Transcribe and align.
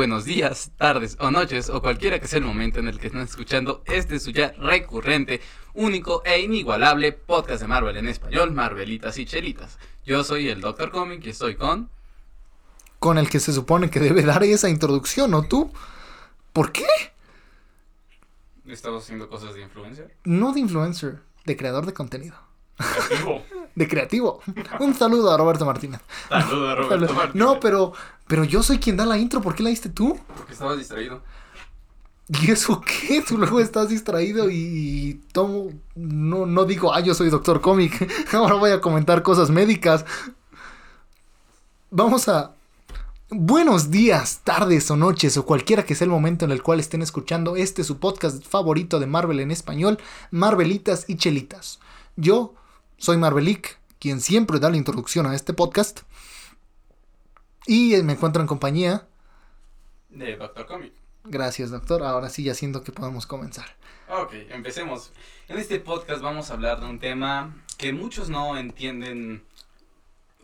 Buenos 0.00 0.24
días, 0.24 0.72
tardes 0.78 1.18
o 1.20 1.30
noches 1.30 1.68
o 1.68 1.82
cualquiera 1.82 2.18
que 2.18 2.26
sea 2.26 2.38
el 2.38 2.46
momento 2.46 2.80
en 2.80 2.88
el 2.88 2.98
que 2.98 3.08
estén 3.08 3.20
escuchando 3.20 3.82
este 3.84 4.18
su 4.18 4.30
ya 4.30 4.52
recurrente, 4.52 5.42
único 5.74 6.22
e 6.24 6.40
inigualable 6.40 7.12
podcast 7.12 7.60
de 7.60 7.68
Marvel 7.68 7.98
en 7.98 8.08
español, 8.08 8.50
Marvelitas 8.50 9.18
y 9.18 9.26
Chelitas. 9.26 9.78
Yo 10.06 10.24
soy 10.24 10.48
el 10.48 10.62
Dr. 10.62 10.90
Comic 10.90 11.26
y 11.26 11.28
estoy 11.28 11.54
con... 11.54 11.90
Con 12.98 13.18
el 13.18 13.28
que 13.28 13.40
se 13.40 13.52
supone 13.52 13.90
que 13.90 14.00
debe 14.00 14.22
dar 14.22 14.42
esa 14.42 14.70
introducción, 14.70 15.32
¿no 15.32 15.42
tú? 15.42 15.70
¿Por 16.54 16.72
qué? 16.72 16.86
¿Estamos 18.68 19.04
haciendo 19.04 19.28
cosas 19.28 19.52
de 19.52 19.60
influencer? 19.60 20.16
No 20.24 20.54
de 20.54 20.60
influencer, 20.60 21.20
de 21.44 21.58
creador 21.58 21.84
de 21.84 21.92
contenido. 21.92 22.36
De 23.74 23.88
creativo. 23.88 24.40
Un 24.80 24.94
saludo 24.94 25.32
a 25.32 25.36
Roberto 25.36 25.64
Martínez. 25.64 26.00
Saludos 26.28 26.70
a 26.70 26.74
Roberto 26.74 27.14
Martínez. 27.14 27.34
No, 27.34 27.60
pero, 27.60 27.92
pero 28.26 28.44
yo 28.44 28.62
soy 28.62 28.78
quien 28.78 28.96
da 28.96 29.06
la 29.06 29.18
intro. 29.18 29.40
¿Por 29.40 29.54
qué 29.54 29.62
la 29.62 29.70
diste 29.70 29.88
tú? 29.88 30.18
Porque 30.36 30.52
estabas 30.52 30.78
distraído. 30.78 31.22
¿Y 32.28 32.50
eso 32.50 32.80
qué? 32.80 33.22
Tú 33.22 33.38
luego 33.38 33.58
estás 33.58 33.88
distraído 33.88 34.48
y 34.50 35.20
tomo. 35.32 35.72
No, 35.96 36.46
no 36.46 36.64
digo, 36.64 36.94
ah, 36.94 37.00
yo 37.00 37.12
soy 37.14 37.28
doctor 37.28 37.60
cómic. 37.60 38.08
Ahora 38.32 38.54
voy 38.54 38.70
a 38.70 38.80
comentar 38.80 39.22
cosas 39.22 39.50
médicas. 39.50 40.04
Vamos 41.90 42.28
a. 42.28 42.54
Buenos 43.32 43.90
días, 43.92 44.40
tardes 44.42 44.90
o 44.90 44.96
noches, 44.96 45.36
o 45.36 45.46
cualquiera 45.46 45.84
que 45.84 45.94
sea 45.94 46.04
el 46.04 46.10
momento 46.10 46.44
en 46.44 46.50
el 46.50 46.64
cual 46.64 46.80
estén 46.80 47.00
escuchando 47.00 47.54
este 47.54 47.84
su 47.84 47.98
podcast 47.98 48.44
favorito 48.44 48.98
de 48.98 49.06
Marvel 49.06 49.38
en 49.38 49.52
español, 49.52 49.98
Marvelitas 50.32 51.04
y 51.08 51.16
Chelitas. 51.16 51.78
Yo 52.16 52.54
soy 53.00 53.16
Marvelic, 53.16 53.80
quien 53.98 54.20
siempre 54.20 54.60
da 54.60 54.68
la 54.68 54.76
introducción 54.76 55.26
a 55.26 55.34
este 55.34 55.54
podcast. 55.54 56.02
Y 57.66 57.96
me 58.02 58.12
encuentro 58.12 58.42
en 58.42 58.46
compañía. 58.46 59.08
De 60.10 60.36
Doctor 60.36 60.66
Comic. 60.66 60.92
Gracias, 61.24 61.70
doctor. 61.70 62.02
Ahora 62.02 62.28
sí, 62.28 62.44
ya 62.44 62.54
siento 62.54 62.82
que 62.84 62.92
podemos 62.92 63.26
comenzar. 63.26 63.64
Ok, 64.08 64.34
empecemos. 64.50 65.12
En 65.48 65.58
este 65.58 65.80
podcast 65.80 66.20
vamos 66.20 66.50
a 66.50 66.54
hablar 66.54 66.80
de 66.80 66.86
un 66.86 66.98
tema 66.98 67.64
que 67.78 67.94
muchos 67.94 68.28
no 68.28 68.58
entienden 68.58 69.44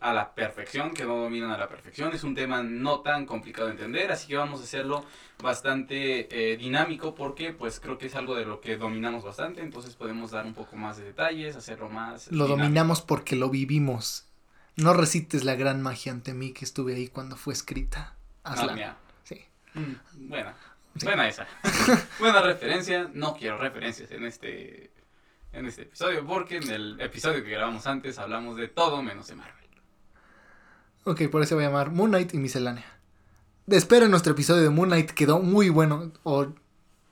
a 0.06 0.14
la 0.14 0.34
perfección, 0.34 0.94
que 0.94 1.04
no 1.04 1.16
dominan 1.16 1.50
a 1.50 1.58
la 1.58 1.68
perfección. 1.68 2.12
Es 2.12 2.22
un 2.22 2.34
tema 2.34 2.62
no 2.62 3.00
tan 3.00 3.26
complicado 3.26 3.66
de 3.66 3.72
entender, 3.72 4.12
así 4.12 4.28
que 4.28 4.36
vamos 4.36 4.60
a 4.60 4.64
hacerlo 4.64 5.04
bastante 5.42 6.28
eh, 6.30 6.56
dinámico 6.56 7.14
porque 7.14 7.52
pues 7.52 7.80
creo 7.80 7.98
que 7.98 8.06
es 8.06 8.14
algo 8.14 8.36
de 8.36 8.44
lo 8.44 8.60
que 8.60 8.76
dominamos 8.76 9.24
bastante, 9.24 9.62
entonces 9.62 9.96
podemos 9.96 10.30
dar 10.30 10.46
un 10.46 10.54
poco 10.54 10.76
más 10.76 10.96
de 10.96 11.04
detalles, 11.04 11.56
hacerlo 11.56 11.88
más... 11.88 12.28
Lo 12.28 12.44
dinámico. 12.44 12.62
dominamos 12.62 13.02
porque 13.02 13.34
lo 13.34 13.50
vivimos. 13.50 14.28
No 14.76 14.94
recites 14.94 15.42
la 15.42 15.56
gran 15.56 15.82
magia 15.82 16.12
ante 16.12 16.34
mí 16.34 16.52
que 16.52 16.64
estuve 16.64 16.94
ahí 16.94 17.08
cuando 17.08 17.36
fue 17.36 17.52
escrita. 17.52 18.14
Hazla. 18.44 18.72
Ah, 18.72 18.74
mira. 18.74 18.96
Sí. 19.24 19.44
Mm, 19.74 20.28
buena. 20.28 20.54
Sí. 20.96 21.06
Buena 21.06 21.28
esa. 21.28 21.48
buena 22.20 22.42
referencia. 22.42 23.10
No 23.12 23.34
quiero 23.34 23.58
referencias 23.58 24.10
en 24.12 24.24
este 24.24 24.90
en 25.52 25.66
este 25.66 25.82
episodio 25.82 26.26
porque 26.26 26.58
en 26.58 26.70
el 26.70 27.00
episodio 27.00 27.42
que 27.42 27.50
grabamos 27.50 27.86
antes 27.86 28.18
hablamos 28.18 28.56
de 28.56 28.68
todo 28.68 29.02
menos 29.02 29.26
de 29.28 29.36
Marvel. 29.36 29.55
Ok, 31.08 31.28
por 31.30 31.40
eso 31.40 31.54
voy 31.54 31.62
a 31.64 31.68
llamar 31.68 31.92
Moon 31.92 32.10
Knight 32.10 32.34
y 32.34 32.38
miscelánea. 32.38 32.84
Esperen 33.68 34.10
nuestro 34.10 34.32
episodio 34.32 34.64
de 34.64 34.70
Moon 34.70 34.88
Knight, 34.88 35.12
quedó 35.12 35.38
muy 35.38 35.68
bueno. 35.68 36.10
O 36.24 36.48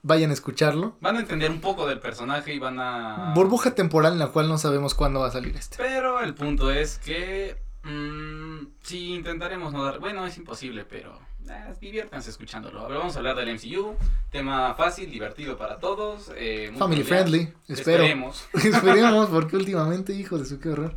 vayan 0.03 0.31
a 0.31 0.34
escucharlo. 0.34 0.97
Van 1.00 1.16
a 1.16 1.21
entender 1.21 1.49
un 1.49 1.60
poco 1.60 1.87
del 1.87 2.00
personaje 2.00 2.53
y 2.53 2.59
van 2.59 2.81
a 2.81 3.32
Burbuja 3.37 3.77
temporal 3.77 4.15
en 4.15 4.19
la 4.19 4.28
cual 4.28 4.49
no 4.49 4.59
sabemos 4.59 4.94
cuándo 4.94 5.21
va 5.21 5.28
a 5.28 5.31
salir 5.31 5.55
este. 5.56 5.77
Pero 5.78 6.19
el 6.21 6.34
punto 6.34 6.72
es 6.72 6.99
que 6.99 7.56
mm, 7.84 8.66
si 8.82 9.15
intentaremos 9.15 9.72
no 9.72 9.84
dar, 9.84 10.00
bueno, 10.00 10.26
es 10.26 10.37
imposible, 10.38 10.84
pero 10.84 11.16
eh, 11.49 11.75
diviértanse 11.81 12.31
escuchándolo. 12.31 12.81
Ahora 12.81 12.99
vamos 12.99 13.15
a 13.15 13.19
hablar 13.21 13.37
del 13.37 13.55
MCU, 13.55 13.94
tema 14.32 14.75
fácil, 14.75 15.09
divertido 15.09 15.56
para 15.56 15.78
todos, 15.78 16.32
eh, 16.37 16.69
muy 16.72 16.81
Family 16.81 17.05
familiar. 17.05 17.28
friendly, 17.28 17.53
espero. 17.69 18.03
Esperemos. 18.03 18.44
Esperemos, 18.55 19.31
porque 19.31 19.55
últimamente, 19.56 20.12
hijo 20.15 20.37
de 20.37 20.47
su 20.47 20.59
qué 20.59 20.71
horror. 20.71 20.97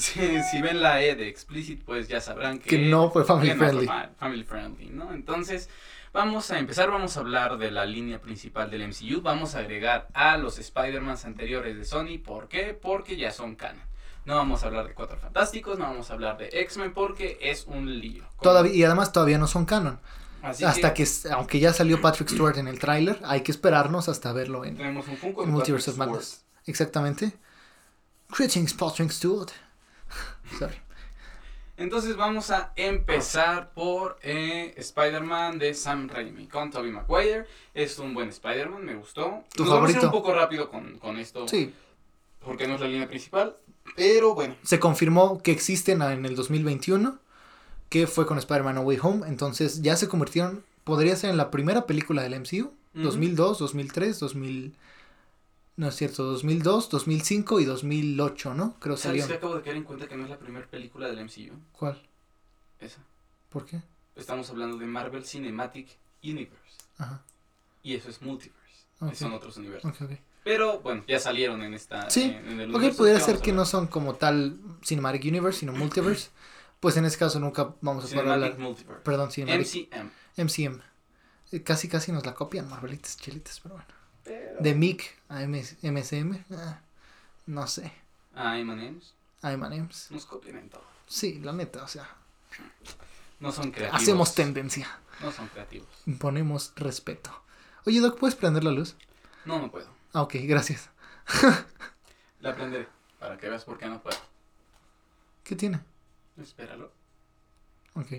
Si, 0.00 0.42
si 0.42 0.62
ven 0.62 0.80
la 0.82 1.02
E 1.02 1.14
de 1.14 1.28
explicit, 1.28 1.82
pues 1.84 2.08
ya 2.08 2.20
sabrán 2.20 2.58
que, 2.58 2.68
Que 2.70 2.78
no 2.78 3.10
fue 3.10 3.24
family 3.24 3.48
que 3.48 3.54
no 3.54 3.58
fue 3.60 3.68
friendly. 3.68 3.86
fa- 3.86 4.10
family 4.18 4.44
friendly, 4.44 4.90
¿no? 4.90 5.12
Entonces, 5.12 5.68
vamos 6.12 6.50
a 6.50 6.58
empezar, 6.58 6.90
vamos 6.90 7.16
a 7.16 7.20
hablar 7.20 7.58
de 7.58 7.70
la 7.70 7.84
línea 7.84 8.20
principal 8.20 8.70
del 8.70 8.82
MCU, 8.88 9.20
vamos 9.20 9.54
a 9.54 9.58
agregar 9.60 10.08
a 10.14 10.36
los 10.38 10.58
Spider-Mans 10.58 11.24
anteriores 11.24 11.76
de 11.76 11.84
Sony, 11.84 12.18
¿por 12.24 12.48
qué? 12.48 12.72
Porque 12.80 13.16
ya 13.16 13.30
son 13.30 13.56
canon. 13.56 13.82
No 14.24 14.36
vamos 14.36 14.62
a 14.62 14.66
hablar 14.66 14.86
de 14.86 14.94
Cuatro 14.94 15.18
Fantásticos, 15.18 15.78
no 15.78 15.84
vamos 15.86 16.10
a 16.10 16.14
hablar 16.14 16.36
de 16.38 16.48
X-Men 16.52 16.92
porque 16.92 17.38
es 17.40 17.64
un 17.66 18.00
lío. 18.00 18.24
Todavía, 18.42 18.72
y 18.74 18.84
además 18.84 19.12
todavía 19.12 19.38
no 19.38 19.46
son 19.46 19.64
canon. 19.64 19.98
Así 20.42 20.64
hasta 20.64 20.94
que, 20.94 21.06
aunque 21.32 21.58
ya 21.60 21.72
salió 21.74 22.00
Patrick 22.00 22.28
Stewart 22.30 22.56
en 22.56 22.68
el 22.68 22.78
tráiler, 22.78 23.18
hay 23.24 23.42
que 23.42 23.50
esperarnos 23.52 24.08
hasta 24.08 24.32
verlo 24.32 24.64
en 24.64 24.76
tenemos 24.76 25.06
un 25.08 25.16
Funko 25.18 25.42
de 25.42 25.48
Multiverse 25.48 25.90
of 25.90 25.96
Madness. 25.98 26.44
Exactamente. 26.66 27.32
Greetings, 28.36 28.72
Patrick 28.74 29.10
Stewart. 29.10 29.48
Sorry. 30.58 30.74
Entonces 31.76 32.14
vamos 32.16 32.50
a 32.50 32.72
empezar 32.76 33.72
por 33.72 34.18
eh, 34.22 34.74
Spider-Man 34.76 35.58
de 35.58 35.72
Sam 35.72 36.08
Raimi 36.08 36.46
con 36.46 36.70
Tobey 36.70 36.90
Maguire. 36.90 37.46
Es 37.72 37.98
un 37.98 38.12
buen 38.12 38.28
Spider-Man, 38.28 38.84
me 38.84 38.96
gustó. 38.96 39.44
¿Tu 39.54 39.64
Nos 39.64 39.72
vamos 39.72 39.88
a 39.88 39.92
ir 39.92 39.96
favorito? 39.96 40.06
un 40.06 40.22
poco 40.22 40.34
rápido 40.34 40.70
con, 40.70 40.98
con 40.98 41.16
esto 41.18 41.48
Sí, 41.48 41.72
porque 42.44 42.66
no 42.68 42.74
es 42.74 42.80
la 42.82 42.86
línea 42.88 43.08
principal. 43.08 43.56
Pero 43.96 44.34
bueno, 44.34 44.56
se 44.62 44.78
confirmó 44.78 45.40
que 45.42 45.52
existen 45.52 46.02
en 46.02 46.26
el 46.26 46.36
2021, 46.36 47.18
que 47.88 48.06
fue 48.06 48.26
con 48.26 48.36
Spider-Man 48.36 48.74
No 48.74 48.82
Way 48.82 48.98
Home, 49.02 49.26
entonces 49.26 49.80
ya 49.80 49.96
se 49.96 50.06
convirtieron, 50.06 50.62
podría 50.84 51.16
ser 51.16 51.30
en 51.30 51.38
la 51.38 51.50
primera 51.50 51.86
película 51.86 52.22
del 52.22 52.38
MCU, 52.38 52.66
Ujú. 52.94 53.02
2002, 53.04 53.58
2003, 53.58 54.20
2000, 54.20 54.74
no 55.76 55.88
es 55.88 55.96
cierto, 55.96 56.24
2002, 56.24 56.90
2005 56.90 57.60
y 57.60 57.64
2008, 57.64 58.54
¿no? 58.54 58.74
Creo 58.80 58.96
¿sabes 58.96 59.22
salió. 59.22 59.26
que 59.32 59.38
acabo 59.38 59.56
de 59.56 59.62
caer 59.62 59.76
en 59.76 59.84
cuenta 59.84 60.06
que 60.08 60.16
no 60.16 60.24
es 60.24 60.30
la 60.30 60.38
primera 60.38 60.66
película 60.66 61.08
del 61.08 61.24
MCU? 61.24 61.54
¿Cuál? 61.72 62.00
Esa. 62.78 63.00
¿Por 63.48 63.64
qué? 63.66 63.82
Estamos 64.16 64.50
hablando 64.50 64.76
de 64.76 64.86
Marvel 64.86 65.24
Cinematic 65.24 65.88
Universe. 66.22 66.76
Ajá. 66.98 67.22
Y 67.82 67.94
eso 67.94 68.10
es 68.10 68.20
Multiverse. 68.20 68.84
Ok. 69.00 69.14
Son 69.14 69.32
otros 69.32 69.56
universos. 69.56 69.90
Ok, 69.90 70.02
ok. 70.02 70.18
Pero 70.44 70.80
bueno, 70.80 71.04
ya 71.06 71.18
salieron 71.18 71.62
en 71.62 71.74
esta. 71.74 72.08
Sí, 72.10 72.22
en, 72.24 72.48
en 72.52 72.60
el 72.60 72.74
Ok, 72.74 72.94
pudiera 72.96 73.18
que 73.18 73.24
ser 73.24 73.38
que 73.40 73.52
no 73.52 73.64
son 73.64 73.86
como 73.86 74.14
tal 74.14 74.58
Cinematic 74.84 75.24
Universe, 75.24 75.60
sino 75.60 75.72
Multiverse. 75.72 76.30
Pues 76.80 76.96
en 76.96 77.04
ese 77.04 77.18
caso 77.18 77.38
nunca 77.38 77.74
vamos 77.82 78.04
a 78.04 78.08
poder 78.08 78.20
Cinematic 78.22 78.44
hablar. 78.52 78.58
Multiverse. 78.58 79.02
Perdón, 79.04 79.30
Cinematic. 79.30 79.94
MCM. 79.94 80.10
MCM. 80.46 80.80
Eh, 81.52 81.62
Casi, 81.62 81.88
casi 81.88 82.10
nos 82.10 82.24
la 82.24 82.32
copian, 82.34 82.70
Marvelitas, 82.70 83.18
chelitas, 83.18 83.60
pero 83.60 83.74
bueno. 83.74 83.88
Pero... 84.30 84.60
De 84.60 84.74
Mick 84.76 85.18
a 85.28 85.40
MS 85.46 85.76
MSM, 85.82 86.44
ah, 86.52 86.78
no 87.46 87.66
sé. 87.66 87.92
Ah, 88.34 88.56
M&M's. 88.58 89.12
I'm 89.42 89.60
Names. 89.60 90.06
Nos 90.10 90.24
copian 90.26 90.56
en 90.58 90.68
todo. 90.70 90.84
Sí, 91.08 91.40
la 91.40 91.52
neta, 91.52 91.82
o 91.82 91.88
sea, 91.88 92.08
No 93.40 93.50
son 93.50 93.72
creativos. 93.72 94.00
hacemos 94.02 94.34
tendencia, 94.36 94.86
No 95.20 95.32
son 95.32 95.48
creativos. 95.48 95.88
imponemos 96.06 96.72
respeto. 96.76 97.30
Oye, 97.86 97.98
Doc, 98.00 98.18
¿puedes 98.20 98.36
prender 98.36 98.62
la 98.62 98.70
luz? 98.70 98.94
No, 99.46 99.58
no 99.58 99.68
puedo. 99.70 99.88
Ah, 100.12 100.22
ok, 100.22 100.34
gracias. 100.42 100.90
La 102.40 102.54
prenderé. 102.54 102.86
Para 103.18 103.36
que 103.36 103.48
veas 103.48 103.64
por 103.64 103.78
qué 103.78 103.86
no 103.86 104.00
puedo. 104.02 104.16
¿Qué 105.44 105.56
tiene? 105.56 105.80
Espéralo. 106.40 106.92
Ok. 107.94 108.12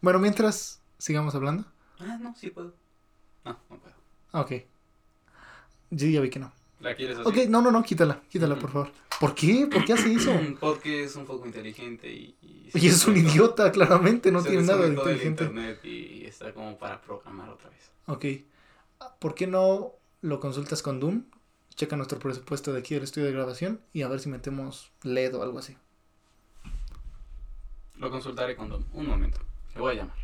Bueno, 0.00 0.18
mientras 0.18 0.80
sigamos 0.98 1.34
hablando. 1.34 1.64
Ah, 2.00 2.16
no, 2.20 2.34
sí 2.36 2.50
puedo. 2.50 2.74
No, 3.44 3.58
no 3.68 3.78
puedo. 3.78 3.94
Ah, 4.32 4.40
ok. 4.40 4.52
Yo 5.90 6.06
ya 6.08 6.20
vi 6.20 6.30
que 6.30 6.38
no. 6.38 6.52
¿La 6.80 6.94
quieres 6.94 7.18
así? 7.18 7.28
Ok, 7.28 7.48
no, 7.48 7.60
no, 7.60 7.70
no, 7.70 7.82
quítala, 7.82 8.20
quítala, 8.28 8.56
por 8.58 8.70
favor. 8.70 8.92
¿Por 9.18 9.34
qué? 9.34 9.66
¿Por 9.66 9.84
qué 9.84 9.94
hace 9.94 10.12
eso? 10.12 10.32
Porque 10.60 11.02
es 11.04 11.16
un 11.16 11.26
poco 11.26 11.44
inteligente 11.46 12.08
y... 12.12 12.36
Y, 12.40 12.70
Y 12.74 12.86
es 12.86 13.04
un 13.06 13.16
idiota, 13.16 13.72
claramente, 13.72 14.30
no 14.30 14.40
Se 14.42 14.50
tiene 14.50 14.64
nada 14.64 14.82
de 14.82 14.88
inteligente. 14.94 15.44
internet 15.44 15.84
y 15.84 16.24
está 16.26 16.52
como 16.52 16.78
para 16.78 17.00
programar 17.00 17.48
otra 17.48 17.68
vez. 17.70 17.90
Ok. 18.06 18.24
¿Por 19.18 19.34
qué 19.34 19.46
no 19.46 19.92
lo 20.20 20.38
consultas 20.38 20.82
con 20.82 21.00
Doom? 21.00 21.24
Checa 21.74 21.96
nuestro 21.96 22.18
presupuesto 22.18 22.72
de 22.72 22.80
aquí 22.80 22.94
del 22.94 23.04
estudio 23.04 23.26
de 23.26 23.32
grabación 23.32 23.80
y 23.92 24.02
a 24.02 24.08
ver 24.08 24.20
si 24.20 24.28
metemos 24.28 24.90
LED 25.02 25.34
o 25.36 25.42
algo 25.42 25.58
así. 25.58 25.76
Lo 27.96 28.10
consultaré 28.10 28.54
con 28.54 28.68
Doom. 28.68 28.84
Un 28.92 29.06
momento. 29.08 29.38
Le 29.74 29.80
voy 29.80 29.92
a 29.94 29.96
llamar. 29.96 30.16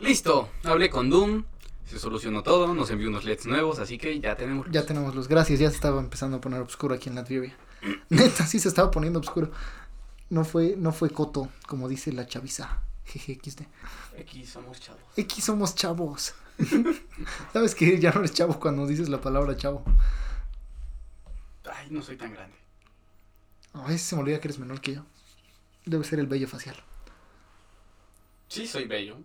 Listo. 0.00 0.48
Hablé 0.64 0.90
con 0.90 1.08
Doom. 1.10 1.44
Se 1.86 1.98
solucionó 1.98 2.42
todo. 2.42 2.74
Nos 2.74 2.90
envió 2.90 3.08
unos 3.08 3.24
LEDs 3.24 3.46
nuevos. 3.46 3.78
Así 3.78 3.98
que 3.98 4.20
ya 4.20 4.36
tenemos. 4.36 4.66
luz. 4.66 4.74
Ya 4.74 4.86
tenemos 4.86 5.14
luz. 5.14 5.28
Gracias, 5.28 5.58
ya 5.58 5.68
se 5.68 5.76
estaba 5.76 6.00
empezando 6.00 6.38
a 6.38 6.40
poner 6.40 6.60
oscuro 6.60 6.94
aquí 6.94 7.08
en 7.08 7.14
la 7.16 7.24
trivia. 7.24 7.56
Neta, 8.08 8.46
sí 8.46 8.58
se 8.58 8.68
estaba 8.68 8.90
poniendo 8.90 9.20
oscuro. 9.20 9.50
No 10.30 10.44
fue, 10.44 10.76
no 10.78 10.92
fue 10.92 11.10
coto, 11.10 11.48
como 11.66 11.88
dice 11.88 12.12
la 12.12 12.26
chaviza. 12.26 12.82
Jeje, 13.04 13.38
XD. 13.42 13.62
Aquí 14.18 14.46
somos 14.46 14.80
chavos. 14.80 15.02
X 15.16 15.44
somos 15.44 15.74
chavos. 15.74 16.34
¿Sabes 17.52 17.74
que 17.74 17.98
ya 17.98 18.12
no 18.12 18.20
eres 18.20 18.32
chavo 18.32 18.58
cuando 18.58 18.86
dices 18.86 19.08
la 19.08 19.20
palabra 19.20 19.56
chavo? 19.56 19.84
Ay, 21.70 21.88
no 21.90 22.02
soy 22.02 22.16
tan 22.16 22.32
grande. 22.32 22.56
A 23.74 23.86
veces 23.86 24.02
se 24.02 24.16
me 24.16 24.22
olvida 24.22 24.40
que 24.40 24.48
eres 24.48 24.58
menor 24.58 24.80
que 24.80 24.94
yo. 24.94 25.04
Debe 25.84 26.04
ser 26.04 26.18
el 26.18 26.26
vello 26.26 26.46
facial. 26.46 26.76
Sí, 28.48 28.66
soy 28.66 28.84
bello. 28.86 29.18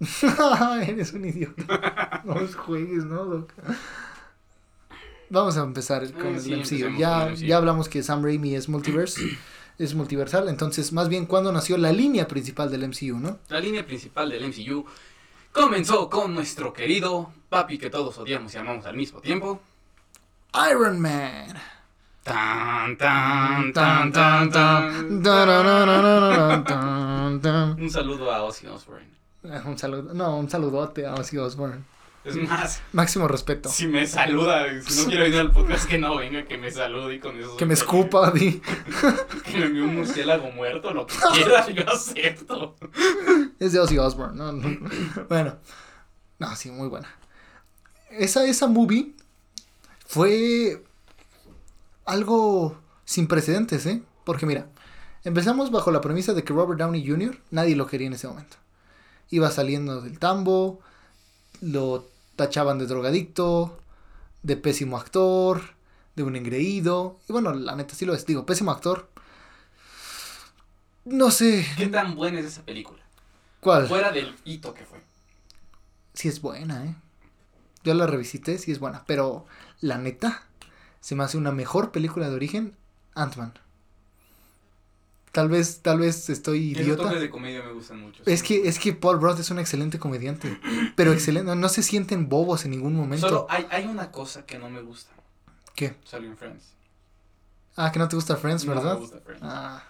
Eres 0.86 1.12
un 1.12 1.24
idiota. 1.24 2.22
No 2.24 2.34
los 2.34 2.54
juegues, 2.54 3.04
¿no, 3.04 3.24
Doc? 3.24 3.52
Vamos 5.30 5.56
a 5.56 5.62
empezar 5.62 6.10
con 6.12 6.26
Eh, 6.26 6.34
el 6.36 6.64
sí, 6.64 6.82
MCU. 6.84 6.96
Ya, 6.98 7.32
ya 7.34 7.56
hablamos 7.56 7.88
que 7.88 8.02
Sam 8.02 8.22
Raimi 8.22 8.54
es 8.54 8.68
multiverse, 8.68 9.20
es 9.78 9.94
multiversal. 9.94 10.48
Entonces, 10.48 10.92
más 10.92 11.08
bien, 11.08 11.26
¿cuándo 11.26 11.52
nació 11.52 11.76
la 11.76 11.92
línea 11.92 12.26
principal 12.28 12.70
del 12.70 12.88
MCU, 12.88 13.18
no? 13.18 13.38
La 13.48 13.60
línea 13.60 13.84
principal 13.84 14.30
del 14.30 14.46
MCU 14.48 14.86
comenzó 15.52 16.08
con 16.08 16.32
nuestro 16.34 16.72
querido 16.72 17.32
papi 17.48 17.78
que 17.78 17.90
todos 17.90 18.16
odiamos 18.18 18.54
y 18.54 18.58
amamos 18.58 18.86
al 18.86 18.96
mismo 18.96 19.20
tiempo. 19.20 19.60
Iron 20.70 20.98
Man. 21.00 21.54
Tan, 22.22 22.96
tan, 22.96 23.72
tan, 23.72 24.12
tan, 24.12 24.50
tan. 24.50 25.22
Tarararararán, 25.22 26.64
tan, 26.64 27.40
tan. 27.40 27.80
Un 27.82 27.90
saludo 27.90 28.30
a 28.32 28.44
Ozzy 28.44 28.66
Osbourne. 28.66 29.17
Un 29.42 29.78
saludo, 29.78 30.14
no, 30.14 30.36
un 30.38 30.50
saludote 30.50 31.06
a 31.06 31.14
Ozzy 31.14 31.38
Osbourne. 31.38 31.84
Es 32.24 32.36
más, 32.36 32.82
Máximo 32.92 33.28
respeto. 33.28 33.68
si 33.70 33.86
me 33.86 34.06
saluda, 34.06 34.66
si 34.82 35.02
no 35.02 35.08
quiero 35.08 35.26
ir 35.26 35.36
al 35.36 35.52
podcast, 35.52 35.88
que 35.88 35.98
no 35.98 36.16
venga, 36.16 36.44
que 36.44 36.58
me 36.58 36.70
salude 36.70 37.14
y 37.14 37.20
con 37.20 37.38
eso. 37.38 37.56
Que 37.56 37.64
me 37.64 37.74
escupa, 37.74 38.30
di. 38.32 38.60
Que 39.44 39.58
me 39.58 39.66
envíe 39.66 39.80
un 39.80 39.94
murciélago 39.94 40.50
muerto, 40.50 40.92
lo 40.92 41.06
que 41.06 41.14
quiera, 41.32 41.66
yo 41.70 41.88
acepto. 41.88 42.76
Es 43.58 43.72
de 43.72 43.78
Ozzy 43.78 43.96
Osbourne, 43.98 44.36
¿no? 44.36 44.52
no. 44.52 44.78
Bueno. 45.28 45.56
No, 46.38 46.54
sí, 46.54 46.70
muy 46.70 46.88
buena. 46.88 47.08
Esa, 48.10 48.44
esa 48.44 48.66
movie 48.66 49.14
fue 50.06 50.82
algo 52.04 52.78
sin 53.04 53.26
precedentes, 53.26 53.86
¿eh? 53.86 54.02
Porque 54.24 54.46
mira, 54.46 54.66
empezamos 55.24 55.70
bajo 55.70 55.90
la 55.90 56.00
premisa 56.00 56.34
de 56.34 56.44
que 56.44 56.52
Robert 56.52 56.78
Downey 56.78 57.06
Jr. 57.06 57.38
nadie 57.50 57.74
lo 57.76 57.86
quería 57.86 58.06
en 58.08 58.12
ese 58.12 58.28
momento. 58.28 58.56
Iba 59.30 59.50
saliendo 59.50 60.00
del 60.00 60.18
tambo, 60.18 60.80
lo 61.60 62.08
tachaban 62.36 62.78
de 62.78 62.86
drogadicto, 62.86 63.78
de 64.42 64.56
pésimo 64.56 64.96
actor, 64.96 65.74
de 66.16 66.22
un 66.22 66.36
engreído. 66.36 67.18
Y 67.28 67.32
bueno, 67.32 67.52
la 67.52 67.76
neta 67.76 67.94
sí 67.94 68.04
lo 68.04 68.14
es. 68.14 68.24
Digo, 68.26 68.46
pésimo 68.46 68.70
actor. 68.70 69.08
No 71.04 71.30
sé. 71.30 71.66
¿Qué 71.76 71.86
tan 71.86 72.14
buena 72.14 72.40
es 72.40 72.46
esa 72.46 72.62
película? 72.62 73.02
¿Cuál? 73.60 73.88
Fuera 73.88 74.12
del 74.12 74.36
hito 74.44 74.74
que 74.74 74.84
fue. 74.84 75.00
Sí 76.14 76.28
es 76.28 76.40
buena, 76.40 76.84
¿eh? 76.84 76.94
Yo 77.84 77.94
la 77.94 78.06
revisité, 78.06 78.58
sí 78.58 78.72
es 78.72 78.78
buena. 78.78 79.04
Pero 79.06 79.46
la 79.80 79.98
neta, 79.98 80.42
se 81.00 81.14
me 81.14 81.24
hace 81.24 81.38
una 81.38 81.52
mejor 81.52 81.92
película 81.92 82.28
de 82.28 82.34
origen, 82.34 82.76
Ant-Man. 83.14 83.54
Tal 85.38 85.48
vez, 85.48 85.82
tal 85.82 86.00
vez 86.00 86.28
estoy 86.30 86.74
Los 86.74 86.82
idiota. 86.82 87.02
toques 87.04 87.20
de 87.20 87.30
comedia 87.30 87.62
me 87.62 87.70
gustan 87.72 88.00
mucho. 88.00 88.24
Es 88.26 88.40
sí. 88.40 88.46
que, 88.60 88.68
es 88.68 88.80
que 88.80 88.92
Paul 88.92 89.20
Rudd 89.20 89.38
es 89.38 89.48
un 89.52 89.60
excelente 89.60 89.96
comediante. 90.00 90.58
Pero 90.96 91.12
excelente, 91.12 91.54
no 91.54 91.68
se 91.68 91.84
sienten 91.84 92.28
bobos 92.28 92.64
en 92.64 92.72
ningún 92.72 92.96
momento. 92.96 93.28
Solo 93.28 93.46
hay, 93.48 93.64
hay 93.70 93.84
una 93.86 94.10
cosa 94.10 94.44
que 94.44 94.58
no 94.58 94.68
me 94.68 94.82
gusta. 94.82 95.12
¿Qué? 95.76 95.94
Salió 96.04 96.28
en 96.28 96.36
Friends. 96.36 96.64
Ah, 97.76 97.92
que 97.92 98.00
no 98.00 98.08
te 98.08 98.16
gusta 98.16 98.34
Friends, 98.36 98.64
No 98.64 98.74
¿verdad? 98.74 98.94
me 98.94 98.98
gusta 99.00 99.20
Friends. 99.20 99.42
Ah, 99.44 99.84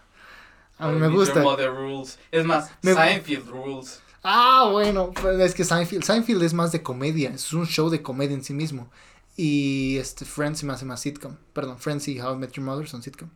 a 0.77 0.89
mí 0.89 0.99
me 1.00 1.09
gusta. 1.09 1.41
Mother 1.41 1.71
rules. 1.75 2.19
Es 2.31 2.45
más, 2.45 2.71
Me- 2.83 2.93
Seinfeld 2.93 3.49
rules. 3.49 4.03
Ah, 4.23 4.69
bueno, 4.71 5.12
pues 5.19 5.41
es 5.41 5.55
que 5.55 5.65
Seinfeld, 5.65 6.05
Seinfeld 6.05 6.43
es 6.43 6.53
más 6.53 6.73
de 6.73 6.83
comedia, 6.83 7.31
es 7.31 7.55
un 7.55 7.65
show 7.67 7.89
de 7.89 8.03
comedia 8.03 8.35
en 8.35 8.45
sí 8.45 8.53
mismo. 8.53 8.91
Y 9.35 9.97
este 9.97 10.27
Friends 10.27 10.59
se 10.61 10.67
me 10.67 10.75
hace 10.75 10.85
más 10.85 11.00
sitcom. 11.00 11.37
Perdón, 11.55 11.79
Friends 11.79 12.06
y 12.09 12.21
How 12.21 12.35
I 12.35 12.37
Met 12.37 12.53
Your 12.53 12.67
Mother 12.67 12.87
son 12.87 13.03
sitcom. 13.03 13.31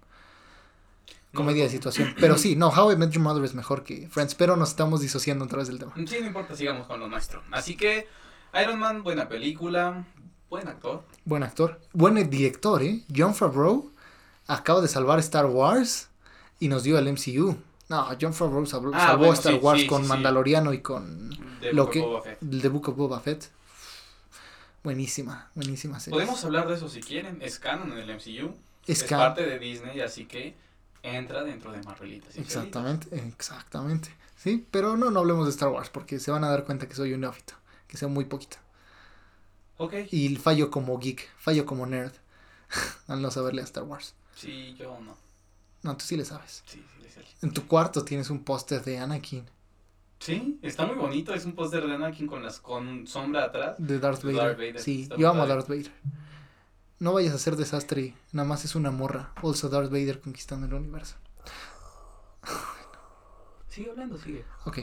Comedia 1.34 1.64
de 1.64 1.70
situación. 1.70 2.14
Pero 2.20 2.36
sí, 2.36 2.56
no, 2.56 2.68
How 2.68 2.92
I 2.92 2.96
Met 2.96 3.10
Your 3.10 3.22
Mother 3.22 3.42
es 3.44 3.54
mejor 3.54 3.84
que 3.84 4.06
Friends, 4.08 4.34
pero 4.34 4.56
nos 4.56 4.70
estamos 4.70 5.00
disociando 5.00 5.44
otra 5.46 5.58
vez 5.58 5.68
del 5.68 5.78
tema. 5.78 5.92
Sí, 5.96 6.16
no 6.20 6.26
importa, 6.26 6.54
sigamos 6.54 6.86
con 6.86 7.00
lo 7.00 7.08
nuestro. 7.08 7.42
Así 7.50 7.74
que, 7.76 8.06
Iron 8.62 8.78
Man, 8.78 9.02
buena 9.02 9.28
película, 9.28 10.04
buen 10.50 10.68
actor. 10.68 11.04
Buen 11.24 11.42
actor, 11.42 11.80
buen 11.94 12.28
director, 12.28 12.82
¿eh? 12.82 13.02
John 13.14 13.34
Favreau 13.34 13.90
acaba 14.46 14.82
de 14.82 14.88
salvar 14.88 15.18
Star 15.20 15.46
Wars 15.46 16.08
y 16.60 16.68
nos 16.68 16.82
dio 16.82 16.98
el 16.98 17.08
MCU. 17.10 17.56
No, 17.88 18.08
John 18.20 18.34
Favreau 18.34 18.66
salvó, 18.66 18.90
Ah, 18.94 19.16
bueno, 19.16 19.32
Star 19.32 19.54
sí, 19.54 19.58
Wars 19.58 19.80
sí, 19.80 19.86
con 19.86 20.02
sí. 20.02 20.08
Mandaloriano 20.08 20.72
y 20.74 20.80
con 20.82 21.30
De 21.60 21.72
Lo 21.72 21.84
Book 21.86 22.24
que- 22.24 22.36
The 22.60 22.68
Book 22.68 22.88
of 22.90 22.96
Boba 22.96 23.20
Fett. 23.20 23.50
Buenísima, 24.84 25.48
buenísima 25.54 26.00
serie. 26.00 26.18
Podemos 26.18 26.44
hablar 26.44 26.66
de 26.68 26.74
eso 26.74 26.88
si 26.88 27.00
quieren. 27.00 27.38
Es 27.40 27.58
canon 27.58 27.92
en 27.92 27.98
el 27.98 28.10
MCU. 28.10 28.54
Es 28.86 29.02
Es, 29.02 29.08
parte 29.08 29.46
de 29.46 29.58
Disney, 29.58 30.00
así 30.00 30.24
que 30.26 30.56
entra 31.02 31.42
dentro 31.44 31.72
de 31.72 31.82
Marvelitas. 31.82 32.36
Exactamente, 32.36 33.16
exactamente. 33.16 34.14
Sí, 34.36 34.66
pero 34.70 34.96
no, 34.96 35.10
no 35.10 35.20
hablemos 35.20 35.44
de 35.46 35.50
Star 35.50 35.68
Wars 35.68 35.88
porque 35.90 36.18
se 36.18 36.30
van 36.30 36.44
a 36.44 36.50
dar 36.50 36.64
cuenta 36.64 36.88
que 36.88 36.94
soy 36.94 37.12
un 37.12 37.20
neófito, 37.20 37.54
que 37.86 37.96
sé 37.96 38.06
muy 38.06 38.24
poquito. 38.24 38.56
Ok. 39.78 39.94
Y 40.10 40.36
fallo 40.36 40.70
como 40.70 40.98
geek, 40.98 41.28
fallo 41.38 41.66
como 41.66 41.86
nerd 41.86 42.12
al 43.08 43.22
no 43.22 43.30
saberle 43.30 43.60
a 43.62 43.64
Star 43.64 43.84
Wars. 43.84 44.14
Sí, 44.34 44.74
yo 44.78 44.98
no. 45.00 45.16
No, 45.82 45.96
tú 45.96 46.04
sí 46.04 46.16
le 46.16 46.24
sabes. 46.24 46.62
Sí, 46.66 46.84
sí, 46.96 47.02
le 47.02 47.10
sé. 47.10 47.22
En 47.42 47.52
tu 47.52 47.66
cuarto 47.66 48.04
tienes 48.04 48.30
un 48.30 48.44
póster 48.44 48.82
de 48.84 48.98
Anakin, 48.98 49.44
Sí, 50.20 50.60
está 50.62 50.86
muy 50.86 50.94
bonito. 50.94 51.34
Es 51.34 51.44
un 51.44 51.52
póster 51.56 51.84
de 51.84 51.94
Anakin 51.94 52.28
con, 52.28 52.44
las, 52.44 52.60
con 52.60 53.08
sombra 53.08 53.44
atrás. 53.44 53.74
de 53.78 53.98
Darth 53.98 54.22
De 54.22 54.32
Vader. 54.32 54.46
Darth 54.46 54.58
Vader, 54.58 54.80
Sí, 54.80 55.02
está 55.02 55.16
yo 55.16 55.28
amo 55.28 55.42
a. 55.42 55.46
Darth 55.46 55.68
Vader. 55.68 55.90
No 57.02 57.12
vayas 57.12 57.32
a 57.32 57.34
hacer 57.34 57.56
desastre, 57.56 58.14
nada 58.30 58.48
más 58.48 58.64
es 58.64 58.76
una 58.76 58.92
morra. 58.92 59.32
Also 59.42 59.68
Darth 59.68 59.90
Vader 59.90 60.20
conquistando 60.20 60.68
el 60.68 60.74
universo. 60.74 61.16
Sigue 63.66 63.90
hablando, 63.90 64.16
sigue. 64.18 64.44
Ok. 64.66 64.78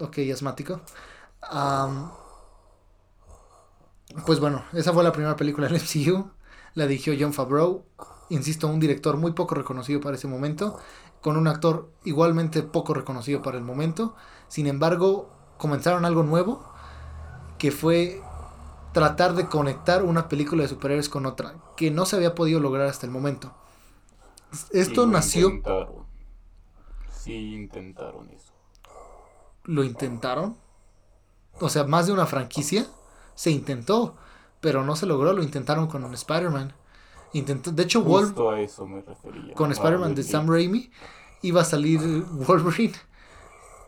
Ok, 0.00 0.18
asmático. 0.32 0.80
Pues 4.26 4.40
bueno, 4.40 4.64
esa 4.72 4.92
fue 4.92 5.04
la 5.04 5.12
primera 5.12 5.36
película 5.36 5.68
del 5.68 5.80
MCU. 5.80 6.32
La 6.74 6.88
dirigió 6.88 7.14
John 7.16 7.32
Favreau. 7.32 7.84
Insisto, 8.30 8.66
un 8.66 8.80
director 8.80 9.16
muy 9.16 9.34
poco 9.34 9.54
reconocido 9.54 10.00
para 10.00 10.16
ese 10.16 10.26
momento. 10.26 10.80
Con 11.20 11.36
un 11.36 11.46
actor 11.46 11.92
igualmente 12.02 12.64
poco 12.64 12.92
reconocido 12.92 13.40
para 13.40 13.56
el 13.56 13.62
momento. 13.62 14.16
Sin 14.48 14.66
embargo, 14.66 15.30
comenzaron 15.58 16.04
algo 16.04 16.24
nuevo. 16.24 16.74
Que 17.56 17.70
fue 17.70 18.20
tratar 18.92 19.34
de 19.34 19.46
conectar 19.46 20.02
una 20.02 20.28
película 20.28 20.62
de 20.62 20.68
superhéroes 20.68 21.08
con 21.08 21.26
otra. 21.26 21.54
Que 21.76 21.90
no 21.90 22.06
se 22.06 22.16
había 22.16 22.34
podido 22.34 22.60
lograr 22.60 22.86
hasta 22.88 23.06
el 23.06 23.12
momento. 23.12 23.54
Esto 24.72 25.06
nació... 25.06 25.48
Intentaron. 25.48 26.06
Sí, 27.10 27.54
intentaron 27.54 28.28
eso. 28.30 28.52
lo 29.64 29.84
intentaron. 29.84 30.56
O 31.60 31.68
sea, 31.68 31.84
más 31.84 32.06
de 32.06 32.12
una 32.12 32.26
franquicia 32.26 32.86
se 33.34 33.50
intentó, 33.50 34.16
pero 34.60 34.82
no 34.84 34.96
se 34.96 35.06
logró. 35.06 35.32
Lo 35.32 35.42
intentaron 35.42 35.86
con 35.86 36.12
Spider-Man. 36.12 36.74
Intentó, 37.34 37.70
de 37.72 37.82
hecho, 37.84 38.02
Wolf, 38.02 38.28
Justo 38.28 38.50
a 38.50 38.60
eso 38.60 38.86
me 38.86 39.00
refería. 39.02 39.54
con 39.54 39.70
Ah, 39.70 39.72
Spider-Man 39.72 40.14
de. 40.14 40.22
Sam 40.22 40.48
Raimi 40.50 40.90
iba 41.42 41.62
a 41.62 41.64
salir 41.64 42.00
Wolverine. 42.00 42.94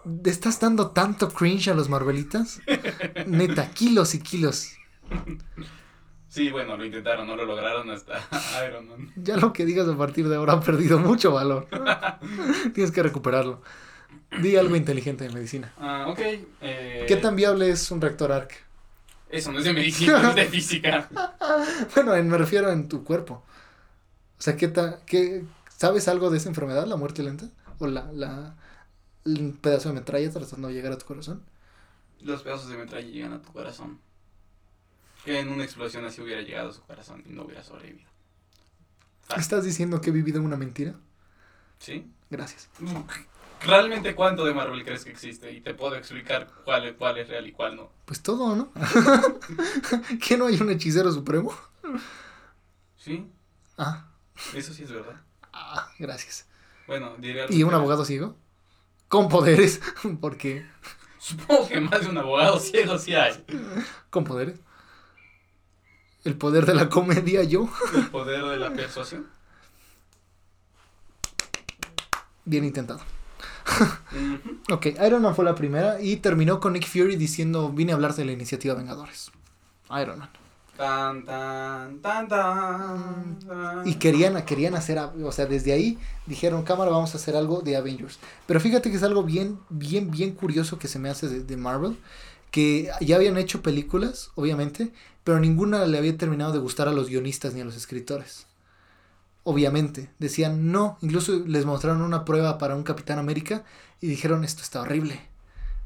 ¿Le 0.05 0.31
¿Estás 0.31 0.61
dando 0.61 0.91
tanto 0.93 1.29
cringe 1.31 1.69
a 1.69 1.75
los 1.75 1.89
Marvelitas? 1.89 2.61
Neta, 3.27 3.71
kilos 3.71 4.15
y 4.15 4.21
kilos. 4.21 4.73
Sí, 6.29 6.51
bueno, 6.51 6.77
lo 6.77 6.85
intentaron, 6.85 7.27
no 7.29 7.37
lo 7.37 7.45
lograron 7.45 7.91
hasta 7.91 8.19
Iron 8.69 8.89
Man. 8.89 9.13
Ya 9.17 9.37
lo 9.37 9.53
que 9.53 9.65
digas 9.65 9.89
a 9.89 9.97
partir 9.97 10.29
de 10.29 10.37
ahora 10.37 10.55
ha 10.55 10.61
perdido 10.61 10.99
mucho 10.99 11.33
valor. 11.33 11.69
Tienes 12.75 12.91
que 12.93 13.03
recuperarlo. 13.03 13.63
Di 14.43 14.57
algo 14.57 14.75
inteligente 14.75 15.25
de 15.29 15.33
medicina. 15.33 15.73
Ah, 15.79 16.07
ok. 16.09 16.19
eh, 16.61 17.05
¿Qué 17.07 17.17
tan 17.17 17.37
viable 17.37 17.71
es 17.71 17.91
un 17.93 18.01
reactor 18.01 18.33
ARC? 18.33 18.53
Eso 19.29 19.53
no 19.53 19.59
es 19.59 19.65
de 19.65 19.73
medicina, 19.73 20.31
es 20.31 20.35
de 20.35 20.45
física. 20.47 21.09
Bueno, 21.95 22.15
en- 22.17 22.29
me 22.29 22.39
refiero 22.39 22.71
en 22.73 22.89
tu 22.89 23.05
cuerpo. 23.05 23.45
O 24.39 24.43
sea, 24.43 24.57
¿qué 24.57 24.69
ta- 24.69 25.01
qué, 25.07 25.45
¿sabes 25.69 26.09
algo 26.09 26.31
de 26.31 26.39
esa 26.39 26.49
enfermedad, 26.49 26.87
la 26.87 26.97
muerte 26.97 27.23
lenta? 27.23 27.49
¿O 27.79 27.87
la, 27.87 28.11
la, 28.13 28.55
un 29.25 29.57
pedazo 29.61 29.89
de 29.91 29.95
metralla 29.97 30.31
tratando 30.31 30.69
de 30.69 30.75
llegar 30.75 30.93
a 30.93 30.99
tu 30.99 31.07
corazón? 31.07 31.43
Los 32.21 32.43
pedazos 32.43 32.69
de 32.71 32.77
metralla 32.77 33.07
llegan 33.09 33.33
a 33.35 33.43
tu 33.43 33.53
corazón. 33.53 33.99
Que 35.25 35.41
en 35.41 35.49
una 35.49 35.65
explosión 35.65 36.05
así 36.05 36.21
hubiera 36.21 36.43
llegado 36.43 36.71
a 36.71 36.73
su 36.73 36.83
corazón 36.83 37.23
y 37.27 37.33
no 37.33 37.43
hubiera 37.45 37.63
sobrevivido. 37.65 38.11
¿Estás 39.37 39.65
diciendo 39.65 40.01
que 40.01 40.11
he 40.11 40.13
vivido 40.13 40.43
una 40.43 40.57
mentira? 40.57 40.95
¿Sí? 41.79 42.07
Gracias. 42.31 42.69
¿Realmente 43.63 44.15
cuánto 44.15 44.45
de 44.45 44.53
Marvel 44.53 44.85
crees 44.85 45.05
que 45.05 45.11
existe? 45.11 45.51
Y 45.53 45.61
te 45.63 45.73
puedo 45.73 45.97
explicar 45.97 46.51
cuál, 46.65 46.85
es- 46.89 46.95
cuál 46.97 47.17
es 47.19 47.29
real 47.29 47.47
y 47.47 47.53
cuál 47.53 47.77
no. 47.77 47.91
Pues 48.05 48.23
todo, 48.23 48.55
¿no? 48.55 48.71
¿Que 50.27 50.37
no 50.37 50.47
hay 50.47 50.61
un 50.61 50.71
hechicero 50.71 51.11
supremo? 51.11 51.55
¿Sí? 52.97 53.27
Ah, 53.79 54.07
Eso 54.55 54.75
sí 54.75 54.83
es 54.83 54.93
verdad. 54.93 55.21
ah, 55.53 55.89
gracias. 55.99 56.47
Bueno, 56.87 57.17
diré 57.19 57.43
algo 57.43 57.55
¿Y 57.55 57.63
un 57.63 57.71
que- 57.71 57.77
abogado 57.77 58.05
ciego? 58.05 58.37
Con 59.09 59.29
poderes, 59.31 59.81
porque... 60.21 60.67
Supongo 61.19 61.67
que 61.69 61.81
más 61.81 62.03
de 62.03 62.09
un 62.09 62.19
abogado 62.19 62.59
ciego 62.59 62.99
sí 62.99 63.15
hay. 63.15 63.43
Con 64.11 64.25
poderes. 64.25 64.61
El 66.25 66.37
poder 66.37 66.65
de 66.65 66.75
la 66.75 66.89
comedia, 66.89 67.43
yo. 67.43 67.69
El 67.95 68.09
poder 68.09 68.43
de 68.45 68.57
la 68.57 68.73
persuasión. 68.73 69.27
Bien 72.47 72.65
intentado. 72.65 73.01
Ujú. 74.13 74.75
Ok, 74.75 74.87
Iron 75.07 75.23
Man 75.23 75.35
fue 75.35 75.45
la 75.45 75.55
primera 75.55 76.01
y 76.01 76.17
terminó 76.17 76.61
con 76.61 76.75
Nick 76.75 76.87
Fury 76.87 77.17
diciendo, 77.17 77.71
vine 77.71 77.93
a 77.93 77.95
hablar 77.95 78.15
de 78.15 78.25
la 78.25 78.33
iniciativa 78.33 78.75
Vengadores. 78.75 79.31
Iron 80.01 80.19
Man. 80.19 80.31
Tan, 80.77 81.25
tan, 81.25 82.01
tan, 82.01 82.29
tan, 82.29 83.39
tan. 83.39 83.87
Y 83.87 83.95
querían, 83.95 84.43
querían 84.45 84.75
hacer, 84.75 84.99
o 84.99 85.31
sea, 85.31 85.47
desde 85.47 85.73
ahí 85.73 85.99
dijeron, 86.27 86.65
cámara, 86.65 86.91
vamos 86.91 87.15
a 87.15 87.19
hacer 87.19 87.37
algo 87.37 87.61
de 87.61 87.77
Avengers. 87.77 88.19
Pero 88.47 88.61
fíjate 88.61 88.91
que 88.91 88.97
es 88.97 89.03
algo 89.03 89.23
bien, 89.23 89.59
bien, 89.69 90.11
bien 90.11 90.33
curioso 90.33 90.79
que 90.79 90.89
se 90.89 90.99
me 90.99 91.11
hace 91.11 91.29
de, 91.29 91.45
de 91.45 91.57
Marvel, 91.57 91.97
que 92.51 92.91
ya 93.01 93.17
habían 93.17 93.39
hecho 93.39 93.63
películas, 93.63 94.31
obviamente, 94.35 94.93
pero 95.25 95.41
ninguna 95.41 95.87
le 95.87 95.99
había 95.99 96.17
terminado 96.17 96.53
de 96.53 96.59
gustar 96.59 96.87
a 96.89 96.93
los 96.93 97.09
guionistas 97.09 97.55
ni 97.55 97.61
a 97.61 97.65
los 97.65 97.77
escritores. 97.77 98.47
Obviamente, 99.43 100.11
decían 100.19 100.71
no, 100.73 100.97
incluso 101.03 101.41
les 101.47 101.67
mostraron 101.67 102.03
una 102.03 102.25
prueba 102.25 102.57
para 102.59 102.77
un 102.77 102.83
Capitán 102.83 103.19
América 103.19 103.65
y 104.01 104.07
dijeron, 104.07 104.45
esto 104.45 104.63
está 104.63 104.81
horrible. 104.81 105.21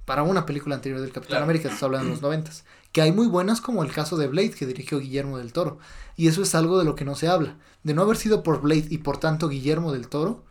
Para 0.04 0.22
una 0.22 0.46
película 0.46 0.74
anterior 0.74 1.00
del 1.00 1.10
Capitán 1.12 1.32
Claro. 1.32 1.44
América, 1.44 1.76
se 1.76 1.84
habla 1.84 1.98
de 1.98 2.08
los 2.08 2.22
noventas. 2.22 2.64
Que 2.92 3.02
hay 3.02 3.12
muy 3.12 3.26
buenas 3.26 3.60
como 3.60 3.82
el 3.82 3.92
caso 3.92 4.16
de 4.16 4.26
Blade 4.26 4.52
que 4.52 4.64
dirigió 4.66 5.00
Guillermo 5.00 5.38
del 5.38 5.52
Toro. 5.52 5.78
Y 6.16 6.28
eso 6.28 6.40
es 6.42 6.54
algo 6.54 6.78
de 6.78 6.84
lo 6.84 6.94
que 6.94 7.04
no 7.04 7.14
se 7.14 7.28
habla. 7.28 7.56
De 7.82 7.94
no 7.94 8.02
haber 8.02 8.16
sido 8.16 8.42
por 8.42 8.62
Blade 8.62 8.86
y 8.88 8.98
por 8.98 9.18
tanto 9.18 9.48
Guillermo 9.48 9.92
del 9.92 10.08
Toro, 10.08 10.44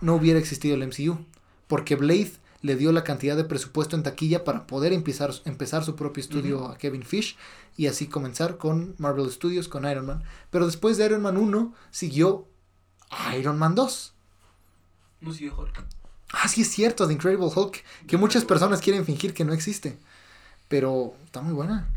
no 0.00 0.14
hubiera 0.14 0.38
existido 0.38 0.76
el 0.76 0.86
MCU. 0.86 1.18
Porque 1.66 1.96
Blade 1.96 2.32
le 2.62 2.76
dio 2.76 2.92
la 2.92 3.04
cantidad 3.04 3.36
de 3.36 3.44
presupuesto 3.44 3.96
en 3.96 4.02
taquilla 4.02 4.44
para 4.44 4.66
poder 4.66 4.92
empezar, 4.92 5.32
empezar 5.44 5.84
su 5.84 5.96
propio 5.96 6.20
estudio 6.20 6.66
a 6.66 6.78
Kevin 6.78 7.02
Fish 7.02 7.36
y 7.76 7.86
así 7.86 8.06
comenzar 8.06 8.56
con 8.56 8.94
Marvel 8.98 9.30
Studios, 9.30 9.68
con 9.68 9.88
Iron 9.88 10.06
Man. 10.06 10.22
Pero 10.50 10.66
después 10.66 10.96
de 10.96 11.06
Iron 11.06 11.22
Man 11.22 11.36
1 11.36 11.74
siguió 11.90 12.48
Iron 13.36 13.58
Man 13.58 13.74
2. 13.74 14.14
No 15.20 15.32
sigue 15.32 15.50
Hulk. 15.50 15.84
Ah, 16.32 16.48
sí 16.48 16.62
es 16.62 16.70
cierto, 16.70 17.06
The 17.06 17.12
Incredible 17.12 17.50
Hulk, 17.54 17.82
que 18.06 18.16
muchas 18.16 18.44
personas 18.44 18.80
quieren 18.80 19.04
fingir 19.04 19.32
que 19.32 19.44
no 19.44 19.52
existe. 19.52 19.98
Pero 20.68 21.14
está 21.24 21.40
muy 21.40 21.52
buena. 21.52 21.88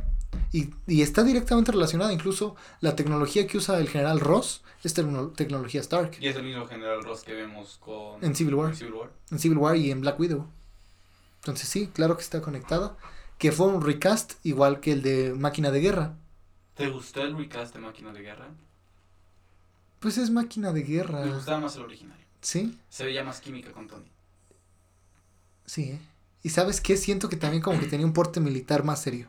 Y, 0.51 0.69
y 0.87 1.01
está 1.01 1.23
directamente 1.23 1.71
relacionada, 1.71 2.11
incluso 2.13 2.55
la 2.81 2.95
tecnología 2.95 3.45
que 3.47 3.57
usa 3.57 3.77
el 3.79 3.87
general 3.89 4.19
Ross 4.19 4.63
es 4.83 4.95
tecno- 4.97 5.33
tecnología 5.35 5.81
Stark. 5.81 6.17
Y 6.19 6.27
es 6.27 6.35
el 6.35 6.43
mismo 6.43 6.65
General 6.67 7.03
Ross 7.03 7.21
que 7.23 7.33
vemos 7.33 7.77
con... 7.79 8.23
En 8.23 8.35
Civil 8.35 8.55
War. 8.55 8.69
en 8.69 8.75
Civil 8.75 8.93
War. 8.93 9.11
En 9.31 9.39
Civil 9.39 9.57
War 9.57 9.75
y 9.75 9.91
en 9.91 10.01
Black 10.01 10.19
Widow. 10.19 10.47
Entonces 11.37 11.67
sí, 11.69 11.87
claro 11.93 12.15
que 12.15 12.23
está 12.23 12.41
conectada. 12.41 12.97
Que 13.37 13.51
fue 13.51 13.67
un 13.67 13.81
recast 13.81 14.33
igual 14.43 14.79
que 14.81 14.91
el 14.91 15.01
de 15.01 15.33
Máquina 15.33 15.71
de 15.71 15.79
Guerra. 15.81 16.15
¿Te 16.75 16.89
gustó 16.89 17.21
el 17.21 17.37
recast 17.37 17.73
de 17.73 17.79
Máquina 17.79 18.11
de 18.11 18.21
Guerra? 18.21 18.47
Pues 19.99 20.17
es 20.17 20.29
Máquina 20.29 20.71
de 20.71 20.83
Guerra. 20.83 21.25
Me 21.25 21.33
gustaba 21.33 21.59
más 21.59 21.75
el 21.75 21.83
original. 21.83 22.17
Sí, 22.41 22.77
Se 22.89 23.03
veía 23.03 23.23
más 23.23 23.41
química 23.41 23.71
con 23.71 23.87
Tony. 23.87 24.09
sí. 25.65 25.83
¿eh? 25.91 25.99
Y 26.41 26.49
sabes 26.49 26.79
qué, 26.79 26.95
siento 26.95 27.27
que 27.27 27.35
también 27.35 27.61
como 27.61 27.77
que 27.81 27.85
tenía 27.87 28.05
un 28.05 28.13
porte 28.13 28.39
militar 28.39 28.85
más 28.85 29.01
serio. 29.01 29.27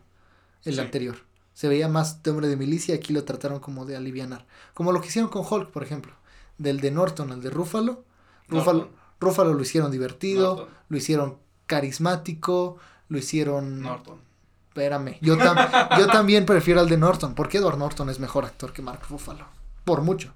El 0.64 0.74
Sí. 0.74 0.80
anterior. 0.80 1.16
Se 1.54 1.68
veía 1.68 1.88
más 1.88 2.22
de 2.22 2.30
hombre 2.30 2.48
de 2.48 2.56
milicia, 2.56 2.94
aquí 2.94 3.12
lo 3.12 3.24
trataron 3.24 3.60
como 3.60 3.84
de 3.84 3.96
alivianar. 3.96 4.46
Como 4.74 4.92
lo 4.92 5.00
que 5.00 5.08
hicieron 5.08 5.30
con 5.30 5.44
Hulk, 5.48 5.70
por 5.70 5.82
ejemplo. 5.82 6.12
Del 6.58 6.80
de 6.80 6.90
Norton 6.90 7.32
al 7.32 7.42
de 7.42 7.50
Ruffalo. 7.50 8.04
Ruffalo, 8.48 8.78
Norton. 8.80 8.96
Ruffalo 9.20 9.54
lo 9.54 9.62
hicieron 9.62 9.90
divertido, 9.90 10.56
Norton. 10.56 10.74
lo 10.88 10.96
hicieron 10.96 11.38
carismático, 11.66 12.78
lo 13.08 13.18
hicieron... 13.18 13.82
Norton. 13.82 14.20
Espérame, 14.68 15.18
yo, 15.20 15.36
tam- 15.36 15.58
yo 15.98 16.06
también 16.06 16.46
prefiero 16.46 16.80
al 16.80 16.88
de 16.88 16.96
Norton, 16.96 17.34
porque 17.34 17.58
Edward 17.58 17.76
Norton 17.78 18.08
es 18.08 18.20
mejor 18.20 18.44
actor 18.44 18.72
que 18.72 18.82
Mark 18.82 19.02
Ruffalo. 19.08 19.46
Por 19.84 20.02
mucho. 20.02 20.32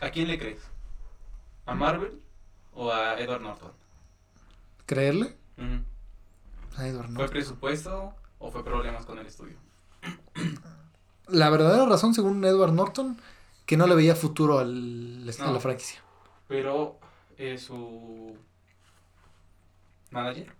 ¿A 0.00 0.10
quién 0.10 0.28
le 0.28 0.38
crees? 0.38 0.60
¿A 1.66 1.74
Marvel 1.74 2.20
o 2.74 2.90
a 2.92 3.18
Edward 3.18 3.40
Norton? 3.42 3.72
¿Creerle? 4.86 5.36
A 6.76 6.86
Edward 6.86 7.06
¿Fue 7.06 7.14
Norton. 7.14 7.30
presupuesto 7.30 8.14
o 8.40 8.50
fue 8.50 8.64
problemas 8.64 9.06
con 9.06 9.18
el 9.18 9.26
estudio? 9.26 9.56
La 11.28 11.48
verdadera 11.50 11.86
razón, 11.86 12.12
según 12.14 12.44
Edward 12.44 12.72
Norton, 12.72 13.16
que 13.66 13.76
no 13.76 13.86
le 13.86 13.94
veía 13.94 14.16
futuro 14.16 14.58
al, 14.58 15.24
a 15.40 15.44
No. 15.44 15.52
la 15.52 15.60
franquicia. 15.60 16.00
Pero 16.48 16.98
eh, 17.38 17.56
su 17.56 18.36
manager 20.10 20.52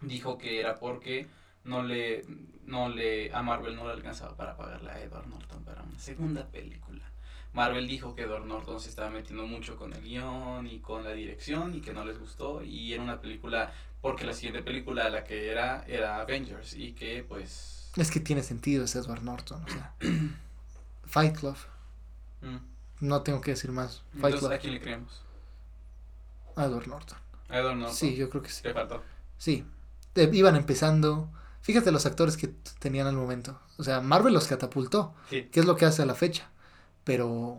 dijo 0.00 0.38
que 0.38 0.60
era 0.60 0.76
porque 0.78 1.26
no 1.64 1.82
le, 1.82 2.24
no 2.66 2.88
le, 2.88 3.34
a 3.34 3.42
Marvel 3.42 3.74
no 3.74 3.86
le 3.86 3.94
alcanzaba 3.94 4.36
para 4.36 4.56
pagarle 4.56 4.90
a 4.92 5.00
Edward 5.02 5.26
Norton 5.26 5.64
para 5.64 5.82
una 5.82 5.98
segunda 5.98 6.46
película. 6.46 7.02
Marvel 7.54 7.86
dijo 7.86 8.14
que 8.14 8.22
Edward 8.22 8.46
Norton 8.46 8.80
se 8.80 8.88
estaba 8.90 9.10
metiendo 9.10 9.46
mucho 9.46 9.76
con 9.76 9.92
el 9.92 10.02
guion 10.02 10.66
y 10.66 10.80
con 10.80 11.04
la 11.04 11.12
dirección 11.12 11.74
y 11.74 11.80
que 11.80 11.92
no 11.94 12.04
les 12.04 12.18
gustó 12.18 12.62
y 12.62 12.92
era 12.92 13.02
una 13.02 13.20
película, 13.20 13.72
porque 14.02 14.24
la 14.26 14.34
siguiente 14.34 14.62
película 14.62 15.08
la 15.08 15.22
que 15.24 15.50
era 15.50 15.84
era 15.86 16.20
Avengers 16.20 16.74
y 16.74 16.92
que 16.92 17.24
pues... 17.26 17.92
Es 17.96 18.10
que 18.10 18.18
tiene 18.20 18.42
sentido 18.42 18.84
ese 18.84 18.98
Edward 18.98 19.22
Norton. 19.22 19.62
O 19.62 19.68
sea, 19.68 19.94
Fight 21.04 21.36
Club. 21.38 21.56
mm. 22.42 22.56
No 23.00 23.22
tengo 23.22 23.40
que 23.40 23.52
decir 23.52 23.70
más. 23.70 24.02
Fight 24.20 24.34
Entonces, 24.34 24.40
Club. 24.40 24.52
¿a 24.52 24.58
quién 24.58 24.74
le 24.74 24.80
creemos? 24.80 25.22
A 26.56 26.64
Edward 26.64 26.88
Norton. 26.88 27.18
A 27.48 27.58
Edward 27.58 27.76
Norton. 27.76 27.94
Sí, 27.96 28.16
yo 28.16 28.30
creo 28.30 28.42
que 28.42 28.48
sí. 28.50 28.62
Le 28.64 28.72
faltó. 28.74 29.02
Sí. 29.38 29.64
Eh, 30.16 30.30
iban 30.32 30.56
empezando. 30.56 31.30
Fíjate 31.60 31.92
los 31.92 32.06
actores 32.06 32.36
que 32.36 32.48
tenían 32.78 33.06
al 33.06 33.14
momento. 33.16 33.60
O 33.78 33.84
sea, 33.84 34.00
Marvel 34.00 34.34
los 34.34 34.46
catapultó. 34.48 35.14
Sí. 35.30 35.44
que 35.52 35.60
es 35.60 35.66
lo 35.66 35.76
que 35.76 35.84
hace 35.84 36.02
a 36.02 36.06
la 36.06 36.14
fecha. 36.14 36.50
Pero 37.04 37.58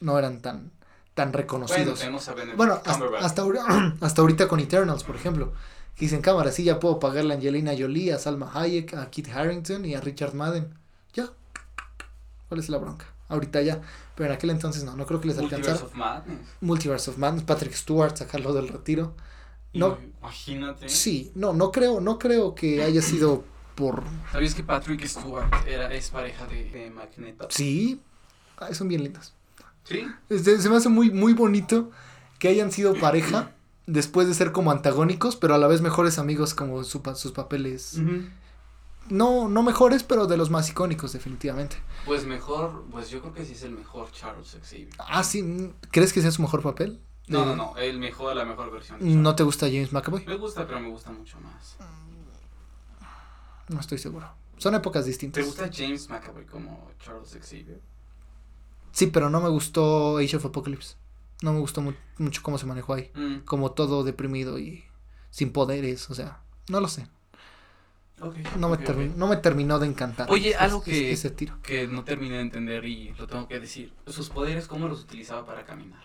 no 0.00 0.18
eran 0.18 0.40
tan, 0.40 0.70
tan 1.14 1.32
reconocidos. 1.32 1.98
tenemos 2.00 2.28
a 2.28 2.34
Benedict 2.34 2.56
Bueno, 2.56 2.74
hasta, 2.74 3.08
hasta, 3.20 3.42
ahori- 3.44 3.96
hasta 4.00 4.20
ahorita 4.22 4.48
con 4.48 4.60
Eternals, 4.60 5.04
por 5.04 5.16
ejemplo. 5.16 5.52
Que 5.96 6.06
dicen, 6.06 6.22
cámara, 6.22 6.50
sí, 6.52 6.64
ya 6.64 6.80
puedo 6.80 6.98
pagarle 6.98 7.34
a 7.34 7.36
Angelina 7.36 7.72
Jolie, 7.78 8.12
a 8.12 8.18
Salma 8.18 8.50
Hayek, 8.54 8.94
a 8.94 9.10
Kit 9.10 9.28
Harrington 9.28 9.84
y 9.84 9.94
a 9.94 10.00
Richard 10.00 10.34
Madden. 10.34 10.72
Ya. 11.12 11.28
¿Cuál 12.48 12.60
es 12.60 12.68
la 12.68 12.78
bronca? 12.78 13.06
Ahorita 13.28 13.60
ya. 13.62 13.80
Pero 14.14 14.28
en 14.30 14.36
aquel 14.36 14.50
entonces 14.50 14.84
no, 14.84 14.94
no 14.96 15.06
creo 15.06 15.20
que 15.20 15.28
les 15.28 15.36
Multiverse 15.38 15.70
alcanzara. 15.70 15.90
of 15.90 15.96
Madness. 15.96 16.48
Multiverse 16.60 17.10
of 17.10 17.18
Madness, 17.18 17.44
Patrick 17.44 17.74
Stewart, 17.74 18.16
sacarlo 18.16 18.52
del 18.52 18.68
retiro. 18.68 19.14
No. 19.74 19.98
Imagínate. 20.20 20.88
Sí, 20.88 21.32
no, 21.34 21.52
no 21.54 21.72
creo, 21.72 22.00
no 22.00 22.18
creo 22.18 22.54
que 22.54 22.82
haya 22.82 23.00
sido 23.00 23.42
por... 23.74 24.02
¿Sabías 24.30 24.54
que 24.54 24.62
Patrick 24.62 25.04
Stewart 25.06 25.50
era, 25.66 25.92
es 25.94 26.10
pareja 26.10 26.46
de, 26.46 26.64
de 26.70 26.90
Magneto? 26.90 27.48
Sí, 27.50 28.02
Ay, 28.66 28.74
son 28.74 28.88
bien 28.88 29.02
lindos. 29.04 29.32
Sí. 29.84 30.06
Este, 30.28 30.58
se 30.60 30.68
me 30.70 30.76
hace 30.76 30.88
muy, 30.88 31.10
muy 31.10 31.32
bonito 31.32 31.90
que 32.38 32.48
hayan 32.48 32.70
sido 32.72 32.94
pareja 32.94 33.52
después 33.86 34.28
de 34.28 34.34
ser 34.34 34.52
como 34.52 34.70
antagónicos, 34.70 35.36
pero 35.36 35.54
a 35.54 35.58
la 35.58 35.66
vez 35.66 35.80
mejores 35.80 36.18
amigos 36.18 36.54
como 36.54 36.84
su 36.84 37.02
sus 37.16 37.32
papeles. 37.32 38.00
No, 39.08 39.48
no 39.48 39.62
mejores, 39.64 40.04
pero 40.04 40.26
de 40.28 40.36
los 40.36 40.48
más 40.50 40.70
icónicos, 40.70 41.12
definitivamente. 41.12 41.76
Pues 42.06 42.24
mejor, 42.24 42.84
pues 42.92 43.10
yo 43.10 43.20
creo 43.20 43.34
que 43.34 43.44
sí 43.44 43.52
es 43.54 43.62
el 43.64 43.72
mejor 43.72 44.10
Charles 44.12 44.56
Xavier. 44.62 44.88
Ah, 44.98 45.24
sí, 45.24 45.42
mm, 45.42 45.74
¿crees 45.90 46.12
que 46.12 46.22
sea 46.22 46.30
su 46.30 46.40
mejor 46.40 46.62
papel? 46.62 47.00
No, 47.26 47.40
De- 47.40 47.46
no, 47.46 47.56
no, 47.56 47.76
el 47.78 47.98
mejor, 47.98 48.36
la 48.36 48.44
mejor 48.44 48.70
versión. 48.70 49.00
de. 49.00 49.06
¿No 49.06 49.34
te 49.34 49.42
gusta 49.42 49.66
James 49.66 49.92
McAvoy? 49.92 50.24
Me 50.24 50.36
gusta, 50.36 50.64
pero 50.66 50.78
me 50.78 50.88
gusta 50.88 51.10
mucho 51.10 51.38
más. 51.40 51.76
No 53.68 53.80
estoy 53.80 53.98
seguro. 53.98 54.28
Son 54.58 54.74
épocas 54.74 55.04
¿Te 55.04 55.10
distintas. 55.10 55.44
gusta 55.44 55.68
James 55.72 56.08
McAvoy 56.08 56.44
como 56.46 56.88
Charles 57.04 57.36
Xavier? 57.40 57.80
Sí, 58.92 59.06
pero 59.08 59.30
no 59.30 59.40
me 59.40 59.48
gustó 59.48 60.18
Age 60.18 60.36
of 60.36 60.46
Apocalypse. 60.46 60.96
No 61.42 61.52
me 61.52 61.58
gustó 61.60 61.80
mu- 61.80 61.94
mucho 62.18 62.42
cómo 62.42 62.58
se 62.58 62.66
manejó 62.66 62.94
ahí. 62.94 63.10
Mm, 63.14 63.38
Como 63.40 63.72
todo 63.72 64.04
deprimido 64.04 64.58
y 64.58 64.84
sin 65.30 65.52
poderes, 65.52 66.08
o 66.10 66.14
sea, 66.14 66.40
no 66.68 66.80
lo 66.80 66.88
sé. 66.88 67.06
No 68.56 68.68
me, 68.68 68.78
no 69.16 69.26
me 69.26 69.36
terminó 69.38 69.80
de 69.80 69.86
encantar. 69.88 70.30
Oye, 70.30 70.50
ese- 70.50 70.58
algo 70.58 70.82
que- 70.84 71.10
Ese 71.10 71.30
tiro. 71.30 71.58
Que 71.62 71.88
no 71.88 72.04
terminé 72.04 72.36
de 72.36 72.42
entender 72.42 72.84
y 72.84 73.12
lo 73.14 73.26
tengo 73.26 73.48
que 73.48 73.58
decir. 73.58 73.92
¿Sus 74.06 74.28
poderes 74.30 74.68
cómo 74.68 74.86
los 74.86 75.00
utilizaba 75.02 75.44
para 75.44 75.64
caminar? 75.64 76.04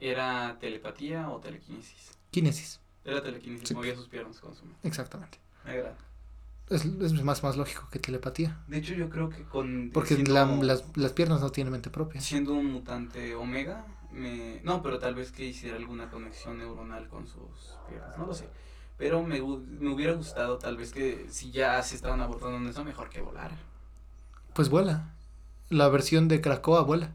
¿Era 0.00 0.58
telepatía 0.60 1.30
o 1.30 1.40
telequinesis? 1.40 2.12
Kinesis, 2.30 2.80
Era 3.04 3.22
telequinesis, 3.22 3.68
Sí. 3.68 3.74
movía 3.74 3.94
sus 3.94 4.08
piernas 4.08 4.38
con 4.38 4.54
su 4.54 4.64
mano. 4.66 4.76
exactamente. 4.82 5.38
Me 5.64 5.70
agrada. 5.72 5.96
Es, 6.70 6.84
es 6.84 7.12
más, 7.24 7.42
más 7.42 7.56
lógico 7.56 7.88
que 7.90 7.98
telepatía. 7.98 8.58
De 8.66 8.78
hecho, 8.78 8.94
yo 8.94 9.08
creo 9.08 9.30
que 9.30 9.42
con. 9.44 9.90
Porque 9.92 10.16
la- 10.18 10.44
las, 10.46 10.84
las 10.96 11.12
piernas 11.12 11.40
no 11.40 11.50
tienen 11.50 11.72
mente 11.72 11.90
propia. 11.90 12.20
siendo 12.20 12.54
un 12.54 12.66
mutante 12.72 13.34
omega, 13.34 13.86
me. 14.12 14.60
No, 14.64 14.82
pero 14.82 14.98
tal 14.98 15.14
vez 15.14 15.32
que 15.32 15.44
hiciera 15.46 15.76
alguna 15.76 16.10
conexión 16.10 16.58
neuronal 16.58 17.08
con 17.08 17.26
sus 17.26 17.76
piernas. 17.88 18.16
No 18.18 18.26
lo 18.26 18.34
sé. 18.34 18.48
Pero 18.98 19.22
me, 19.22 19.40
me 19.40 19.90
hubiera 19.90 20.12
gustado, 20.14 20.58
tal 20.58 20.76
vez 20.76 20.92
que 20.92 21.26
si 21.30 21.50
ya 21.52 21.82
se 21.82 21.94
estaban 21.96 22.20
abordando 22.20 22.58
en 22.58 22.66
eso, 22.66 22.84
mejor 22.84 23.08
que 23.08 23.20
volara. 23.20 23.56
Pues 24.54 24.68
vuela. 24.68 25.14
La 25.70 25.88
versión 25.88 26.28
de 26.28 26.40
Krakoa 26.40 26.82
vuela. 26.82 27.14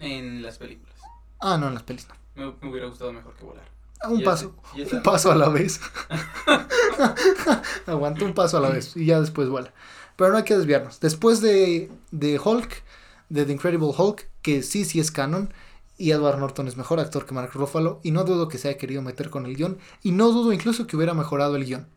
En 0.00 0.42
las 0.42 0.58
películas. 0.58 0.94
Ah, 1.40 1.56
no, 1.58 1.68
en 1.68 1.74
las 1.74 1.82
pelis 1.82 2.06
no. 2.08 2.14
Me, 2.34 2.52
me 2.60 2.70
hubiera 2.70 2.86
gustado 2.88 3.12
mejor 3.12 3.34
que 3.34 3.44
volar. 3.44 3.68
Ah, 4.00 4.08
Un 4.10 4.22
paso. 4.22 4.54
ese- 4.76 4.96
Un 4.96 5.02
paso 5.02 5.30
a 5.32 5.34
la 5.34 5.48
vez. 5.48 5.80
Aguanta 7.86 8.24
un 8.24 8.34
paso 8.34 8.58
a 8.58 8.60
la 8.60 8.70
vez 8.70 8.96
y 8.96 9.06
ya 9.06 9.20
después 9.20 9.48
vuela. 9.48 9.72
Pero 10.16 10.30
no 10.30 10.38
hay 10.38 10.44
que 10.44 10.56
desviarnos. 10.56 11.00
Después 11.00 11.40
de, 11.40 11.90
de 12.10 12.38
Hulk, 12.38 12.82
de 13.28 13.44
The 13.44 13.52
Incredible 13.52 13.92
Hulk, 13.96 14.28
que 14.42 14.62
sí, 14.62 14.84
sí 14.84 15.00
es 15.00 15.10
canon, 15.10 15.52
Y 15.96 16.12
Edward 16.12 16.38
Norton 16.38 16.68
es 16.68 16.76
mejor 16.76 17.00
actor 17.00 17.26
que 17.26 17.34
Mark 17.34 17.50
Ruffalo. 17.54 18.00
Y 18.04 18.10
no 18.12 18.24
dudo 18.24 18.48
que 18.48 18.58
se 18.58 18.68
haya 18.68 18.78
querido 18.78 19.02
meter 19.02 19.30
con 19.30 19.46
el 19.46 19.56
guion. 19.56 19.78
Y 20.02 20.12
no 20.12 20.30
dudo 20.30 20.52
incluso 20.52 20.86
que 20.86 20.96
hubiera 20.96 21.14
mejorado 21.14 21.56
el 21.56 21.64
guion. 21.64 21.88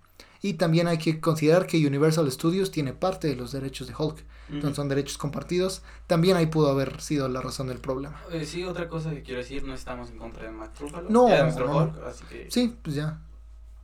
Y 0.42 0.54
también 0.54 0.88
hay 0.88 0.98
que 0.98 1.20
considerar 1.20 1.68
que 1.68 1.86
Universal 1.86 2.32
Studios 2.32 2.72
tiene 2.72 2.94
parte 2.94 3.28
de 3.28 3.36
los 3.36 3.52
derechos 3.52 3.88
de 3.88 3.94
Hulk. 3.98 4.24
Entonces 4.50 4.76
son 4.76 4.90
derechos 4.90 5.18
compartidos. 5.18 5.82
También 6.08 6.36
ahí 6.36 6.48
pudo 6.48 6.70
haber 6.70 7.00
sido 7.00 7.30
la 7.30 7.42
razón 7.42 7.68
del 7.68 7.78
problema. 7.78 8.20
Eh, 8.32 8.46
sí, 8.46 8.64
otra 8.64 8.90
cosa 8.90 9.12
que 9.12 9.22
quiero 9.22 9.40
decir, 9.40 9.64
no 9.64 9.74
estamos 9.74 10.10
en 10.10 10.18
contra 10.18 10.44
de 10.44 10.52
Mark 10.52 10.74
Ruffalo. 10.80 11.10
No, 11.10 11.30
no. 11.30 11.78
Hulk, 11.78 12.04
así 12.06 12.24
que... 12.26 12.48
Sí, 12.50 12.76
pues 12.82 12.96
ya. 12.96 13.22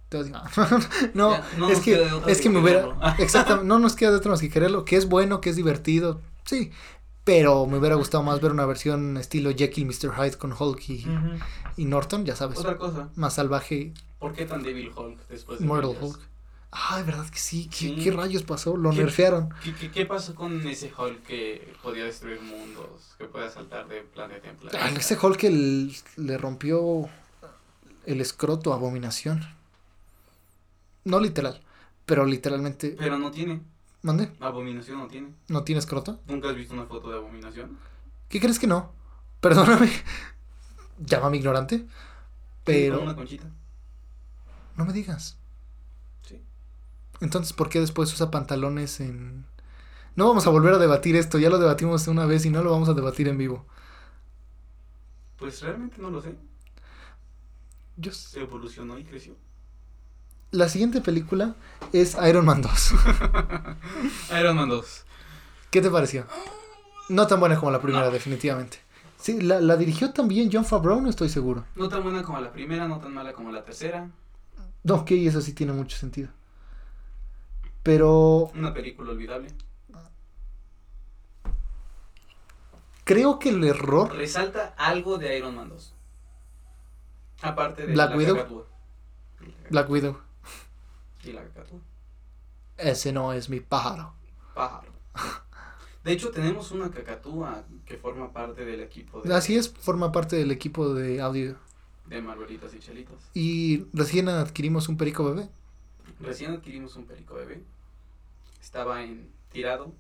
No, 1.14 1.32
Ya, 1.32 1.46
no 1.58 1.70
es 1.70 1.82
que, 1.82 2.02
es 2.28 2.38
que 2.38 2.44
que 2.44 2.50
me 2.50 2.60
hubiera. 2.60 3.16
Exactamente, 3.20 3.68
no 3.68 3.78
nos 3.78 3.96
queda 3.96 4.12
de 4.12 4.18
otra 4.18 4.32
más 4.32 4.40
que 4.40 4.50
quererlo. 4.50 4.86
Que 4.86 4.96
es 4.96 5.08
bueno, 5.10 5.42
que 5.42 5.50
es 5.50 5.56
divertido. 5.56 6.22
Sí. 6.46 6.72
Pero 7.24 7.66
me 7.66 7.78
hubiera 7.78 7.96
gustado 7.96 8.24
más 8.24 8.40
ver 8.40 8.52
una 8.52 8.66
versión 8.66 9.18
estilo 9.18 9.52
Jekyll, 9.54 9.86
Mr. 9.86 10.14
Hyde 10.16 10.38
con 10.38 10.54
Hulk 10.58 10.90
y, 10.90 11.06
y 11.76 11.84
Norton, 11.84 12.26
ya 12.26 12.38
sabes. 12.38 12.58
Otra 12.58 12.78
cosa, 12.78 13.10
Más 13.16 13.34
salvaje, 13.34 13.94
¿por 14.18 14.32
qué 14.32 14.46
tan 14.46 14.64
débil 14.64 14.92
Hulk 14.96 15.28
después 15.28 15.60
de 15.60 15.66
Mortal 15.66 15.90
Avengers? 15.90 16.16
Hulk. 16.16 16.30
Ay, 16.72 17.04
verdad 17.04 17.28
que 17.30 17.40
sí. 17.40 17.70
¿Qué, 17.70 17.96
qué 17.96 18.12
rayos 18.12 18.44
pasó? 18.44 18.76
Lo 18.78 18.92
¿Qué- 18.92 18.98
nerfearon. 18.98 19.50
¿Qué, 19.64 19.74
qué, 19.74 19.90
qué 19.90 20.06
pasó 20.06 20.36
con 20.36 20.66
ese 20.68 20.92
Hulk 20.96 21.24
que 21.24 21.74
podía 21.82 22.04
destruir 22.04 22.42
mundos, 22.42 23.16
que 23.18 23.26
podía 23.26 23.50
saltar 23.50 23.88
de 23.88 24.02
planeta 24.02 24.50
en 24.50 24.58
planeta? 24.58 24.86
Ay, 24.86 24.96
ese 24.98 25.18
Hulk 25.22 25.38
que 25.38 25.48
el- 25.48 25.96
le 26.18 26.38
rompió 26.38 27.10
el 28.06 28.22
escroto 28.22 28.74
Abominación. 28.74 29.42
No 31.06 31.20
literal, 31.22 31.62
pero 32.06 32.26
literalmente. 32.26 32.96
Pero 33.00 33.18
no 33.18 33.32
tiene, 33.32 33.62
¿Mande? 34.02 34.32
abominación 34.42 35.00
no 35.00 35.08
tiene. 35.08 35.30
¿No 35.48 35.64
tiene 35.64 35.80
escroto? 35.80 36.20
¿Nunca 36.28 36.50
has 36.50 36.56
visto 36.56 36.74
una 36.74 36.86
foto 36.86 37.10
de 37.10 37.18
abominación? 37.18 37.78
¿Qué 38.28 38.42
crees 38.42 38.60
que 38.60 38.68
no? 38.68 38.92
Perdóname. 39.40 39.90
Llámame 41.00 41.38
ignorante. 41.38 41.86
Pero 42.66 43.02
una 43.02 43.16
conchita. 43.16 43.46
no 44.76 44.84
me 44.84 44.92
digas. 44.92 45.38
Entonces, 47.22 47.54
¿por 47.54 47.70
qué 47.70 47.80
después 47.80 48.14
usa 48.14 48.32
pantalones 48.32 49.00
en... 49.00 49.46
No 50.16 50.28
vamos 50.28 50.48
a 50.48 50.50
volver 50.50 50.74
a 50.74 50.78
debatir 50.80 51.16
esto, 51.16 51.38
ya 51.38 51.50
lo 51.50 51.60
debatimos 51.60 52.08
una 52.08 52.26
vez 52.26 52.46
y 52.46 52.50
no 52.50 52.64
lo 52.64 52.72
vamos 52.72 52.90
a 52.90 52.94
debatir 52.94 53.28
en 53.28 53.38
vivo. 53.38 53.66
Pues 55.38 55.62
realmente 55.62 56.02
no 56.02 56.10
lo 56.10 56.22
sé. 56.22 56.36
Yo 57.98 58.12
Se 58.12 58.42
evolucionó 58.42 58.98
y 58.98 59.04
creció. 59.04 59.36
La 60.52 60.70
siguiente 60.70 61.02
película 61.02 61.56
es 61.94 62.18
Iron 62.28 62.46
Man 62.46 62.62
2. 62.62 62.94
Iron 64.40 64.56
Man 64.56 64.70
2. 64.70 65.06
¿Qué 65.70 65.82
te 65.82 65.90
pareció? 65.92 66.26
No 67.10 67.28
tan 67.28 67.40
buena 67.40 67.60
como 67.60 67.72
la 67.72 67.82
primera, 67.82 68.10
definitivamente. 68.10 68.80
Sí, 69.18 69.42
la, 69.42 69.60
la 69.60 69.76
dirigió 69.76 70.12
también 70.14 70.50
John 70.52 70.66
Favreau, 70.66 71.02
no 71.02 71.10
estoy 71.10 71.30
seguro. 71.30 71.66
No 71.76 71.90
tan 71.90 72.04
buena 72.04 72.24
como 72.24 72.40
la 72.40 72.52
primera, 72.52 72.88
no 72.88 73.00
tan 73.00 73.14
mala 73.14 73.34
como 73.34 73.52
la 73.52 73.64
tercera. 73.66 74.10
No, 74.84 74.96
ok, 74.96 75.12
eso 75.12 75.42
sí 75.42 75.54
tiene 75.54 75.74
mucho 75.74 75.98
sentido. 75.98 76.30
Pero 77.88 78.52
Una 78.54 78.74
película 78.74 79.12
olvidable. 79.12 79.48
creo 83.06 83.40
que 83.40 83.48
el 83.48 83.64
error... 83.64 84.14
Resalta 84.14 84.76
algo 84.78 85.18
de 85.18 85.38
Iron 85.38 85.56
Man 85.56 85.70
2. 85.70 85.96
Aparte 87.44 87.88
de 87.88 87.94
Black 87.94 88.10
la 88.10 88.18
Widow. 88.18 88.36
cacatúa. 88.36 88.66
Black 89.70 89.90
Widow. 89.90 90.18
Y 91.24 91.32
la 91.32 91.44
cacatúa. 91.44 91.80
Ese 92.76 93.14
no 93.14 93.32
es 93.32 93.48
mi 93.50 93.62
pájaro. 93.62 94.14
Pájaro. 94.54 94.92
De 96.04 96.12
hecho, 96.12 96.30
tenemos 96.32 96.72
una 96.72 96.92
cacatúa 96.92 97.64
que 97.86 97.96
forma 97.96 98.34
parte 98.34 98.66
del 98.66 98.82
equipo 98.82 99.22
de, 99.22 99.34
Así 99.34 99.56
es, 99.56 99.70
forma 99.72 100.12
parte 100.12 100.36
del 100.36 100.52
equipo 100.52 100.94
de 100.94 101.22
audio. 101.22 101.56
de 102.08 102.22
Marvelitas 102.22 102.74
y 102.74 102.80
Chelitas. 102.80 103.30
Y 103.34 103.86
recién 103.94 104.28
adquirimos 104.28 104.90
un 104.90 104.98
perico 104.98 105.24
bebé. 105.24 105.48
Recién 106.20 106.52
adquirimos 106.52 106.98
un 106.98 107.06
perico 107.06 107.36
bebé. 107.36 107.64
Estaba 108.68 109.02
en, 109.02 109.32
tirado 109.50 109.94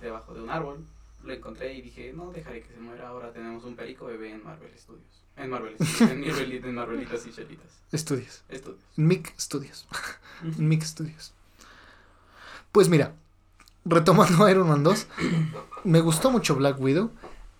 debajo 0.00 0.32
de 0.32 0.40
un 0.40 0.48
árbol. 0.48 0.86
Lo 1.22 1.34
encontré 1.34 1.74
y 1.74 1.82
dije, 1.82 2.14
no 2.14 2.32
dejaré 2.32 2.62
que 2.62 2.72
se 2.72 2.80
muera. 2.80 3.08
Ahora 3.08 3.30
tenemos 3.30 3.62
un 3.64 3.76
perico 3.76 4.06
bebé 4.06 4.32
en 4.32 4.42
Marvel 4.42 4.72
Studios. 4.78 5.22
En 5.36 5.50
Marvel 5.50 5.74
Studios. 5.74 6.00
en, 6.10 6.20
Marvel- 6.22 6.64
en 6.64 6.74
Marvelitas 6.74 7.26
y 7.26 7.30
Chelitas. 7.30 7.82
Estudios. 7.92 8.42
Estudios. 8.48 8.80
Mic 8.96 9.34
Studios. 9.38 9.86
En 10.42 10.66
Mic 10.68 10.82
Studios. 10.82 11.34
Pues 12.72 12.88
mira, 12.88 13.14
retomando 13.84 14.48
Iron 14.50 14.66
Man 14.68 14.82
2, 14.82 15.06
me 15.84 16.00
gustó 16.00 16.30
mucho 16.30 16.56
Black 16.56 16.80
Widow. 16.80 17.10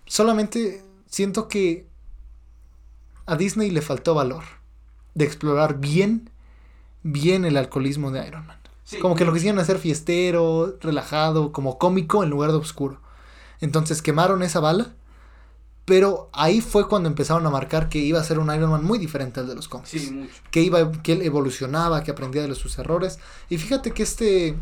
Solamente 0.07 0.83
siento 1.07 1.49
que 1.49 1.87
a 3.27 3.37
Disney 3.37 3.71
le 3.71 3.83
faltó 3.83 4.15
valor 4.15 4.45
de 5.15 5.27
explorar 5.27 5.81
bien, 5.81 6.31
bien 7.03 7.45
el 7.45 7.59
alcoholismo 7.59 8.11
de 8.11 8.27
Iron 8.27 8.47
Man. 8.47 8.59
Sí, 8.91 8.99
Como 8.99 9.15
que 9.15 9.25
lo 9.25 9.33
quisieron 9.33 9.59
hacer 9.61 9.79
fiestero, 9.79 10.77
relajado, 10.81 11.53
como 11.53 11.79
cómico 11.79 12.23
en 12.25 12.31
lugar 12.31 12.51
de 12.51 12.57
oscuro. 12.59 13.01
Entonces 13.61 14.03
quemaron 14.03 14.43
esa 14.43 14.61
bala. 14.61 14.95
Pero 15.85 16.29
ahí 16.33 16.61
fue 16.61 16.87
cuando 16.89 17.09
empezaron 17.09 17.45
a 17.47 17.51
marcar 17.51 17.89
que 17.89 17.99
iba 17.99 18.21
a 18.21 18.25
ser 18.25 18.39
un 18.39 18.55
Iron 18.55 18.71
Man 18.71 18.85
muy 18.85 18.99
diferente 18.99 19.41
al 19.41 19.49
de 19.49 19.55
los 19.57 19.67
cómics. 19.69 19.91
Sí, 19.91 20.11
mucho. 20.11 20.33
Que 20.51 20.61
iba, 20.63 20.93
que 21.03 21.13
él 21.15 21.23
evolucionaba, 21.23 22.03
que 22.05 22.11
aprendía 22.13 22.43
de 22.43 22.49
los- 22.49 22.59
sus 22.59 22.79
errores. 22.79 23.19
Y 23.49 23.59
fíjate 23.59 23.93
que 23.93 24.03
este 24.03 24.57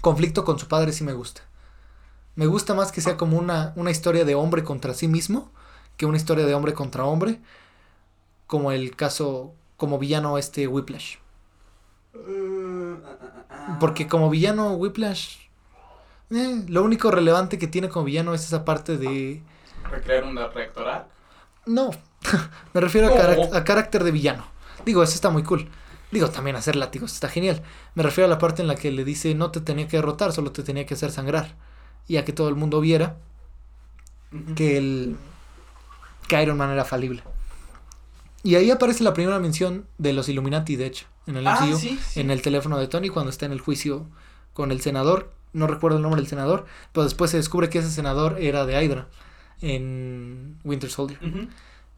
conflicto 0.00 0.44
con 0.44 0.58
su 0.58 0.68
padre 0.68 0.92
sí 0.92 1.02
me 1.04 1.12
gusta. 1.14 1.42
Me 2.36 2.46
gusta 2.46 2.74
más 2.74 2.92
que 2.92 3.00
sea 3.00 3.16
como 3.16 3.38
una, 3.38 3.72
una 3.76 3.90
historia 3.90 4.24
de 4.24 4.34
hombre 4.34 4.62
contra 4.64 4.94
sí 4.94 5.08
mismo 5.08 5.50
que 5.96 6.06
una 6.06 6.16
historia 6.16 6.46
de 6.46 6.54
hombre 6.54 6.74
contra 6.74 7.04
hombre. 7.04 7.40
Como 8.46 8.70
el 8.72 8.94
caso, 8.96 9.54
como 9.76 9.98
villano 9.98 10.38
este 10.38 10.66
Whiplash. 10.68 11.16
Porque 13.80 14.06
como 14.08 14.30
villano 14.30 14.72
Whiplash, 14.74 15.36
eh, 16.30 16.64
lo 16.68 16.82
único 16.82 17.10
relevante 17.10 17.58
que 17.58 17.66
tiene 17.66 17.88
como 17.88 18.04
villano 18.04 18.34
es 18.34 18.44
esa 18.44 18.64
parte 18.64 18.96
de... 18.96 19.42
Recrear 19.90 20.24
un 20.24 20.36
reactoral. 20.36 21.06
No, 21.66 21.90
me 22.74 22.80
refiero 22.80 23.08
a, 23.08 23.10
No. 23.10 23.16
carac- 23.16 23.54
a 23.54 23.64
carácter 23.64 24.04
de 24.04 24.10
villano. 24.10 24.44
Digo, 24.84 25.02
eso 25.02 25.14
está 25.14 25.30
muy 25.30 25.42
cool. 25.42 25.68
Digo, 26.10 26.28
también 26.30 26.56
hacer 26.56 26.76
látigos 26.76 27.12
está 27.12 27.28
genial. 27.28 27.62
Me 27.94 28.02
refiero 28.02 28.26
a 28.26 28.30
la 28.30 28.38
parte 28.38 28.62
en 28.62 28.68
la 28.68 28.74
que 28.74 28.90
le 28.90 29.04
dice 29.04 29.34
no 29.34 29.50
te 29.50 29.60
tenía 29.60 29.88
que 29.88 29.96
derrotar, 29.96 30.32
solo 30.32 30.52
te 30.52 30.62
tenía 30.62 30.84
que 30.86 30.94
hacer 30.94 31.10
sangrar. 31.10 31.54
Y 32.08 32.16
a 32.16 32.24
que 32.24 32.32
todo 32.32 32.48
el 32.48 32.56
mundo 32.56 32.80
viera 32.80 33.16
que 34.56 34.76
el 34.76 35.16
que 36.28 36.42
Iron 36.42 36.56
Man 36.58 36.70
era 36.70 36.84
falible. 36.84 37.22
Y 38.42 38.56
ahí 38.56 38.70
aparece 38.70 39.04
la 39.04 39.14
primera 39.14 39.38
mención 39.38 39.86
de 39.98 40.12
los 40.12 40.28
Illuminati, 40.28 40.76
de 40.76 40.86
hecho, 40.86 41.06
en 41.26 41.36
el 41.36 41.46
Ah, 41.46 41.60
MCU, 41.64 41.78
sí, 41.78 41.98
sí. 42.04 42.20
en 42.20 42.30
el 42.30 42.42
teléfono 42.42 42.78
de 42.78 42.88
Tony 42.88 43.08
cuando 43.08 43.30
está 43.30 43.46
en 43.46 43.52
el 43.52 43.60
juicio 43.60 44.06
con 44.52 44.72
el 44.72 44.80
senador. 44.80 45.32
No 45.52 45.66
recuerdo 45.66 45.98
el 45.98 46.02
nombre 46.02 46.20
del 46.20 46.28
senador, 46.28 46.64
pero 46.92 47.04
después 47.04 47.30
se 47.30 47.36
descubre 47.36 47.68
que 47.68 47.78
ese 47.78 47.90
senador 47.90 48.38
era 48.40 48.64
de 48.66 48.82
Hydra 48.82 49.08
en 49.60 50.58
Winter 50.64 50.90
Soldier. 50.90 51.18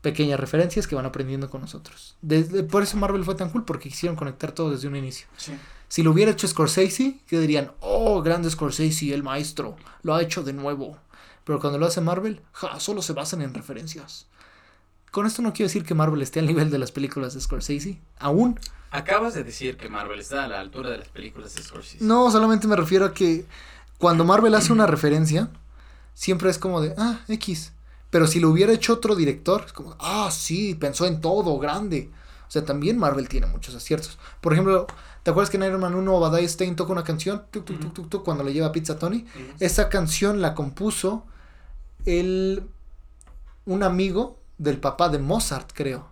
Pequeñas 0.01 0.39
referencias 0.39 0.87
que 0.87 0.95
van 0.95 1.07
aprendiendo 1.07 1.49
con 1.49 1.63
nosotros. 1.63 2.17
Desde, 2.21 2.63
por 2.63 2.83
eso 2.83 2.97
Marvel 2.99 3.25
fue 3.25 3.37
tan 3.37 3.49
cool, 3.51 3.65
porque 3.65 3.89
quisieron 3.89 4.17
conectar 4.17 4.53
todo 4.53 4.71
desde 4.71 4.87
un 4.87 4.97
inicio. 4.97 5.27
Sí. 5.39 5.53
Si 5.89 6.03
lo 6.03 6.11
hubiera 6.11 6.33
hecho 6.33 6.47
Scorsese, 6.47 7.21
que 7.27 7.39
dirían, 7.41 7.71
oh, 7.81 8.21
grande 8.23 8.51
Scorsese, 8.51 9.15
el 9.15 9.23
maestro, 9.23 9.77
lo 10.03 10.15
ha 10.15 10.21
hecho 10.21 10.43
de 10.43 10.53
nuevo. 10.53 10.99
Pero 11.45 11.59
cuando 11.61 11.79
lo 11.79 11.87
hace 11.87 12.01
Marvel, 12.03 12.43
ja, 12.53 12.81
solo 12.81 13.01
se 13.01 13.13
basan 13.15 13.41
en 13.41 13.55
referencias. 13.55 14.27
Con 15.15 15.27
esto 15.27 15.43
no 15.43 15.53
quiero 15.53 15.69
decir 15.69 15.85
que 15.85 15.95
Marvel 15.95 16.23
esté 16.23 16.41
al 16.41 16.47
nivel 16.47 16.73
de 16.73 16.79
las 16.79 16.91
películas 16.91 17.35
de 17.35 17.41
Scorsese, 17.41 18.01
aún. 18.19 18.59
Acabas 18.91 19.35
de 19.35 19.45
decir 19.45 19.77
que 19.77 19.89
Marvel 19.89 20.19
está 20.19 20.43
a 20.43 20.49
la 20.49 20.59
altura 20.59 20.91
de 20.91 20.99
las 20.99 21.07
películas 21.07 21.55
de 21.55 21.63
Scorsese. 21.63 22.05
No, 22.05 22.33
solamente 22.33 22.67
me 22.67 22.75
refiero 22.75 23.05
a 23.05 23.15
que 23.15 23.47
cuando 23.99 24.25
Marvel 24.25 24.57
hace 24.57 24.73
una 24.73 24.89
referencia, 24.89 25.51
siempre 26.15 26.51
es 26.51 26.59
como 26.59 26.81
de, 26.81 26.97
ah, 26.99 27.21
X. 27.29 27.73
Pero 28.11 28.27
si 28.27 28.41
lo 28.41 28.51
hubiera 28.51 28.73
hecho 28.73 28.95
otro 28.95 29.15
director, 29.15 29.63
es 29.67 29.73
como, 29.73 29.95
ah, 30.01 30.31
sí, 30.33 30.75
pensó 30.75 31.07
en 31.07 31.21
todo, 31.21 31.61
grande. 31.61 32.11
O 32.49 32.51
sea, 32.51 32.65
también 32.65 32.99
Marvel 32.99 33.29
tiene 33.29 33.47
muchos 33.47 33.77
aciertos. 33.77 34.19
Por 34.41 34.53
ejemplo, 34.53 34.89
¿te 35.23 35.31
acuerdas 35.31 35.49
que 35.49 35.59
en 35.59 35.63
Iron 35.63 35.81
Man 35.81 35.95
1 35.95 36.13
Obadiah 36.13 36.49
Stane 36.49 36.75
toca 36.75 36.91
una 36.91 37.05
canción? 37.05 37.45
Tuc, 37.53 37.65
tuc, 37.65 37.95
tuc, 37.95 38.09
tuc, 38.09 38.25
cuando 38.25 38.43
le 38.43 38.53
lleva 38.53 38.73
pizza 38.73 38.95
a 38.95 38.99
Tony. 38.99 39.27
Esa 39.61 39.89
canción 39.89 40.43
la 40.43 40.57
compuso 40.57 41.25
el, 42.05 42.65
un 43.65 43.85
amigo 43.85 44.43
del 44.59 44.79
papá 44.79 45.09
de 45.09 45.19
Mozart, 45.19 45.71
creo, 45.73 46.09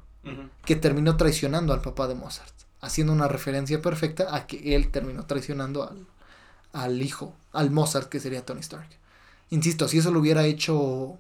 que 0.65 0.77
terminó 0.77 1.17
traicionando 1.17 1.73
al 1.73 1.81
papá 1.81 2.07
de 2.07 2.15
Mozart, 2.15 2.55
haciendo 2.81 3.13
una 3.13 3.29
referencia 3.29 3.83
perfecta 3.83 4.35
a 4.35 4.47
que 4.47 4.77
él 4.77 4.91
terminó 4.91 5.27
traicionando 5.27 5.83
al, 5.83 6.07
al 6.73 7.03
hijo, 7.03 7.35
al 7.53 7.71
Mozart, 7.71 8.09
que 8.09 8.21
sería 8.21 8.45
Tony 8.45 8.61
Stark. 8.61 8.89
Insisto, 9.51 9.89
si 9.89 9.99
eso 9.99 10.11
lo 10.11 10.21
hubiera 10.21 10.45
hecho 10.45 11.19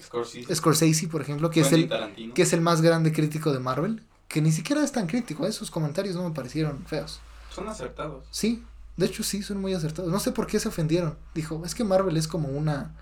Scorsese. 0.00 0.54
Scorsese, 0.54 1.08
por 1.08 1.20
ejemplo, 1.20 1.50
que 1.50 1.60
es, 1.60 1.72
el, 1.72 1.88
Tarantino. 1.88 2.34
que 2.34 2.42
es 2.42 2.52
el 2.52 2.60
más 2.60 2.80
grande 2.80 3.12
crítico 3.12 3.52
de 3.52 3.60
Marvel, 3.60 4.02
que 4.28 4.40
ni 4.40 4.52
siquiera 4.52 4.82
es 4.82 4.92
tan 4.92 5.06
crítico, 5.06 5.46
¿eh? 5.46 5.52
sus 5.52 5.70
comentarios 5.70 6.16
no 6.16 6.28
me 6.28 6.34
parecieron 6.34 6.84
feos. 6.86 7.20
Son 7.54 7.68
acertados. 7.68 8.24
Sí, 8.30 8.64
de 8.96 9.06
hecho 9.06 9.22
sí, 9.22 9.42
son 9.42 9.60
muy 9.60 9.74
acertados. 9.74 10.10
No 10.10 10.20
sé 10.20 10.32
por 10.32 10.46
qué 10.46 10.60
se 10.60 10.68
ofendieron. 10.68 11.16
Dijo, 11.34 11.62
es 11.64 11.74
que 11.74 11.84
Marvel 11.84 12.16
es 12.16 12.28
como 12.28 12.48
una, 12.48 12.94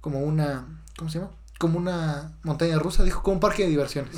como 0.00 0.20
una, 0.20 0.66
¿cómo 0.96 1.10
se 1.10 1.18
llama? 1.18 1.32
Como 1.58 1.78
una 1.78 2.38
montaña 2.42 2.78
rusa, 2.78 3.04
dijo 3.04 3.22
como 3.22 3.34
un 3.34 3.40
parque 3.40 3.64
de 3.64 3.70
diversiones. 3.70 4.16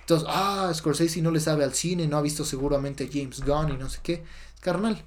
Entonces, 0.00 0.28
ah, 0.30 0.70
Scorsese 0.74 1.22
no 1.22 1.30
le 1.30 1.40
sabe 1.40 1.64
al 1.64 1.74
cine, 1.74 2.06
no 2.06 2.18
ha 2.18 2.22
visto 2.22 2.44
seguramente 2.44 3.08
James 3.10 3.42
Gunn 3.44 3.70
y 3.70 3.76
no 3.76 3.88
sé 3.88 4.00
qué. 4.02 4.24
Carnal, 4.60 5.02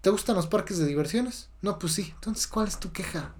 ¿te 0.00 0.10
gustan 0.10 0.36
los 0.36 0.46
parques 0.46 0.78
de 0.78 0.86
diversiones? 0.86 1.48
No, 1.62 1.78
pues 1.78 1.92
sí. 1.92 2.10
Entonces, 2.14 2.46
¿cuál 2.46 2.66
es 2.66 2.80
tu 2.80 2.92
queja? 2.92 3.32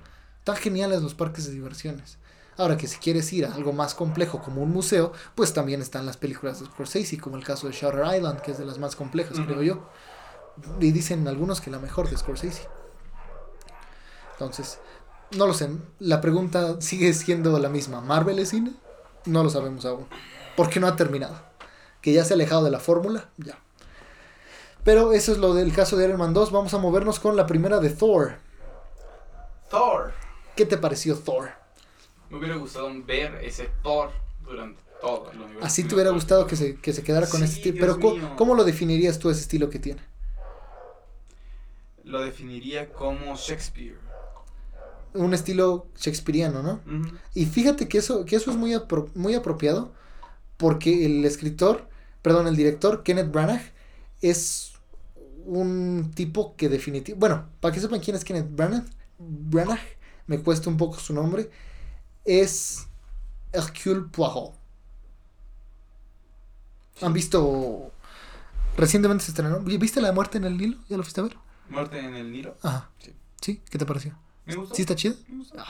Tan 0.44 0.56
geniales 0.56 1.02
los 1.02 1.14
parques 1.14 1.46
de 1.46 1.52
diversiones. 1.52 2.18
Ahora 2.56 2.76
que 2.76 2.86
si 2.86 2.98
quieres 2.98 3.32
ir 3.32 3.46
a 3.46 3.54
algo 3.54 3.72
más 3.72 3.94
complejo 3.94 4.40
como 4.40 4.62
un 4.62 4.70
museo, 4.70 5.12
pues 5.34 5.52
también 5.52 5.80
están 5.80 6.06
las 6.06 6.16
películas 6.16 6.60
de 6.60 6.66
Scorsese, 6.66 7.18
como 7.18 7.36
el 7.36 7.44
caso 7.44 7.66
de 7.66 7.72
Shutter 7.72 8.04
Island, 8.16 8.40
que 8.40 8.52
es 8.52 8.58
de 8.58 8.66
las 8.66 8.78
más 8.78 8.94
complejas, 8.94 9.38
creo 9.40 9.62
yo. 9.62 9.88
Y 10.78 10.92
dicen 10.92 11.26
algunos 11.26 11.60
que 11.60 11.70
la 11.70 11.78
mejor 11.78 12.08
de 12.08 12.16
Scorsese. 12.16 12.68
Entonces, 14.32 14.78
no 15.36 15.46
lo 15.46 15.54
sé. 15.54 15.70
La 15.98 16.20
pregunta 16.20 16.80
sigue 16.80 17.12
siendo 17.12 17.58
la 17.58 17.68
misma. 17.68 18.00
¿Marvel 18.00 18.38
es 18.38 18.50
cine? 18.50 18.72
No 19.26 19.42
lo 19.42 19.50
sabemos 19.50 19.84
aún. 19.84 20.06
Porque 20.56 20.80
no 20.80 20.86
ha 20.86 20.96
terminado. 20.96 21.40
Que 22.00 22.12
ya 22.12 22.24
se 22.24 22.32
ha 22.32 22.36
alejado 22.36 22.64
de 22.64 22.70
la 22.70 22.80
fórmula, 22.80 23.28
ya. 23.36 23.58
Pero 24.84 25.12
eso 25.12 25.32
es 25.32 25.38
lo 25.38 25.54
del 25.54 25.72
caso 25.74 25.96
de 25.96 26.06
Iron 26.06 26.18
Man 26.18 26.32
2. 26.32 26.50
Vamos 26.52 26.72
a 26.74 26.78
movernos 26.78 27.20
con 27.20 27.36
la 27.36 27.46
primera 27.46 27.78
de 27.80 27.90
Thor. 27.90 28.38
Thor. 29.70 30.12
¿Qué 30.56 30.66
te 30.66 30.78
pareció 30.78 31.16
Thor? 31.18 31.50
Me 32.30 32.38
hubiera 32.38 32.56
gustado 32.56 32.90
ver 33.04 33.36
ese 33.44 33.70
Thor 33.82 34.10
durante 34.44 34.80
todo 35.00 35.30
el 35.32 35.38
universo. 35.40 35.66
Así 35.66 35.84
te 35.84 35.94
hubiera 35.94 36.10
gustado 36.10 36.46
que 36.46 36.56
se, 36.56 36.76
que 36.76 36.92
se 36.92 37.02
quedara 37.02 37.26
con 37.28 37.40
Sí, 37.40 37.44
ese 37.44 37.56
estilo. 37.56 37.76
Pero 37.80 38.00
¿cómo. 38.00 38.36
¿cómo 38.36 38.54
lo 38.54 38.64
definirías 38.64 39.18
tú 39.18 39.30
ese 39.30 39.42
estilo 39.42 39.68
que 39.68 39.78
tiene? 39.78 40.02
Lo 42.04 42.22
definiría 42.22 42.92
como 42.92 43.36
Shakespeare. 43.36 43.98
Un 45.14 45.34
estilo 45.34 45.88
shakespeariano, 45.96 46.62
¿no? 46.62 46.80
Y 47.34 47.46
fíjate 47.46 47.88
que 47.88 47.98
eso, 47.98 48.24
que 48.24 48.36
eso 48.36 48.50
es 48.50 48.56
muy, 48.56 48.72
apro- 48.72 49.10
muy 49.14 49.34
apropiado 49.34 49.92
porque 50.56 51.06
el 51.06 51.24
escritor, 51.24 51.88
perdón, 52.22 52.46
el 52.46 52.56
director, 52.56 53.02
Kenneth 53.02 53.32
Branagh, 53.32 53.62
es 54.20 54.72
un 55.44 56.12
tipo 56.14 56.54
que 56.56 56.68
definitivamente... 56.68 57.18
Bueno, 57.18 57.48
para 57.60 57.74
que 57.74 57.80
sepan 57.80 58.00
quién 58.00 58.16
es 58.16 58.24
Kenneth 58.24 58.54
Branagh, 58.54 58.84
Branagh, 59.18 59.80
me 60.26 60.38
cuesta 60.40 60.70
un 60.70 60.76
poco 60.76 60.98
su 61.00 61.12
nombre, 61.12 61.50
es 62.24 62.86
Hercule 63.52 64.02
Poirot. 64.12 64.54
¿Han 67.02 67.12
visto... 67.12 67.90
Recientemente 68.76 69.24
se 69.24 69.30
estrenó... 69.32 69.60
¿Viste 69.60 70.00
La 70.00 70.12
muerte 70.12 70.38
en 70.38 70.44
el 70.44 70.56
Nilo? 70.56 70.78
¿Ya 70.88 70.96
lo 70.96 71.02
fuiste 71.02 71.20
a 71.20 71.24
ver? 71.24 71.36
Muerte 71.68 71.98
en 71.98 72.14
el 72.14 72.30
Nilo. 72.30 72.56
Ajá. 72.62 72.90
Sí. 72.98 73.12
¿Sí? 73.40 73.62
¿Qué 73.70 73.78
te 73.78 73.86
pareció? 73.86 74.16
Me 74.50 74.56
gustó. 74.56 74.74
¿Sí 74.74 74.82
está 74.82 74.94
chido? 74.94 75.14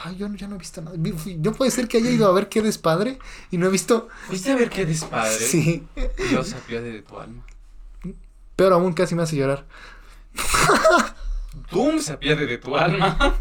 Ay, 0.05 0.17
yo 0.17 0.29
no- 0.29 0.37
ya 0.37 0.49
no 0.49 0.57
he 0.57 0.59
visto 0.59 0.81
nada. 0.83 0.97
No 1.39 1.53
puede 1.53 1.71
ser 1.71 1.89
que 1.89 1.99
haya 1.99 2.11
ido 2.11 2.29
a 2.29 2.33
ver 2.33 2.49
qué 2.49 2.63
despadre 2.63 3.19
y 3.51 3.57
no 3.59 3.67
he 3.67 3.71
visto. 3.71 4.09
¿Fuiste 4.27 4.51
a 4.53 4.57
ver 4.57 4.69
qué 4.71 4.85
despadre? 4.87 5.39
Sí. 5.39 5.87
Dios 6.31 6.53
apiade 6.55 6.93
de 6.93 7.03
tu 7.03 7.19
alma. 7.19 7.45
Peor 8.57 8.73
aún, 8.75 8.93
casi 8.93 9.15
me 9.15 9.23
hace 9.23 9.37
llorar. 9.37 9.65
Doom 11.73 11.99
se 12.01 12.13
apiade 12.13 12.47
de 12.47 12.59
tu 12.59 12.77
alma. 12.77 13.37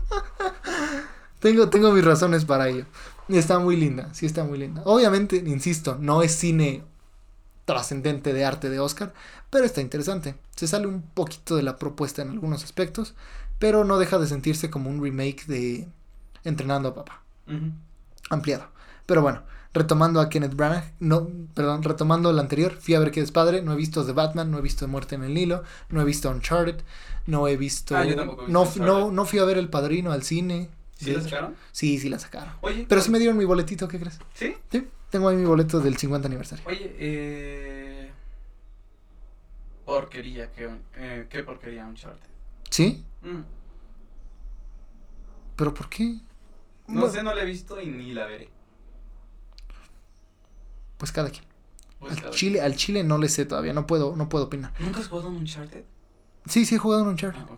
Tengo, 1.40 1.70
tengo 1.70 1.92
mis 1.92 2.04
razones 2.04 2.46
para 2.46 2.68
ello. 2.70 2.86
Está 3.30 3.60
muy 3.60 3.76
linda, 3.76 4.10
sí 4.14 4.26
está 4.26 4.44
muy 4.44 4.58
linda. 4.58 4.82
Obviamente, 4.86 5.36
insisto, 5.38 5.98
no 6.00 6.24
es 6.24 6.34
cine 6.36 6.84
trascendente 7.66 8.34
de 8.34 8.44
arte 8.46 8.70
de 8.70 8.80
Oscar, 8.80 9.14
pero 9.52 9.66
está 9.66 9.82
interesante. 9.82 10.36
Se 10.56 10.68
sale 10.68 10.88
un 10.88 11.02
poquito 11.04 11.56
de 11.56 11.62
la 11.64 11.78
propuesta 11.78 12.24
en 12.24 12.32
algunos 12.32 12.64
aspectos, 12.64 13.14
pero 13.60 13.84
no 13.84 14.00
deja 14.00 14.18
de 14.18 14.28
sentirse 14.28 14.70
como 14.70 14.90
un 14.90 15.04
remake 15.04 15.46
de 15.46 15.88
Entrenando 16.44 16.90
a 16.90 16.96
Papá. 16.96 17.22
Ampliado. 18.30 18.68
Pero 19.06 19.22
bueno, 19.22 19.44
retomando 19.74 20.22
a 20.22 20.30
Kenneth 20.30 20.56
Branagh, 20.56 20.94
no, 21.00 21.28
perdón, 21.54 21.84
retomando 21.84 22.30
el 22.30 22.40
anterior, 22.40 22.74
fui 22.74 22.96
a 22.96 23.00
ver 23.00 23.12
qué 23.12 23.22
es 23.22 23.32
padre, 23.32 23.62
no 23.62 23.74
he 23.74 23.76
visto 23.76 24.06
The 24.06 24.14
Batman, 24.14 24.50
no 24.52 24.58
he 24.60 24.62
visto 24.62 24.88
Muerte 24.88 25.16
en 25.16 25.24
el 25.24 25.34
Nilo, 25.34 25.64
no 25.90 26.02
he 26.02 26.06
visto 26.06 26.30
Uncharted, 26.30 26.82
no 27.28 27.48
he 27.48 27.58
visto... 27.58 27.96
Ah, 27.98 28.06
yo 28.06 28.16
tampoco 28.16 28.44
he 28.44 28.46
visto 28.46 28.54
no, 28.54 28.62
Uncharted. 28.62 28.86
no, 28.86 29.12
no 29.12 29.26
fui 29.26 29.40
a 29.40 29.44
ver 29.46 29.58
El 29.58 29.70
Padrino 29.70 30.12
al 30.12 30.24
cine. 30.24 30.70
¿Sí 30.96 31.12
la 31.12 31.22
sacaron? 31.22 31.56
Sí, 31.72 31.98
sí 32.00 32.10
la 32.10 32.20
sacaron. 32.20 32.54
Oye. 32.62 32.86
Pero 32.88 33.02
sí 33.02 33.12
me 33.12 33.20
dieron 33.20 33.38
mi 33.38 33.46
boletito, 33.46 33.88
¿qué 33.88 34.00
crees? 34.00 34.20
¿Sí? 34.34 34.56
Sí, 34.72 34.88
tengo 35.10 35.30
ahí 35.30 35.38
mi 35.38 35.46
boleto 35.46 35.80
del 35.80 35.98
50 35.98 36.28
aniversario. 36.28 36.66
Oye, 36.68 36.96
eh... 37.00 38.12
Porquería, 39.86 40.52
qué, 40.52 40.70
eh, 40.98 41.28
qué 41.30 41.44
porquería 41.44 41.86
Uncharted. 41.86 42.30
¿Sí? 42.70 43.04
Mm. 43.22 43.42
¿Pero 45.56 45.74
por 45.74 45.90
qué? 45.90 46.20
No 46.88 47.02
Bueno, 47.02 47.10
sé, 47.10 47.24
no 47.24 47.34
la 47.34 47.42
he 47.44 47.46
visto 47.46 47.80
y 47.82 47.88
ni 47.88 48.14
la 48.14 48.26
veré. 48.26 48.50
Pues 50.98 51.12
cada 51.12 51.30
quien. 51.30 51.44
Pues, 52.00 52.14
Al 52.14 52.20
cada 52.22 52.32
Chile, 52.32 52.62
al 52.62 52.76
Chile 52.76 53.04
no 53.04 53.18
le 53.18 53.30
sé 53.30 53.46
todavía, 53.46 53.74
no 53.74 53.86
puedo, 53.86 54.16
no 54.16 54.30
puedo 54.30 54.46
opinar. 54.46 54.74
¿Nunca 54.80 55.00
has 55.00 55.08
jugado 55.08 55.30
un 55.30 55.36
Uncharted? 55.38 55.84
Sí, 56.46 56.66
sí 56.66 56.76
he 56.76 56.78
jugado 56.78 57.04
en 57.04 57.10
Uncharted, 57.10 57.42
Ah, 57.42 57.58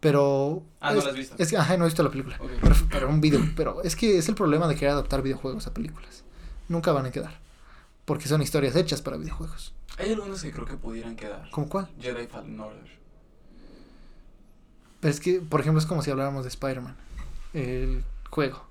pero... 0.00 0.62
Ah, 0.80 0.92
no 0.92 0.98
es- 0.98 1.04
la 1.04 1.10
has 1.10 1.16
visto. 1.16 1.36
Es 1.38 1.50
que, 1.50 1.56
ajá, 1.56 1.76
no 1.76 1.84
he 1.84 1.88
visto 1.88 2.02
la 2.02 2.10
película. 2.10 2.36
Ok. 2.40 2.50
Pero, 2.60 2.74
pero 2.90 3.08
un 3.08 3.20
video, 3.20 3.40
pero 3.56 3.82
es 3.82 3.94
que 3.96 4.18
es 4.18 4.28
el 4.28 4.34
problema 4.34 4.66
de 4.68 4.74
querer 4.74 4.90
adaptar 4.90 5.22
videojuegos 5.22 5.66
a 5.66 5.74
películas. 5.74 6.24
Nunca 6.68 6.92
van 6.92 7.06
a 7.06 7.10
quedar. 7.12 7.38
Porque 8.04 8.28
son 8.28 8.42
historias 8.42 8.74
hechas 8.76 9.02
para 9.02 9.16
videojuegos. 9.16 9.72
Hay 9.98 10.12
algunos 10.12 10.42
que 10.42 10.52
creo 10.52 10.66
que 10.66 10.76
pudieran 10.76 11.16
quedar. 11.16 11.48
¿Cómo 11.50 11.68
cuál? 11.68 11.88
Jedi 12.00 12.26
Fallen 12.26 12.58
Order. 12.60 12.98
Pero 15.00 15.12
es 15.12 15.20
que, 15.20 15.40
por 15.40 15.60
ejemplo, 15.60 15.80
es 15.80 15.86
como 15.86 16.02
si 16.02 16.10
habláramos 16.10 16.44
de 16.44 16.48
Spider-Man. 16.48 16.96
El 17.52 18.04
juego. 18.30 18.66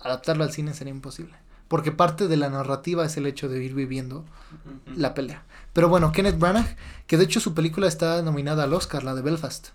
Adaptarlo 0.00 0.44
al 0.44 0.52
cine 0.52 0.74
sería 0.74 0.92
imposible. 0.92 1.34
Porque 1.68 1.92
parte 1.92 2.28
de 2.28 2.36
la 2.36 2.50
narrativa 2.50 3.04
es 3.04 3.16
el 3.16 3.26
hecho 3.26 3.48
de 3.48 3.62
ir 3.64 3.74
viviendo 3.74 4.24
la 4.96 5.14
pelea. 5.14 5.44
Pero 5.72 5.88
bueno, 5.88 6.12
Kenneth 6.12 6.38
Branagh, 6.38 6.76
que 7.06 7.16
de 7.16 7.24
hecho 7.24 7.40
su 7.40 7.54
película 7.54 7.88
está 7.88 8.22
nominada 8.22 8.64
al 8.64 8.74
Oscar, 8.74 9.02
la 9.02 9.14
de 9.14 9.22
Belfast. 9.22 9.68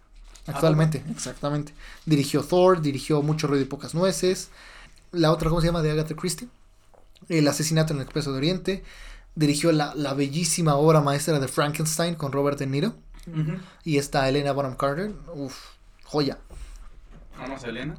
Actualmente, 0.48 1.04
exactamente. 1.12 1.74
Dirigió 2.06 2.42
Thor, 2.44 2.82
dirigió 2.82 3.22
Mucho 3.22 3.48
ruido 3.48 3.64
y 3.64 3.68
pocas 3.68 3.94
nueces. 3.94 4.50
La 5.12 5.32
otra, 5.32 5.50
¿cómo 5.50 5.62
se 5.62 5.68
llama? 5.68 5.82
De 5.82 5.92
Agatha 5.92 6.16
Christie. 6.16 6.48
El 7.28 7.48
asesinato 7.48 7.94
en 7.94 8.00
el 8.00 8.04
Expreso 8.04 8.32
de 8.32 8.38
Oriente. 8.38 8.84
Dirigió 9.36 9.72
la, 9.72 9.94
la 9.96 10.14
bellísima 10.14 10.76
obra 10.76 11.02
maestra 11.02 11.40
de 11.40 11.48
Frankenstein 11.48 12.16
con 12.16 12.32
Robert 12.32 12.58
De 12.58 12.68
Niro. 12.68 12.96
Y 13.84 13.98
está 13.98 14.28
Elena 14.28 14.54
Bonham 14.54 14.76
Carter. 14.76 15.14
Uf, 15.36 15.56
joya. 16.10 16.38
Vamos, 17.38 17.64
Elena. 17.64 17.96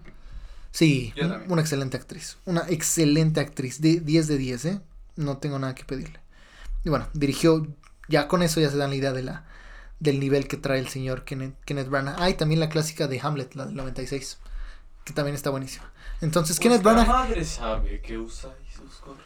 Sí, 0.73 1.13
un- 1.21 1.45
una 1.53 1.63
excelente 1.63 1.97
actriz. 1.97 2.37
Una 2.45 2.63
excelente 2.69 3.41
actriz. 3.41 3.81
De 3.81 4.01
10 4.01 4.27
de 4.29 4.37
10, 4.39 4.65
¿eh? 4.67 4.81
No 5.17 5.39
tengo 5.39 5.59
nada 5.59 5.75
que 5.75 5.85
pedirle. 5.85 6.21
Y 6.85 6.91
bueno, 6.91 7.09
dirigió. 7.13 7.67
Ya 8.09 8.27
con 8.29 8.43
eso 8.43 8.61
ya 8.61 8.71
se 8.71 8.77
dan 8.77 8.91
la 8.91 8.97
idea 8.97 9.13
de 9.13 9.23
la, 9.23 9.45
del 10.01 10.19
nivel 10.21 10.49
que 10.49 10.57
trae 10.57 10.79
el 10.81 10.89
señor 10.89 11.25
Kenneth, 11.25 11.55
Kenneth 11.65 11.89
Branagh. 11.89 12.17
Ah, 12.19 12.29
y 12.31 12.35
también 12.35 12.59
la 12.61 12.69
clásica 12.69 13.07
de 13.07 13.21
Hamlet, 13.21 13.55
la 13.55 13.67
del 13.67 13.75
96. 13.77 14.39
Que 15.05 15.13
también 15.13 15.35
está 15.35 15.51
buenísima. 15.51 15.91
Entonces, 16.21 16.59
Kenneth 16.61 16.83
Vuestra 16.83 17.05
Branagh, 17.05 17.29
madre 17.29 17.45
sabe 17.45 18.01
que 18.01 18.19
usáis 18.19 18.55
sus 18.77 18.97
cortes. 18.97 19.25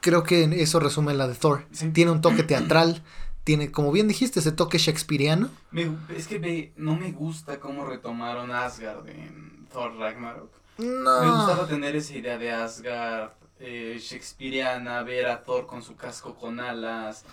creo 0.00 0.22
que 0.22 0.62
eso 0.62 0.80
resume 0.80 1.14
la 1.14 1.28
de 1.28 1.34
Thor. 1.34 1.64
Sí. 1.72 1.90
Tiene 1.90 2.10
un 2.10 2.20
toque 2.20 2.42
teatral. 2.42 3.02
Tiene, 3.44 3.70
como 3.70 3.92
bien 3.92 4.08
dijiste, 4.08 4.40
ese 4.40 4.52
toque 4.52 4.78
shakespeariano. 4.78 5.50
Me- 5.70 5.90
es 6.16 6.26
que 6.26 6.38
ve, 6.38 6.72
no 6.76 6.96
me 6.96 7.12
gusta 7.12 7.60
cómo 7.60 7.84
retomaron 7.84 8.50
Asgard 8.50 9.06
en 9.08 9.66
Thor 9.72 9.96
Ragnarok. 9.96 10.50
Me 10.78 10.86
gustaba 10.86 11.62
No. 11.62 11.66
tener 11.66 11.94
esa 11.94 12.14
idea 12.14 12.38
de 12.38 12.50
Asgard 12.50 13.30
eh, 13.60 13.98
shakespeariana, 14.00 15.02
ver 15.02 15.26
a 15.26 15.42
Thor 15.44 15.66
con 15.66 15.82
su 15.82 15.94
casco 15.94 16.34
con 16.34 16.58
alas. 16.58 17.24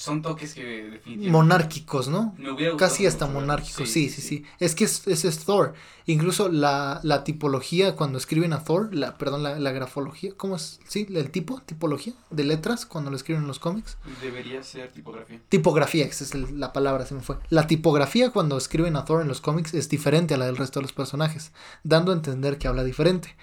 Son 0.00 0.22
toques 0.22 0.54
que 0.54 0.62
definitivamente... 0.64 1.30
Monárquicos, 1.30 2.08
¿no? 2.08 2.34
Me 2.38 2.50
hubiera 2.50 2.72
gustado 2.72 2.90
Casi 2.90 3.06
hasta 3.06 3.26
mucho 3.26 3.40
verlos. 3.40 3.48
monárquico, 3.58 3.84
sí, 3.84 4.08
sí, 4.08 4.22
sí. 4.22 4.44
Es 4.58 4.74
que 4.74 4.84
es- 4.84 5.06
ese 5.06 5.28
es 5.28 5.44
Thor. 5.44 5.74
Incluso 6.06 6.48
la, 6.48 7.00
la 7.02 7.22
tipología, 7.22 7.96
cuando 7.96 8.16
escriben 8.16 8.54
a 8.54 8.64
Thor, 8.64 8.94
la, 8.94 9.18
perdón, 9.18 9.42
la, 9.42 9.58
la 9.58 9.72
grafología, 9.72 10.32
¿cómo 10.38 10.56
es? 10.56 10.80
Sí, 10.88 11.06
el 11.14 11.30
tipo, 11.30 11.60
tipología 11.60 12.14
de 12.30 12.44
letras 12.44 12.86
cuando 12.86 13.10
lo 13.10 13.16
escriben 13.16 13.42
en 13.42 13.48
los 13.48 13.58
cómics. 13.58 13.98
Debería 14.22 14.62
ser 14.62 14.90
tipografía. 14.90 15.38
Tipografía, 15.50 16.06
esa 16.06 16.24
es 16.24 16.32
el- 16.34 16.58
la 16.58 16.72
palabra, 16.72 17.04
se 17.04 17.14
me 17.14 17.20
fue. 17.20 17.36
La 17.50 17.66
tipografía 17.66 18.30
cuando 18.30 18.56
escriben 18.56 18.96
a 18.96 19.04
Thor 19.04 19.20
en 19.20 19.28
los 19.28 19.42
cómics 19.42 19.74
es 19.74 19.90
diferente 19.90 20.32
a 20.32 20.38
la 20.38 20.46
del 20.46 20.56
resto 20.56 20.80
de 20.80 20.84
los 20.84 20.94
personajes, 20.94 21.52
dando 21.84 22.12
a 22.12 22.14
entender 22.14 22.56
que 22.56 22.68
habla 22.68 22.84
diferente. 22.84 23.36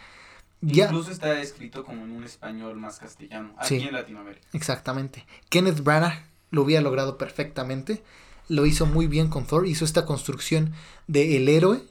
Ya, 0.61 0.85
Incluso 0.85 1.11
está 1.11 1.39
escrito 1.39 1.85
como 1.85 2.03
en 2.03 2.11
un 2.13 2.23
español 2.23 2.77
más 2.77 2.97
castellano, 2.97 3.53
aquí 3.59 3.79
Sí. 3.79 3.87
en 3.87 3.93
Latinoamérica. 3.93 4.47
exactamente. 4.53 5.23
Kenneth 5.49 5.83
Branagh 5.83 6.25
lo 6.51 6.61
hubiera 6.63 6.81
logrado 6.81 7.17
perfectamente. 7.17 8.03
Lo 8.49 8.65
hizo 8.65 8.85
muy 8.85 9.07
bien 9.07 9.29
con 9.29 9.45
Thor. 9.45 9.67
Hizo 9.67 9.85
esta 9.85 10.05
construcción 10.05 10.73
de 11.07 11.37
el 11.37 11.49
héroe 11.49 11.81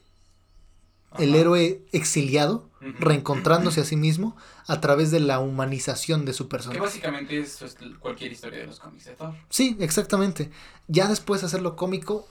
el 1.18 1.34
héroe 1.34 1.82
exiliado, 1.92 2.68
reencontrándose 2.80 3.80
a 3.80 3.84
sí 3.84 3.96
mismo 3.96 4.36
a 4.66 4.80
través 4.80 5.10
de 5.10 5.20
la 5.20 5.38
humanización 5.38 6.24
de 6.24 6.32
su 6.32 6.44
Que 6.44 6.50
personaje. 6.50 6.80
básicamente 6.80 7.38
eso 7.38 7.64
es 7.64 7.76
cualquier 8.00 8.32
historia 8.32 8.60
de 8.60 8.66
los 8.66 8.78
cómics 8.80 9.06
de 9.06 9.12
Thor. 9.12 9.34
Sí, 9.48 9.76
exactamente. 9.80 10.50
Ya 10.88 11.08
después 11.08 11.40
de 11.40 11.46
hacerlo 11.46 11.74
cómico, 11.76 12.28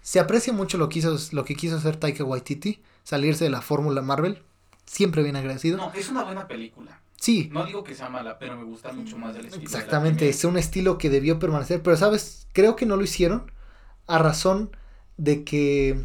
se 0.00 0.18
aprecia 0.20 0.52
mucho 0.52 0.78
lo 0.78 0.88
que, 0.88 1.00
hizo, 1.00 1.16
lo 1.32 1.44
que 1.44 1.54
quiso 1.54 1.76
hacer 1.76 1.96
Taika 1.96 2.24
Waititi, 2.24 2.80
salirse 3.04 3.44
de 3.44 3.50
la 3.50 3.60
fórmula 3.60 4.00
Marvel. 4.02 4.42
siempre 4.86 5.22
bien 5.22 5.36
agradecido. 5.36 5.76
No, 5.76 5.92
es 5.92 6.08
una 6.08 6.24
buena 6.24 6.46
película. 6.48 7.00
Sí, 7.22 7.50
No 7.52 7.64
digo 7.64 7.84
que 7.84 7.94
sea 7.94 8.08
mala, 8.08 8.36
pero 8.36 8.56
me 8.56 8.64
gusta 8.64 8.92
mucho 8.92 9.16
más 9.16 9.36
el 9.36 9.46
estilo. 9.46 9.62
exactamente, 9.62 10.28
es 10.28 10.42
un 10.44 10.58
estilo 10.58 10.98
que 10.98 11.08
debió 11.08 11.38
permanecer, 11.38 11.80
pero 11.80 11.96
sabes, 11.96 12.48
creo 12.52 12.74
que 12.74 12.84
no 12.84 12.96
lo 12.96 13.04
hicieron 13.04 13.48
a 14.08 14.18
razón 14.18 14.76
de 15.18 15.44
que 15.44 16.04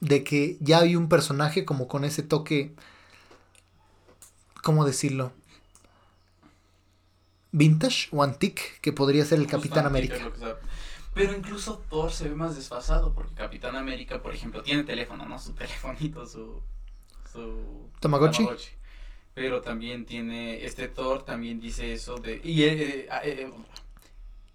de 0.00 0.22
que 0.22 0.58
ya 0.60 0.80
hay 0.80 0.96
un 0.96 1.08
personaje 1.08 1.64
como 1.64 1.88
con 1.88 2.04
ese 2.04 2.22
toque 2.22 2.74
¿cómo 4.62 4.84
decirlo? 4.84 5.32
vintage 7.50 8.08
o 8.12 8.22
antique 8.22 8.60
que 8.82 8.92
podría 8.92 9.24
ser 9.24 9.38
el 9.38 9.46
Capitán 9.46 9.86
América 9.86 10.30
Pero 11.14 11.34
incluso 11.34 11.78
Thor 11.88 12.12
se 12.12 12.28
ve 12.28 12.34
más 12.34 12.54
desfasado 12.54 13.14
porque 13.14 13.34
Capitán 13.34 13.76
América, 13.76 14.22
por 14.22 14.34
ejemplo, 14.34 14.62
tiene 14.62 14.84
teléfono, 14.84 15.24
¿no? 15.26 15.38
Su 15.38 15.54
telefonito, 15.54 16.26
su... 16.26 16.62
su 17.32 17.88
Tamagotchi. 18.00 18.46
Pero 19.40 19.62
también 19.62 20.04
tiene... 20.04 20.66
Este 20.66 20.86
Thor 20.86 21.24
también 21.24 21.60
dice 21.62 21.94
eso 21.94 22.16
de... 22.16 22.42
Y, 22.44 22.64
eh, 22.64 23.06
eh, 23.06 23.08
eh, 23.24 23.50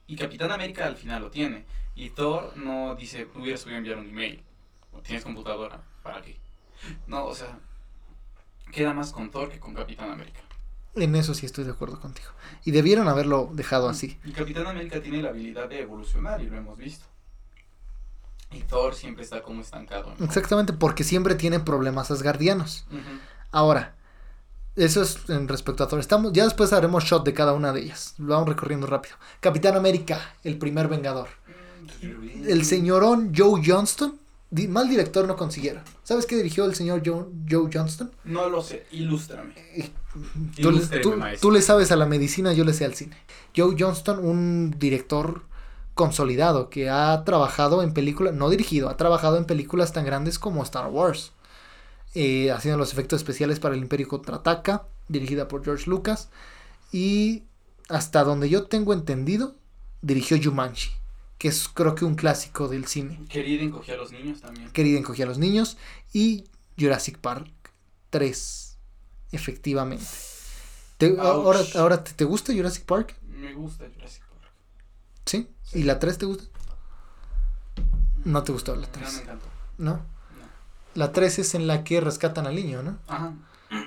y 0.05 0.15
Capitán 0.15 0.51
América 0.51 0.85
al 0.85 0.95
final 0.95 1.23
lo 1.23 1.31
tiene. 1.31 1.65
Y 1.95 2.11
Thor 2.11 2.55
no 2.55 2.93
dice, 2.93 3.27
hubieras 3.33 3.63
podido 3.63 3.79
enviar 3.79 3.97
un 3.97 4.09
email. 4.09 4.43
Tienes 5.01 5.23
computadora, 5.23 5.81
¿para 6.03 6.21
qué? 6.21 6.37
No, 7.07 7.25
o 7.25 7.33
sea... 7.33 7.57
Queda 8.71 8.93
más 8.93 9.11
con 9.11 9.31
Thor 9.31 9.49
que 9.49 9.59
con 9.59 9.73
Capitán 9.73 10.11
América. 10.11 10.41
En 10.93 11.15
eso 11.15 11.33
sí 11.33 11.47
estoy 11.47 11.63
de 11.63 11.71
acuerdo 11.71 11.99
contigo. 11.99 12.29
Y 12.63 12.69
debieron 12.69 13.07
haberlo 13.07 13.49
dejado 13.53 13.89
así. 13.89 14.19
Y 14.23 14.33
Capitán 14.33 14.67
América 14.67 15.01
tiene 15.01 15.19
la 15.23 15.29
habilidad 15.29 15.67
de 15.67 15.81
evolucionar 15.81 16.41
y 16.41 16.45
lo 16.45 16.57
hemos 16.57 16.77
visto. 16.77 17.07
Y 18.51 18.59
Thor 18.59 18.93
siempre 18.93 19.23
está 19.23 19.41
como 19.41 19.61
estancado. 19.61 20.13
¿no? 20.15 20.23
Exactamente, 20.23 20.73
porque 20.73 21.03
siempre 21.03 21.33
tiene 21.33 21.59
problemas 21.59 22.11
asgardianos. 22.11 22.85
Ujú. 22.91 23.19
Ahora, 23.51 23.95
eso 24.75 25.01
es 25.01 25.17
en 25.29 25.47
respecto 25.47 25.83
a 25.83 25.87
Thor. 25.87 25.99
Estamos, 25.99 26.33
ya 26.33 26.43
después 26.45 26.73
haremos 26.73 27.03
shot 27.03 27.25
de 27.25 27.33
cada 27.33 27.53
una 27.53 27.71
de 27.73 27.81
ellas. 27.81 28.13
Lo 28.17 28.33
vamos 28.33 28.49
recorriendo 28.49 28.87
rápido. 28.87 29.15
Capitán 29.39 29.75
América, 29.75 30.35
el 30.43 30.57
primer 30.57 30.87
vengador. 30.87 31.27
El 32.47 32.65
señorón 32.65 33.31
Joe 33.35 33.61
Johnston, 33.65 34.17
di- 34.49 34.67
mal 34.67 34.89
director 34.89 35.27
no 35.27 35.35
consiguieron. 35.35 35.83
¿Sabes 36.03 36.25
qué 36.25 36.35
dirigió 36.35 36.65
el 36.65 36.75
señor 36.75 37.01
Joe, 37.05 37.25
Joe 37.49 37.69
Johnston? 37.71 38.11
No 38.25 38.49
lo 38.49 38.61
sé, 38.61 38.85
ilústrame. 38.91 39.53
Tú, 40.55 40.71
le- 40.71 40.77
Ilústreme, 40.77 41.03
tú- 41.03 41.15
maestro. 41.15 41.49
tú 41.49 41.51
le 41.53 41.61
sabes 41.61 41.91
a 41.91 41.95
la 41.95 42.05
medicina, 42.05 42.53
yo 42.53 42.63
le 42.63 42.73
sé 42.73 42.85
al 42.85 42.95
cine. 42.95 43.17
Joe 43.55 43.75
Johnston, 43.77 44.19
un 44.25 44.75
director 44.77 45.43
consolidado 45.93 46.69
que 46.69 46.89
ha 46.89 47.23
trabajado 47.23 47.81
en 47.83 47.93
películas, 47.93 48.33
no 48.33 48.49
dirigido, 48.49 48.89
ha 48.89 48.97
trabajado 48.97 49.37
en 49.37 49.45
películas 49.45 49.93
tan 49.93 50.05
grandes 50.05 50.39
como 50.39 50.61
Star 50.63 50.87
Wars, 50.89 51.31
eh, 52.15 52.51
haciendo 52.51 52.77
los 52.77 52.91
efectos 52.91 53.17
especiales 53.21 53.59
para 53.59 53.75
el 53.75 53.81
Imperio 53.81 54.07
Contraataca, 54.07 54.87
dirigida 55.07 55.47
por 55.47 55.63
George 55.63 55.89
Lucas, 55.89 56.29
y 56.91 57.43
hasta 57.89 58.23
donde 58.23 58.49
yo 58.49 58.65
tengo 58.65 58.93
entendido, 58.93 59.55
dirigió 60.01 60.37
Jumanji, 60.41 60.89
que 61.37 61.49
es 61.49 61.67
creo 61.67 61.93
que 61.95 62.05
un 62.05 62.15
clásico 62.15 62.67
del 62.67 62.85
cine. 62.87 63.19
Querida 63.29 63.63
encogía 63.63 63.93
a 63.93 63.97
los 63.97 64.11
niños 64.11 64.41
también. 64.41 64.69
Querida 64.71 64.97
encogía 64.97 65.25
a 65.25 65.27
los 65.27 65.37
niños 65.37 65.77
y 66.13 66.45
Jurassic 66.79 67.17
Park 67.19 67.51
3, 68.09 68.77
efectivamente. 69.31 70.05
Te- 70.97 71.17
ahora 71.19 71.59
ahora 71.75 72.03
¿te, 72.03 72.13
te 72.13 72.23
gusta 72.23 72.53
Jurassic 72.53 72.85
Park? 72.85 73.15
Me 73.27 73.53
gusta 73.53 73.85
Jurassic 73.93 74.23
Park. 74.23 74.51
¿Sí? 75.25 75.49
¿Y 75.73 75.83
la 75.83 75.99
3 75.99 76.17
te 76.17 76.25
gusta? 76.25 76.45
No 78.23 78.43
te 78.43 78.51
gustó 78.51 78.75
la 78.75 78.87
No 78.87 78.91
3, 78.93 79.13
me 79.13 79.21
encantó. 79.21 79.45
¿no? 79.77 80.05
La 80.95 81.11
3 81.11 81.39
es 81.39 81.53
en 81.55 81.67
la 81.67 81.83
que 81.83 82.01
rescatan 82.01 82.47
al 82.47 82.55
niño, 82.55 82.81
¿no? 82.83 82.97
Ajá. 83.07 83.33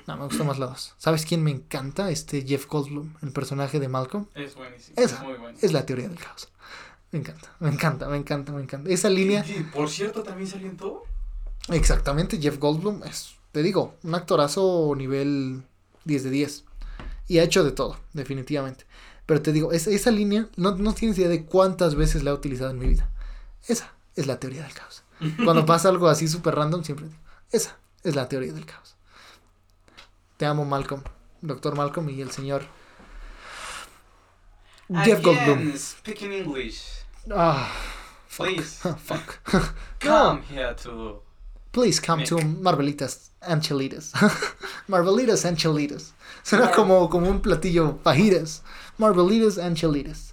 No, 0.07 0.17
me 0.17 0.25
gustó 0.27 0.45
más 0.45 0.59
la 0.59 0.67
2. 0.67 0.95
¿Sabes 0.99 1.25
quién 1.25 1.43
me 1.43 1.51
encanta? 1.51 2.11
Este 2.11 2.43
Jeff 2.47 2.67
Goldblum, 2.67 3.15
el 3.23 3.33
personaje 3.33 3.81
de 3.81 3.89
Malcolm. 3.89 4.27
Es 4.35 4.55
buenísimo. 4.55 4.95
Esa. 4.99 5.17
Es 5.17 5.23
muy 5.23 5.35
bueno. 5.35 5.59
Es 5.61 5.73
la 5.73 5.85
teoría 5.87 6.09
del 6.09 6.19
caos. 6.19 6.49
Me 7.11 7.19
encanta, 7.21 7.55
me 7.61 7.71
encanta, 7.71 8.09
me 8.09 8.17
encanta, 8.19 8.53
me 8.53 8.63
encanta. 8.63 8.91
Esa 8.91 9.09
línea, 9.09 9.43
Sí, 9.45 9.65
por 9.73 9.89
cierto, 9.89 10.23
también 10.23 10.47
salió 10.49 10.69
en 10.69 10.77
todo. 10.77 11.05
exactamente, 11.71 12.39
Jeff 12.39 12.59
Goldblum 12.59 13.03
es, 13.05 13.35
te 13.53 13.63
digo, 13.63 13.95
un 14.03 14.15
actorazo 14.15 14.93
nivel 14.97 15.63
10 16.05 16.25
de 16.25 16.31
10. 16.31 16.65
Y 17.27 17.39
ha 17.39 17.43
hecho 17.45 17.65
de 17.65 17.73
todo, 17.73 17.99
definitivamente. 18.13 18.85
Pero 19.27 19.43
te 19.43 19.53
digo, 19.53 19.73
es- 19.73 19.87
esa 19.87 20.11
línea 20.11 20.49
no, 20.57 20.77
no 20.77 20.95
tienes 20.95 21.19
idea 21.19 21.29
de 21.29 21.45
cuántas 21.45 21.95
veces 21.95 22.23
la 22.25 22.31
he 22.31 22.35
utilizado 22.35 22.71
en 22.71 22.79
mi 22.79 22.87
vida. 22.89 23.09
Esa 23.67 23.93
es 24.17 24.27
la 24.27 24.39
teoría 24.41 24.63
del 24.63 24.73
caos. 24.75 25.03
Cuando 25.45 25.67
pasa 25.67 25.89
algo 25.89 26.09
así 26.09 26.29
súper 26.29 26.55
random, 26.55 26.85
siempre 26.85 27.07
digo, 27.07 27.19
esa 27.51 27.77
es 28.03 28.15
la 28.15 28.29
teoría 28.29 28.53
del 28.53 28.67
caos. 28.67 28.97
Te 30.37 30.47
amo, 30.47 30.65
Malcolm. 30.65 31.03
Doctor 31.41 31.77
Malcolm 31.77 32.09
y 32.11 32.21
el 32.21 32.31
señor 32.31 32.65
Jeff 35.05 35.23
Goldblum. 35.23 35.77
Speaking 35.77 36.33
English. 36.33 36.83
Ah, 37.35 37.71
fuck. 38.27 38.47
Please. 38.47 38.95
fuck. 39.05 39.41
Come 40.01 40.43
here 40.49 40.75
to. 40.83 41.23
Please 41.71 42.01
come 42.01 42.21
Nick. 42.21 42.29
to 42.31 42.37
Marvelitas 42.39 43.31
Anchelitas. 43.43 44.13
Marvelitas 44.89 45.45
Anchelitas. 45.45 46.15
Suena 46.43 46.65
Mar- 46.67 46.75
como, 46.75 47.11
como 47.11 47.29
un 47.29 47.41
platillo 47.43 47.99
fajitas. 48.03 48.63
Marvelitas 48.97 49.59
Anchelitas. 49.59 50.28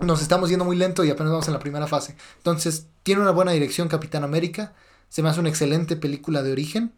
Nos 0.00 0.22
estamos 0.22 0.48
yendo 0.48 0.64
muy 0.64 0.76
lento 0.76 1.04
y 1.04 1.10
apenas 1.10 1.32
vamos 1.32 1.48
en 1.48 1.54
la 1.54 1.58
primera 1.60 1.86
fase. 1.86 2.16
Entonces, 2.36 2.86
tiene 3.02 3.20
una 3.22 3.32
buena 3.32 3.52
dirección 3.52 3.88
Capitán 3.88 4.22
América. 4.24 4.72
Se 5.08 5.22
me 5.22 5.28
hace 5.28 5.40
una 5.40 5.48
excelente 5.48 5.96
película 5.96 6.42
de 6.42 6.52
origen. 6.52 6.92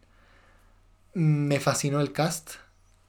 Me 1.13 1.59
fascinó 1.59 1.99
el 1.99 2.11
cast. 2.11 2.51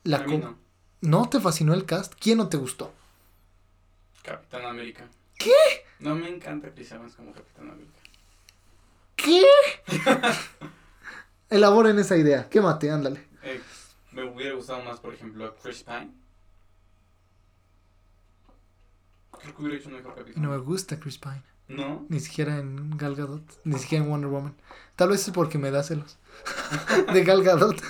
La 0.05 0.19
A 0.19 0.23
mí 0.25 0.41
co- 0.41 0.47
no. 0.47 0.59
¿No 1.03 1.29
te 1.29 1.41
fascinó 1.41 1.75
el 1.75 1.85
cast? 1.85 2.15
¿Quién 2.19 2.39
no 2.39 2.49
te 2.49 2.57
gustó? 2.57 2.93
Capitán 4.23 4.65
América. 4.65 5.09
¿Qué? 5.37 5.53
No 5.99 6.15
me 6.15 6.29
encanta 6.29 6.71
Chris 6.75 6.93
Evans 6.93 7.15
como 7.15 7.33
Capitán 7.33 7.71
América. 7.71 7.99
¿Qué? 9.17 9.43
Elaboren 11.51 11.99
esa 11.99 12.17
idea. 12.17 12.49
Quémate, 12.49 12.91
ándale. 12.91 13.27
Eh, 13.43 13.61
me 14.13 14.25
hubiera 14.25 14.55
gustado 14.55 14.83
más, 14.85 15.01
por 15.01 15.13
ejemplo, 15.15 15.55
Chris 15.63 15.83
Pine. 15.83 16.11
Creo 19.43 19.55
que 19.55 19.63
hubiera 19.63 19.79
hecho 19.79 19.91
mejor. 19.91 20.15
No 20.37 20.51
me 20.51 20.59
gusta 20.59 20.99
Chris 20.99 21.19
Pine. 21.19 21.43
¿No? 21.69 22.05
Ni 22.09 22.21
siquiera 22.21 22.59
en 22.59 22.97
Gal 22.97 23.15
Gadot, 23.15 23.43
ni 23.65 23.79
siquiera 23.79 24.05
en 24.05 24.11
Wonder 24.11 24.31
Woman. 24.31 24.55
Tal 24.97 25.09
vez 25.09 25.27
es 25.27 25.33
porque 25.33 25.59
me 25.59 25.71
da 25.71 25.83
celos 25.83 26.19
de 27.13 27.25
Gal 27.25 27.43
Gadot. 27.43 27.81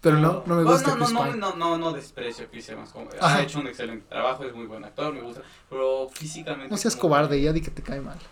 Pero 0.00 0.18
no, 0.18 0.42
no 0.46 0.56
me 0.56 0.64
gusta 0.64 0.88
no, 0.90 0.96
no, 0.96 1.04
Chris 1.04 1.12
no, 1.12 1.24
Pine. 1.24 1.36
no, 1.36 1.54
no, 1.54 1.78
no 1.78 1.92
desprecio 1.92 2.46
a 2.46 2.48
Chris 2.48 2.68
Evans. 2.68 2.92
Ha 3.20 3.42
hecho 3.42 3.60
un 3.60 3.68
excelente 3.68 4.04
trabajo, 4.08 4.44
es 4.44 4.52
muy 4.52 4.66
buen 4.66 4.84
actor, 4.84 5.14
me 5.14 5.20
gusta. 5.20 5.42
Pero 5.70 6.08
físicamente. 6.12 6.68
No 6.68 6.76
seas 6.76 6.96
cobarde, 6.96 7.40
ya 7.40 7.52
di 7.52 7.60
que 7.60 7.70
te 7.70 7.82
cae 7.82 8.00
mal. 8.00 8.18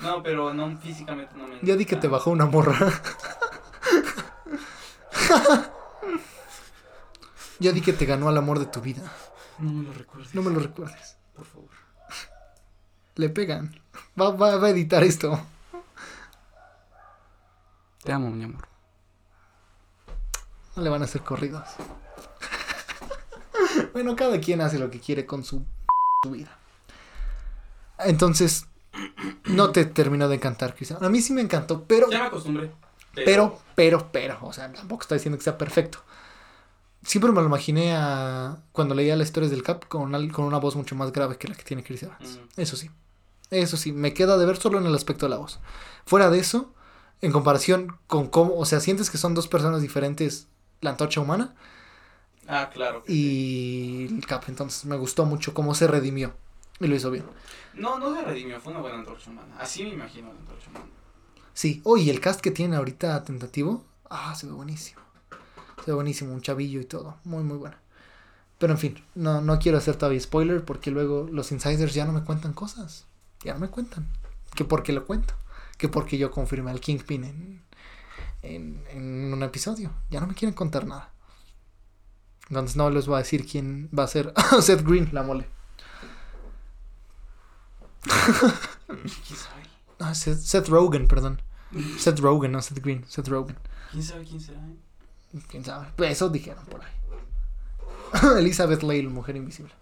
No, 0.00 0.22
pero 0.22 0.54
no, 0.54 0.76
físicamente 0.78 1.34
no 1.36 1.48
me. 1.48 1.58
Ya 1.62 1.76
di 1.76 1.84
que 1.84 1.96
te 1.96 2.08
bajó 2.08 2.30
una 2.30 2.46
morra. 2.46 2.78
Ya 7.58 7.70
di 7.70 7.80
que 7.80 7.92
te 7.92 8.06
ganó 8.06 8.28
al 8.28 8.36
amor 8.36 8.58
de 8.58 8.66
tu 8.66 8.80
vida. 8.80 9.02
No 9.58 9.72
me 9.72 9.82
lo 9.84 9.92
recuerdes. 9.92 10.34
No 10.34 10.42
me 10.42 10.50
lo 10.50 10.60
recuerdes. 10.60 11.16
Por 11.34 11.44
favor. 11.44 11.68
Le 13.16 13.28
pegan. 13.28 13.80
Va, 14.20 14.30
va, 14.30 14.56
va 14.56 14.66
a 14.68 14.70
editar 14.70 15.02
esto. 15.04 15.40
Te 18.02 18.12
amo, 18.12 18.30
mi 18.30 18.44
amor. 18.44 18.66
No 20.74 20.82
le 20.82 20.90
van 20.90 21.02
a 21.02 21.04
hacer 21.04 21.22
corridos. 21.22 21.68
bueno, 23.92 24.16
cada 24.16 24.40
quien 24.40 24.60
hace 24.60 24.78
lo 24.78 24.90
que 24.90 25.00
quiere 25.00 25.26
con 25.26 25.44
su, 25.44 25.64
su 26.22 26.30
vida. 26.30 26.56
Entonces, 27.98 28.66
no 29.44 29.70
te 29.70 29.84
terminó 29.84 30.28
de 30.28 30.36
encantar, 30.36 30.74
Chris. 30.74 30.92
A 30.92 31.08
mí 31.08 31.20
sí 31.20 31.32
me 31.32 31.42
encantó, 31.42 31.84
pero, 31.84 32.10
Ya 32.10 32.20
me 32.20 32.26
acostumbré. 32.26 32.72
pero, 33.14 33.60
pero, 33.74 34.10
pero, 34.10 34.38
o 34.42 34.52
sea, 34.52 34.72
tampoco 34.72 35.02
está 35.02 35.14
diciendo 35.14 35.38
que 35.38 35.44
sea 35.44 35.58
perfecto. 35.58 36.02
Siempre 37.04 37.32
me 37.32 37.40
lo 37.40 37.46
imaginé 37.48 37.94
a 37.96 38.62
cuando 38.72 38.94
leía 38.94 39.16
las 39.16 39.28
historias 39.28 39.50
del 39.50 39.62
Cap 39.62 39.86
con, 39.88 40.14
al- 40.14 40.30
con 40.32 40.44
una 40.44 40.58
voz 40.58 40.76
mucho 40.76 40.94
más 40.94 41.12
grave 41.12 41.36
que 41.36 41.48
la 41.48 41.54
que 41.54 41.64
tiene 41.64 41.82
Chris 41.82 42.04
Evans. 42.04 42.38
Mm. 42.56 42.60
Eso 42.60 42.76
sí. 42.76 42.90
Eso 43.50 43.76
sí, 43.76 43.92
me 43.92 44.14
queda 44.14 44.38
de 44.38 44.46
ver 44.46 44.56
solo 44.56 44.78
en 44.78 44.86
el 44.86 44.94
aspecto 44.94 45.26
de 45.26 45.30
la 45.30 45.36
voz. 45.36 45.58
Fuera 46.06 46.30
de 46.30 46.38
eso, 46.38 46.72
en 47.20 47.32
comparación 47.32 47.98
con 48.06 48.28
cómo, 48.28 48.54
o 48.56 48.64
sea, 48.64 48.80
sientes 48.80 49.10
que 49.10 49.18
son 49.18 49.34
dos 49.34 49.46
personas 49.48 49.82
diferentes 49.82 50.46
la 50.80 50.90
antorcha 50.90 51.20
humana 51.20 51.54
Ah, 52.48 52.70
claro. 52.72 53.02
sí. 53.06 54.08
y 54.10 54.14
el 54.14 54.26
Cap. 54.26 54.44
Entonces 54.48 54.84
me 54.86 54.96
gustó 54.96 55.24
mucho 55.26 55.52
cómo 55.54 55.74
se 55.74 55.86
redimió 55.86 56.32
y 56.80 56.86
lo 56.86 56.94
hizo 56.96 57.10
bien. 57.10 57.24
No, 57.74 57.98
no 57.98 58.14
se 58.14 58.22
redimió, 58.22 58.60
fue 58.60 58.72
una 58.72 58.80
buena 58.80 58.98
antorcha 58.98 59.30
humana. 59.30 59.54
Así 59.58 59.82
me 59.84 59.90
imagino 59.90 60.32
la 60.32 60.38
antorcha 60.40 60.70
humana. 60.70 60.86
Sí, 61.52 61.80
oye, 61.84 62.10
el 62.10 62.20
cast 62.20 62.40
que 62.40 62.50
tiene 62.50 62.76
ahorita 62.76 63.22
tentativo, 63.24 63.84
ah, 64.08 64.34
se 64.34 64.46
ve 64.46 64.52
buenísimo. 64.52 65.01
Ve 65.86 65.92
buenísimo, 65.92 66.32
un 66.32 66.42
chavillo 66.42 66.80
y 66.80 66.84
todo. 66.84 67.16
Muy, 67.24 67.42
muy 67.42 67.58
buena. 67.58 67.78
Pero 68.58 68.72
en 68.74 68.78
fin, 68.78 69.04
no, 69.14 69.40
no 69.40 69.58
quiero 69.58 69.78
hacer 69.78 69.96
todavía 69.96 70.20
spoiler 70.20 70.64
porque 70.64 70.90
luego 70.90 71.28
los 71.30 71.50
insiders 71.50 71.94
ya 71.94 72.04
no 72.04 72.12
me 72.12 72.22
cuentan 72.22 72.52
cosas. 72.52 73.06
Ya 73.42 73.54
no 73.54 73.60
me 73.60 73.68
cuentan. 73.68 74.08
Que 74.54 74.64
porque 74.64 74.92
lo 74.92 75.06
cuento. 75.06 75.34
Que 75.78 75.88
porque 75.88 76.18
yo 76.18 76.30
confirmé 76.30 76.70
al 76.70 76.80
Kingpin 76.80 77.24
en, 77.24 77.62
en, 78.42 78.84
en 78.90 79.32
un 79.32 79.42
episodio. 79.42 79.90
Ya 80.10 80.20
no 80.20 80.28
me 80.28 80.34
quieren 80.34 80.54
contar 80.54 80.86
nada. 80.86 81.10
Entonces 82.48 82.76
no 82.76 82.90
les 82.90 83.06
voy 83.06 83.16
a 83.16 83.18
decir 83.18 83.46
quién 83.46 83.88
va 83.96 84.04
a 84.04 84.08
ser 84.08 84.32
Seth 84.60 84.82
Green, 84.82 85.08
la 85.12 85.22
mole. 85.22 85.48
¿Quién 88.86 89.38
sabe? 89.38 89.62
Ah, 89.98 90.14
Seth, 90.14 90.38
Seth 90.38 90.68
Rogen, 90.68 91.08
perdón. 91.08 91.40
Seth 91.98 92.18
Rogen, 92.18 92.52
no 92.52 92.60
Seth 92.60 92.80
Green, 92.80 93.04
Seth 93.08 93.28
Rogen. 93.28 93.56
¿Quién 93.90 94.02
sabe 94.02 94.24
quién 94.24 94.40
será? 94.40 94.60
¿Quién 95.48 95.64
sabe? 95.64 95.88
Pues 95.96 96.12
Eso 96.12 96.28
dijeron 96.28 96.64
por 96.66 96.82
ahí. 96.82 96.92
Elizabeth 98.38 98.82
Lale, 98.82 99.08
mujer 99.08 99.36
invisible. 99.36 99.72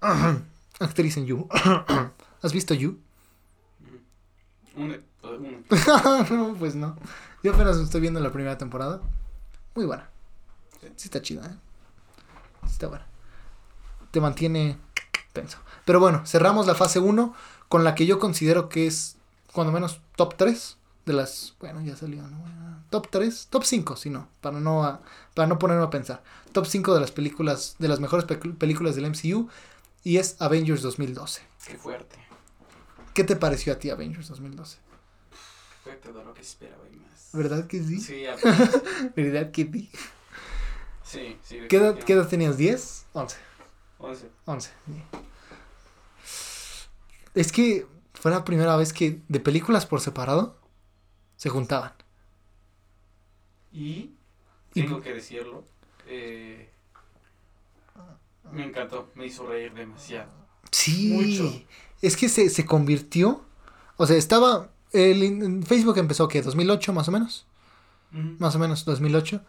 Actriz 0.80 1.16
en 1.16 1.26
You. 1.26 1.48
¿Has 2.42 2.52
visto 2.52 2.74
You? 2.74 2.98
No, 6.30 6.54
pues 6.58 6.76
no. 6.76 6.96
Yo 7.42 7.52
apenas 7.52 7.76
estoy 7.78 8.00
viendo 8.00 8.20
la 8.20 8.30
primera 8.30 8.56
temporada. 8.56 9.00
Muy 9.74 9.84
buena. 9.84 10.08
Sí 10.96 11.06
está 11.06 11.20
chida, 11.20 11.46
¿eh? 11.46 11.56
Sí 12.66 12.72
está 12.72 12.86
buena. 12.86 13.06
Te 14.12 14.20
mantiene 14.20 14.78
tenso. 15.32 15.58
Pero 15.84 15.98
bueno, 15.98 16.24
cerramos 16.26 16.66
la 16.66 16.74
fase 16.74 17.00
1 17.00 17.34
con 17.68 17.84
la 17.84 17.94
que 17.94 18.06
yo 18.06 18.18
considero 18.18 18.68
que 18.68 18.86
es, 18.86 19.16
cuando 19.52 19.72
menos, 19.72 20.00
top 20.14 20.36
3 20.36 20.76
de 21.06 21.12
las... 21.12 21.54
Bueno, 21.60 21.80
ya 21.82 21.96
salió, 21.96 22.22
¿no? 22.22 22.44
Top 22.90 23.08
3, 23.10 23.46
top 23.50 23.64
5, 23.64 23.96
si 23.96 24.10
no, 24.10 24.28
para 24.40 24.60
no, 24.60 24.84
a- 24.84 25.00
para 25.34 25.48
no 25.48 25.58
ponerme 25.58 25.84
a 25.84 25.90
pensar. 25.90 26.22
Top 26.52 26.66
5 26.66 26.94
de 26.94 27.00
las 27.00 27.10
películas, 27.12 27.76
de 27.78 27.88
las 27.88 28.00
mejores 28.00 28.26
pe- 28.26 28.36
películas 28.36 28.94
del 28.96 29.06
MCU 29.06 29.48
y 30.04 30.18
es 30.18 30.36
Avengers 30.40 30.82
2012. 30.82 31.42
Qué 31.66 31.76
fuerte. 31.76 32.16
¿Qué 33.14 33.24
te 33.24 33.34
pareció 33.36 33.72
a 33.72 33.78
ti 33.78 33.88
Avengers 33.90 34.28
2012? 34.28 34.78
Fue 35.82 35.92
todo 35.94 36.22
lo 36.22 36.34
que 36.34 36.42
esperaba 36.42 36.82
y 36.92 36.96
más. 36.96 37.30
¿Verdad 37.32 37.66
que 37.66 37.82
sí? 37.82 38.00
Sí. 38.00 38.24
¿Verdad 39.16 39.50
que 39.50 39.64
sí? 39.64 39.90
sí, 41.02 41.38
sí. 41.42 41.58
¿Qué 41.68 41.76
edad, 41.76 41.98
qué 41.98 42.12
edad 42.12 42.28
tenías? 42.28 42.58
¿10? 42.58 43.04
11. 43.14 43.36
11. 43.98 44.28
11. 44.44 44.70
Es 47.34 47.52
que 47.52 47.86
fue 48.14 48.30
la 48.30 48.44
primera 48.44 48.76
vez 48.76 48.92
que 48.92 49.20
de 49.28 49.40
películas 49.40 49.86
por 49.86 50.00
separado 50.00 50.56
se 51.36 51.48
juntaban. 51.48 51.92
Y 53.72 54.10
tengo 54.72 55.00
que 55.00 55.14
decirlo. 55.14 55.64
eh, 56.06 56.70
me 58.52 58.64
encantó, 58.64 59.10
me 59.14 59.26
hizo 59.26 59.46
reír 59.46 59.74
demasiado. 59.74 60.30
Sí. 60.70 61.12
Mucho. 61.12 61.62
Es 62.02 62.16
que 62.16 62.28
se, 62.28 62.48
se 62.50 62.64
convirtió. 62.64 63.44
O 63.96 64.06
sea, 64.06 64.16
estaba. 64.16 64.70
El, 64.92 65.64
Facebook 65.66 65.98
empezó, 65.98 66.28
¿qué? 66.28 66.44
¿2008 66.44 66.92
más 66.92 67.08
o 67.08 67.12
menos? 67.12 67.46
Más 68.10 68.54
o 68.54 68.58
menos, 68.58 68.84
2008. 68.84 69.42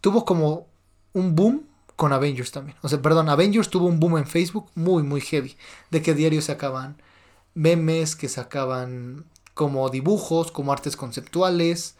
Tuvo 0.00 0.24
como 0.24 0.68
un 1.12 1.34
boom 1.34 1.66
con 1.96 2.12
Avengers 2.12 2.52
también. 2.52 2.76
O 2.82 2.88
sea, 2.88 3.00
perdón, 3.00 3.28
Avengers 3.28 3.68
tuvo 3.68 3.86
un 3.86 3.98
boom 3.98 4.18
en 4.18 4.26
Facebook 4.26 4.70
muy, 4.74 5.02
muy 5.02 5.20
heavy. 5.20 5.56
De 5.90 6.02
que 6.02 6.14
diarios 6.14 6.44
sacaban 6.44 7.00
memes, 7.54 8.14
que 8.14 8.28
sacaban 8.28 9.24
como 9.54 9.88
dibujos, 9.90 10.50
como 10.52 10.72
artes 10.72 10.96
conceptuales. 10.96 11.96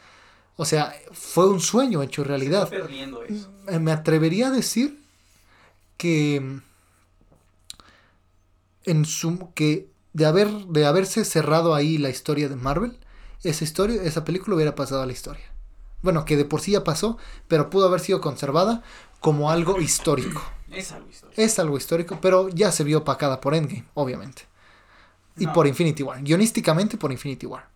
O 0.57 0.65
sea, 0.65 0.95
fue 1.12 1.49
un 1.49 1.61
sueño 1.61 2.03
hecho 2.03 2.23
Se 2.23 2.29
realidad. 2.29 2.65
está 2.65 2.77
perdiendo 2.77 3.23
eso. 3.23 3.51
Eh, 3.69 3.79
Me 3.79 3.93
atrevería 3.93 4.49
a 4.49 4.51
decir 4.51 5.03
que 5.97 6.41
mm, 6.41 6.59
en 8.85 9.05
su 9.05 9.53
que 9.55 9.88
de 10.12 10.27
haber 10.27 10.49
de 10.67 10.87
haberse 10.87 11.25
cerrado 11.25 11.75
ahí 11.75 11.99
la 11.99 12.11
historia 12.11 12.49
de 12.49 12.57
Marvel, 12.57 12.99
esa 13.43 13.65
historia, 13.65 14.03
esa 14.03 14.25
película 14.25 14.57
hubiera 14.57 14.75
pasado 14.75 15.03
a 15.03 15.07
la 15.07 15.12
historia. 15.12 15.45
Bueno, 16.03 16.25
que 16.25 16.37
de 16.37 16.45
por 16.45 16.61
sí 16.61 16.73
ya 16.73 16.85
pasó, 16.85 17.17
pero 17.49 17.71
pudo 17.71 17.87
haber 17.87 18.01
sido 18.01 18.21
conservada 18.21 18.83
como 19.21 19.51
algo 19.51 19.81
histórico. 19.81 20.43
Es 20.71 20.91
algo 20.93 21.09
histórico. 21.09 21.41
Es 21.41 21.59
algo 21.59 21.77
histórico, 21.77 22.19
pero 22.21 22.49
ya 22.49 22.73
se 22.73 22.83
vio 22.85 22.99
opacada 22.99 23.41
por 23.41 23.55
Endgame, 23.55 23.87
obviamente. 23.95 24.43
Y 25.37 25.47
No. 25.47 25.53
por 25.53 25.66
Infinity 25.66 26.03
War. 26.03 26.23
Guionísticamente 26.23 26.97
por 26.97 27.11
Infinity 27.12 27.47
War. 27.47 27.66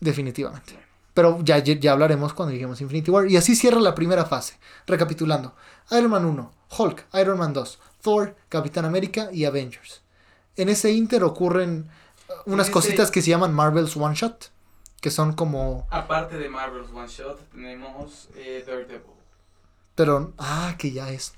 Definitivamente. 0.00 0.78
Pero 1.14 1.40
ya, 1.42 1.58
ya, 1.58 1.92
hablaremos 1.92 2.32
cuando 2.32 2.52
lleguemos 2.52 2.80
a 2.80 2.82
Infinity 2.82 3.10
War. 3.10 3.30
Y 3.30 3.36
así 3.36 3.54
cierra 3.54 3.80
la 3.80 3.94
primera 3.94 4.24
fase. 4.24 4.58
Recapitulando. 4.86 5.54
Iron 5.90 6.10
Man 6.10 6.24
1, 6.24 6.52
Hulk, 6.78 7.06
Iron 7.14 7.38
Man 7.38 7.52
2, 7.52 7.78
Thor, 8.00 8.34
Capitán 8.48 8.84
América 8.86 9.28
y 9.32 9.44
Avengers. 9.44 10.00
En 10.56 10.68
ese 10.68 10.90
inter 10.92 11.22
ocurren 11.24 11.90
uh, 12.46 12.50
unas 12.52 12.66
ese- 12.66 12.72
cositas 12.72 13.10
que 13.10 13.20
se 13.22 13.30
llaman 13.30 13.52
Marvel's 13.54 13.96
One 13.96 14.14
Shot. 14.14 14.50
Que 15.00 15.10
son 15.10 15.32
como... 15.34 15.86
Aparte 15.90 16.38
de 16.38 16.48
Marvel's 16.48 16.88
One 16.92 17.08
Shot, 17.08 17.50
tenemos 17.50 18.28
eh, 18.36 18.62
Daredevil. 18.66 19.02
Pero... 19.96 20.32
Ah, 20.38 20.76
que 20.78 20.92
ya 20.92 21.10
es. 21.10 21.34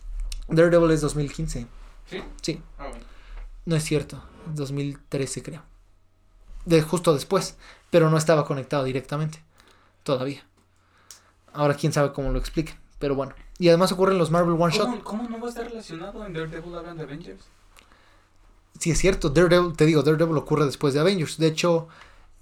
Daredevil 0.48 0.90
es 0.90 1.00
2015. 1.00 1.66
¿Sí? 2.10 2.22
Sí. 2.42 2.62
Ah, 2.78 2.88
bueno. 2.88 3.04
No 3.64 3.74
es 3.76 3.82
cierto, 3.84 4.22
2013 4.54 5.42
creo. 5.42 5.62
De 6.64 6.82
justo 6.82 7.14
después, 7.14 7.56
pero 7.90 8.10
no 8.10 8.16
estaba 8.16 8.44
conectado 8.44 8.84
directamente. 8.84 9.42
Todavía. 10.02 10.44
Ahora 11.52 11.74
quién 11.74 11.92
sabe 11.92 12.12
cómo 12.12 12.30
lo 12.30 12.38
expliquen, 12.38 12.76
pero 12.98 13.14
bueno. 13.14 13.34
Y 13.58 13.68
además 13.68 13.92
ocurren 13.92 14.18
los 14.18 14.30
Marvel 14.30 14.60
One 14.60 14.74
Shot. 14.74 14.86
¿Cómo, 14.86 15.04
¿Cómo 15.04 15.28
no 15.28 15.38
va 15.40 15.46
a 15.46 15.50
estar 15.50 15.66
relacionado 15.66 16.24
en 16.26 16.32
Daredevil 16.32 16.74
hablan 16.74 16.96
de 16.96 17.04
Avengers? 17.04 17.44
Sí 18.78 18.90
es 18.90 18.98
cierto, 18.98 19.30
Daredevil, 19.30 19.76
te 19.76 19.86
digo, 19.86 20.02
Daredevil 20.02 20.36
ocurre 20.36 20.64
después 20.66 20.94
de 20.94 21.00
Avengers. 21.00 21.38
De 21.38 21.46
hecho, 21.46 21.88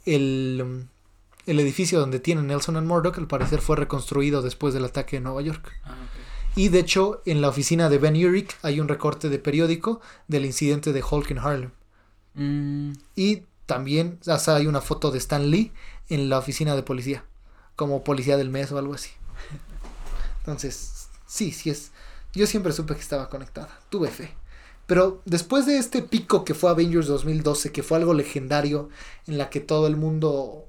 el, 0.07 0.87
el 1.47 1.61
edificio 1.61 2.01
donde 2.01 2.21
tienen 2.21 2.47
Nelson 2.47 2.77
and 2.77 2.87
Murdoch 2.87 3.19
al 3.19 3.27
parecer 3.27 3.61
fue 3.61 3.77
reconstruido 3.77 4.41
después 4.41 4.73
del 4.73 4.85
ataque 4.85 5.19
en 5.19 5.25
Nueva 5.25 5.43
York. 5.43 5.73
Ah. 5.85 5.95
Y 6.55 6.69
de 6.69 6.81
hecho, 6.81 7.23
en 7.25 7.41
la 7.41 7.49
oficina 7.49 7.89
de 7.89 7.99
Ben 7.99 8.15
Urich 8.25 8.57
hay 8.63 8.81
un 8.81 8.89
recorte 8.89 9.29
de 9.29 9.39
periódico 9.39 10.01
del 10.29 10.45
incidente 10.45 10.93
de 10.93 11.03
Hulk 11.03 11.31
en 11.31 11.39
Harlem. 11.39 11.71
Y 12.35 13.43
también 13.67 14.19
o 14.27 14.51
hay 14.51 14.67
una 14.67 14.81
foto 14.81 15.11
de 15.11 15.19
Stan 15.19 15.51
Lee 15.51 15.73
en 16.09 16.29
la 16.29 16.39
oficina 16.39 16.75
de 16.75 16.83
policía, 16.83 17.25
como 17.77 18.05
policía 18.05 18.37
del 18.37 18.51
mes 18.51 18.73
o 18.73 18.79
algo 18.79 18.95
así. 18.95 19.11
Entonces, 20.39 21.09
sí, 21.27 21.53
sí 21.53 21.71
es. 21.71 21.93
Yo 22.35 22.47
siempre 22.47 22.73
supe 22.73 22.95
que 22.95 23.01
estaba 23.01 23.29
conectada, 23.29 23.81
tuve 23.91 24.09
fe. 24.09 24.35
Pero 24.87 25.23
después 25.25 25.67
de 25.67 25.79
este 25.79 26.03
pico 26.03 26.45
que 26.45 26.55
fue 26.55 26.71
Avengers 26.71 27.07
2012, 27.07 27.73
que 27.73 27.83
fue 27.83 27.99
algo 27.99 28.15
legendario, 28.15 28.89
en 29.27 29.39
la 29.39 29.49
que 29.49 29.61
todo 29.61 29.87
el 29.87 29.97
mundo 29.97 30.67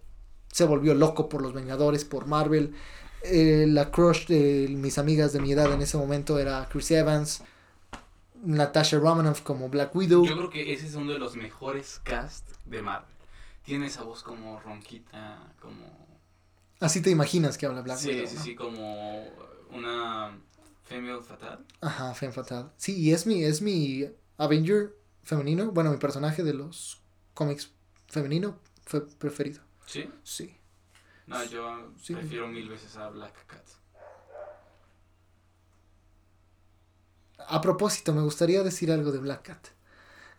se 0.52 0.65
volvió 0.65 0.93
loco 0.93 1.30
por 1.30 1.41
los 1.41 1.54
Vengadores, 1.54 2.06
por 2.06 2.28
Marvel, 2.28 2.76
eh, 3.23 3.65
la 3.67 3.89
crush 3.89 4.28
de 4.28 4.67
mis 4.69 4.97
amigas 4.97 5.34
de 5.34 5.39
mi 5.39 5.52
edad 5.54 5.71
en 5.73 5.82
ese 5.82 5.97
momento 5.97 6.38
era 6.39 6.67
Chris 6.71 6.91
Evans, 6.91 7.41
Natasha 8.43 8.97
Romanoff 8.99 9.41
como 9.41 9.69
Black 9.69 9.95
Widow. 9.95 10.25
Yo 10.25 10.35
creo 10.37 10.49
que 10.49 10.73
ese 10.73 10.87
es 10.87 10.95
uno 10.95 11.11
de 11.13 11.19
los 11.19 11.35
mejores 11.35 11.99
cast 12.03 12.47
de 12.65 12.81
Marvel. 12.81 13.09
Tiene 13.63 13.87
esa 13.87 14.03
voz 14.03 14.23
como 14.23 14.59
ronquita, 14.59 15.53
como... 15.61 16.07
Así 16.79 17.01
te 17.01 17.09
imaginas 17.09 17.57
que 17.57 17.65
habla 17.65 17.81
Black 17.81 17.97
sí, 17.97 18.09
Widow. 18.09 18.27
sí, 18.27 18.35
¿no? 18.35 18.43
sí, 18.43 18.55
como 18.55 19.27
una 19.71 20.37
female 20.83 21.21
fatal. 21.21 21.65
Ajá, 21.81 22.13
Femme 22.13 22.33
Fatale. 22.33 22.69
Sí, 22.77 22.99
y 22.99 23.11
es 23.13 23.25
mi, 23.25 23.43
es 23.43 23.61
mi 23.61 24.05
Avenger 24.37 24.93
femenino, 25.23 25.71
bueno, 25.71 25.91
mi 25.91 25.97
personaje 25.97 26.43
de 26.43 26.53
los 26.53 27.01
cómics 27.33 27.71
femenino 28.07 28.59
fue 28.85 29.07
preferido. 29.07 29.61
¿Sí? 29.85 30.09
Sí. 30.23 30.53
No, 31.25 31.41
yo 31.45 31.91
Sí. 32.01 32.13
prefiero 32.15 32.49
mil 32.49 32.67
veces 32.67 32.97
a 32.97 33.09
Black 33.09 33.45
Cat. 33.47 33.63
A 37.47 37.61
propósito, 37.61 38.13
me 38.13 38.21
gustaría 38.21 38.63
decir 38.63 38.91
algo 38.91 39.11
de 39.11 39.19
Black 39.19 39.43
Cat. 39.43 39.67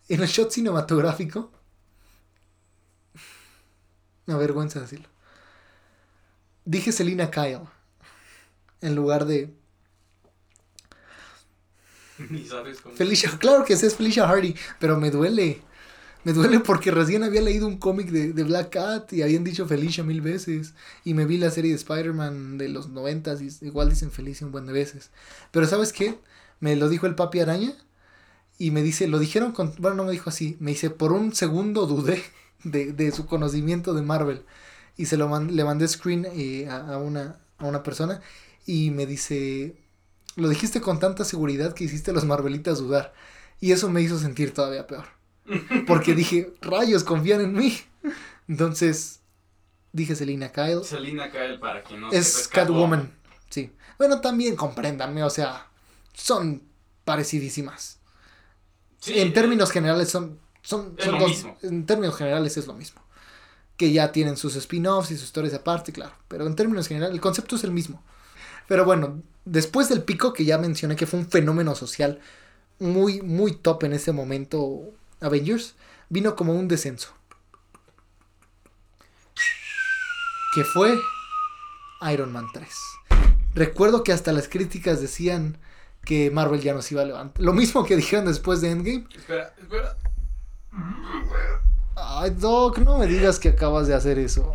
En 0.08 0.20
el 0.20 0.28
shot 0.28 0.50
cinematográfico, 0.50 1.50
me 4.26 4.34
avergüenza 4.34 4.80
decirlo. 4.80 5.08
Dije 6.64 6.92
Selina 6.92 7.30
Kyle 7.30 7.60
en 8.80 8.94
lugar 8.94 9.26
de 9.26 9.54
Ni 12.30 12.44
sabes 12.44 12.80
cómo... 12.80 12.94
Felicia. 12.96 13.30
Claro 13.38 13.64
que 13.64 13.74
es 13.74 13.94
Felicia 13.94 14.26
Hardy, 14.26 14.54
pero 14.78 14.98
me 14.98 15.10
duele. 15.10 15.62
Me 16.22 16.32
duele 16.32 16.60
porque 16.60 16.90
recién 16.90 17.22
había 17.22 17.42
leído 17.42 17.66
un 17.66 17.76
cómic 17.76 18.08
de, 18.08 18.32
de 18.32 18.44
Black 18.44 18.70
Cat 18.70 19.12
y 19.12 19.22
habían 19.22 19.44
dicho 19.44 19.66
Felicia 19.66 20.04
mil 20.04 20.22
veces. 20.22 20.74
Y 21.04 21.12
me 21.12 21.26
vi 21.26 21.36
la 21.36 21.50
serie 21.50 21.70
de 21.70 21.76
Spider-Man 21.76 22.56
de 22.56 22.68
los 22.70 22.88
noventas 22.88 23.42
y 23.42 23.48
igual 23.66 23.90
dicen 23.90 24.10
Felicia 24.10 24.46
un 24.46 24.52
buen 24.52 24.66
de 24.66 24.72
veces. 24.72 25.10
Pero 25.50 25.66
¿sabes 25.66 25.92
qué? 25.92 26.18
Me 26.64 26.76
lo 26.76 26.88
dijo 26.88 27.06
el 27.06 27.14
papi 27.14 27.40
araña 27.40 27.72
y 28.58 28.70
me 28.70 28.82
dice, 28.82 29.08
lo 29.08 29.18
dijeron 29.18 29.52
con... 29.52 29.74
Bueno, 29.78 29.96
no 29.96 30.04
me 30.04 30.12
dijo 30.12 30.30
así. 30.30 30.56
Me 30.60 30.70
dice, 30.72 30.90
por 30.90 31.12
un 31.12 31.34
segundo 31.34 31.86
dudé 31.86 32.22
de, 32.64 32.92
de 32.92 33.12
su 33.12 33.26
conocimiento 33.26 33.94
de 33.94 34.02
Marvel. 34.02 34.44
Y 34.96 35.06
se 35.06 35.16
lo 35.16 35.28
man- 35.28 35.54
le 35.56 35.64
mandé 35.64 35.88
screen 35.88 36.26
eh, 36.32 36.68
a, 36.70 36.94
a 36.94 36.98
una, 36.98 37.38
a 37.58 37.66
una 37.66 37.82
persona 37.82 38.20
y 38.66 38.90
me 38.90 39.06
dice, 39.06 39.76
lo 40.36 40.48
dijiste 40.48 40.80
con 40.80 40.98
tanta 41.00 41.24
seguridad 41.24 41.74
que 41.74 41.84
hiciste 41.84 42.10
a 42.12 42.14
los 42.14 42.24
Marvelitas 42.24 42.78
dudar. 42.78 43.12
Y 43.60 43.72
eso 43.72 43.90
me 43.90 44.02
hizo 44.02 44.18
sentir 44.18 44.54
todavía 44.54 44.86
peor. 44.86 45.06
Porque 45.86 46.14
dije, 46.14 46.52
rayos, 46.62 47.04
confían 47.04 47.40
en 47.40 47.52
mí. 47.54 47.76
Entonces, 48.48 49.20
Dije 49.92 50.16
Selina 50.16 50.50
Kyle. 50.50 50.82
Selina 50.82 51.30
Kyle, 51.30 51.58
para 51.60 51.82
quien 51.84 52.00
no 52.00 52.10
es 52.10 52.48
Catwoman. 52.48 53.12
Sí. 53.48 53.70
Bueno, 53.96 54.20
también 54.20 54.56
compréndanme, 54.56 55.22
o 55.22 55.30
sea, 55.30 55.68
son 56.14 56.62
parecidísimas. 57.04 57.98
Sí, 58.98 59.18
en 59.18 59.32
términos 59.34 59.70
generales 59.70 60.08
son, 60.08 60.38
son, 60.62 60.96
dos- 60.96 61.28
mismo. 61.28 61.58
En 61.62 61.84
términos 61.84 62.16
generales 62.16 62.56
es 62.56 62.66
lo 62.66 62.72
mismo. 62.74 63.02
Que 63.76 63.92
ya 63.92 64.12
tienen 64.12 64.36
sus 64.36 64.56
spin-offs 64.56 65.10
y 65.10 65.16
sus 65.16 65.24
historias 65.24 65.52
aparte, 65.54 65.92
claro. 65.92 66.14
Pero 66.28 66.46
en 66.46 66.56
términos 66.56 66.88
generales, 66.88 67.14
el 67.14 67.20
concepto 67.20 67.56
es 67.56 67.64
el 67.64 67.72
mismo. 67.72 68.02
Pero 68.68 68.84
bueno, 68.84 69.22
después 69.44 69.88
del 69.90 70.02
pico 70.04 70.32
que 70.32 70.44
ya 70.44 70.56
mencioné 70.56 70.96
que 70.96 71.06
fue 71.06 71.18
un 71.20 71.28
fenómeno 71.28 71.74
social 71.74 72.20
muy, 72.78 73.20
muy 73.20 73.52
top 73.56 73.84
en 73.84 73.92
ese 73.92 74.12
momento, 74.12 74.80
Avengers, 75.20 75.74
vino 76.08 76.34
como 76.36 76.54
un 76.54 76.68
descenso. 76.68 77.12
Que 80.54 80.64
fue 80.64 80.96
Iron 82.12 82.32
Man 82.32 82.46
3. 82.52 82.68
Recuerdo 83.54 84.04
que 84.04 84.12
hasta 84.12 84.32
las 84.32 84.48
críticas 84.48 85.00
decían 85.00 85.58
que 86.04 86.30
Marvel 86.30 86.60
ya 86.60 86.74
nos 86.74 86.90
iba 86.92 87.02
a 87.02 87.04
levantar. 87.04 87.42
Lo 87.42 87.52
mismo 87.52 87.84
que 87.84 87.96
dijeron 87.96 88.26
después 88.26 88.60
de 88.60 88.70
Endgame. 88.70 89.06
Espera, 89.16 89.52
espera. 89.60 89.96
Ay, 91.96 92.30
Doc, 92.30 92.78
no 92.78 92.98
me 92.98 93.06
digas 93.06 93.38
que 93.38 93.50
acabas 93.50 93.86
de 93.86 93.94
hacer 93.94 94.18
eso. 94.18 94.54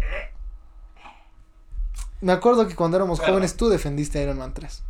Me 2.22 2.34
acuerdo 2.34 2.68
que 2.68 2.76
cuando 2.76 2.98
éramos 2.98 3.20
jóvenes 3.20 3.56
tú 3.56 3.70
defendiste 3.70 4.20
a 4.20 4.24
Iron 4.24 4.38
Man 4.38 4.54
3. 4.54 4.84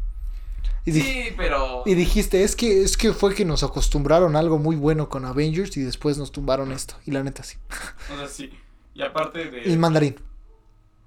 Y, 0.85 0.91
di- 0.91 1.01
Sí, 1.01 1.33
pero. 1.37 1.83
y 1.85 1.93
dijiste, 1.93 2.43
es 2.43 2.55
que, 2.55 2.81
es 2.81 2.97
que 2.97 3.13
fue 3.13 3.35
que 3.35 3.45
nos 3.45 3.63
acostumbraron 3.63 4.35
a 4.35 4.39
algo 4.39 4.57
muy 4.57 4.75
bueno 4.75 5.09
con 5.09 5.25
Avengers 5.25 5.75
y 5.77 5.81
después 5.81 6.17
nos 6.17 6.31
tumbaron 6.31 6.71
esto. 6.71 6.95
Y 7.05 7.11
la 7.11 7.21
neta 7.21 7.43
sí. 7.43 7.57
O 8.11 8.17
sea, 8.17 8.27
sí. 8.27 8.51
Y 8.95 9.01
aparte 9.03 9.51
de. 9.51 9.61
El 9.63 9.77
mandarín, 9.77 10.15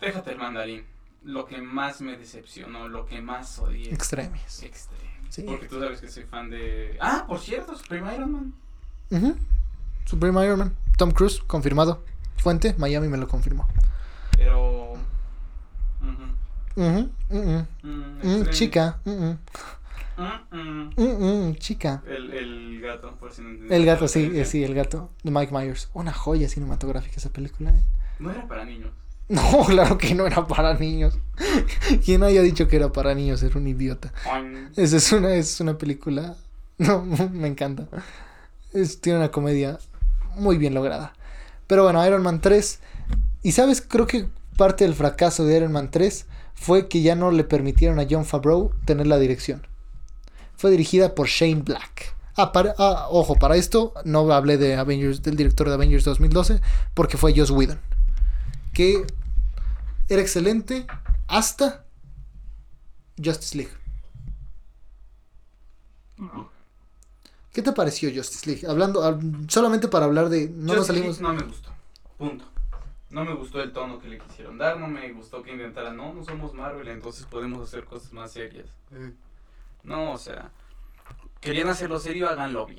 Déjate 0.00 0.32
el 0.32 0.38
mandarín. 0.38 0.84
Lo 1.24 1.46
que 1.46 1.58
más 1.62 2.00
me 2.00 2.16
decepcionó, 2.16 2.88
lo 2.88 3.06
que 3.06 3.20
más 3.20 3.58
odié. 3.58 3.92
extremis. 3.92 4.62
Extreme. 4.62 5.11
Sí. 5.32 5.42
Porque 5.44 5.66
tú 5.66 5.80
sabes 5.80 5.98
que 5.98 6.10
soy 6.10 6.24
fan 6.24 6.50
de. 6.50 6.98
Ah, 7.00 7.24
por 7.26 7.40
cierto, 7.40 7.74
Supreme 7.74 8.14
Iron 8.14 8.32
Man. 8.32 8.52
Ujú. 9.10 9.34
Supreme 10.04 10.44
Iron 10.44 10.58
Man. 10.58 10.76
Tom 10.98 11.10
Cruise, 11.10 11.40
confirmado. 11.46 12.04
Fuente, 12.36 12.74
Miami 12.76 13.08
me 13.08 13.16
lo 13.16 13.26
confirmó. 13.26 13.66
Pero. 14.36 14.92
mm, 16.76 16.76
mm, 16.76 18.50
chica. 18.50 18.98
Mm, 19.06 19.38
chica. 21.54 22.02
El, 22.06 22.82
gato, 22.82 23.16
por 23.16 23.32
si 23.32 23.40
no 23.40 23.48
entendí 23.48 23.74
El 23.74 23.86
gato, 23.86 24.08
sí, 24.08 24.30
eh, 24.34 24.44
sí, 24.44 24.62
el 24.62 24.74
gato 24.74 25.08
de 25.22 25.30
Mike 25.30 25.50
Myers. 25.50 25.88
Una 25.94 26.12
joya 26.12 26.46
cinematográfica 26.46 27.16
esa 27.16 27.30
película. 27.30 27.70
¿eh? 27.70 27.82
No 28.18 28.30
era 28.30 28.46
para 28.46 28.66
niños. 28.66 28.90
No, 29.28 29.64
claro 29.64 29.96
que 29.98 30.14
no 30.14 30.26
era 30.26 30.46
para 30.46 30.74
niños. 30.74 31.18
Quien 32.04 32.22
haya 32.22 32.42
dicho 32.42 32.68
que 32.68 32.76
era 32.76 32.92
para 32.92 33.14
niños 33.14 33.42
era 33.42 33.58
un 33.58 33.66
idiota. 33.66 34.12
Esa 34.76 34.96
es 34.98 35.12
una, 35.12 35.34
es 35.34 35.60
una 35.60 35.78
película. 35.78 36.36
No, 36.78 37.02
me 37.04 37.46
encanta. 37.48 37.86
Es- 38.72 39.00
tiene 39.00 39.18
una 39.20 39.30
comedia 39.30 39.78
muy 40.34 40.56
bien 40.58 40.74
lograda. 40.74 41.12
Pero 41.68 41.84
bueno, 41.84 42.04
Iron 42.06 42.22
Man 42.22 42.40
3. 42.40 42.80
Y 43.42 43.52
sabes, 43.52 43.80
creo 43.82 44.06
que 44.06 44.26
parte 44.56 44.84
del 44.84 44.94
fracaso 44.94 45.44
de 45.44 45.56
Iron 45.58 45.72
Man 45.72 45.90
3 45.90 46.26
fue 46.54 46.88
que 46.88 47.02
ya 47.02 47.14
no 47.14 47.30
le 47.30 47.44
permitieron 47.44 48.00
a 48.00 48.06
John 48.10 48.24
Favreau 48.24 48.72
tener 48.84 49.06
la 49.06 49.18
dirección. 49.18 49.66
Fue 50.56 50.70
dirigida 50.70 51.14
por 51.14 51.28
Shane 51.28 51.62
Black. 51.62 52.16
Ah, 52.36 52.50
para- 52.52 52.74
ah, 52.78 53.06
ojo, 53.10 53.36
para 53.36 53.56
esto 53.56 53.92
no 54.04 54.30
hablé 54.32 54.56
de 54.56 54.74
Avengers, 54.76 55.22
del 55.22 55.36
director 55.36 55.68
de 55.68 55.74
Avengers 55.74 56.04
2012, 56.04 56.60
porque 56.94 57.16
fue 57.16 57.34
Joss 57.36 57.50
Whedon. 57.50 57.78
Que 58.72 59.06
era 60.08 60.20
excelente 60.22 60.86
hasta 61.28 61.84
Justice 63.22 63.56
League. 63.56 63.72
¿Qué 67.52 67.60
te 67.62 67.72
pareció 67.72 68.10
Justice 68.14 68.48
League? 68.48 68.66
Hablando, 68.66 69.02
hab- 69.02 69.50
solamente 69.50 69.88
para 69.88 70.06
hablar 70.06 70.28
de. 70.28 70.48
No 70.48 70.74
nos 70.74 70.86
Justice 70.86 70.92
League 71.00 71.14
salimos. 71.14 71.20
No 71.20 71.34
me 71.44 71.50
gustó. 71.50 71.70
Punto. 72.16 72.44
No 73.10 73.24
me 73.26 73.34
gustó 73.34 73.60
el 73.60 73.72
tono 73.72 73.98
que 73.98 74.08
le 74.08 74.18
quisieron 74.18 74.56
dar. 74.56 74.80
No 74.80 74.88
me 74.88 75.12
gustó 75.12 75.42
que 75.42 75.52
intentaran. 75.52 75.96
No, 75.96 76.14
no 76.14 76.24
somos 76.24 76.54
Marvel, 76.54 76.88
entonces 76.88 77.26
podemos 77.26 77.66
hacer 77.66 77.84
cosas 77.84 78.12
más 78.12 78.32
serias. 78.32 78.66
No, 79.82 80.12
o 80.12 80.18
sea. 80.18 80.50
Querían 81.40 81.68
hacerlo 81.68 81.98
serio, 81.98 82.28
háganlo 82.30 82.64
bien. 82.66 82.78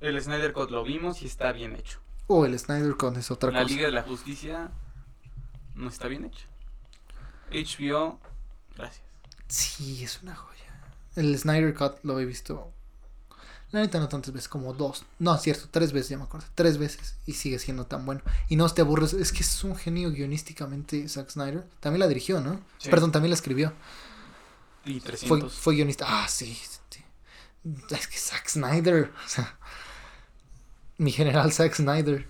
El 0.00 0.20
Snyder 0.20 0.52
Cut 0.52 0.70
lo 0.70 0.82
vimos 0.82 1.22
y 1.22 1.26
está 1.26 1.52
bien 1.52 1.76
hecho. 1.76 1.98
O 2.32 2.46
el 2.46 2.56
Snyder 2.56 2.96
Con 2.96 3.16
es 3.16 3.32
otra 3.32 3.50
La 3.50 3.62
cosa. 3.62 3.74
Liga 3.74 3.86
de 3.86 3.92
la 3.92 4.02
Justicia 4.02 4.70
no 5.74 5.88
está 5.88 6.06
bien 6.06 6.26
hecha. 6.26 6.46
HBO, 7.50 8.20
gracias. 8.76 9.02
Sí, 9.48 10.04
es 10.04 10.22
una 10.22 10.36
joya. 10.36 10.80
El 11.16 11.36
Snyder 11.36 11.74
Cut 11.74 11.96
lo 12.04 12.20
he 12.20 12.24
visto. 12.24 12.72
La 13.72 13.80
neta 13.80 13.98
no 13.98 14.08
tantas 14.08 14.32
veces, 14.32 14.48
como 14.48 14.72
dos. 14.74 15.04
No, 15.18 15.34
es 15.34 15.42
cierto, 15.42 15.66
tres 15.72 15.92
veces, 15.92 16.10
ya 16.10 16.18
me 16.18 16.22
acuerdo. 16.22 16.46
Tres 16.54 16.78
veces 16.78 17.16
y 17.26 17.32
sigue 17.32 17.58
siendo 17.58 17.86
tan 17.86 18.06
bueno. 18.06 18.20
Y 18.48 18.54
no 18.54 18.68
te 18.68 18.82
aburres. 18.82 19.12
Es 19.12 19.32
que 19.32 19.40
es 19.40 19.64
un 19.64 19.74
genio 19.74 20.12
guionísticamente 20.12 21.08
Zack 21.08 21.30
Snyder. 21.30 21.66
También 21.80 21.98
la 21.98 22.06
dirigió, 22.06 22.40
¿no? 22.40 22.60
Sí. 22.78 22.90
Perdón, 22.90 23.10
también 23.10 23.30
la 23.30 23.34
escribió. 23.34 23.72
Y 24.84 25.00
Fue, 25.00 25.10
300. 25.10 25.52
fue 25.52 25.74
guionista. 25.74 26.04
Ah, 26.08 26.28
sí, 26.28 26.54
sí. 26.90 27.04
Es 27.90 28.06
que 28.06 28.18
Zack 28.18 28.48
Snyder. 28.48 29.12
O 29.24 29.28
sea, 29.28 29.58
mi 31.00 31.10
general 31.12 31.52
Zack 31.52 31.74
Snyder. 31.74 32.28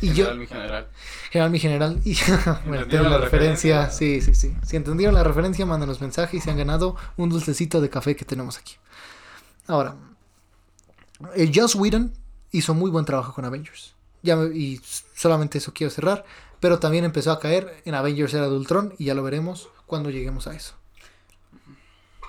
Y 0.00 0.08
yo, 0.12 0.26
General, 0.26 0.38
mi 0.38 0.46
general. 0.46 0.88
general, 1.32 1.50
mi 1.50 1.58
general. 1.58 2.00
Y 2.04 2.14
me 2.66 2.76
¿Entendieron 2.76 3.10
la 3.10 3.18
la 3.18 3.24
referencia. 3.24 3.86
referencia? 3.86 3.90
Sí, 3.90 4.20
sí, 4.20 4.34
sí. 4.34 4.56
Si 4.64 4.76
entendieron 4.76 5.14
la 5.14 5.24
referencia, 5.24 5.66
mándanos 5.66 6.00
mensaje 6.00 6.36
y 6.36 6.40
se 6.40 6.50
han 6.52 6.56
ganado 6.58 6.94
un 7.16 7.28
dulcecito 7.30 7.80
de 7.80 7.90
café 7.90 8.14
que 8.14 8.24
tenemos 8.24 8.58
aquí. 8.58 8.76
Ahora, 9.66 9.96
el 11.34 11.50
Joss 11.52 11.74
Whedon 11.74 12.12
hizo 12.52 12.74
muy 12.74 12.90
buen 12.90 13.04
trabajo 13.04 13.32
con 13.34 13.44
Avengers. 13.44 13.94
Ya 14.22 14.36
me- 14.36 14.54
y 14.56 14.80
solamente 15.16 15.58
eso 15.58 15.72
quiero 15.74 15.90
cerrar. 15.90 16.24
Pero 16.60 16.78
también 16.78 17.04
empezó 17.04 17.30
a 17.32 17.38
caer 17.40 17.82
en 17.84 17.94
Avengers 17.94 18.34
Era 18.34 18.48
de 18.48 18.56
Ultron 18.56 18.94
y 18.98 19.06
ya 19.06 19.14
lo 19.14 19.22
veremos 19.22 19.68
cuando 19.86 20.10
lleguemos 20.10 20.46
a 20.46 20.54
eso. 20.54 20.74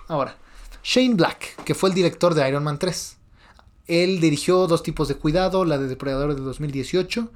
Ahora, 0.07 0.35
Shane 0.83 1.15
Black, 1.15 1.63
que 1.63 1.75
fue 1.75 1.89
el 1.89 1.95
director 1.95 2.33
de 2.33 2.47
Iron 2.49 2.63
Man 2.63 2.79
3. 2.79 3.17
Él 3.89 4.21
dirigió 4.21 4.67
dos 4.67 4.83
tipos 4.83 5.07
de 5.09 5.15
cuidado, 5.15 5.65
la 5.65 5.77
de 5.77 5.87
Depredador 5.87 6.35
de 6.35 6.41
2018. 6.41 7.29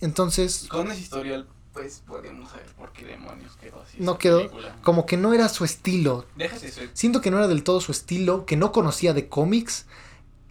Entonces, 0.00 0.66
Con 0.68 0.90
ese 0.90 1.02
historial, 1.02 1.46
pues 1.72 2.02
podemos 2.06 2.50
saber 2.50 2.66
por 2.76 2.92
qué 2.92 3.04
demonios 3.04 3.56
quedó 3.56 3.80
así. 3.82 3.98
No 4.00 4.18
quedó- 4.18 4.38
película. 4.38 4.76
como 4.82 5.06
que 5.06 5.16
no 5.16 5.34
era 5.34 5.48
su 5.48 5.64
estilo. 5.64 6.26
Déjate 6.36 6.68
eso. 6.68 6.80
Siento 6.94 7.20
que 7.20 7.30
no 7.30 7.36
era 7.38 7.48
del 7.48 7.62
todo 7.62 7.80
su 7.80 7.92
estilo, 7.92 8.46
que 8.46 8.56
no 8.56 8.72
conocía 8.72 9.12
de 9.12 9.28
cómics, 9.28 9.86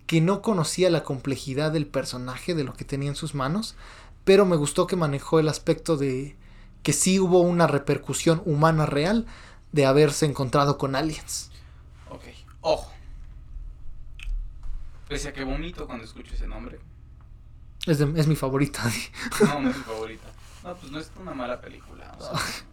que 0.05 0.21
no 0.21 0.41
conocía 0.41 0.89
la 0.89 1.03
complejidad 1.03 1.71
del 1.71 1.87
personaje, 1.87 2.53
de 2.55 2.63
lo 2.63 2.73
que 2.73 2.85
tenía 2.85 3.09
en 3.09 3.15
sus 3.15 3.33
manos, 3.35 3.75
pero 4.23 4.45
me 4.45 4.55
gustó 4.55 4.85
que 4.87 4.95
manejó 4.95 5.39
el 5.39 5.49
aspecto 5.49 5.97
de 5.97 6.35
que 6.83 6.93
sí 6.93 7.19
hubo 7.19 7.41
una 7.41 7.67
repercusión 7.67 8.41
humana 8.45 8.85
real 8.85 9.25
de 9.71 9.85
haberse 9.85 10.25
encontrado 10.25 10.77
con 10.77 10.95
aliens. 10.95 11.49
Ok, 12.09 12.23
ojo. 12.61 12.91
Pese 15.09 15.27
a 15.29 15.33
que 15.33 15.43
vomito 15.43 15.85
cuando 15.85 16.05
escucho 16.05 16.33
ese 16.33 16.47
nombre. 16.47 16.79
Es, 17.85 17.97
de- 17.99 18.17
es 18.19 18.27
mi 18.27 18.35
favorita. 18.37 18.81
No, 19.41 19.59
no 19.61 19.69
es 19.71 19.77
mi 19.77 19.83
favorita. 19.83 20.27
No, 20.63 20.75
pues 20.75 20.91
no 20.91 20.99
es 20.99 21.11
una 21.19 21.33
mala 21.33 21.59
película. 21.61 22.15
o 22.17 22.21
sea, 22.21 22.31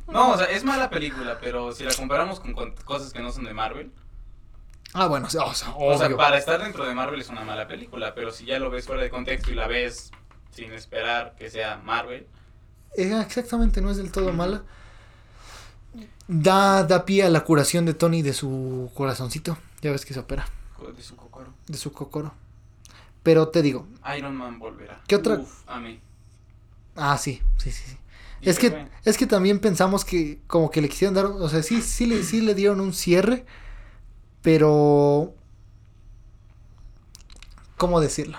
no, 0.09 0.33
o 0.33 0.37
sea, 0.39 0.47
es 0.47 0.63
mala 0.65 0.91
película, 0.91 1.39
pero 1.41 1.73
si 1.73 1.83
la 1.85 1.95
comparamos 1.95 2.39
con, 2.41 2.53
con 2.53 2.73
cosas 2.85 3.13
que 3.13 3.21
no 3.21 3.33
son 3.33 3.45
de 3.45 3.55
Marvel. 3.55 3.91
ah, 4.93 5.07
bueno, 5.07 5.27
o 5.27 5.31
sea, 5.31 5.45
o 5.45 5.55
sea, 5.55 5.71
O 5.77 5.97
sea, 5.97 6.07
obvio. 6.09 6.17
para 6.17 6.37
estar 6.39 6.61
dentro 6.63 6.85
de 6.85 6.95
Marvel 6.95 7.21
es 7.21 7.29
una 7.29 7.43
mala 7.45 7.67
película, 7.69 8.15
pero 8.15 8.33
si 8.33 8.45
ya 8.45 8.59
lo 8.59 8.71
ves 8.71 8.87
fuera 8.87 9.03
de 9.03 9.11
contexto 9.11 9.51
y 9.51 9.55
la 9.55 9.67
ves 9.69 10.11
sin 10.51 10.73
esperar 10.73 11.35
que 11.39 11.49
sea 11.51 11.77
Marvel. 11.79 12.27
Eh, 12.97 13.19
exactamente, 13.25 13.81
no 13.81 13.91
es 13.91 13.99
del 13.99 14.11
todo 14.11 14.33
mala. 14.33 14.65
Da, 16.29 16.83
da 16.83 17.05
pie 17.05 17.23
a 17.25 17.31
la 17.31 17.45
curación 17.45 17.85
de 17.87 17.95
Tony 17.95 18.23
de 18.23 18.33
su 18.33 18.91
corazoncito. 18.95 19.57
Ya 19.81 19.93
ves 19.93 20.05
que 20.05 20.13
se 20.15 20.21
opera, 20.21 20.49
De 20.97 21.03
su 21.03 21.15
cocoro. 21.17 21.53
De 21.67 21.77
su 21.79 21.93
cocoro. 21.93 22.33
Pero 23.23 23.49
te 23.49 23.63
digo, 23.63 23.87
Iron 24.17 24.37
Man 24.37 24.59
volverá. 24.59 25.03
¿Qué 25.09 25.17
otra- 25.17 25.37
Uf, 25.39 25.63
a 25.69 25.81
mí. 25.81 26.01
ah, 26.95 27.19
sí, 27.19 27.43
sí, 27.59 27.71
sí, 27.73 27.91
sí. 27.91 27.97
Y 28.41 28.49
Es 28.51 28.59
que, 28.59 28.87
es 29.05 29.17
que 29.17 29.27
también 29.27 29.59
pensamos 29.61 30.05
que 30.05 30.41
como 30.47 30.71
que 30.71 30.81
le 30.81 30.89
quisieron 30.89 31.15
dar, 31.15 31.25
o 31.27 31.49
sea, 31.49 31.63
sí, 31.63 31.81
sí 31.83 32.07
le, 32.07 32.23
sí 32.23 32.41
le 32.43 32.55
dieron 32.55 32.81
un 32.81 32.93
cierre, 32.93 33.45
pero... 34.43 35.35
¿Cómo 37.77 38.01
decirlo? 38.01 38.39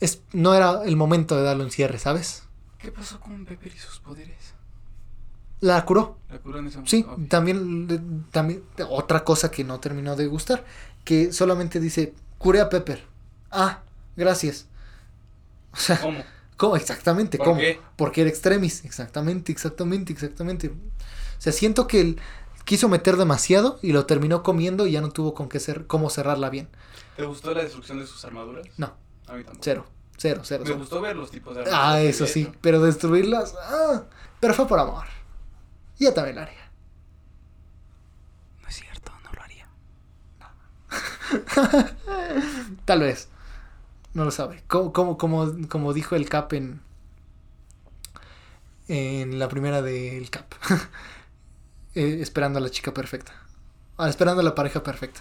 Es, 0.00 0.22
no 0.32 0.54
era 0.54 0.84
el 0.84 0.96
momento 0.96 1.36
de 1.36 1.42
darle 1.42 1.64
un 1.64 1.70
cierre, 1.70 1.98
¿sabes? 1.98 2.42
¿Qué 2.78 2.92
pasó 2.92 3.18
con 3.20 3.44
Pepper 3.44 3.72
y 3.74 3.78
sus 3.78 4.00
poderes? 4.00 4.54
La 5.60 5.84
curó. 5.84 6.18
¿La 6.30 6.38
curó 6.38 6.58
en 6.58 6.66
ese 6.66 6.78
momento? 6.78 6.90
Sí, 6.90 7.06
también, 7.28 8.26
también, 8.30 8.62
otra 8.90 9.24
cosa 9.24 9.50
que 9.50 9.64
no 9.64 9.80
terminó 9.80 10.14
de 10.16 10.26
gustar, 10.26 10.64
que 11.04 11.32
solamente 11.32 11.80
dice, 11.80 12.14
curé 12.38 12.60
a 12.60 12.68
Pepper. 12.68 13.02
Ah, 13.50 13.82
gracias. 14.16 14.66
O 15.72 15.76
sea, 15.76 16.00
¿Cómo? 16.00 16.24
¿Cómo? 16.56 16.76
Exactamente, 16.76 17.38
¿Por 17.38 17.46
¿cómo? 17.46 17.60
qué? 17.60 17.80
Porque 17.96 18.20
era 18.20 18.30
extremis. 18.30 18.84
Exactamente, 18.84 19.50
exactamente, 19.52 20.12
exactamente. 20.12 20.68
O 20.68 21.40
sea, 21.40 21.52
siento 21.52 21.86
que 21.86 22.00
él 22.00 22.20
quiso 22.64 22.88
meter 22.88 23.16
demasiado 23.16 23.78
y 23.82 23.92
lo 23.92 24.06
terminó 24.06 24.42
comiendo 24.42 24.86
y 24.86 24.92
ya 24.92 25.00
no 25.00 25.10
tuvo 25.10 25.34
con 25.34 25.48
qué 25.48 25.58
cer- 25.58 25.86
cómo 25.86 26.10
cerrarla 26.10 26.50
bien. 26.50 26.68
¿Te 27.16 27.24
gustó 27.24 27.52
la 27.54 27.62
destrucción 27.62 27.98
de 27.98 28.06
sus 28.06 28.24
armaduras? 28.24 28.66
No. 28.76 28.94
A 29.26 29.34
mí 29.34 29.44
tampoco. 29.44 29.64
Cero, 29.64 29.86
cero, 30.16 30.42
cero. 30.44 30.64
Me 30.64 30.66
cero. 30.68 30.78
gustó 30.78 31.00
ver 31.00 31.16
los 31.16 31.30
tipos 31.30 31.54
de 31.54 31.62
Ah, 31.72 31.94
armaduras 31.94 32.02
que 32.02 32.08
eso 32.10 32.26
sí, 32.26 32.52
pero 32.60 32.80
destruirlas, 32.80 33.54
ah, 33.60 34.04
pero 34.40 34.54
fue 34.54 34.66
por 34.68 34.78
amor. 34.78 35.04
Y 35.98 36.04
lo 36.04 36.10
haría. 36.20 36.70
No 38.62 38.68
es 38.68 38.74
cierto, 38.76 39.12
no 39.22 39.30
lo 39.32 39.42
haría. 39.42 39.66
Tal 42.84 43.00
vez. 43.00 43.28
No 44.12 44.24
lo 44.24 44.30
sabe. 44.30 44.62
Como, 44.68 44.92
como, 44.92 45.18
como, 45.18 45.52
como 45.68 45.92
dijo 45.92 46.14
el 46.16 46.28
Cap 46.28 46.52
en, 46.52 46.80
en 48.88 49.38
la 49.38 49.48
primera 49.48 49.82
del 49.82 50.30
Cap. 50.30 50.46
Eh, 51.96 52.18
esperando 52.20 52.58
a 52.58 52.60
la 52.60 52.70
chica 52.70 52.92
perfecta. 52.92 53.30
Ah, 53.98 54.08
esperando 54.08 54.40
a 54.40 54.44
la 54.44 54.56
pareja 54.56 54.82
perfecta. 54.82 55.20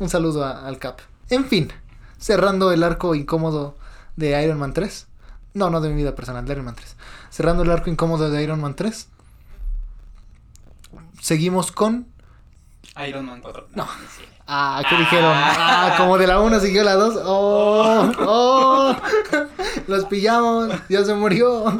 Un 0.00 0.08
saludo 0.08 0.44
a- 0.44 0.66
al 0.66 0.78
Cap. 0.80 0.98
En 1.30 1.44
fin, 1.44 1.70
cerrando 2.18 2.72
el 2.72 2.82
arco 2.82 3.14
incómodo 3.14 3.76
de 4.16 4.42
Iron 4.42 4.58
Man 4.58 4.72
3. 4.72 5.06
No, 5.54 5.70
no 5.70 5.80
de 5.80 5.90
mi 5.90 5.94
vida 5.94 6.16
personal, 6.16 6.44
de 6.46 6.52
Iron 6.54 6.64
Man 6.64 6.74
3. 6.74 6.96
Cerrando 7.30 7.62
el 7.62 7.70
arco 7.70 7.90
incómodo 7.90 8.28
de 8.28 8.42
Iron 8.42 8.60
Man 8.60 8.74
3. 8.74 9.06
Seguimos 11.26 11.70
con 11.70 12.08
Iron 13.06 13.26
Man 13.26 13.40
4. 13.40 13.68
No. 13.76 13.84
sí. 13.86 14.24
Ah, 14.48 14.82
¿qué 14.88 14.96
dijeron? 14.96 15.32
Ah, 15.34 15.94
como 15.96 16.18
de 16.18 16.26
la 16.26 16.40
1 16.40 16.58
siguió 16.58 16.82
la 16.82 16.94
2. 16.94 17.20
¡Oh! 17.24 18.10
¡Oh! 18.26 18.96
Los 19.86 20.04
pillamos. 20.06 20.68
Ya 20.88 21.04
se 21.04 21.14
murió. 21.14 21.78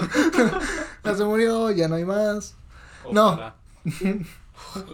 Ya 1.04 1.14
se 1.16 1.24
murió. 1.24 1.72
Ya 1.72 1.88
no 1.88 1.96
hay 1.96 2.04
más. 2.04 2.54
No. 3.10 3.30
Ojalá. 3.32 3.54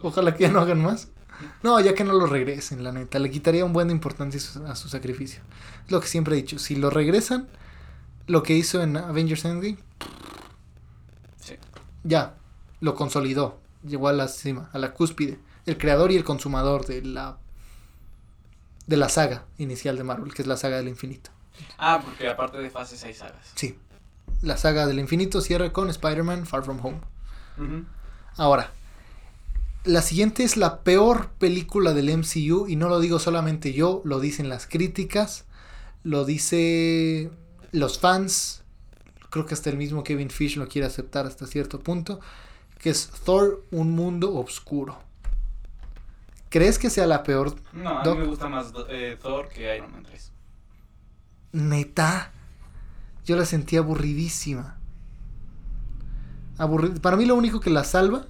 Ojalá 0.03 0.35
que 0.35 0.45
ya 0.45 0.51
no 0.51 0.61
hagan 0.61 0.83
más. 0.83 1.09
No, 1.63 1.79
ya 1.79 1.95
que 1.95 2.03
no 2.05 2.15
lo 2.15 2.27
regresen, 2.27 2.83
la 2.83 2.91
neta. 2.91 3.19
Le 3.19 3.31
quitaría 3.31 3.65
un 3.67 3.75
buen 3.75 3.89
de 3.89 3.93
importancia 3.95 4.41
a 4.41 4.43
su- 4.43 4.67
a 4.67 4.75
su 4.77 4.89
sacrificio. 4.89 5.43
Es 5.85 5.93
lo 5.93 6.01
que 6.01 6.07
siempre 6.09 6.35
he 6.35 6.39
dicho. 6.39 6.59
Si 6.59 6.75
lo 6.75 6.89
regresan, 6.91 7.49
lo 8.27 8.43
que 8.43 8.55
hizo 8.55 8.83
en 8.83 8.97
Avengers 8.97 9.45
Endgame, 9.45 9.77
Sí. 11.39 11.55
ya. 12.03 12.35
Lo 12.81 12.95
consolidó. 12.95 13.61
Llegó 13.85 14.09
a 14.09 14.13
la 14.13 14.29
cima, 14.29 14.71
a 14.73 14.79
la 14.79 14.93
cúspide. 14.93 15.39
El 15.67 15.79
creador 15.79 16.13
y 16.13 16.17
el 16.17 16.25
consumador 16.25 16.87
de 16.87 17.03
la. 17.03 17.39
de 18.87 18.97
la 18.97 19.09
saga 19.09 19.45
inicial 19.59 19.97
de 19.97 20.05
Marvel, 20.05 20.35
que 20.35 20.43
es 20.43 20.49
la 20.49 20.57
saga 20.57 20.77
del 20.77 20.89
infinito. 20.89 21.31
Ah, 21.77 22.01
porque 22.05 22.29
aparte 22.29 22.59
de 22.59 22.71
fases 22.71 23.03
hay 23.05 23.15
sagas. 23.15 23.53
Sí. 23.55 23.79
La 24.43 24.57
saga 24.57 24.87
del 24.87 24.99
infinito 24.99 25.41
cierra 25.41 25.73
con 25.73 25.91
Spider-Man 25.91 26.47
Far 26.47 26.65
From 26.65 26.85
Home. 26.85 27.01
Ahora, 28.37 28.73
la 29.85 30.03
siguiente 30.03 30.45
es 30.45 30.57
la 30.57 30.83
peor 30.83 31.31
película 31.39 31.93
del 31.93 32.17
MCU 32.17 32.67
y 32.69 32.77
no 32.77 32.89
lo 32.89 33.01
digo 33.01 33.19
solamente 33.19 33.73
yo, 33.73 34.03
lo 34.05 34.21
dicen 34.21 34.49
las 34.49 34.67
críticas, 34.67 35.45
lo 36.05 36.25
dice 36.25 37.31
los 37.73 37.99
fans, 37.99 38.63
creo 39.31 39.47
que 39.47 39.55
hasta 39.55 39.71
el 39.71 39.77
mismo 39.77 40.05
Kevin 40.05 40.31
Fish 40.31 40.57
lo 40.57 40.69
quiere 40.69 40.87
aceptar 40.87 41.27
hasta 41.27 41.47
cierto 41.47 41.81
punto, 41.81 42.21
que 42.79 42.91
es 42.91 43.09
Thor, 43.25 43.65
un 43.71 43.93
mundo 43.93 44.35
oscuro. 44.35 44.99
¿Crees 46.51 46.79
que 46.79 46.91
sea 46.91 47.07
la 47.07 47.23
peor? 47.25 47.55
No, 47.73 47.99
a 47.99 48.03
Doc. 48.03 48.17
mí 48.17 48.23
me 48.23 48.29
gusta 48.29 48.49
más 48.49 48.73
eh, 48.89 49.19
Thor 49.21 49.49
que 49.49 49.77
Iron 49.77 49.93
Man 49.93 50.03
3. 50.05 50.33
Neta, 51.53 52.31
yo 53.25 53.37
la 53.37 53.45
sentí 53.45 53.77
aburridísima. 53.77 54.79
Aburri- 56.59 57.01
Para 57.01 57.17
mí 57.17 57.25
lo 57.27 57.35
único 57.35 57.61
que 57.61 57.71
la 57.71 57.85
salva 57.85 58.27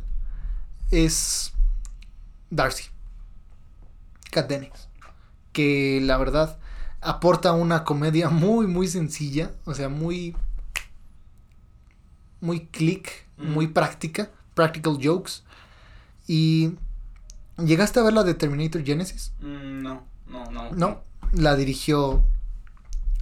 es 0.90 1.52
Darcy. 2.50 2.84
Kat 4.30 4.48
Dennings. 4.48 4.88
Que 5.52 6.00
la 6.02 6.16
verdad 6.18 6.58
aporta 7.00 7.52
una 7.52 7.84
comedia 7.84 8.28
muy, 8.30 8.66
muy 8.66 8.88
sencilla. 8.88 9.52
O 9.64 9.74
sea, 9.74 9.88
muy... 9.88 10.36
Muy 12.40 12.66
click, 12.66 13.26
muy 13.36 13.66
práctica. 13.68 14.30
Practical 14.58 14.98
jokes. 15.00 15.44
Y... 16.26 16.72
¿Llegaste 17.58 18.00
a 18.00 18.02
ver 18.02 18.12
la 18.12 18.24
de 18.24 18.34
Terminator 18.34 18.84
Genesis? 18.84 19.32
Mm, 19.40 19.82
no, 19.82 20.02
no, 20.26 20.50
no. 20.50 20.70
No, 20.72 21.00
la 21.32 21.54
dirigió 21.54 22.24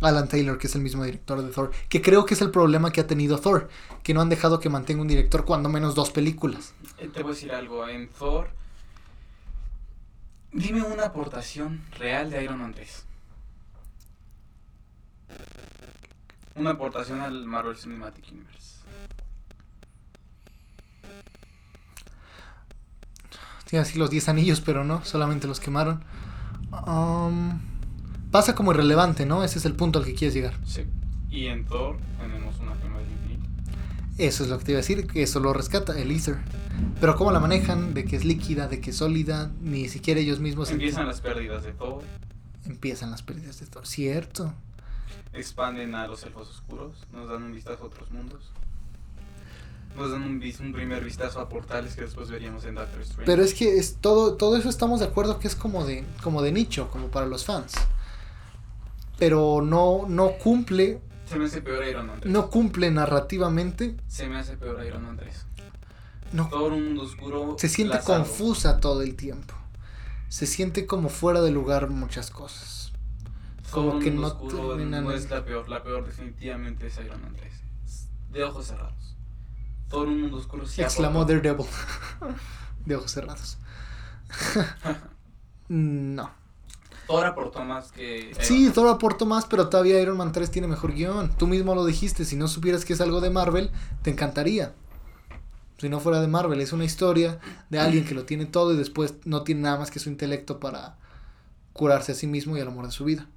Alan 0.01 0.29
Taylor, 0.29 0.57
que 0.59 0.67
es 0.67 0.75
el 0.75 0.81
mismo 0.81 1.05
director 1.05 1.43
de 1.43 1.53
Thor. 1.53 1.73
Que 1.91 2.01
creo 2.01 2.25
que 2.25 2.33
es 2.33 2.41
el 2.41 2.51
problema 2.51 2.91
que 2.91 3.03
ha 3.03 3.07
tenido 3.07 3.39
Thor, 3.39 3.69
que 4.03 4.15
no 4.15 4.23
han 4.23 4.31
dejado 4.31 4.59
que 4.59 4.71
mantenga 4.71 5.03
un 5.03 5.09
director 5.09 5.45
cuando 5.45 5.69
menos 5.69 5.95
dos 5.95 6.11
películas. 6.11 6.73
Eh, 6.99 7.09
Te 7.13 7.23
voy 7.23 7.33
a 7.33 7.35
decir 7.35 7.53
algo. 7.53 7.87
En 7.87 8.09
Thor. 8.09 8.49
Dime 10.53 10.83
una 10.83 11.05
aportación 11.05 11.83
real 11.99 12.31
de 12.31 12.45
Iron 12.45 12.61
Man 12.61 12.73
3. 12.73 13.05
Una 16.55 16.71
aportación 16.71 17.21
al 17.21 17.45
Marvel 17.45 17.77
Cinematic 17.77 18.25
Universe. 18.33 18.77
Tiene 23.69 23.83
así 23.83 23.99
los 23.99 24.11
10 24.11 24.29
anillos, 24.29 24.61
pero 24.61 24.85
no, 24.85 25.05
solamente 25.05 25.47
los 25.49 25.59
quemaron. 25.61 26.03
Um, 26.87 27.59
pasa 28.31 28.55
como 28.55 28.71
irrelevante, 28.73 29.27
¿no? 29.27 29.43
Ese 29.43 29.59
es 29.59 29.65
el 29.67 29.75
punto 29.75 29.99
al 29.99 30.05
que 30.05 30.15
quieres 30.15 30.35
llegar. 30.35 30.55
Sí. 30.65 30.85
Y 31.31 31.47
en 31.47 31.65
Thor 31.65 31.97
tenemos 32.21 32.59
una 32.61 32.77
gema 32.77 32.99
del 32.99 33.11
infinito. 33.11 33.49
Eso 34.19 34.45
es 34.45 34.51
lo 34.51 34.59
que 34.59 34.65
te 34.65 34.71
iba 34.73 34.79
a 34.79 34.83
decir, 34.83 35.07
que 35.07 35.23
eso 35.23 35.41
lo 35.41 35.53
rescata 35.53 35.99
el 35.99 36.11
Ether. 36.13 36.39
Pero 37.01 37.17
cómo 37.17 37.33
la 37.33 37.41
manejan, 37.41 37.93
de 37.93 38.05
que 38.05 38.17
es 38.17 38.25
líquida, 38.25 38.69
de 38.69 38.81
que 38.81 38.91
es 38.91 38.97
sólida, 38.97 39.51
ni 39.61 39.89
siquiera 39.89 40.21
ellos 40.21 40.39
mismos 40.39 40.71
Empiezan 40.71 41.07
las 41.07 41.21
pérdidas 41.21 41.65
de 41.65 41.73
Thor. 41.73 42.03
empiezan 42.67 43.11
las 43.11 43.23
pérdidas 43.23 43.59
de 43.59 43.67
Thor. 43.67 43.87
Cierto. 43.87 44.55
Expanden 45.33 45.95
a 45.95 46.07
los 46.07 46.23
elfos 46.23 46.49
oscuros. 46.49 46.97
Nos 47.13 47.29
dan 47.29 47.43
un 47.43 47.53
vistazo 47.53 47.83
a 47.83 47.87
otros 47.87 48.11
mundos. 48.13 48.53
Nos 49.97 50.11
dan 50.13 50.23
un, 50.23 50.43
un 50.61 50.73
primer 50.73 51.03
vistazo 51.03 51.41
a 51.41 51.49
portales 51.49 51.95
que 51.95 52.03
después 52.03 52.31
veríamos 52.31 52.65
en 52.67 52.75
Doctor 52.75 53.01
Strange. 53.01 53.25
Pero 53.27 53.43
es 53.43 53.55
que 53.55 53.79
es 53.79 53.97
todo, 54.01 54.35
todo 54.35 54.57
eso 54.57 54.69
estamos 54.69 55.01
de 55.01 55.07
acuerdo 55.07 55.39
que 55.39 55.49
es 55.49 55.57
como 55.57 55.85
de, 55.87 56.05
como 56.23 56.43
de 56.43 56.53
nicho, 56.53 56.91
como 56.91 57.09
para 57.09 57.27
los 57.27 57.45
fans. 57.45 57.73
Pero 59.19 59.63
no, 59.63 60.05
no 60.09 60.33
cumple, 60.33 61.01
Se 61.27 61.39
me 61.39 61.47
hace 61.47 61.63
peor 61.63 61.87
Iron 61.87 62.07
Man 62.07 62.21
3. 62.21 62.33
no 62.33 62.51
cumple 62.51 62.91
narrativamente, 62.91 63.97
Se 64.07 64.29
me 64.29 64.37
hace 64.39 64.57
peor 64.57 64.85
Iron 64.85 65.05
Man 65.05 65.17
3. 65.17 65.47
no, 66.33 66.49
Todo 66.49 66.67
un 66.75 66.85
mundo 66.85 67.03
oscuro. 67.03 67.57
se 67.59 67.69
siente 67.69 67.99
confusa 68.01 68.79
todo 68.79 69.03
el 69.03 69.17
tiempo. 69.17 69.55
Se 70.29 70.47
siente 70.47 70.87
como 70.87 71.09
fuera 71.09 71.41
de 71.41 71.51
lugar 71.51 71.89
muchas 71.89 72.31
cosas. 72.31 72.93
Todo 73.71 73.89
como 73.89 73.99
que 74.01 74.11
no 74.11 74.27
oscuro 74.27 74.77
terminan 74.77 75.05
no 75.05 75.13
es 75.13 75.31
la 75.31 75.45
peor. 75.45 75.69
La 75.69 75.83
peor 75.83 76.05
definitivamente 76.05 76.89
es 76.89 76.99
Iron 76.99 77.23
Man 77.23 77.35
3. 77.35 77.53
Es 77.87 78.09
De 78.33 78.45
ojos 78.45 78.67
cerrados. 78.67 79.16
Todo 79.89 80.05
un 80.05 80.21
mundo 80.23 80.39
oscuro 80.39 80.67
sí 80.67 80.83
Exclamó. 80.83 81.25
Daredevil. 81.25 81.67
de 82.85 82.97
ojos 82.97 83.13
cerrados. 83.13 83.59
no. 85.69 86.31
Thor 87.07 87.25
aportó 87.25 87.65
más 87.65 87.93
que. 87.93 88.31
Iron 88.31 88.45
Sí, 88.45 88.65
Man. 88.65 88.73
Thor 88.73 88.89
aportó 88.89 89.27
más, 89.27 89.47
pero 89.47 89.69
todavía 89.69 90.01
Iron 90.01 90.17
Man 90.17 90.33
3 90.33 90.51
tiene 90.51 90.67
mejor 90.67 90.93
guion. 90.93 91.31
Tú 91.37 91.47
mismo 91.47 91.75
lo 91.75 91.85
dijiste, 91.85 92.25
si 92.25 92.37
no 92.37 92.49
supieras 92.49 92.85
que 92.85 92.95
es 92.95 93.01
algo 93.01 93.21
de 93.21 93.31
Marvel, 93.31 93.71
te 94.03 94.11
encantaría. 94.11 94.75
Si 95.79 95.89
no 95.89 96.01
fuera 96.01 96.21
de 96.21 96.27
Marvel, 96.27 96.61
es 96.61 96.73
una 96.73 96.85
historia 96.85 97.39
de 97.69 97.79
alguien 97.79 98.05
que 98.07 98.15
lo 98.15 98.25
tiene 98.25 98.47
todo 98.47 98.73
y 98.73 98.77
después 98.77 99.15
no 99.25 99.43
tiene 99.43 99.61
nada 99.61 99.79
más 99.79 99.91
que 99.91 99.99
su 99.99 100.09
intelecto 100.09 100.59
para 100.59 100.97
curarse 101.75 102.13
a 102.13 102.15
sí 102.15 102.27
mismo 102.27 102.57
y 102.57 102.61
al 102.61 102.69
amor 102.69 102.87
de 102.87 102.93
su 102.93 103.05
vida. 103.05 103.29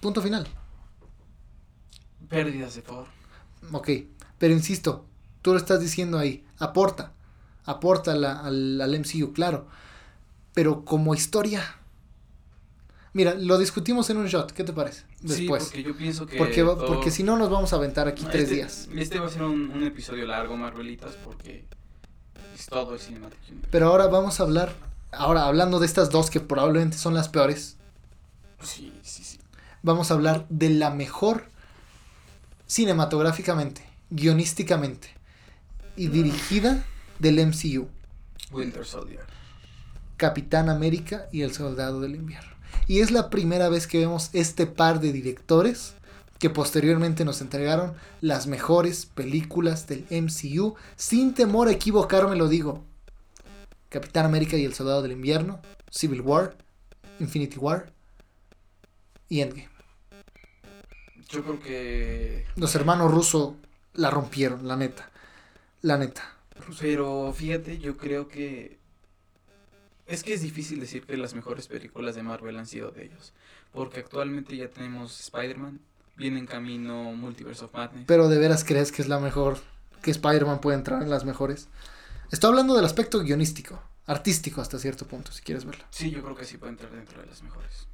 Punto 0.00 0.20
final. 0.20 0.46
Pérdidas 2.28 2.74
de 2.74 2.82
Thor. 2.82 3.06
Ok, 3.72 3.88
pero 4.38 4.54
insisto, 4.54 5.04
tú 5.42 5.52
lo 5.52 5.58
estás 5.58 5.80
diciendo 5.80 6.18
ahí, 6.18 6.44
aporta, 6.58 7.12
aporta 7.64 8.14
la- 8.14 8.40
al, 8.40 8.80
al 8.80 8.94
MCU, 8.98 9.32
claro, 9.32 9.66
pero 10.54 10.84
como 10.84 11.14
historia... 11.14 11.74
Mira, 13.14 13.34
lo 13.34 13.58
discutimos 13.58 14.10
en 14.10 14.18
un 14.18 14.26
shot, 14.26 14.52
¿qué 14.52 14.62
te 14.64 14.72
parece? 14.72 15.02
Después. 15.22 15.64
Sí, 15.64 15.68
porque 15.70 15.82
yo 15.82 15.96
pienso 15.96 16.26
que. 16.26 16.36
Porque, 16.36 17.10
si 17.10 17.22
no 17.24 17.36
nos 17.36 17.50
vamos 17.50 17.72
a 17.72 17.76
aventar 17.76 18.06
aquí 18.06 18.22
No, 18.24 18.30
tres 18.30 18.44
este- 18.44 18.54
días. 18.54 18.88
Este 18.94 19.18
va 19.18 19.26
a 19.26 19.30
ser 19.30 19.42
un, 19.42 19.70
un 19.70 19.82
episodio 19.82 20.26
largo, 20.26 20.56
Marvelitas, 20.56 21.14
porque 21.24 21.64
es 22.54 22.66
todo 22.66 22.92
el 22.94 23.00
Cinematic 23.00 23.38
Universe. 23.48 23.68
Pero 23.72 23.88
ahora 23.88 24.06
vamos 24.08 24.38
a 24.38 24.42
hablar, 24.44 24.72
ahora 25.10 25.46
hablando 25.46 25.80
de 25.80 25.86
estas 25.86 26.10
dos 26.10 26.30
que 26.30 26.38
probablemente 26.38 26.96
son 26.98 27.14
las 27.14 27.28
peores, 27.28 27.76
Sí, 28.62 28.92
sí, 29.02 29.24
sí. 29.24 29.38
vamos 29.82 30.10
a 30.10 30.14
hablar 30.14 30.46
de 30.50 30.68
la 30.70 30.90
mejor 30.90 31.46
cinematográficamente, 32.66 33.82
guionísticamente 34.10 35.08
y 35.96 36.08
dirigida 36.08 36.84
del 37.18 37.44
MCU, 37.46 37.88
Winter 38.52 38.84
Soldier. 38.84 39.24
Capitán 40.16 40.68
América 40.68 41.28
y 41.32 41.42
el 41.42 41.52
Soldado 41.52 42.00
del 42.00 42.16
Invierno. 42.16 42.50
Y 42.86 43.00
es 43.00 43.10
la 43.10 43.30
primera 43.30 43.68
vez 43.68 43.86
que 43.86 43.98
vemos 43.98 44.30
este 44.32 44.66
par 44.66 45.00
de 45.00 45.12
directores 45.12 45.94
que 46.38 46.50
posteriormente 46.50 47.24
nos 47.24 47.40
entregaron 47.40 47.94
las 48.20 48.46
mejores 48.46 49.06
películas 49.06 49.86
del 49.86 50.06
MCU. 50.10 50.76
Sin 50.96 51.34
temor 51.34 51.68
a 51.68 51.72
equivocarme 51.72 52.36
lo 52.36 52.48
digo. 52.48 52.84
Capitán 53.88 54.26
América 54.26 54.56
y 54.56 54.64
el 54.64 54.74
Soldado 54.74 55.02
del 55.02 55.12
Invierno, 55.12 55.60
Civil 55.90 56.20
War, 56.20 56.56
Infinity 57.20 57.58
War 57.58 57.92
y 59.28 59.40
Endgame. 59.40 59.68
Yo 61.28 61.42
creo 61.42 61.60
que... 61.60 62.46
Los 62.56 62.74
hermanos 62.74 63.10
Russo 63.10 63.56
la 63.98 64.10
rompieron, 64.10 64.66
la 64.66 64.76
neta. 64.76 65.10
La 65.82 65.98
neta. 65.98 66.36
Pero 66.80 67.32
fíjate, 67.32 67.78
yo 67.78 67.96
creo 67.96 68.28
que... 68.28 68.78
Es 70.06 70.22
que 70.22 70.32
es 70.32 70.40
difícil 70.40 70.80
decir 70.80 71.04
que 71.04 71.16
las 71.16 71.34
mejores 71.34 71.66
películas 71.66 72.14
de 72.14 72.22
Marvel 72.22 72.56
han 72.58 72.66
sido 72.66 72.90
de 72.90 73.04
ellos. 73.04 73.34
Porque 73.72 74.00
actualmente 74.00 74.56
ya 74.56 74.70
tenemos 74.70 75.20
Spider-Man, 75.20 75.80
viene 76.16 76.38
en 76.38 76.46
camino 76.46 77.12
Multiverse 77.12 77.64
of 77.64 77.74
Madness. 77.74 78.04
Pero 78.06 78.28
de 78.28 78.38
veras 78.38 78.64
crees 78.64 78.90
que 78.92 79.02
es 79.02 79.08
la 79.08 79.18
mejor, 79.18 79.58
que 80.00 80.12
Spider-Man 80.12 80.60
puede 80.60 80.78
entrar 80.78 81.02
en 81.02 81.10
las 81.10 81.24
mejores. 81.24 81.68
Estoy 82.30 82.48
hablando 82.48 82.74
del 82.74 82.84
aspecto 82.84 83.20
guionístico, 83.20 83.82
artístico 84.06 84.60
hasta 84.60 84.78
cierto 84.78 85.06
punto, 85.06 85.32
si 85.32 85.42
quieres 85.42 85.64
verlo. 85.64 85.84
Sí, 85.90 86.10
yo 86.10 86.22
creo 86.22 86.36
que 86.36 86.44
sí 86.44 86.56
puede 86.56 86.72
entrar 86.72 86.92
dentro 86.92 87.20
de 87.20 87.26
las 87.26 87.42
mejores. 87.42 87.88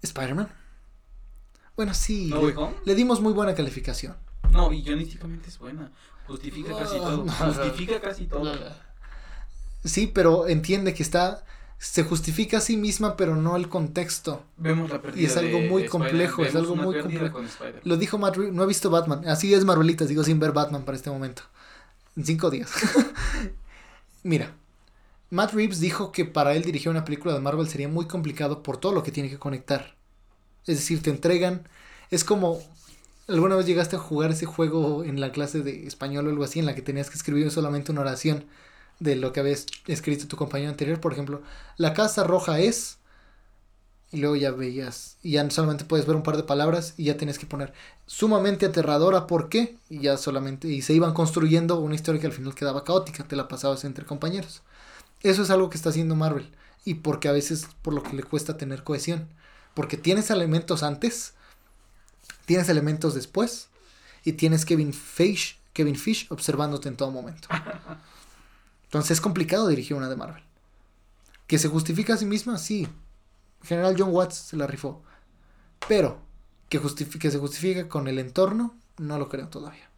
Spider-Man. 0.00 0.63
Bueno, 1.76 1.94
sí. 1.94 2.26
¿No 2.26 2.72
le, 2.84 2.94
dimos 2.94 3.20
muy 3.20 3.32
buena 3.32 3.54
calificación. 3.54 4.16
No, 4.52 4.72
y 4.72 4.82
guionísticamente 4.82 5.48
es 5.48 5.58
buena. 5.58 5.90
Justifica 6.26 6.76
casi 6.76 6.96
todo. 6.96 7.24
no, 7.24 7.32
Justifica 7.32 8.00
casi 8.00 8.26
todo. 8.26 8.54
Sí, 9.84 10.10
pero 10.12 10.48
entiende 10.48 10.94
que 10.94 11.02
está. 11.02 11.44
Se 11.78 12.04
justifica 12.04 12.58
a 12.58 12.60
sí 12.60 12.76
misma, 12.76 13.16
pero 13.16 13.36
no 13.36 13.56
el 13.56 13.68
contexto. 13.68 14.44
Vemos 14.56 14.88
la 14.88 15.02
pérdida 15.02 15.20
Y 15.20 15.26
es 15.26 15.36
algo 15.36 15.58
de 15.58 15.68
muy 15.68 15.86
complejo, 15.86 16.44
es 16.44 16.54
algo 16.54 16.76
muy 16.76 16.98
complejo. 17.00 17.42
Lo 17.82 17.96
dijo 17.96 18.16
Matt 18.16 18.36
Reeves, 18.36 18.54
no 18.54 18.62
he 18.62 18.66
visto 18.66 18.88
Batman. 18.88 19.26
Así 19.28 19.52
es 19.52 19.64
Marvelitas, 19.64 20.08
digo 20.08 20.22
sin 20.24 20.38
ver 20.38 20.52
Batman 20.52 20.84
para 20.84 20.96
este 20.96 21.10
momento. 21.10 21.42
En 22.16 22.24
cinco 22.24 22.48
días. 22.48 22.70
Mira, 24.22 24.54
Matt 25.30 25.52
Reeves 25.52 25.80
dijo 25.80 26.12
que 26.12 26.24
para 26.24 26.54
él 26.54 26.62
dirigir 26.62 26.88
una 26.88 27.04
película 27.04 27.34
de 27.34 27.40
Marvel 27.40 27.68
sería 27.68 27.88
muy 27.88 28.06
complicado 28.06 28.62
por 28.62 28.78
todo 28.78 28.92
lo 28.92 29.02
que 29.02 29.12
tiene 29.12 29.28
que 29.28 29.38
conectar. 29.38 29.96
Es 30.66 30.76
decir, 30.78 31.02
te 31.02 31.10
entregan. 31.10 31.68
Es 32.10 32.24
como. 32.24 32.60
¿Alguna 33.26 33.56
vez 33.56 33.64
llegaste 33.66 33.96
a 33.96 33.98
jugar 33.98 34.32
ese 34.32 34.44
juego 34.44 35.02
en 35.02 35.18
la 35.18 35.32
clase 35.32 35.62
de 35.62 35.86
español 35.86 36.26
o 36.26 36.30
algo 36.30 36.44
así, 36.44 36.58
en 36.58 36.66
la 36.66 36.74
que 36.74 36.82
tenías 36.82 37.08
que 37.08 37.16
escribir 37.16 37.50
solamente 37.50 37.90
una 37.90 38.02
oración 38.02 38.44
de 39.00 39.16
lo 39.16 39.32
que 39.32 39.40
habías 39.40 39.64
escrito 39.86 40.28
tu 40.28 40.36
compañero 40.36 40.70
anterior? 40.70 41.00
Por 41.00 41.12
ejemplo, 41.12 41.42
la 41.78 41.94
casa 41.94 42.24
roja 42.24 42.60
es. 42.60 42.98
Y 44.12 44.18
luego 44.18 44.36
ya 44.36 44.52
veías. 44.52 45.16
Y 45.22 45.32
ya 45.32 45.50
solamente 45.50 45.84
puedes 45.84 46.06
ver 46.06 46.16
un 46.16 46.22
par 46.22 46.36
de 46.36 46.44
palabras 46.44 46.94
y 46.96 47.04
ya 47.04 47.16
tienes 47.16 47.38
que 47.38 47.46
poner 47.46 47.72
sumamente 48.06 48.66
aterradora, 48.66 49.26
¿por 49.26 49.48
qué? 49.48 49.76
Y 49.88 50.00
ya 50.00 50.16
solamente. 50.18 50.68
Y 50.68 50.82
se 50.82 50.92
iban 50.92 51.14
construyendo 51.14 51.80
una 51.80 51.94
historia 51.94 52.20
que 52.20 52.26
al 52.28 52.32
final 52.32 52.54
quedaba 52.54 52.84
caótica, 52.84 53.24
te 53.24 53.36
la 53.36 53.48
pasabas 53.48 53.84
entre 53.84 54.04
compañeros. 54.04 54.62
Eso 55.22 55.42
es 55.42 55.50
algo 55.50 55.70
que 55.70 55.76
está 55.76 55.88
haciendo 55.88 56.14
Marvel. 56.14 56.50
Y 56.84 56.94
porque 56.94 57.28
a 57.28 57.32
veces 57.32 57.66
por 57.82 57.94
lo 57.94 58.02
que 58.02 58.14
le 58.14 58.22
cuesta 58.22 58.56
tener 58.56 58.84
cohesión. 58.84 59.28
Porque 59.74 59.96
tienes 59.96 60.30
elementos 60.30 60.82
antes, 60.82 61.34
tienes 62.46 62.68
elementos 62.68 63.14
después, 63.14 63.68
y 64.24 64.32
tienes 64.32 64.64
Kevin 64.64 64.92
Fish, 64.92 65.58
Kevin 65.72 65.96
Fish 65.96 66.26
observándote 66.30 66.88
en 66.88 66.96
todo 66.96 67.10
momento. 67.10 67.48
Entonces 68.84 69.12
es 69.12 69.20
complicado 69.20 69.68
dirigir 69.68 69.96
una 69.96 70.08
de 70.08 70.16
Marvel. 70.16 70.42
¿Que 71.46 71.58
se 71.58 71.68
justifica 71.68 72.14
a 72.14 72.16
sí 72.16 72.24
misma? 72.24 72.58
Sí. 72.58 72.88
General 73.62 73.94
John 73.98 74.10
Watts 74.10 74.36
se 74.36 74.56
la 74.56 74.66
rifó. 74.66 75.02
Pero 75.88 76.18
que, 76.68 76.80
que 77.18 77.30
se 77.30 77.38
justifica 77.38 77.88
con 77.88 78.08
el 78.08 78.18
entorno, 78.18 78.74
no 78.98 79.18
lo 79.18 79.28
creo 79.28 79.48
todavía. 79.48 79.90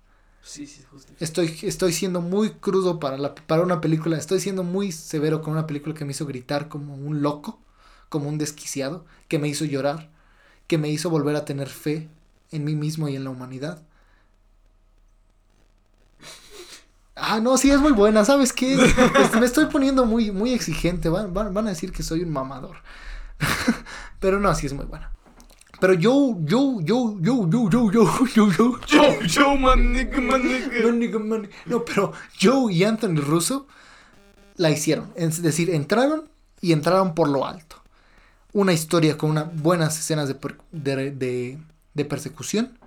Sí, 0.43 0.67
sí, 0.67 0.83
justifica. 0.91 1.25
Estoy, 1.25 1.59
estoy 1.63 1.93
siendo 1.93 2.21
muy 2.21 2.51
crudo 2.51 2.99
para, 2.99 3.19
la, 3.19 3.35
para 3.35 3.63
una 3.63 3.81
película. 3.81 4.17
Estoy 4.17 4.41
siendo 4.41 4.63
muy 4.63 4.93
severo 4.93 5.43
con 5.43 5.53
una 5.53 5.67
película 5.67 5.95
que 5.95 6.05
me 6.05 6.13
hizo 6.13 6.27
gritar 6.27 6.69
como 6.69 6.95
un 6.95 7.23
loco, 7.23 7.61
como 8.09 8.29
un 8.29 8.39
desquiciado, 8.39 9.05
que 9.29 9.39
me 9.39 9.49
hizo 9.49 9.65
llorar, 9.65 10.11
que 10.67 10.79
me 10.79 10.89
hizo 10.89 11.11
volver 11.11 11.37
a 11.37 11.45
tener 11.45 11.69
fe 11.69 12.09
en 12.51 12.65
mí 12.65 12.75
mismo 12.75 13.09
y 13.09 13.17
en 13.17 13.25
la 13.25 13.31
humanidad. 13.31 13.83
Ah, 17.15 17.41
no, 17.41 17.57
sí, 17.57 17.71
es 17.71 17.81
muy 17.81 17.93
buena. 17.93 18.25
¿Sabes 18.25 18.53
qué? 18.53 18.75
Este, 18.75 19.41
me 19.41 19.47
estoy 19.47 19.67
poniendo 19.67 20.05
muy, 20.05 20.31
muy 20.31 20.53
exigente. 20.53 21.09
Van, 21.09 21.33
van, 21.33 21.55
van 21.55 21.67
a 21.67 21.71
decir 21.71 21.91
que 21.91 22.03
soy 22.03 22.23
un 22.23 22.31
mamador. 22.31 22.77
Pero 24.21 24.39
no, 24.39 24.55
sí 24.55 24.67
es 24.67 24.75
muy 24.75 24.85
buena. 24.85 25.13
Pero 25.81 25.93
yo, 25.93 26.37
yo, 26.41 26.81
yo, 26.81 27.17
yo, 27.21 27.49
yo, 27.49 27.69
yo, 27.69 27.91
yo, 27.91 28.27
yo, 28.35 28.51
yo. 28.51 28.81
Yo, 28.87 29.21
yo, 29.23 29.57
man, 29.57 29.93
nigga, 29.93 30.21
man, 30.21 30.43
nigga. 30.43 30.83
No, 30.83 30.93
nigga, 30.93 31.19
man. 31.19 31.49
No, 31.67 31.85
pero 31.85 32.13
Joe 32.41 32.73
y 32.73 32.83
Anthony 32.85 33.17
Russo 33.17 33.67
la 34.57 34.71
hicieron. 34.71 35.13
Es 35.17 35.43
decir, 35.43 35.69
entraron 35.71 36.31
y 36.63 36.73
entraron 36.73 37.15
por 37.15 37.29
lo 37.29 37.47
alto. 37.47 37.83
Una 38.57 38.73
historia 38.73 39.19
con 39.19 39.29
unas 39.33 39.55
buenas 39.61 39.99
escenas 39.99 40.29
de, 40.29 40.35
per- 40.35 40.57
de, 40.73 41.11
de- 41.11 41.59
de 41.93 42.05
persecución. 42.07 42.79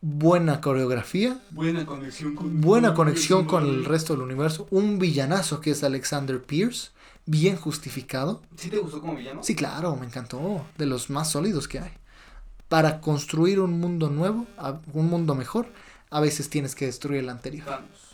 Buena 0.00 0.60
coreografía. 0.60 1.38
Buena 1.52 1.86
conexión 1.86 2.34
con 2.34 2.60
Buena 2.60 2.92
conexión 2.92 3.44
con 3.44 3.62
el 3.64 3.84
resto 3.84 4.14
del 4.14 4.22
universo. 4.22 4.66
Un 4.70 4.98
villanazo 4.98 5.60
que 5.60 5.70
es 5.70 5.84
Alexander 5.84 6.42
Pierce. 6.42 6.90
Bien 7.24 7.54
justificado. 7.54 8.42
¿Sí 8.56 8.68
te 8.68 8.78
gustó 8.78 9.00
como 9.00 9.14
villano? 9.14 9.44
Sí, 9.44 9.54
claro, 9.54 9.94
me 9.94 10.06
encantó. 10.06 10.66
De 10.76 10.86
los 10.86 11.08
más 11.08 11.30
sólidos 11.30 11.68
que 11.68 11.78
hay. 11.78 11.92
Para 12.68 13.00
construir 13.00 13.60
un 13.60 13.78
mundo 13.78 14.10
nuevo, 14.10 14.48
un 14.92 15.06
mundo 15.08 15.36
mejor, 15.36 15.68
a 16.10 16.18
veces 16.20 16.50
tienes 16.50 16.74
que 16.74 16.86
destruir 16.86 17.20
el 17.20 17.28
anterior. 17.28 17.64
Thanos. 17.66 18.11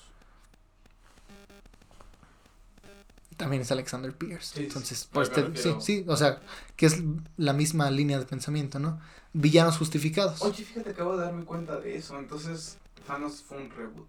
También 3.39 3.63
es 3.63 3.73
Alexander 3.73 4.15
Pierce. 4.15 4.57
Sí, 4.59 4.65
Entonces, 4.65 4.99
sí, 4.99 5.09
pues, 5.11 5.33
te- 5.33 5.57
sí, 5.57 5.75
sí, 5.81 6.05
o 6.07 6.17
sea, 6.17 6.43
que 6.77 6.85
es 6.87 6.99
la 7.39 7.55
misma 7.55 7.91
línea 7.91 8.19
de 8.19 8.27
pensamiento, 8.27 8.79
¿no? 8.79 9.01
Villanos 9.33 9.79
justificados. 9.79 10.43
Oye, 10.43 10.65
fíjate, 10.65 10.91
acabo 10.91 11.17
de 11.17 11.25
darme 11.25 11.45
cuenta 11.47 11.79
de 11.81 11.97
eso. 11.97 12.19
Entonces, 12.19 12.77
Thanos 13.07 13.41
fue 13.43 13.59
un 13.59 13.71
reboot. 13.71 14.09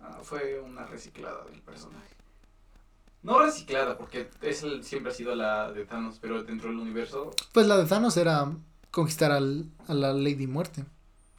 Ah, 0.00 0.18
fue 0.22 0.60
una 0.60 0.84
reciclada 0.86 1.44
del 1.44 1.60
personaje. 1.62 2.08
No 3.22 3.38
reciclada, 3.40 3.96
porque 3.96 4.28
es 4.42 4.62
el- 4.62 4.82
siempre 4.84 5.12
ha 5.12 5.14
sido 5.14 5.34
la 5.34 5.70
de 5.72 5.84
Thanos, 5.86 6.18
pero 6.20 6.42
dentro 6.42 6.68
del 6.70 6.78
universo. 6.78 7.30
Pues 7.52 7.66
la 7.66 7.76
de 7.76 7.84
Thanos 7.86 8.16
era 8.16 8.50
conquistar 8.90 9.30
al- 9.32 9.70
a 9.88 9.94
la 9.94 10.12
Lady 10.12 10.46
Muerte. 10.46 10.84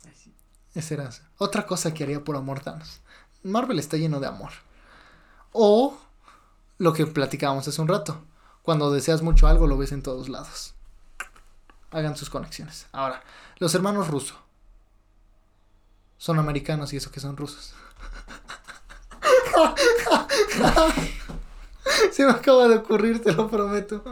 ay, 0.05 0.11
sí. 0.15 0.33
Esa 0.75 0.93
era 0.93 1.09
otra 1.39 1.65
cosa 1.65 1.93
que 1.93 2.03
haría 2.03 2.23
por 2.23 2.35
amor 2.35 2.59
Thanos. 2.59 3.01
Marvel 3.43 3.79
está 3.79 3.97
lleno 3.97 4.19
de 4.19 4.27
amor. 4.27 4.51
O 5.51 5.97
lo 6.77 6.93
que 6.93 7.07
platicábamos 7.07 7.67
hace 7.67 7.81
un 7.81 7.87
rato. 7.87 8.23
Cuando 8.61 8.91
deseas 8.91 9.21
mucho 9.21 9.47
algo, 9.47 9.67
lo 9.67 9.77
ves 9.77 9.91
en 9.91 10.01
todos 10.01 10.29
lados. 10.29 10.73
Hagan 11.91 12.17
sus 12.17 12.29
conexiones. 12.29 12.87
Ahora, 12.91 13.23
los 13.57 13.73
hermanos 13.75 14.07
rusos. 14.07 14.37
Son 16.17 16.39
americanos 16.39 16.93
y 16.93 16.97
eso 16.97 17.11
que 17.11 17.19
son 17.19 17.37
rusos. 17.37 17.73
Se 22.11 22.25
me 22.25 22.31
acaba 22.31 22.67
de 22.67 22.77
ocurrir, 22.77 23.21
te 23.21 23.31
lo 23.31 23.49
prometo. 23.49 24.03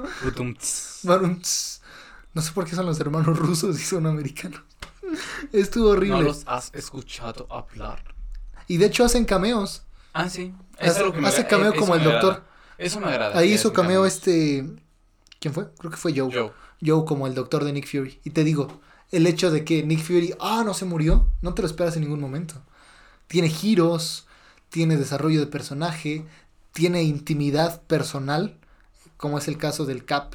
No 2.33 2.41
sé 2.41 2.51
por 2.51 2.65
qué 2.65 2.75
son 2.75 2.85
los 2.85 2.99
hermanos 2.99 3.37
rusos 3.37 3.79
y 3.79 3.83
son 3.83 4.05
americanos. 4.05 4.61
Estuvo 5.51 5.89
horrible. 5.89 6.17
No 6.17 6.21
los 6.21 6.43
has 6.45 6.71
escuchado 6.73 7.47
hablar. 7.49 8.03
Y 8.67 8.77
de 8.77 8.85
hecho 8.85 9.03
hacen 9.03 9.25
cameos. 9.25 9.83
Ah, 10.13 10.29
sí. 10.29 10.53
Hace, 10.79 11.03
hace 11.25 11.47
cameo 11.47 11.75
como 11.75 11.95
el 11.95 12.03
doctor. 12.03 12.43
Eso 12.77 12.99
me 12.99 13.07
agrada. 13.07 13.37
Ahí 13.37 13.53
hizo 13.53 13.73
cameo 13.73 14.05
este. 14.05 14.65
¿Quién 15.39 15.53
fue? 15.53 15.69
Creo 15.77 15.91
que 15.91 15.97
fue 15.97 16.13
Joe. 16.15 16.31
Joe. 16.33 16.51
Joe 16.85 17.05
como 17.05 17.27
el 17.27 17.35
doctor 17.35 17.63
de 17.63 17.73
Nick 17.73 17.87
Fury. 17.87 18.19
Y 18.23 18.31
te 18.31 18.43
digo, 18.43 18.81
el 19.11 19.27
hecho 19.27 19.51
de 19.51 19.63
que 19.63 19.83
Nick 19.83 20.01
Fury, 20.01 20.33
ah, 20.39 20.63
no 20.65 20.73
se 20.73 20.85
murió, 20.85 21.27
no 21.41 21.53
te 21.53 21.61
lo 21.61 21.67
esperas 21.67 21.95
en 21.95 22.01
ningún 22.01 22.19
momento. 22.19 22.55
Tiene 23.27 23.49
giros, 23.49 24.27
tiene 24.69 24.97
desarrollo 24.97 25.39
de 25.39 25.47
personaje, 25.47 26.25
tiene 26.71 27.03
intimidad 27.03 27.81
personal, 27.83 28.57
como 29.17 29.37
es 29.37 29.47
el 29.47 29.57
caso 29.57 29.85
del 29.85 30.05
Cap 30.05 30.33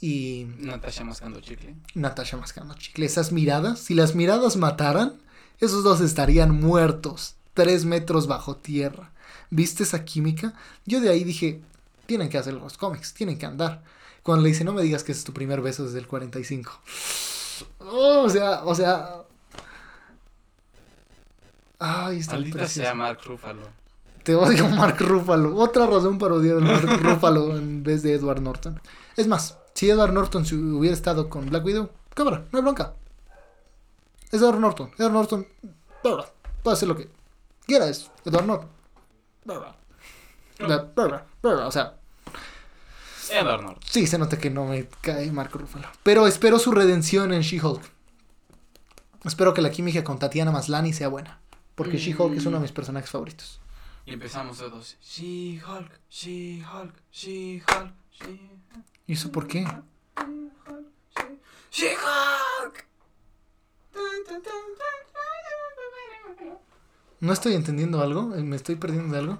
y 0.00 0.46
Natasha 0.58 1.04
mascando 1.04 1.40
chicle. 1.40 1.76
Natasha 1.94 2.36
mascando 2.36 2.74
chicle. 2.74 3.06
Esas 3.06 3.32
miradas, 3.32 3.78
si 3.78 3.94
las 3.94 4.14
miradas 4.14 4.56
mataran, 4.56 5.20
esos 5.58 5.84
dos 5.84 6.00
estarían 6.00 6.50
muertos, 6.58 7.36
tres 7.54 7.84
metros 7.84 8.26
bajo 8.26 8.56
tierra. 8.56 9.09
¿Viste 9.50 9.82
esa 9.82 10.04
química? 10.04 10.54
Yo 10.86 11.00
de 11.00 11.10
ahí 11.10 11.24
dije, 11.24 11.60
tienen 12.06 12.28
que 12.28 12.38
hacer 12.38 12.54
los 12.54 12.78
cómics, 12.78 13.14
tienen 13.14 13.38
que 13.38 13.46
andar. 13.46 13.82
Cuando 14.22 14.42
le 14.42 14.50
dice, 14.50 14.64
no 14.64 14.72
me 14.72 14.82
digas 14.82 15.02
que 15.02 15.12
es 15.12 15.24
tu 15.24 15.32
primer 15.32 15.60
beso 15.60 15.84
desde 15.84 15.98
el 15.98 16.06
45. 16.06 16.72
Oh, 17.80 18.22
o 18.24 18.28
sea, 18.28 18.64
o 18.64 18.74
sea... 18.74 19.22
Ay, 21.78 22.18
está 22.18 22.34
Maldita 22.34 22.68
sea 22.68 22.94
Mark 22.94 23.20
Ruffalo. 23.24 23.62
Te 24.22 24.34
odio, 24.34 24.68
Mark 24.70 24.98
Ruffalo. 25.00 25.56
Otra 25.56 25.86
razón 25.86 26.18
para 26.18 26.34
odiar 26.34 26.58
a 26.58 26.60
Mark 26.60 26.86
Ruffalo 27.02 27.56
en 27.56 27.82
vez 27.82 28.02
de 28.02 28.14
Edward 28.14 28.42
Norton. 28.42 28.80
Es 29.16 29.26
más, 29.26 29.56
si 29.74 29.88
Edward 29.88 30.12
Norton 30.12 30.44
si 30.44 30.54
hubiera 30.54 30.94
estado 30.94 31.28
con 31.28 31.46
Black 31.46 31.64
Widow, 31.64 31.90
cámara, 32.14 32.44
no 32.52 32.58
hay 32.58 32.62
bronca. 32.62 32.94
Es 34.30 34.40
Edward 34.40 34.60
Norton. 34.60 34.90
Edward 34.98 35.12
Norton 35.12 35.46
bla, 36.02 36.26
puede 36.62 36.74
hacer 36.74 36.88
lo 36.88 36.96
que 36.96 37.08
quiera. 37.66 37.88
Es 37.88 38.10
Edward 38.24 38.46
Norton. 38.46 38.79
O 41.66 41.70
sea, 41.72 41.94
Edward 43.30 43.62
Norton. 43.62 43.82
sí 43.88 44.06
se 44.06 44.18
nota 44.18 44.38
que 44.38 44.50
no 44.50 44.66
me 44.66 44.88
cae 45.00 45.30
Marco 45.32 45.58
Ruffalo. 45.58 45.88
Pero 46.02 46.26
espero 46.26 46.58
su 46.58 46.72
redención 46.72 47.32
en 47.32 47.42
She-Hulk. 47.42 47.82
Espero 49.24 49.54
que 49.54 49.62
la 49.62 49.70
química 49.70 50.02
con 50.04 50.18
Tatiana 50.18 50.50
Maslany 50.50 50.92
sea 50.92 51.08
buena. 51.08 51.40
Porque 51.74 51.96
Mm. 51.96 52.00
She-Hulk 52.00 52.36
es 52.36 52.46
uno 52.46 52.56
de 52.58 52.62
mis 52.62 52.72
personajes 52.72 53.10
favoritos. 53.10 53.60
Y 54.06 54.12
empezamos 54.14 54.58
todos. 54.58 54.96
She-Hulk, 55.02 56.00
She-Hulk, 56.10 56.94
She-Hulk, 57.12 57.92
She-Hulk. 58.12 58.74
¿Y 59.06 59.12
eso 59.12 59.30
por 59.30 59.46
qué? 59.46 59.64
She-Hulk. 61.70 62.86
No 67.20 67.32
estoy 67.32 67.54
entendiendo 67.54 68.00
algo. 68.00 68.22
¿Me 68.28 68.56
estoy 68.56 68.76
perdiendo 68.76 69.12
de 69.12 69.18
algo? 69.20 69.38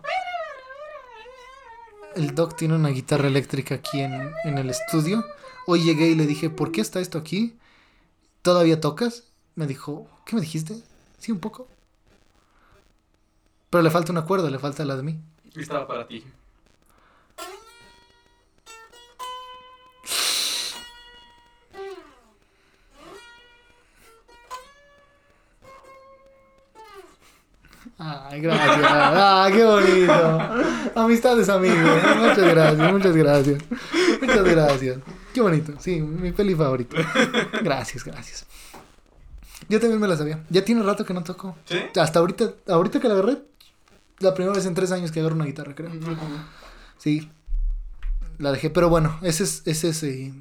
El 2.15 2.35
Doc 2.35 2.57
tiene 2.57 2.75
una 2.75 2.91
guitarra 2.91 3.29
eléctrica 3.29 3.77
aquí 3.77 4.01
en, 4.01 4.33
en 4.45 4.59
el 4.59 4.69
estudio. 4.71 5.25
Hoy 5.67 5.83
llegué 5.83 6.09
y 6.09 6.15
le 6.15 6.27
dije, 6.27 6.51
¿por 6.51 6.73
qué 6.73 6.81
está 6.81 7.01
esto 7.01 7.19
aquí? 7.19 7.59
¿Todavía 8.43 8.81
tocas? 8.81 9.25
Me 9.55 9.67
dijo, 9.67 10.09
¿qué 10.27 10.35
me 10.35 10.43
dijiste? 10.43 10.83
Sí, 11.19 11.33
un 11.33 11.41
poco. 11.41 11.69
Pero 13.71 13.83
le 13.83 13.91
falta 13.91 14.13
una 14.13 14.25
cuerda, 14.25 14.51
le 14.51 14.59
falta 14.59 14.85
la 14.85 14.97
de 14.97 15.03
mí. 15.03 15.21
Estaba 15.55 15.87
para 15.87 16.07
ti. 16.07 16.25
Ay, 28.03 28.41
gracias. 28.41 28.79
Ah, 28.83 29.51
qué 29.53 29.63
bonito. 29.63 30.99
Amistades, 30.99 31.51
amigos. 31.51 32.03
Muchas 32.17 32.39
gracias, 32.39 32.93
muchas 32.93 33.15
gracias. 33.15 33.63
Muchas 34.23 34.45
gracias. 34.45 34.99
Qué 35.35 35.41
bonito. 35.43 35.75
Sí, 35.79 36.01
mi 36.01 36.33
peli 36.33 36.55
favorita. 36.55 36.97
Gracias, 37.63 38.03
gracias. 38.03 38.47
Yo 39.69 39.79
también 39.79 40.01
me 40.01 40.09
la 40.09 40.17
sabía. 40.17 40.43
Ya 40.49 40.65
tiene 40.65 40.83
rato 40.83 41.05
que 41.05 41.13
no 41.13 41.23
toco. 41.23 41.57
¿Sí? 41.67 41.79
Hasta 42.01 42.21
ahorita, 42.21 42.55
ahorita 42.69 43.01
que 43.01 43.09
la 43.09 43.15
agarré, 43.15 43.43
la 44.21 44.33
primera 44.33 44.57
vez 44.57 44.65
en 44.65 44.75
tres 44.75 44.93
años 44.93 45.13
que 45.13 45.21
agarro 45.21 45.35
una 45.35 45.45
guitarra, 45.45 45.75
creo. 45.75 45.91
Sí. 46.97 47.31
La 48.39 48.51
dejé, 48.51 48.71
pero 48.71 48.89
bueno, 48.89 49.19
ese 49.21 49.45
es, 49.45 49.63
ese 49.67 49.91
es 49.91 50.03
eh, 50.05 50.33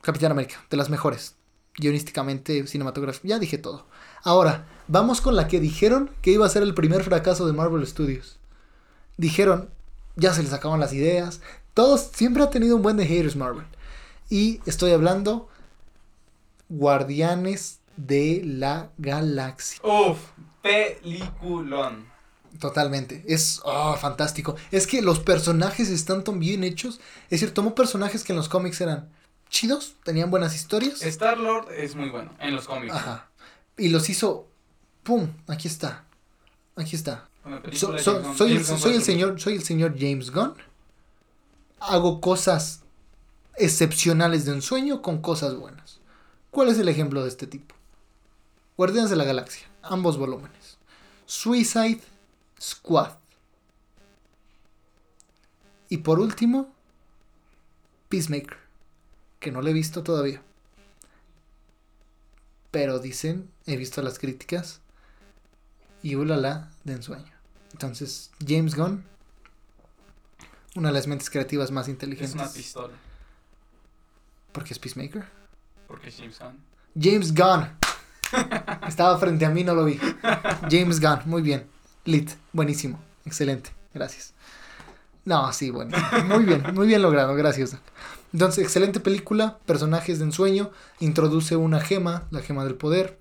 Capitán 0.00 0.32
América, 0.32 0.56
de 0.68 0.76
las 0.76 0.90
mejores. 0.90 1.36
Guionísticamente, 1.76 2.66
cinematográfico. 2.66 3.28
Ya 3.28 3.38
dije 3.38 3.58
todo. 3.58 3.86
Ahora, 4.22 4.66
vamos 4.88 5.20
con 5.20 5.36
la 5.36 5.48
que 5.48 5.60
dijeron 5.60 6.10
que 6.22 6.30
iba 6.30 6.46
a 6.46 6.50
ser 6.50 6.62
el 6.62 6.74
primer 6.74 7.02
fracaso 7.02 7.46
de 7.46 7.52
Marvel 7.52 7.86
Studios. 7.86 8.38
Dijeron, 9.16 9.70
ya 10.16 10.32
se 10.32 10.42
les 10.42 10.52
acaban 10.52 10.80
las 10.80 10.92
ideas. 10.92 11.40
Todos, 11.74 12.10
siempre 12.12 12.42
ha 12.42 12.50
tenido 12.50 12.76
un 12.76 12.82
buen 12.82 12.96
de 12.96 13.06
haters 13.06 13.36
Marvel. 13.36 13.66
Y 14.28 14.60
estoy 14.66 14.92
hablando 14.92 15.48
Guardianes 16.68 17.80
de 17.96 18.42
la 18.44 18.90
Galaxia. 18.98 19.80
Uf, 19.82 20.18
peliculón. 20.62 22.06
Totalmente. 22.58 23.22
Es 23.26 23.60
oh, 23.64 23.94
fantástico. 23.96 24.56
Es 24.70 24.86
que 24.86 25.02
los 25.02 25.20
personajes 25.20 25.90
están 25.90 26.24
tan 26.24 26.40
bien 26.40 26.64
hechos. 26.64 27.00
Es 27.24 27.40
decir, 27.40 27.52
tomó 27.52 27.74
personajes 27.74 28.24
que 28.24 28.32
en 28.32 28.38
los 28.38 28.48
cómics 28.48 28.80
eran 28.80 29.10
chidos, 29.48 29.94
tenían 30.04 30.30
buenas 30.30 30.54
historias. 30.54 31.02
Star 31.02 31.38
Lord 31.38 31.72
es 31.72 31.94
muy 31.94 32.10
bueno 32.10 32.32
en 32.40 32.54
los 32.54 32.66
cómics. 32.66 32.94
Ajá. 32.94 33.28
Y 33.76 33.88
los 33.88 34.08
hizo. 34.08 34.46
¡Pum! 35.02 35.28
Aquí 35.46 35.68
está. 35.68 36.04
Aquí 36.76 36.96
está. 36.96 37.28
So- 37.72 37.96
so- 37.98 38.34
soy, 38.34 38.52
el, 38.52 38.64
soy 38.64 38.94
el 38.94 39.02
señor. 39.02 39.40
Soy 39.40 39.54
el 39.54 39.62
señor 39.62 39.94
James 39.98 40.30
Gunn. 40.30 40.54
Hago 41.78 42.20
cosas 42.20 42.82
excepcionales 43.56 44.44
de 44.44 44.52
ensueño 44.52 45.02
con 45.02 45.20
cosas 45.22 45.54
buenas. 45.56 46.00
¿Cuál 46.50 46.68
es 46.68 46.78
el 46.78 46.88
ejemplo 46.88 47.22
de 47.22 47.28
este 47.28 47.46
tipo? 47.46 47.74
Guardianes 48.76 49.10
de 49.10 49.16
la 49.16 49.24
Galaxia. 49.24 49.66
Ambos 49.82 50.16
volúmenes. 50.18 50.78
Suicide 51.26 52.00
Squad. 52.60 53.12
Y 55.88 55.98
por 55.98 56.18
último, 56.18 56.72
Peacemaker. 58.08 58.56
Que 59.38 59.52
no 59.52 59.62
lo 59.62 59.68
he 59.68 59.72
visto 59.72 60.02
todavía. 60.02 60.42
Pero 62.70 62.98
dicen, 62.98 63.50
he 63.66 63.76
visto 63.76 64.02
las 64.02 64.18
críticas. 64.18 64.80
Y 66.02 66.14
ulala 66.14 66.70
de 66.84 66.94
ensueño. 66.94 67.32
Entonces, 67.72 68.30
James 68.46 68.74
Gunn. 68.74 69.04
Una 70.76 70.88
de 70.88 70.94
las 70.94 71.06
mentes 71.06 71.30
creativas 71.30 71.70
más 71.70 71.86
Es 71.86 71.90
inteligentes. 71.92 72.34
una 72.34 72.48
pistola. 72.52 72.94
Porque 74.52 74.72
es 74.74 74.78
Peacemaker. 74.78 75.24
Porque 75.88 76.08
es 76.08 76.16
James 76.16 76.38
Gunn. 76.38 76.58
James 77.00 77.34
Gunn. 77.34 77.68
Estaba 78.88 79.18
frente 79.18 79.44
a 79.46 79.50
mí, 79.50 79.64
no 79.64 79.74
lo 79.74 79.84
vi. 79.84 79.98
James 80.70 81.00
Gunn, 81.00 81.20
muy 81.24 81.42
bien. 81.42 81.66
Lit, 82.04 82.30
buenísimo. 82.52 83.00
Excelente, 83.24 83.70
gracias. 83.92 84.32
No, 85.24 85.52
sí, 85.52 85.70
bueno. 85.70 85.96
Muy 86.26 86.44
bien, 86.44 86.62
muy 86.74 86.86
bien 86.86 87.02
logrado, 87.02 87.34
gracias. 87.34 87.76
Entonces, 88.32 88.64
excelente 88.64 89.00
película, 89.00 89.58
personajes 89.66 90.18
de 90.18 90.24
ensueño, 90.26 90.70
introduce 91.00 91.56
una 91.56 91.80
gema, 91.80 92.26
la 92.30 92.40
gema 92.42 92.64
del 92.64 92.74
poder. 92.74 93.18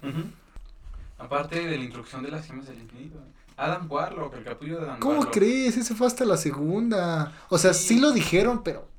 Aparte 1.18 1.66
de 1.66 1.78
la 1.78 1.84
introducción 1.84 2.24
de 2.24 2.32
las 2.32 2.45
gemas 2.45 2.68
del 2.68 2.80
infinito. 2.80 3.18
Adam 3.58 3.89
Warlock, 3.89 4.36
el 4.36 4.43
capullo 4.43 4.80
de 4.80 4.86
Adam 4.86 4.99
¿Cómo 4.99 5.20
Warlock. 5.20 5.34
crees? 5.34 5.78
Ese 5.78 5.95
fue 5.95 6.08
hasta 6.08 6.26
la 6.26 6.36
segunda. 6.38 7.34
O 7.49 7.58
sea, 7.58 7.74
sí 7.74 7.99
lo 7.99 8.12
dijeron, 8.12 8.64
pero... 8.64 8.89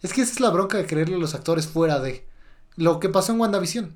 Es 0.00 0.12
que 0.12 0.22
esa 0.22 0.32
es 0.32 0.40
la 0.40 0.50
bronca 0.50 0.78
de 0.78 0.86
creerle 0.86 1.16
a 1.16 1.18
los 1.18 1.34
actores 1.34 1.66
fuera 1.66 1.98
de... 2.00 2.26
Lo 2.76 3.00
que 3.00 3.08
pasó 3.08 3.32
en 3.32 3.40
WandaVision. 3.40 3.94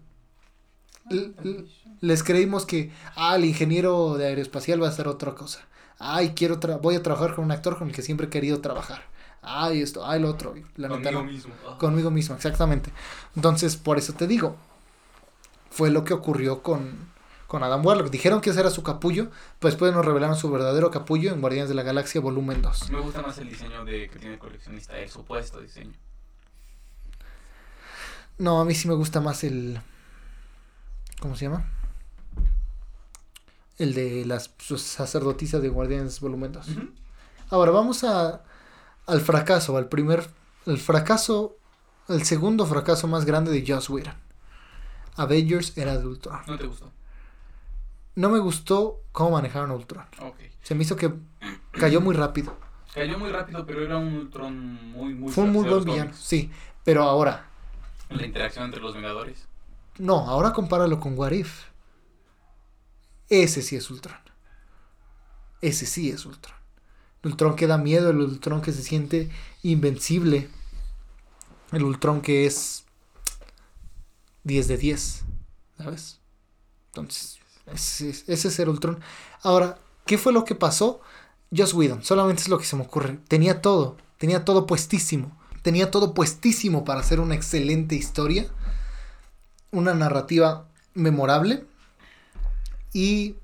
L- 1.10 1.32
l- 1.44 1.64
les 2.00 2.22
creímos 2.22 2.66
que, 2.66 2.92
ah, 3.16 3.36
el 3.36 3.44
ingeniero 3.44 4.16
de 4.18 4.26
aeroespacial 4.26 4.82
va 4.82 4.88
a 4.88 4.92
ser 4.92 5.08
otra 5.08 5.34
cosa. 5.34 5.60
Ay, 5.98 6.32
quiero 6.34 6.58
tra- 6.60 6.80
voy 6.80 6.96
a 6.96 7.02
trabajar 7.02 7.34
con 7.34 7.44
un 7.44 7.52
actor 7.52 7.78
con 7.78 7.88
el 7.88 7.94
que 7.94 8.02
siempre 8.02 8.26
he 8.26 8.30
querido 8.30 8.60
trabajar. 8.60 9.02
Ay, 9.42 9.82
esto, 9.82 10.06
ay, 10.06 10.20
lo 10.20 10.30
otro. 10.30 10.54
La 10.76 10.88
Conmigo 10.88 11.24
mismo. 11.24 11.54
Ah. 11.68 11.76
Conmigo 11.78 12.10
mismo, 12.12 12.36
exactamente. 12.36 12.92
Entonces, 13.34 13.76
por 13.76 13.98
eso 13.98 14.12
te 14.12 14.28
digo, 14.28 14.56
fue 15.70 15.90
lo 15.90 16.04
que 16.04 16.14
ocurrió 16.14 16.62
con, 16.62 17.10
con 17.48 17.64
Adam 17.64 17.84
Warlock. 17.84 18.10
Dijeron 18.10 18.40
que 18.40 18.50
ese 18.50 18.60
era 18.60 18.70
su 18.70 18.84
capullo, 18.84 19.30
pues 19.58 19.74
después 19.74 19.92
nos 19.92 20.04
revelaron 20.04 20.36
su 20.36 20.48
verdadero 20.48 20.92
capullo 20.92 21.32
en 21.32 21.40
Guardianes 21.40 21.68
de 21.68 21.74
la 21.74 21.82
Galaxia 21.82 22.20
volumen 22.20 22.62
2. 22.62 22.90
Me 22.90 23.00
gusta 23.00 23.20
más 23.22 23.36
el 23.38 23.48
diseño 23.48 23.84
de 23.84 24.08
que 24.08 24.18
tiene 24.20 24.34
el 24.34 24.38
coleccionista, 24.38 24.96
el 24.96 25.10
supuesto 25.10 25.60
diseño. 25.60 25.92
No, 28.38 28.60
a 28.60 28.64
mí 28.64 28.74
sí 28.74 28.86
me 28.86 28.94
gusta 28.94 29.20
más 29.20 29.42
el... 29.42 29.80
¿Cómo 31.20 31.34
se 31.36 31.46
llama? 31.46 31.68
El 33.78 33.94
de 33.94 34.24
las 34.24 34.50
sacerdotisas 34.76 35.62
de 35.62 35.68
Guardianes 35.68 36.20
volumen 36.20 36.52
2. 36.52 36.68
Ujú. 36.68 36.90
Ahora 37.50 37.70
vamos 37.70 38.02
a, 38.04 38.42
al 39.06 39.20
fracaso, 39.20 39.76
al 39.76 39.88
primer, 39.88 40.28
el 40.66 40.78
fracaso, 40.78 41.56
el 42.08 42.24
segundo 42.24 42.66
fracaso 42.66 43.06
más 43.08 43.24
grande 43.24 43.50
de 43.50 43.64
Joss 43.66 43.88
Whedon. 43.90 44.14
Avengers 45.16 45.76
era 45.76 45.98
de 45.98 46.06
Ultron. 46.06 46.40
¿No 46.46 46.56
te 46.56 46.66
gustó? 46.66 46.90
No 48.14 48.28
me 48.30 48.38
gustó 48.38 49.00
cómo 49.12 49.32
manejaron 49.32 49.70
a 49.70 49.74
Ultron. 49.74 50.04
Se 50.62 50.74
me 50.74 50.82
hizo 50.84 50.96
que 50.96 51.12
cayó 51.72 52.00
muy 52.00 52.14
rápido. 52.14 52.56
Cayó 52.94 53.18
muy 53.18 53.30
rápido, 53.30 53.64
pero 53.66 53.82
era 53.82 53.96
un 53.96 54.14
Ultron 54.14 54.90
muy, 54.92 55.14
muy 55.14 55.32
Fue 55.32 55.44
un 55.44 55.52
muy 55.52 55.68
buen 55.68 55.84
villano, 55.84 56.12
sí. 56.14 56.50
Pero 56.84 57.02
ahora, 57.04 57.46
La 58.10 58.24
interacción 58.26 58.64
entre 58.66 58.80
los 58.80 58.94
Vengadores. 58.94 59.46
no, 59.98 60.28
ahora 60.28 60.52
compáralo 60.52 61.00
con 61.00 61.18
What 61.18 61.32
If. 61.32 61.64
Ese 63.28 63.62
sí 63.62 63.76
es 63.76 63.90
Ultron. 63.90 64.18
Ese 65.62 65.86
sí 65.86 66.10
es 66.10 66.26
Ultron. 66.26 66.56
El 67.22 67.30
Ultron 67.30 67.56
que 67.56 67.66
da 67.66 67.78
miedo, 67.78 68.10
el 68.10 68.18
Ultron 68.18 68.62
que 68.62 68.72
se 68.72 68.82
siente 68.82 69.30
invencible. 69.62 70.48
El 71.72 71.84
Ultron 71.84 72.20
que 72.20 72.46
es 72.46 72.84
10 74.44 74.68
de 74.68 74.76
10. 74.76 75.24
¿Sabes? 75.78 76.20
Entonces, 76.88 77.38
ese, 77.72 78.10
es- 78.10 78.24
ese 78.28 78.48
es 78.48 78.58
el 78.58 78.68
Ultron. 78.68 79.00
Ahora, 79.42 79.78
¿qué 80.06 80.18
fue 80.18 80.32
lo 80.32 80.44
que 80.44 80.54
pasó? 80.54 81.00
Joss 81.56 81.74
Whedon, 81.74 82.02
solamente 82.02 82.42
es 82.42 82.48
lo 82.48 82.58
que 82.58 82.64
se 82.64 82.76
me 82.76 82.82
ocurre. 82.82 83.18
Tenía 83.28 83.60
todo, 83.62 83.96
tenía 84.18 84.44
todo 84.44 84.66
puestísimo. 84.66 85.38
Tenía 85.62 85.90
todo 85.90 86.12
puestísimo 86.14 86.84
para 86.84 87.00
hacer 87.00 87.20
una 87.20 87.34
excelente 87.34 87.94
historia. 87.94 88.48
Una 89.70 89.94
narrativa 89.94 90.66
memorable. 90.94 91.64
Y 92.92 93.36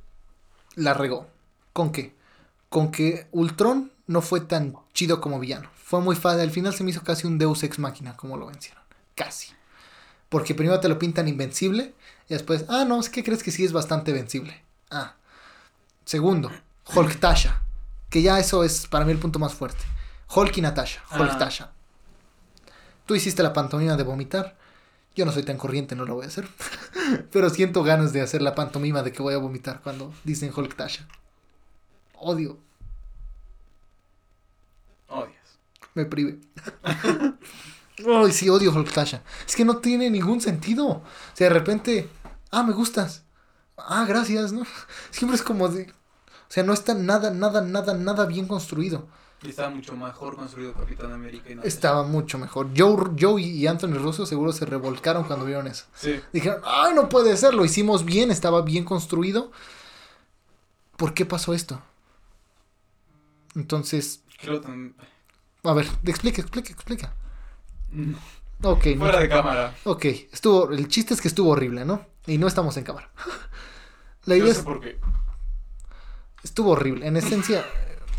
la 0.74 0.94
regó. 0.94 1.26
¿Con 1.72 1.92
qué? 1.92 2.14
Con 2.68 2.90
que 2.90 3.28
Ultron 3.32 3.92
no 4.06 4.20
fue 4.22 4.40
tan 4.40 4.74
chido 4.92 5.20
como 5.20 5.38
villano. 5.40 5.70
Fue 5.74 6.00
muy 6.00 6.16
fácil. 6.16 6.40
Al 6.42 6.50
final 6.50 6.74
se 6.74 6.84
me 6.84 6.90
hizo 6.90 7.02
casi 7.02 7.26
un 7.26 7.38
Deus 7.38 7.62
ex 7.62 7.78
máquina, 7.78 8.16
como 8.16 8.36
lo 8.36 8.46
vencieron. 8.46 8.82
Casi. 9.14 9.52
Porque 10.28 10.54
primero 10.54 10.78
te 10.80 10.88
lo 10.88 10.98
pintan 10.98 11.28
invencible 11.28 11.94
y 12.28 12.34
después, 12.34 12.66
ah, 12.68 12.84
no, 12.84 13.00
es 13.00 13.08
que 13.08 13.24
crees 13.24 13.42
que 13.42 13.50
sí 13.50 13.64
es 13.64 13.72
bastante 13.72 14.12
vencible. 14.12 14.62
Ah. 14.90 15.14
Segundo, 16.04 16.50
Hulk 16.94 17.18
Tasha. 17.20 17.62
Que 18.10 18.22
ya 18.22 18.38
eso 18.38 18.64
es 18.64 18.86
para 18.86 19.04
mí 19.04 19.12
el 19.12 19.18
punto 19.18 19.38
más 19.38 19.54
fuerte. 19.54 19.84
Hulk 20.34 20.56
y 20.58 20.60
Natasha. 20.62 21.02
Hulk 21.18 21.32
Ah. 21.32 21.38
Tasha. 21.38 21.72
Tú 23.06 23.14
hiciste 23.14 23.42
la 23.42 23.54
pantomima 23.54 23.96
de 23.96 24.02
vomitar. 24.02 24.56
Yo 25.16 25.24
no 25.24 25.32
soy 25.32 25.42
tan 25.42 25.56
corriente, 25.56 25.96
no 25.96 26.04
lo 26.04 26.14
voy 26.14 26.24
a 26.24 26.28
hacer. 26.28 26.46
Pero 27.32 27.48
siento 27.50 27.82
ganas 27.82 28.12
de 28.12 28.20
hacer 28.20 28.42
la 28.42 28.54
pantomima 28.54 29.02
de 29.02 29.12
que 29.12 29.22
voy 29.22 29.34
a 29.34 29.38
vomitar 29.38 29.80
cuando 29.82 30.12
dicen 30.24 30.52
Hulk 30.54 30.76
Tasha. 30.76 31.08
Odio, 32.20 32.58
Odias. 35.08 35.58
me 35.94 36.04
prive. 36.04 36.38
Ay, 38.06 38.32
sí, 38.32 38.48
odio 38.48 38.72
Hulk 38.72 38.92
Tasha. 38.92 39.22
Es 39.46 39.56
que 39.56 39.64
no 39.64 39.78
tiene 39.78 40.08
ningún 40.10 40.40
sentido. 40.40 40.86
O 40.86 41.02
sea, 41.34 41.48
de 41.48 41.54
repente, 41.54 42.08
ah, 42.50 42.62
me 42.62 42.72
gustas. 42.72 43.24
Ah, 43.76 44.04
gracias, 44.06 44.52
¿no? 44.52 44.62
Siempre 45.10 45.36
es 45.36 45.42
como 45.42 45.68
de. 45.68 45.90
O 46.48 46.50
sea, 46.50 46.62
no 46.62 46.72
está 46.72 46.94
nada, 46.94 47.30
nada, 47.30 47.60
nada, 47.60 47.94
nada 47.94 48.26
bien 48.26 48.46
construido. 48.46 49.06
Y 49.42 49.50
estaba 49.50 49.70
mucho 49.70 49.96
mejor 49.96 50.36
construido 50.36 50.72
Capitán 50.72 51.12
América 51.12 51.50
y 51.50 51.54
no. 51.54 51.62
Estaba 51.62 52.02
mucho 52.02 52.38
mejor. 52.38 52.70
Joe, 52.76 53.10
Joe 53.18 53.40
y 53.40 53.66
Anthony 53.66 53.94
Russo 53.94 54.26
seguro 54.26 54.52
se 54.52 54.64
revolcaron 54.64 55.24
cuando 55.24 55.44
vieron 55.44 55.66
eso. 55.68 55.84
Sí. 55.94 56.20
Dijeron, 56.32 56.60
ay, 56.64 56.94
no 56.94 57.08
puede 57.08 57.36
ser, 57.36 57.54
lo 57.54 57.64
hicimos 57.64 58.04
bien, 58.04 58.30
estaba 58.30 58.62
bien 58.62 58.84
construido. 58.84 59.52
¿Por 60.96 61.14
qué 61.14 61.24
pasó 61.24 61.54
esto? 61.54 61.80
Entonces, 63.58 64.22
a 65.64 65.72
ver, 65.74 65.86
explica, 66.06 66.40
explica, 66.40 66.72
explica. 66.72 67.14
No. 67.90 68.18
Ok, 68.62 68.86
no- 68.94 69.00
Fuera 69.00 69.20
de 69.20 69.28
cámara. 69.28 69.74
ok, 69.84 70.04
estuvo, 70.32 70.70
el 70.70 70.86
chiste 70.88 71.12
es 71.14 71.20
que 71.20 71.28
estuvo 71.28 71.50
horrible, 71.50 71.84
¿no? 71.84 72.06
Y 72.26 72.38
no 72.38 72.46
estamos 72.46 72.76
en 72.76 72.84
cámara. 72.84 73.10
La 74.24 74.36
idea 74.36 74.52
sé 74.54 74.60
es, 74.60 74.64
por 74.64 74.80
qué. 74.80 74.98
estuvo 76.44 76.70
horrible, 76.72 77.06
en 77.06 77.16
esencia, 77.16 77.64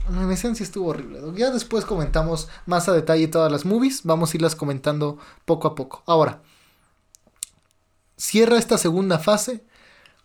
en 0.09 0.29
esencia 0.31 0.63
estuvo 0.63 0.89
horrible. 0.89 1.21
Ya 1.35 1.51
después 1.51 1.85
comentamos 1.85 2.49
más 2.65 2.89
a 2.89 2.93
detalle 2.93 3.27
todas 3.29 3.51
las 3.51 3.63
movies, 3.65 4.01
vamos 4.03 4.33
a 4.33 4.37
irlas 4.37 4.55
comentando 4.55 5.19
poco 5.45 5.67
a 5.69 5.75
poco. 5.75 6.03
Ahora, 6.05 6.41
cierra 8.17 8.57
esta 8.57 8.77
segunda 8.77 9.19
fase 9.19 9.63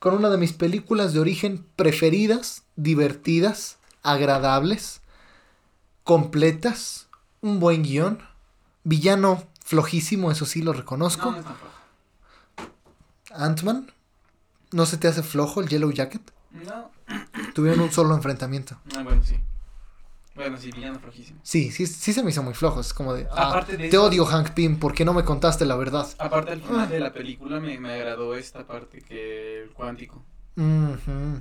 con 0.01 0.15
una 0.15 0.29
de 0.31 0.39
mis 0.39 0.53
películas 0.53 1.13
de 1.13 1.21
origen 1.21 1.67
preferidas, 1.77 2.65
divertidas, 2.77 3.79
agradables, 4.03 5.01
completas, 6.05 7.09
un 7.41 7.59
buen 7.61 7.83
guion, 7.83 8.19
villano 8.85 9.43
flojísimo, 9.65 10.31
eso 10.31 10.47
sí 10.47 10.63
lo 10.63 10.73
reconozco. 10.73 11.33
No. 11.33 11.45
Ant-Man, 13.33 13.91
¿no 14.73 14.87
se 14.87 14.97
te 14.99 15.09
hace 15.09 15.23
flojo 15.23 15.61
el 15.61 15.69
Yellow 15.69 15.91
Jacket? 15.93 16.23
No. 16.53 16.91
Tuvieron 17.55 17.81
un 17.81 17.91
solo 17.93 18.15
enfrentamiento. 18.15 18.79
Ah, 18.97 19.03
bueno, 19.03 19.23
sí. 19.25 19.37
Bueno, 20.37 20.57
sí, 20.57 20.71
villano 20.73 20.99
flojísimo. 20.99 21.39
Sí, 21.45 21.71
sí, 21.71 21.87
sí 21.87 22.13
se 22.13 22.23
me 22.25 22.31
hizo 22.31 22.43
muy 22.43 22.55
flojo. 22.55 22.81
Es 22.81 22.93
como 22.93 23.15
de, 23.15 23.27
ah, 23.31 23.51
Aparte 23.51 23.73
de 23.77 23.79
te 23.89 23.89
eso- 23.89 24.05
odio 24.05 24.27
Hank 24.27 24.51
Pym, 24.51 24.79
¿por 24.79 24.93
qué 24.93 25.05
no 25.05 25.15
me 25.15 25.25
contaste 25.25 25.65
la 25.65 25.77
verdad? 25.77 26.09
Aparte 26.19 26.53
al 26.53 26.61
final 26.61 26.89
de 26.89 26.99
la 27.01 27.13
película 27.13 27.61
me, 27.61 27.79
me 27.79 27.93
agradó 27.93 28.35
esta 28.35 28.67
parte 28.67 29.01
que 29.01 29.63
el 29.63 29.71
cuántico. 29.71 30.23
Ujú. 30.57 31.41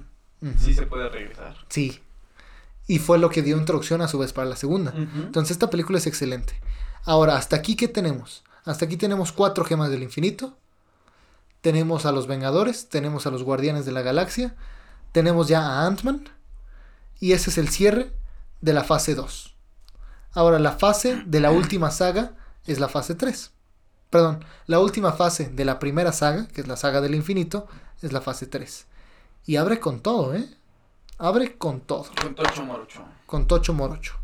Sí 0.59 0.73
se 0.73 0.85
puede 0.85 1.09
regresar. 1.09 1.55
Sí. 1.69 1.99
Y 2.87 2.99
fue 2.99 3.17
lo 3.17 3.29
que 3.29 3.41
dio 3.41 3.57
introducción 3.57 4.01
a 4.01 4.07
su 4.07 4.17
vez 4.17 4.33
para 4.33 4.49
la 4.49 4.55
segunda. 4.55 4.93
Entonces 4.95 5.51
esta 5.51 5.69
película 5.69 5.97
es 5.97 6.07
excelente. 6.07 6.59
Ahora, 7.05 7.37
hasta 7.37 7.55
aquí, 7.55 7.75
¿qué 7.75 7.87
tenemos? 7.87 8.43
Hasta 8.65 8.85
aquí 8.85 8.97
tenemos 8.97 9.31
cuatro 9.31 9.65
gemas 9.65 9.89
del 9.89 10.03
infinito. 10.03 10.57
Tenemos 11.61 12.05
a 12.05 12.11
los 12.11 12.27
Vengadores, 12.27 12.89
tenemos 12.89 13.25
a 13.25 13.31
los 13.31 13.43
Guardianes 13.43 13.85
de 13.85 13.93
la 13.93 14.01
Galaxia, 14.01 14.55
tenemos 15.13 15.47
ya 15.47 15.61
a 15.61 15.85
Ant-Man. 15.85 16.29
Y 17.19 17.31
ese 17.31 17.51
es 17.51 17.57
el 17.57 17.69
cierre 17.69 18.11
de 18.59 18.73
la 18.73 18.83
fase 18.83 19.15
2. 19.15 19.55
Ahora, 20.33 20.59
la 20.59 20.73
fase 20.73 21.23
de 21.25 21.39
la 21.39 21.51
última 21.51 21.89
saga 21.89 22.33
es 22.65 22.79
la 22.79 22.89
fase 22.89 23.15
3. 23.15 23.51
Perdón, 24.09 24.43
la 24.67 24.79
última 24.79 25.13
fase 25.13 25.49
de 25.49 25.65
la 25.65 25.79
primera 25.79 26.11
saga, 26.11 26.47
que 26.47 26.61
es 26.61 26.67
la 26.67 26.77
saga 26.77 27.01
del 27.01 27.15
infinito, 27.15 27.67
es 28.01 28.11
la 28.11 28.21
fase 28.21 28.45
3. 28.45 28.85
Y 29.45 29.55
abre 29.55 29.79
con 29.79 30.01
todo, 30.01 30.35
¿eh? 30.35 30.49
Abre 31.23 31.57
con 31.57 31.79
todo 31.79 32.09
Con 32.21 32.35
Tocho 32.35 32.65
Morocho. 32.65 33.05
con 33.25 33.47
Tocho 33.47 33.73
Morocho. 33.73 34.19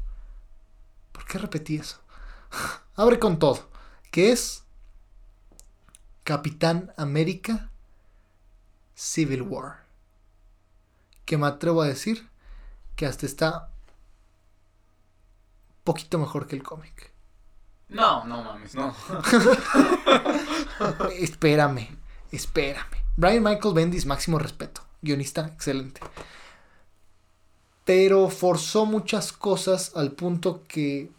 ¿Por 1.13 1.23
qué 1.23 1.37
repetí 1.37 1.77
eso? 1.77 2.01
Abre 2.97 3.19
con 3.19 3.39
todo. 3.39 3.69
Que 4.11 4.33
es 4.33 4.65
Capitán 6.25 6.91
América 6.97 7.71
Civil 8.95 9.43
War. 9.43 9.85
Que 11.23 11.37
me 11.37 11.47
atrevo 11.47 11.83
a 11.83 11.87
decir 11.87 12.29
que 12.97 13.05
hasta 13.05 13.25
está 13.25 13.69
poquito 15.85 16.19
mejor 16.19 16.47
que 16.47 16.57
el 16.57 16.63
cómic. 16.63 17.13
No, 17.87 18.25
no 18.25 18.43
mames, 18.43 18.75
no. 18.75 18.91
espérame, 21.17 21.97
espérame. 22.29 22.97
Brian 23.15 23.41
Michael 23.41 23.73
Bendis, 23.73 24.05
máximo 24.05 24.37
respeto. 24.37 24.81
Guionista, 25.01 25.47
excelente. 25.47 26.01
Pero 27.89 28.29
forzó 28.29 28.85
muchas 28.85 29.33
cosas 29.33 29.93
al 29.95 30.11
punto 30.11 30.61
que 30.67 31.09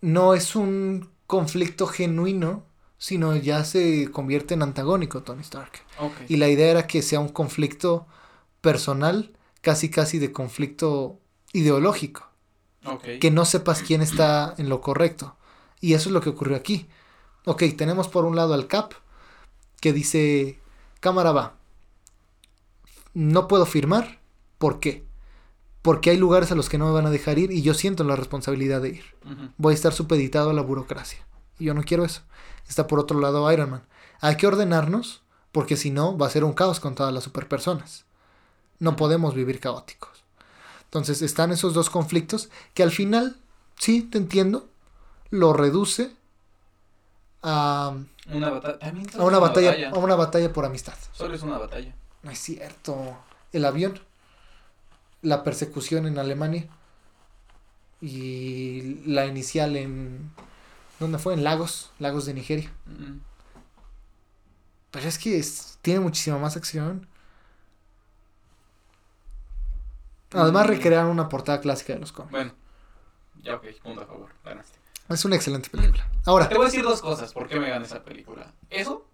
no 0.00 0.34
es 0.34 0.56
un 0.56 1.08
conflicto 1.28 1.86
genuino, 1.86 2.64
sino 2.98 3.36
ya 3.36 3.64
se 3.64 4.10
convierte 4.10 4.54
en 4.54 4.62
antagónico 4.62 5.22
Tony 5.22 5.42
Stark. 5.42 5.70
Ok. 6.00 6.12
Y 6.28 6.38
la 6.38 6.48
idea 6.48 6.68
era 6.68 6.88
que 6.88 7.00
sea 7.00 7.20
un 7.20 7.28
conflicto 7.28 8.08
personal, 8.60 9.30
casi 9.60 9.88
casi 9.88 10.18
de 10.18 10.32
conflicto 10.32 11.20
ideológico 11.52 12.26
que 13.20 13.30
no 13.30 13.44
sepas 13.44 13.82
quién 13.82 14.02
está 14.02 14.56
en 14.58 14.68
lo 14.68 14.80
correcto. 14.80 15.36
Y 15.80 15.94
eso 15.94 16.08
es 16.08 16.12
lo 16.12 16.22
que 16.22 16.30
ocurrió 16.30 16.56
aquí. 16.56 16.88
Ok, 17.44 17.62
tenemos 17.78 18.08
por 18.08 18.24
un 18.24 18.34
lado 18.34 18.52
al 18.52 18.66
Cap, 18.66 18.94
que 19.80 19.92
dice, 19.92 20.58
cámara 20.98 21.30
va, 21.30 21.54
no 23.12 23.46
puedo 23.46 23.64
firmar, 23.64 24.23
¿por 24.58 24.80
qué? 24.80 25.06
Porque 25.82 26.10
hay 26.10 26.16
lugares 26.16 26.50
a 26.50 26.54
los 26.54 26.68
que 26.68 26.78
no 26.78 26.86
me 26.86 26.92
van 26.92 27.06
a 27.06 27.10
dejar 27.10 27.38
ir 27.38 27.50
y 27.50 27.62
yo 27.62 27.74
siento 27.74 28.04
la 28.04 28.16
responsabilidad 28.16 28.80
de 28.80 28.88
ir. 28.90 29.04
Voy 29.58 29.72
a 29.72 29.74
estar 29.74 29.92
supeditado 29.92 30.50
a 30.50 30.54
la 30.54 30.62
burocracia. 30.62 31.26
Y 31.58 31.66
yo 31.66 31.74
no 31.74 31.82
quiero 31.82 32.04
eso. 32.04 32.22
Está 32.68 32.86
por 32.86 32.98
otro 32.98 33.20
lado 33.20 33.50
Iron 33.52 33.70
Man. 33.70 33.82
Hay 34.20 34.36
que 34.36 34.46
ordenarnos, 34.46 35.22
porque 35.52 35.76
si 35.76 35.90
no, 35.90 36.16
va 36.16 36.26
a 36.26 36.30
ser 36.30 36.44
un 36.44 36.54
caos 36.54 36.80
con 36.80 36.94
todas 36.94 37.12
las 37.12 37.24
superpersonas. 37.24 38.06
No 38.78 38.96
podemos 38.96 39.34
vivir 39.34 39.60
caóticos. 39.60 40.24
Entonces 40.84 41.22
están 41.22 41.52
esos 41.52 41.74
dos 41.74 41.90
conflictos 41.90 42.50
que 42.72 42.82
al 42.82 42.90
final, 42.90 43.36
sí, 43.78 44.02
te 44.02 44.18
entiendo, 44.18 44.68
lo 45.30 45.52
reduce 45.52 46.12
a, 47.42 47.94
Una 48.32 48.50
batalla. 48.50 48.92
A 49.18 49.24
una 49.24 49.38
batalla, 49.38 49.90
a 49.90 49.98
una 49.98 50.14
batalla 50.14 50.52
por 50.52 50.64
amistad. 50.64 50.94
Solo 51.12 51.34
es 51.34 51.42
una 51.42 51.58
batalla. 51.58 51.94
No 52.22 52.30
es 52.30 52.38
cierto. 52.38 53.16
El 53.52 53.64
avión, 53.64 54.00
la 55.24 55.42
persecución 55.42 56.06
en 56.06 56.18
Alemania 56.18 56.66
y 58.00 59.02
la 59.06 59.26
inicial 59.26 59.76
en... 59.76 60.30
¿Dónde 61.00 61.18
fue? 61.18 61.34
En 61.34 61.42
Lagos, 61.42 61.90
Lagos 61.98 62.26
de 62.26 62.34
Nigeria. 62.34 62.70
Pero 64.90 65.08
es 65.08 65.18
que 65.18 65.38
es- 65.38 65.78
tiene 65.82 66.00
muchísima 66.00 66.38
más 66.38 66.56
acción. 66.56 67.06
Además 70.32 70.66
Mm. 70.66 70.68
recrearon 70.68 71.10
una 71.10 71.28
portada 71.28 71.60
clásica 71.60 71.92
de 71.94 72.00
los 72.00 72.12
cómics. 72.12 72.32
Bueno. 72.32 72.52
Ya, 73.42 73.56
ok, 73.56 73.64
punto 73.82 74.00
a 74.02 74.06
favor. 74.06 74.30
Ganaste. 74.44 74.78
Es 75.08 75.24
una 75.24 75.36
excelente 75.36 75.68
película. 75.70 76.08
Ahora, 76.24 76.48
Te 76.48 76.54
voy 76.56 76.64
a 76.64 76.66
decir 76.70 76.82
dos 76.82 77.00
cosas. 77.02 77.32
¿Por 77.32 77.46
qué 77.48 77.60
me 77.60 77.68
gana 77.68 77.84
esa 77.84 78.02
película? 78.02 78.52
¿Eso? 78.70 79.06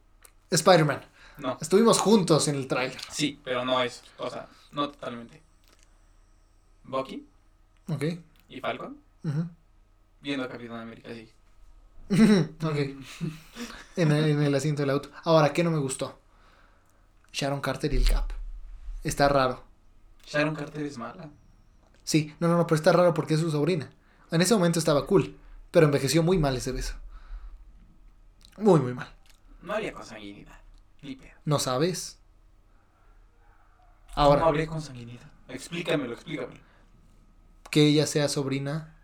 Spider-Man. 0.50 1.04
No. 1.38 1.58
Estuvimos 1.60 1.98
juntos 1.98 2.46
en 2.48 2.54
el 2.56 2.66
tráiler. 2.68 2.98
Sí, 3.10 3.40
pero 3.44 3.64
no 3.64 3.82
es. 3.82 4.02
O 4.18 4.30
sea, 4.30 4.46
no 4.72 4.90
totalmente. 4.90 5.42
Bucky 6.90 7.26
Ok. 7.88 8.04
y 8.48 8.60
Falcon 8.60 8.98
Ujú. 9.24 9.48
viendo 10.20 10.44
a 10.44 10.48
Capitán 10.48 10.80
América, 10.80 11.10
sí. 11.14 11.30
ok. 12.64 12.76
En 13.96 14.12
el, 14.12 14.24
en 14.30 14.42
el 14.42 14.54
asiento 14.54 14.82
del 14.82 14.90
auto. 14.90 15.10
Ahora, 15.24 15.52
¿qué 15.52 15.62
no 15.62 15.70
me 15.70 15.78
gustó? 15.78 16.18
Sharon 17.32 17.60
Carter 17.60 17.92
y 17.94 17.96
el 17.96 18.08
Cap. 18.08 18.32
Está 19.04 19.28
raro. 19.28 19.62
Sharon 20.26 20.54
Carter 20.56 20.84
es 20.84 20.98
mala. 20.98 21.30
Sí, 22.02 22.34
no, 22.40 22.48
no, 22.48 22.56
no, 22.56 22.66
pero 22.66 22.76
está 22.76 22.92
raro 22.92 23.14
porque 23.14 23.34
es 23.34 23.40
su 23.40 23.50
sobrina. 23.50 23.90
En 24.32 24.40
ese 24.40 24.54
momento 24.54 24.78
estaba 24.80 25.06
cool, 25.06 25.36
pero 25.70 25.86
envejeció 25.86 26.22
muy 26.24 26.38
mal 26.38 26.56
ese 26.56 26.72
beso. 26.72 26.94
Muy, 28.58 28.80
muy 28.80 28.94
mal. 28.94 29.08
No 29.62 29.74
había 29.74 29.92
consanguinidad. 29.92 30.58
Ni 31.02 31.14
pedo. 31.14 31.30
¿No 31.44 31.58
sabes? 31.60 32.18
¿Cómo 34.14 34.26
Ahora, 34.26 34.46
habría 34.46 34.66
consanguinidad? 34.66 35.30
Explícamelo, 35.48 36.14
explícamelo. 36.14 36.60
Que 37.70 37.86
ella 37.86 38.06
sea 38.06 38.28
sobrina 38.28 38.96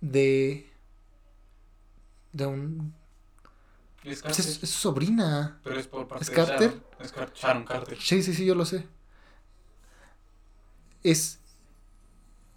de. 0.00 0.70
de 2.32 2.46
un. 2.46 2.94
Es 4.04 4.22
pues 4.22 4.38
es, 4.38 4.62
es 4.62 4.70
sobrina. 4.70 5.60
Pero 5.64 5.78
es 5.78 5.86
por 5.88 6.06
parte 6.06 6.22
¿Es 6.24 6.30
de 6.30 6.34
Carter? 6.34 6.70
Sharon. 6.70 6.84
Es 7.00 7.12
Car- 7.12 7.32
Sharon 7.34 7.64
Carter. 7.64 7.98
Sí, 8.00 8.22
sí, 8.22 8.34
sí, 8.34 8.44
yo 8.44 8.54
lo 8.54 8.64
sé. 8.64 8.86
Es. 11.02 11.38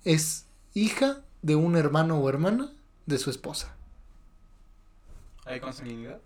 Es 0.04 0.48
hija 0.74 1.22
de 1.44 1.56
un 1.56 1.76
hermano 1.76 2.18
o 2.20 2.30
hermana 2.30 2.74
de 3.06 3.18
su 3.20 3.30
esposa. 3.30 3.76
¿Hay 5.46 5.60
consanguinidad? 5.60 6.22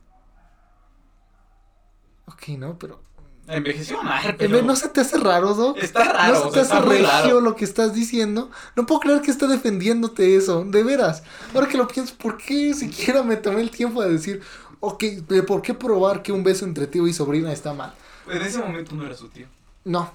Ok, 2.26 2.50
no, 2.58 2.78
pero. 2.80 3.04
Envejeció 3.52 4.02
mal, 4.02 4.36
pero... 4.38 4.62
¿No 4.62 4.76
se 4.76 4.90
te 4.90 5.02
hace 5.02 5.18
raro, 5.18 5.54
Doc? 5.54 5.78
Está 5.78 6.06
raro, 6.06 6.34
¿No 6.34 6.46
se 6.46 6.52
te 6.52 6.60
hace 6.62 6.74
está 6.74 6.80
regio 6.82 7.08
raro. 7.08 7.42
lo 7.42 7.56
que 7.56 7.66
estás 7.66 7.94
diciendo? 7.94 8.50
No 8.76 8.86
puedo 8.86 9.02
creer 9.02 9.22
que 9.22 9.32
esté 9.32 9.48
defendiéndote 9.48 10.36
eso, 10.36 10.64
de 10.64 10.84
veras. 10.84 11.24
Ahora 11.54 11.68
que 11.68 11.78
lo 11.78 11.88
pienso, 11.88 12.16
¿por 12.18 12.38
qué 12.38 12.74
siquiera 12.74 13.24
me 13.24 13.36
tomé 13.36 13.62
el 13.62 13.72
tiempo 13.72 14.02
de 14.02 14.12
decir, 14.12 14.42
ok, 14.80 15.04
¿de 15.04 15.44
¿por 15.44 15.62
qué 15.62 15.74
probar 15.74 16.24
que 16.24 16.32
un 16.32 16.44
beso 16.44 16.66
entre 16.66 16.88
tío 16.88 17.08
y 17.08 17.14
sobrina 17.14 17.52
está 17.52 17.74
mal? 17.74 17.94
En 18.30 18.42
ese 18.42 18.60
momento 18.60 18.96
no 18.96 19.06
era 19.06 19.16
su 19.16 19.28
tío. 19.30 19.48
No, 19.84 20.12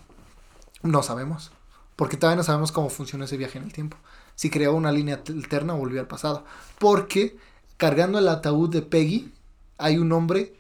no 0.83 1.03
sabemos. 1.03 1.51
Porque 1.97 2.17
todavía 2.17 2.37
no 2.37 2.45
sabemos 2.45 2.73
cómo 2.73 2.91
funciona 2.91 3.25
ese 3.25 3.37
viaje 3.37 3.59
en 3.59 3.65
el 3.65 3.73
tiempo. 3.73 3.97
Si 4.35 4.51
creó 4.51 4.75
una 4.75 4.93
línea 4.93 5.23
alterna 5.29 5.75
o 5.75 5.79
volvió 5.79 6.01
al 6.01 6.07
pasado. 6.07 6.45
Porque 6.79 7.37
cargando 7.77 8.19
el 8.19 8.29
ataúd 8.29 8.71
de 8.71 8.83
Peggy 8.83 9.33
hay 9.79 9.99
un 9.99 10.13
hombre 10.13 10.55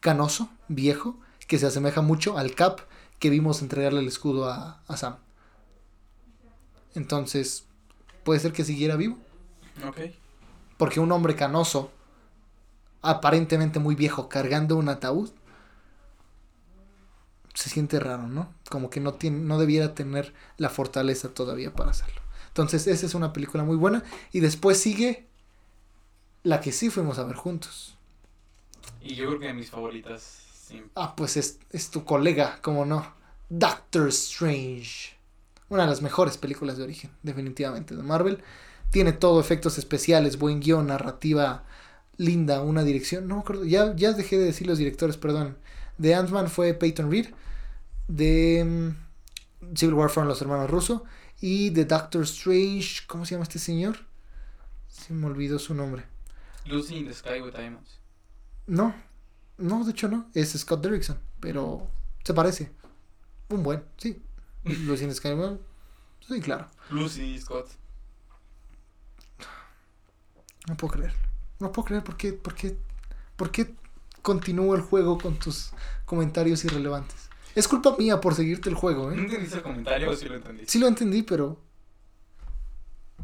canoso, 0.00 0.48
viejo, 0.68 1.16
que 1.46 1.58
se 1.58 1.66
asemeja 1.66 2.00
mucho 2.00 2.38
al 2.38 2.54
Cap 2.54 2.80
que 3.18 3.30
vimos 3.30 3.62
entregarle 3.62 4.00
el 4.00 4.08
escudo 4.08 4.48
a, 4.50 4.82
a 4.86 4.96
Sam. 4.96 5.16
Entonces, 6.94 7.66
puede 8.22 8.40
ser 8.40 8.52
que 8.52 8.64
siguiera 8.64 8.96
vivo. 8.96 9.18
Ok. 9.86 10.00
Porque 10.76 11.00
un 11.00 11.12
hombre 11.12 11.36
canoso, 11.36 11.90
aparentemente 13.02 13.78
muy 13.78 13.94
viejo, 13.94 14.28
cargando 14.28 14.76
un 14.76 14.88
ataúd, 14.88 15.30
se 17.54 17.70
siente 17.70 18.00
raro, 18.00 18.26
¿no? 18.26 18.52
Como 18.68 18.90
que 18.90 19.00
no, 19.00 19.14
tiene, 19.14 19.38
no 19.38 19.58
debiera 19.58 19.94
tener 19.94 20.34
la 20.56 20.68
fortaleza 20.68 21.32
todavía 21.32 21.72
para 21.72 21.90
hacerlo. 21.90 22.20
Entonces, 22.48 22.86
esa 22.86 23.06
es 23.06 23.14
una 23.14 23.32
película 23.32 23.64
muy 23.64 23.76
buena. 23.76 24.02
Y 24.32 24.40
después 24.40 24.80
sigue 24.80 25.26
la 26.42 26.60
que 26.60 26.72
sí 26.72 26.90
fuimos 26.90 27.18
a 27.18 27.24
ver 27.24 27.36
juntos. 27.36 27.96
Y 29.00 29.14
yo 29.14 29.28
creo 29.28 29.40
que 29.40 29.46
de 29.46 29.54
mis 29.54 29.70
favoritas. 29.70 30.40
Sí. 30.66 30.82
Ah, 30.94 31.14
pues 31.14 31.36
es, 31.36 31.58
es 31.70 31.90
tu 31.90 32.04
colega, 32.04 32.58
como 32.62 32.86
no. 32.86 33.14
Doctor 33.50 34.08
Strange. 34.08 35.14
Una 35.68 35.82
de 35.82 35.90
las 35.90 36.00
mejores 36.00 36.38
películas 36.38 36.78
de 36.78 36.84
origen, 36.84 37.10
definitivamente, 37.22 37.94
de 37.94 38.02
Marvel. 38.02 38.42
Tiene 38.90 39.12
todo, 39.12 39.40
efectos 39.40 39.76
especiales, 39.76 40.38
buen 40.38 40.60
guion, 40.60 40.86
narrativa 40.86 41.64
linda, 42.16 42.62
una 42.62 42.82
dirección. 42.82 43.28
No 43.28 43.36
me 43.36 43.40
acuerdo, 43.42 43.64
ya, 43.64 43.94
ya 43.94 44.12
dejé 44.12 44.38
de 44.38 44.44
decir 44.44 44.66
los 44.66 44.78
directores, 44.78 45.16
perdón. 45.16 45.58
De 45.98 46.14
Ant-Man 46.14 46.48
fue 46.48 46.72
Peyton 46.72 47.10
Reed. 47.10 47.26
De 48.08 48.64
mm, 48.64 49.76
Civil 49.76 49.94
War 49.94 50.10
fueron 50.10 50.28
los 50.28 50.40
hermanos 50.40 50.70
Russo. 50.70 51.04
Y 51.40 51.70
de 51.70 51.84
Doctor 51.84 52.22
Strange, 52.22 53.02
¿cómo 53.06 53.26
se 53.26 53.34
llama 53.34 53.42
este 53.42 53.58
señor? 53.58 53.98
Se 54.88 55.12
me 55.12 55.26
olvidó 55.26 55.58
su 55.58 55.74
nombre. 55.74 56.04
Lucy 56.64 56.96
in 56.96 57.06
the 57.06 57.12
Sky 57.12 57.42
with 57.42 57.52
Diamonds. 57.52 57.98
No, 58.66 58.94
no, 59.58 59.84
de 59.84 59.90
hecho 59.92 60.08
no. 60.08 60.28
Es 60.34 60.52
Scott 60.52 60.82
Derrickson, 60.82 61.18
pero 61.40 61.88
se 62.24 62.34
parece. 62.34 62.72
Un 63.48 63.62
buen, 63.62 63.84
sí. 63.96 64.22
Lucy 64.64 65.04
in 65.04 65.10
the 65.10 65.14
Sky, 65.14 65.34
bueno, 65.34 65.58
Sí, 66.26 66.40
claro. 66.40 66.66
Lucy 66.90 67.38
Scott. 67.38 67.68
No 70.66 70.76
puedo 70.76 70.94
creer. 70.94 71.12
No 71.60 71.70
puedo 71.70 71.86
creer 71.86 72.02
por 72.02 72.16
qué, 72.16 72.32
por 72.32 72.54
qué, 72.54 72.76
por 73.36 73.50
qué 73.50 73.74
continúo 74.22 74.74
el 74.74 74.80
juego 74.80 75.18
con 75.18 75.38
tus 75.38 75.72
comentarios 76.06 76.64
irrelevantes. 76.64 77.28
Es 77.54 77.68
culpa 77.68 77.94
mía 77.98 78.20
por 78.20 78.34
seguirte 78.34 78.68
el 78.70 78.74
juego, 78.74 79.10
¿No 79.10 79.12
¿eh? 79.12 79.24
entendiste 79.24 79.58
el 79.58 79.62
comentario 79.62 80.10
o 80.10 80.16
sí 80.16 80.26
lo 80.26 80.34
entendiste? 80.36 80.72
Sí 80.72 80.78
lo 80.78 80.88
entendí, 80.88 81.22
pero... 81.22 81.60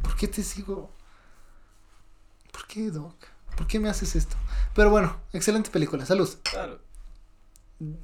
¿Por 0.03 0.15
qué 0.17 0.29
te 0.29 0.43
sigo? 0.43 0.91
¿Por 2.53 2.67
qué, 2.67 2.91
Doc? 2.91 3.17
¿Por 3.61 3.67
qué 3.67 3.79
me 3.79 3.91
haces 3.91 4.17
esto? 4.17 4.37
Pero 4.75 4.89
bueno, 4.89 5.21
excelente 5.35 5.69
película. 5.69 6.07
Salud. 6.07 6.31
Claro. 6.45 6.81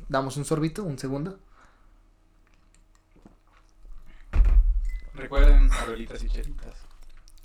Damos 0.06 0.36
un 0.36 0.44
sorbito, 0.44 0.84
un 0.84 0.98
segundo. 0.98 1.38
Recuerden, 5.14 5.72
abuelitas 5.72 6.22
y 6.22 6.28
chelitas. 6.28 6.74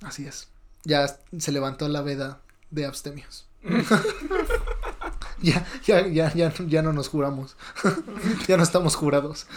Así 0.02 0.28
es. 0.28 0.50
Ya 0.84 1.06
se 1.38 1.52
levantó 1.54 1.88
la 1.88 2.02
veda 2.02 2.42
de 2.70 2.86
abstemios. 2.86 3.48
ya, 5.42 5.66
ya, 5.86 6.06
ya, 6.06 6.34
ya, 6.34 6.54
ya 6.54 6.82
no 6.82 6.92
nos 6.92 7.08
juramos. 7.08 7.56
ya 8.46 8.58
no 8.58 8.64
estamos 8.64 8.98
jurados. 8.98 9.48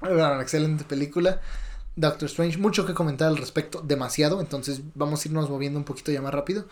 Bueno, 0.00 0.40
excelente 0.40 0.82
película. 0.82 1.40
Doctor 1.94 2.28
Strange, 2.28 2.58
mucho 2.58 2.84
que 2.84 2.94
comentar 2.94 3.28
al 3.28 3.36
respecto, 3.36 3.80
demasiado, 3.80 4.40
entonces 4.40 4.80
vamos 4.96 5.24
a 5.24 5.28
irnos 5.28 5.48
moviendo 5.48 5.78
un 5.78 5.84
poquito 5.84 6.10
ya 6.10 6.20
más 6.20 6.34
rápido. 6.34 6.66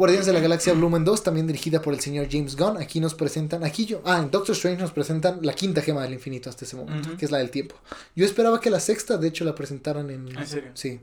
Guardianes 0.00 0.26
de 0.26 0.32
la 0.32 0.40
Galaxia 0.40 0.72
Volumen 0.72 1.04
2, 1.04 1.22
también 1.22 1.46
dirigida 1.46 1.82
por 1.82 1.92
el 1.94 2.00
señor 2.00 2.26
James 2.30 2.56
Gunn. 2.56 2.78
Aquí 2.78 3.00
nos 3.00 3.14
presentan, 3.14 3.62
aquí 3.64 3.84
yo, 3.84 4.00
ah, 4.06 4.18
en 4.18 4.30
Doctor 4.30 4.54
Strange 4.54 4.80
nos 4.80 4.92
presentan 4.92 5.40
la 5.42 5.52
quinta 5.52 5.82
gema 5.82 6.02
del 6.02 6.14
infinito 6.14 6.48
hasta 6.48 6.64
ese 6.64 6.74
momento, 6.76 7.16
que 7.18 7.24
es 7.26 7.30
la 7.30 7.38
del 7.38 7.50
tiempo. 7.50 7.74
Yo 8.16 8.24
esperaba 8.24 8.60
que 8.60 8.70
la 8.70 8.80
sexta, 8.80 9.18
de 9.18 9.28
hecho, 9.28 9.44
la 9.44 9.54
presentaran 9.54 10.08
en... 10.10 10.26
¿En 10.36 10.46
serio? 10.46 10.70
Sí. 10.74 11.00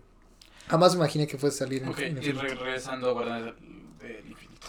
Jamás 0.68 0.94
me 0.94 0.98
imaginé 0.98 1.28
que 1.28 1.38
fuese 1.38 1.64
a 1.64 1.68
salir 1.68 1.84
en, 1.84 1.90
Ok, 1.90 2.00
en 2.00 2.18
y 2.18 2.32
re- 2.32 2.56
regresando 2.56 3.10
a 3.10 3.14
Guardianes 3.14 3.46
del, 3.46 3.56
del 4.00 4.28
Infinito. 4.32 4.68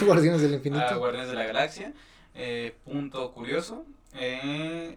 Guardianes 0.06 0.40
del 0.42 0.54
Infinito. 0.54 0.84
A 0.84 0.94
Guardianes 0.94 1.28
de 1.30 1.34
la 1.36 1.44
Galaxia. 1.44 1.92
eh, 2.34 2.72
punto 2.84 3.32
curioso. 3.32 3.84
eh, 4.14 4.96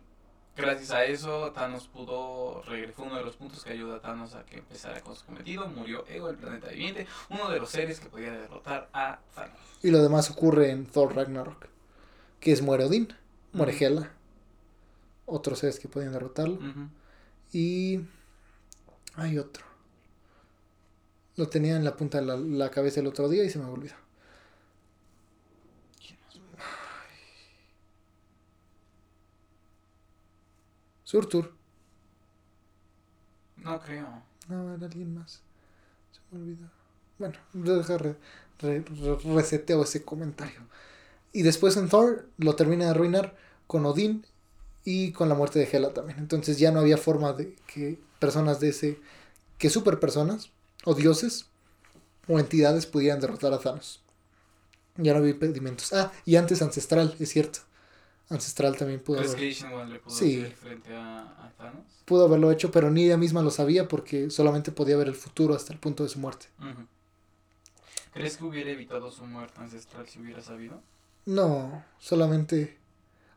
gracias 0.60 0.92
a 0.92 1.04
eso, 1.06 1.52
Thanos 1.52 1.88
pudo 1.88 2.62
regresar. 2.64 3.06
Uno 3.06 3.16
de 3.16 3.24
los 3.24 3.36
puntos 3.36 3.64
que 3.64 3.74
ayuda 3.74 3.98
a 3.98 4.02
Thanos 4.02 4.36
a 4.36 4.46
que 4.46 4.60
empezara 4.60 5.02
con 5.02 5.16
su 5.16 5.26
cometido. 5.26 5.68
Murió 5.68 6.06
Ego, 6.08 6.30
el 6.30 6.38
planeta 6.38 6.68
viviente. 6.70 7.08
Uno 7.30 7.50
de 7.50 7.60
los 7.60 7.70
seres 7.70 8.00
que 8.00 8.10
podía 8.10 8.32
derrotar 8.32 8.90
a 8.94 9.20
Thanos. 9.36 9.58
Y 9.82 9.92
lo 9.92 10.02
demás 10.02 10.30
ocurre 10.30 10.72
en 10.72 10.86
Thor 10.86 11.16
Ragnarok. 11.16 11.68
Que 12.40 12.52
es 12.52 12.62
muere 12.62 12.86
Odín, 12.86 13.14
muere. 13.54 13.76
Hela. 13.80 14.12
Otros 15.26 15.60
seres 15.60 15.80
que 15.80 15.88
podían 15.88 16.14
derrotarlo. 16.14 16.60
Y 17.52 18.02
hay 19.16 19.38
otro. 19.38 19.66
Lo 21.36 21.48
tenía 21.48 21.76
en 21.76 21.86
la 21.86 21.96
punta 21.96 22.20
de 22.20 22.26
la, 22.26 22.36
la 22.36 22.70
cabeza 22.70 23.00
el 23.00 23.08
otro 23.08 23.30
día 23.30 23.44
y 23.44 23.50
se 23.50 23.60
me 23.60 23.66
olvidó. 23.66 23.96
Surtur. 31.10 31.46
No 33.58 33.80
creo. 33.82 34.24
No, 34.48 34.74
era 34.74 34.86
alguien 34.86 35.14
más. 35.14 35.42
Se 36.12 36.20
me 36.32 36.42
olvidó. 36.42 36.70
Bueno, 37.18 37.36
re- 37.54 37.84
re- 37.98 38.16
re- 38.60 39.18
reseteo 39.36 39.84
ese 39.84 40.04
comentario. 40.04 40.62
Y 41.34 41.44
después 41.44 41.78
en 41.78 41.90
Thor 41.90 42.28
lo 42.38 42.56
termina 42.56 42.86
de 42.86 42.92
arruinar 42.92 43.38
con 43.68 43.86
Odín 43.86 44.26
y 44.86 45.12
con 45.14 45.30
la 45.30 45.36
muerte 45.36 45.60
de 45.60 45.70
Hela 45.72 45.94
también. 45.94 46.20
Entonces 46.20 46.60
ya 46.60 46.72
no 46.72 46.80
había 46.82 46.98
forma 46.98 47.34
de 47.34 47.56
que 47.68 48.00
personas 48.20 48.60
de 48.60 48.70
ese. 48.70 49.00
que 49.60 49.70
super 49.70 50.00
personas 50.00 50.52
o 50.86 50.96
dioses 50.96 51.48
o 52.28 52.40
entidades 52.40 52.86
pudieran 52.88 53.20
derrotar 53.22 53.54
a 53.54 53.60
Thanos. 53.60 54.02
Ya 54.98 55.14
no 55.14 55.20
había 55.20 55.32
impedimentos. 55.32 55.94
Ah, 55.94 56.12
y 56.26 56.36
antes 56.38 56.62
Ancestral, 56.62 57.16
es 57.20 57.30
cierto. 57.30 57.60
Ancestral 58.30 58.78
también 58.78 59.00
pudo 59.00 59.18
¿Crees 59.18 59.64
haber- 59.64 59.88
le 59.90 60.00
pudo 60.00 60.14
Sí. 60.16 60.40
hacer 60.42 60.56
frente 60.56 60.96
a, 60.96 61.22
a 61.46 61.52
Thanos? 61.58 61.84
pudo 62.06 62.26
haberlo 62.26 62.52
hecho, 62.52 62.72
pero 62.72 62.90
ni 62.92 63.06
ella 63.06 63.18
misma 63.18 63.42
lo 63.42 63.52
sabía 63.52 63.88
porque 63.88 64.30
solamente 64.30 64.72
podía 64.72 64.98
ver 64.98 65.08
el 65.08 65.16
futuro 65.16 65.56
hasta 65.56 65.74
el 65.74 65.80
punto 65.80 66.04
de 66.04 66.10
su 66.10 66.20
muerte. 66.20 66.48
¿Crees 68.14 68.38
que 68.38 68.44
hubiera 68.44 68.72
evitado 68.72 69.12
su 69.12 69.26
muerte 69.26 69.60
ancestral 69.62 70.08
si 70.08 70.20
hubiera 70.20 70.42
sabido? 70.42 70.82
No, 71.26 71.84
solamente 72.00 72.78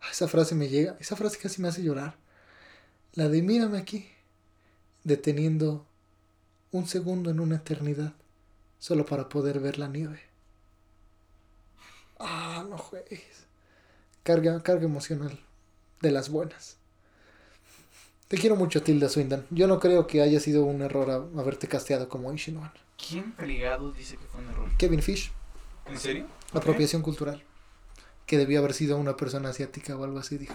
ah, 0.00 0.08
esa 0.10 0.28
frase 0.28 0.54
me 0.54 0.68
llega, 0.68 0.96
esa 1.00 1.16
frase 1.16 1.38
casi 1.38 1.60
me 1.60 1.68
hace 1.68 1.82
llorar. 1.82 2.16
La 3.14 3.28
de 3.28 3.42
mírame 3.42 3.76
aquí, 3.78 4.08
deteniendo 5.04 5.84
un 6.70 6.86
segundo 6.86 7.30
en 7.30 7.40
una 7.40 7.56
eternidad, 7.56 8.14
solo 8.78 9.04
para 9.04 9.28
poder 9.28 9.60
ver 9.60 9.78
la 9.78 9.88
nieve. 9.88 10.20
Ah, 12.18 12.64
no 12.68 12.78
juegues. 12.78 13.46
Carga, 14.22 14.62
carga 14.62 14.84
emocional 14.84 15.38
de 16.00 16.10
las 16.10 16.28
buenas. 16.28 16.76
Te 18.28 18.38
quiero 18.38 18.56
mucho, 18.56 18.82
Tilda 18.82 19.08
Swinton. 19.08 19.46
Yo 19.50 19.66
no 19.66 19.78
creo 19.78 20.06
que 20.06 20.22
haya 20.22 20.40
sido 20.40 20.64
un 20.64 20.80
error 20.82 21.10
a- 21.10 21.40
haberte 21.40 21.68
casteado 21.68 22.08
como 22.08 22.30
Ancient 22.30 22.58
One. 22.58 22.70
¿Quién 22.96 23.32
fregado 23.34 23.92
dice 23.92 24.16
que 24.16 24.24
fue 24.26 24.40
un 24.40 24.48
error? 24.50 24.70
Kevin 24.78 25.02
Fish, 25.02 25.32
¿En 25.86 25.98
serio? 25.98 26.26
apropiación 26.52 27.02
cultural. 27.02 27.42
Que 28.26 28.38
debió 28.38 28.60
haber 28.60 28.72
sido 28.72 28.96
una 28.96 29.16
persona 29.16 29.50
asiática 29.50 29.96
o 29.96 30.04
algo 30.04 30.18
así, 30.18 30.38
dijo. 30.38 30.54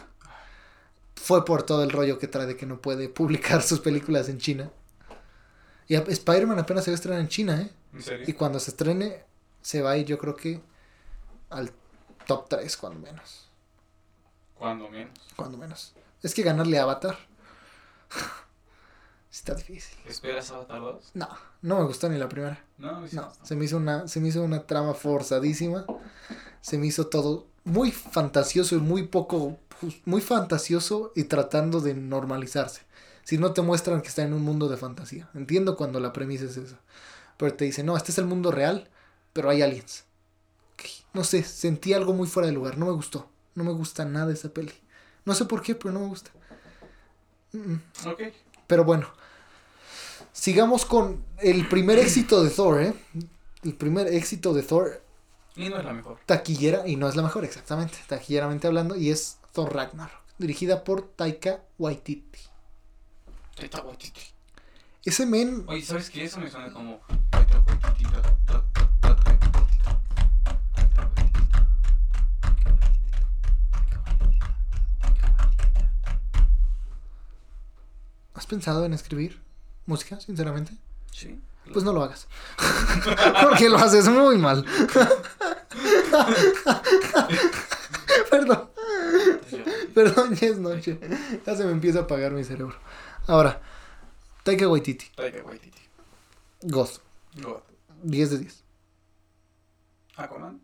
Fue 1.15 1.43
por 1.45 1.63
todo 1.63 1.83
el 1.83 1.91
rollo 1.91 2.17
que 2.17 2.27
trae 2.27 2.45
de 2.47 2.55
que 2.55 2.65
no 2.65 2.79
puede 2.81 3.09
publicar 3.09 3.61
sus 3.61 3.79
películas 3.81 4.29
en 4.29 4.37
China. 4.39 4.71
Y 5.87 5.95
a- 5.95 5.99
Spider-Man 6.07 6.59
apenas 6.59 6.85
se 6.85 6.91
va 6.91 6.93
a 6.93 6.95
estrenar 6.95 7.19
en 7.21 7.27
China, 7.27 7.61
¿eh? 7.61 7.69
¿En 7.93 8.01
serio? 8.01 8.25
Y 8.27 8.33
cuando 8.33 8.59
se 8.59 8.71
estrene, 8.71 9.23
se 9.61 9.81
va 9.81 9.91
a 9.91 9.97
ir, 9.97 10.05
yo 10.05 10.17
creo 10.17 10.35
que 10.35 10.61
al 11.49 11.71
top 12.25 12.47
3, 12.49 12.75
cuando 12.77 12.99
menos. 12.99 13.46
Cuando 14.57 14.89
menos. 14.89 15.17
Cuando 15.35 15.57
menos. 15.57 15.93
Es 16.23 16.33
que 16.33 16.43
ganarle 16.43 16.79
a 16.79 16.83
Avatar. 16.83 17.17
Está 19.31 19.53
difícil. 19.53 19.97
¿Esperas 20.07 20.49
Avatar 20.51 20.79
2? 20.79 21.11
No, 21.13 21.29
no 21.61 21.79
me 21.79 21.85
gustó 21.85 22.09
ni 22.09 22.17
la 22.17 22.27
primera. 22.29 22.63
No, 22.77 22.93
No, 22.93 23.01
gustó. 23.01 23.31
se 23.43 23.55
me 23.55 23.65
hizo 23.65 23.77
una, 23.77 24.07
se 24.07 24.19
me 24.19 24.29
hizo 24.29 24.41
una 24.43 24.65
trama 24.65 24.93
forzadísima. 24.93 25.85
Se 26.61 26.77
me 26.77 26.87
hizo 26.87 27.07
todo 27.07 27.47
muy 27.63 27.91
fantasioso 27.91 28.75
y 28.75 28.79
muy 28.79 29.03
poco, 29.07 29.59
pues, 29.79 29.95
muy 30.05 30.21
fantasioso 30.21 31.11
y 31.15 31.25
tratando 31.25 31.81
de 31.81 31.93
normalizarse. 31.93 32.81
Si 33.23 33.37
no 33.37 33.53
te 33.53 33.61
muestran 33.61 34.01
que 34.01 34.07
está 34.07 34.23
en 34.23 34.33
un 34.33 34.41
mundo 34.41 34.69
de 34.69 34.77
fantasía. 34.77 35.29
Entiendo 35.33 35.75
cuando 35.75 35.99
la 35.99 36.13
premisa 36.13 36.45
es 36.45 36.57
esa. 36.57 36.79
Pero 37.37 37.53
te 37.53 37.65
dicen, 37.65 37.85
no, 37.85 37.95
este 37.95 38.11
es 38.11 38.17
el 38.17 38.25
mundo 38.25 38.51
real, 38.51 38.89
pero 39.33 39.49
hay 39.49 39.61
aliens. 39.61 40.05
No 41.13 41.23
sé, 41.23 41.43
sentí 41.43 41.93
algo 41.93 42.13
muy 42.13 42.27
fuera 42.27 42.47
de 42.47 42.53
lugar. 42.53 42.77
No 42.77 42.85
me 42.85 42.91
gustó. 42.93 43.29
No 43.57 43.63
me 43.63 43.71
gusta 43.71 44.05
nada 44.05 44.31
esa 44.31 44.49
peli. 44.49 44.71
No 45.25 45.33
sé 45.33 45.45
por 45.45 45.63
qué, 45.63 45.73
pero 45.73 45.91
no 45.91 46.01
me 46.01 46.07
gusta. 46.07 46.29
Mm, 47.53 47.57
mm. 47.73 47.81
Ok. 48.05 48.21
Pero 48.67 48.83
bueno, 48.83 49.07
sigamos 50.31 50.85
con 50.85 51.23
el 51.39 51.67
primer 51.67 51.97
éxito 51.97 52.43
de 52.43 52.51
Thor, 52.51 52.83
¿eh? 52.83 52.93
El 53.63 53.73
primer 53.73 54.05
éxito 54.13 54.53
de 54.53 54.61
Thor, 54.61 55.01
Y 55.55 55.69
no 55.69 55.79
es 55.79 55.85
la 55.85 55.93
mejor. 55.93 56.19
taquillera, 56.27 56.87
y 56.87 56.97
no 56.97 57.09
es 57.09 57.15
la 57.15 57.23
mejor 57.23 57.45
exactamente, 57.45 57.97
taquilleramente 58.07 58.67
hablando, 58.67 58.95
y 58.95 59.09
es 59.09 59.39
Thor 59.53 59.73
Ragnarok, 59.73 60.21
dirigida 60.37 60.83
por 60.83 61.01
Taika 61.07 61.63
Waititi. 61.79 62.39
Taika 63.55 63.81
Waititi. 63.81 64.21
Ese 65.03 65.25
men, 65.25 65.63
Oye, 65.67 65.81
¿sabes 65.81 66.11
qué? 66.11 66.25
Eso 66.25 66.39
me 66.39 66.51
suena 66.51 66.71
como... 66.71 66.99
Taika 67.31 67.63
Waititi, 67.65 68.05
pensado 78.47 78.85
en 78.85 78.93
escribir 78.93 79.39
música, 79.85 80.19
sinceramente? 80.19 80.73
Sí. 81.11 81.39
Pues 81.73 81.83
no 81.83 81.93
lo 81.93 82.03
hagas. 82.03 82.27
Porque 83.43 83.69
lo 83.69 83.77
haces 83.77 84.07
muy 84.07 84.37
mal. 84.37 84.65
Perdón, 88.29 88.69
perdón, 89.93 90.35
ya 90.35 90.47
es 90.47 90.57
noche. 90.57 90.99
Ya 91.45 91.55
se 91.55 91.63
me 91.65 91.71
empieza 91.71 91.99
a 91.99 92.01
apagar 92.03 92.31
mi 92.31 92.43
cerebro. 92.43 92.75
Ahora, 93.25 93.61
Taika 94.43 94.67
Waititi, 94.67 95.07
Taika 95.15 95.43
Waititi. 95.43 95.79
Ghost, 96.63 97.01
God. 97.41 97.61
10 98.03 98.29
de 98.31 98.37
10. 98.39 98.63
Aquaman. 100.17 100.61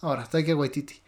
Ahora, 0.00 0.24
Taika 0.26 0.54
Waititi. 0.54 1.00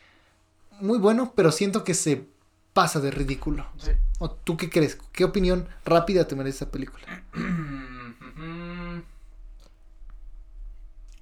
Muy 0.80 0.98
bueno, 0.98 1.32
pero 1.34 1.52
siento 1.52 1.84
que 1.84 1.94
se 1.94 2.26
pasa 2.72 3.00
de 3.00 3.10
ridículo. 3.10 3.66
Sí. 3.78 3.92
¿O 4.18 4.30
tú 4.30 4.56
qué 4.56 4.70
crees? 4.70 4.96
¿Qué 5.12 5.24
opinión 5.24 5.68
rápida 5.84 6.26
te 6.26 6.36
merece 6.36 6.56
esa 6.64 6.70
película? 6.70 7.06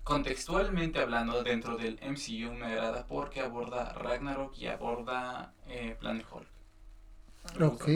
Contextualmente 0.05 0.99
hablando, 0.99 1.43
dentro 1.45 1.77
del 1.77 2.01
MCU 2.03 2.53
me 2.53 2.67
agrada 2.67 3.07
porque 3.07 3.41
aborda 3.41 3.93
Ragnarok 3.93 4.57
y 4.59 4.67
aborda 4.67 5.55
eh, 5.69 5.97
Planet 6.01 6.27
Hulk. 6.31 6.49
Ok. 7.63 7.89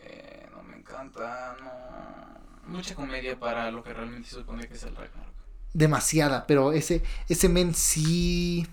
Eh, 0.00 0.48
no 0.52 0.62
me 0.62 0.76
encanta, 0.76 1.56
no. 1.60 2.72
Mucha 2.72 2.94
comedia 2.94 3.38
para 3.38 3.70
lo 3.72 3.82
que 3.82 3.92
realmente 3.92 4.28
se 4.28 4.36
supone 4.36 4.68
que 4.68 4.74
es 4.74 4.82
el 4.84 4.94
Ragnarok. 4.94 5.34
Demasiada, 5.72 6.46
pero 6.46 6.72
ese, 6.72 7.02
ese 7.28 7.48
men 7.48 7.74
sí. 7.74 8.66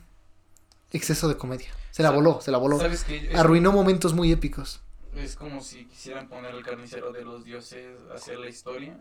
Exceso 0.91 1.27
de 1.27 1.37
comedia. 1.37 1.69
Se 1.91 2.03
la 2.03 2.11
voló, 2.11 2.41
se 2.41 2.51
la 2.51 2.57
voló. 2.57 2.79
¿Sabes 2.79 3.03
qué? 3.03 3.29
Es, 3.31 3.35
Arruinó 3.35 3.71
momentos 3.71 4.13
muy 4.13 4.31
épicos. 4.31 4.81
es 5.15 5.35
como 5.35 5.61
si 5.61 5.85
quisieran 5.85 6.27
poner 6.27 6.53
el 6.55 6.63
carnicero 6.63 7.11
de 7.11 7.23
los 7.23 7.43
dioses 7.43 7.97
a 8.11 8.15
hacer 8.15 8.37
la 8.39 8.47
historia. 8.49 8.97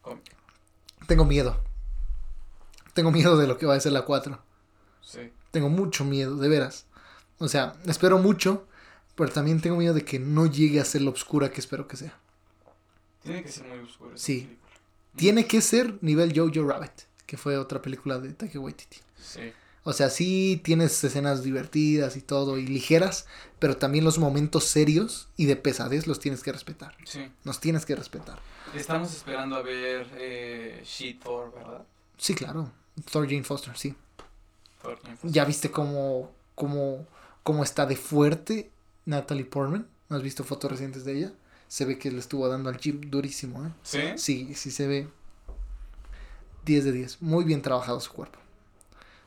cómica. 0.00 0.32
Tengo 1.06 1.24
miedo. 1.24 1.58
Tengo 2.94 3.10
miedo 3.10 3.36
de 3.36 3.46
lo 3.46 3.56
que 3.58 3.66
va 3.66 3.74
a 3.74 3.80
ser 3.80 3.92
la 3.92 4.02
4. 4.04 4.38
Sí. 5.02 5.32
Tengo 5.50 5.68
mucho 5.68 6.04
miedo, 6.04 6.36
de 6.36 6.48
veras. 6.48 6.86
O 7.38 7.48
sea, 7.48 7.74
espero 7.86 8.18
mucho, 8.18 8.66
pero 9.14 9.30
también 9.30 9.60
tengo 9.60 9.76
miedo 9.76 9.94
de 9.94 10.04
que 10.04 10.18
no 10.18 10.46
llegue 10.46 10.80
a 10.80 10.84
ser 10.84 11.02
lo 11.02 11.10
oscura 11.10 11.50
que 11.50 11.60
espero 11.60 11.88
que 11.88 11.96
sea. 11.96 12.18
Tiene 13.22 13.42
que 13.42 13.50
ser 13.50 13.66
muy 13.66 13.78
oscuro. 13.78 14.14
esa 14.14 14.24
Sí. 14.24 14.40
película. 14.42 14.58
Tiene 15.16 15.46
que 15.46 15.60
ser 15.60 15.98
nivel 16.02 16.32
Jojo 16.38 16.66
Rabbit, 16.66 17.02
que 17.26 17.36
fue 17.36 17.56
otra 17.58 17.82
película 17.82 18.18
de 18.18 18.32
Taika 18.32 18.58
Waititi. 18.58 18.98
Sí. 19.20 19.52
O 19.84 19.92
sea, 19.92 20.10
sí 20.10 20.60
tienes 20.62 21.02
escenas 21.02 21.42
divertidas 21.42 22.16
y 22.16 22.20
todo 22.20 22.56
y 22.58 22.66
ligeras, 22.66 23.26
pero 23.58 23.76
también 23.76 24.04
los 24.04 24.18
momentos 24.18 24.64
serios 24.64 25.28
y 25.36 25.46
de 25.46 25.56
pesadez 25.56 26.06
los 26.06 26.20
tienes 26.20 26.42
que 26.42 26.52
respetar. 26.52 26.94
Sí. 27.04 27.30
Nos 27.44 27.58
tienes 27.58 27.84
que 27.84 27.96
respetar. 27.96 28.38
Estamos 28.74 29.12
esperando 29.12 29.56
a 29.56 29.62
ver 29.62 30.06
eh, 30.14 30.82
Sheet 30.84 31.22
Thor, 31.22 31.52
¿verdad? 31.52 31.84
Sí, 32.16 32.34
claro. 32.34 32.70
Thor 33.10 33.26
Jane 33.26 33.42
Foster, 33.42 33.76
sí. 33.76 33.94
Thor 34.80 34.98
Jane 35.02 35.16
Foster. 35.16 35.32
¿Ya 35.32 35.44
viste 35.44 35.70
cómo, 35.72 36.30
cómo, 36.54 37.06
cómo 37.42 37.64
está 37.64 37.84
de 37.84 37.96
fuerte 37.96 38.70
Natalie 39.04 39.44
Portman? 39.44 39.88
¿No 40.08 40.16
has 40.16 40.22
visto 40.22 40.44
fotos 40.44 40.70
recientes 40.70 41.04
de 41.04 41.18
ella? 41.18 41.32
Se 41.66 41.84
ve 41.84 41.98
que 41.98 42.12
le 42.12 42.20
estuvo 42.20 42.46
dando 42.46 42.68
al 42.68 42.78
gym 42.78 43.00
durísimo, 43.00 43.66
¿eh? 43.66 43.72
¿Sí? 43.82 44.00
Sí, 44.16 44.54
sí 44.54 44.70
se 44.70 44.86
ve 44.86 45.08
10 46.66 46.84
de 46.84 46.92
10. 46.92 47.22
Muy 47.22 47.44
bien 47.44 47.62
trabajado 47.62 47.98
su 47.98 48.12
cuerpo. 48.12 48.38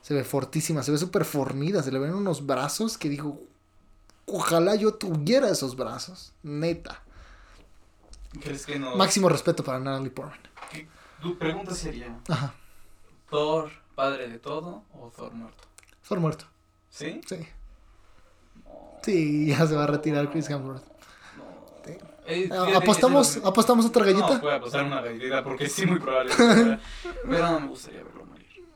Se 0.05 0.13
ve 0.13 0.23
fortísima, 0.23 0.83
se 0.83 0.91
ve 0.91 0.99
súper 0.99 1.25
fornida. 1.25 1.81
Se 1.81 1.91
le 1.91 1.97
ven 1.97 2.13
unos 2.13 2.45
brazos 2.45 2.95
que 2.95 3.09
digo, 3.09 3.41
ojalá 4.27 4.75
yo 4.75 4.93
tuviera 4.93 5.49
esos 5.49 5.75
brazos. 5.75 6.31
Neta. 6.43 7.01
¿Crees 8.39 8.67
que 8.67 8.77
no? 8.77 8.95
Máximo 8.95 9.29
respeto 9.29 9.63
para 9.63 9.79
Natalie 9.79 10.11
Portman. 10.11 10.39
Tu 11.23 11.35
pregunta 11.39 11.73
sería, 11.73 12.15
Ajá. 12.27 12.53
¿Thor, 13.31 13.71
padre 13.95 14.27
de 14.27 14.37
todo 14.37 14.83
o 14.93 15.07
Thor 15.09 15.33
muerto? 15.33 15.63
Thor 16.07 16.19
muerto. 16.19 16.45
¿Sí? 16.91 17.19
Sí. 17.25 17.47
No, 18.63 18.99
Sí, 19.01 19.47
ya 19.47 19.65
se 19.65 19.73
va 19.75 19.85
a 19.85 19.87
retirar 19.87 20.29
Chris 20.29 20.47
Hemsworth. 20.51 20.83
no. 21.35 22.15
Eh, 22.27 22.47
¿Apostamos, 22.75 23.37
¿Apostamos 23.43 23.87
otra 23.87 24.05
No, 24.05 24.11
galleta? 24.13 24.37
voy 24.37 24.51
a 24.51 24.55
apostar 24.57 24.85
una 24.85 25.01
galletita 25.01 25.43
porque 25.43 25.67
sí, 25.67 25.87
muy 25.87 25.97
probable. 25.99 26.31
Pero 27.27 27.51
no 27.51 27.59
me 27.61 27.67
gustaría 27.69 28.03
morir. 28.03 28.14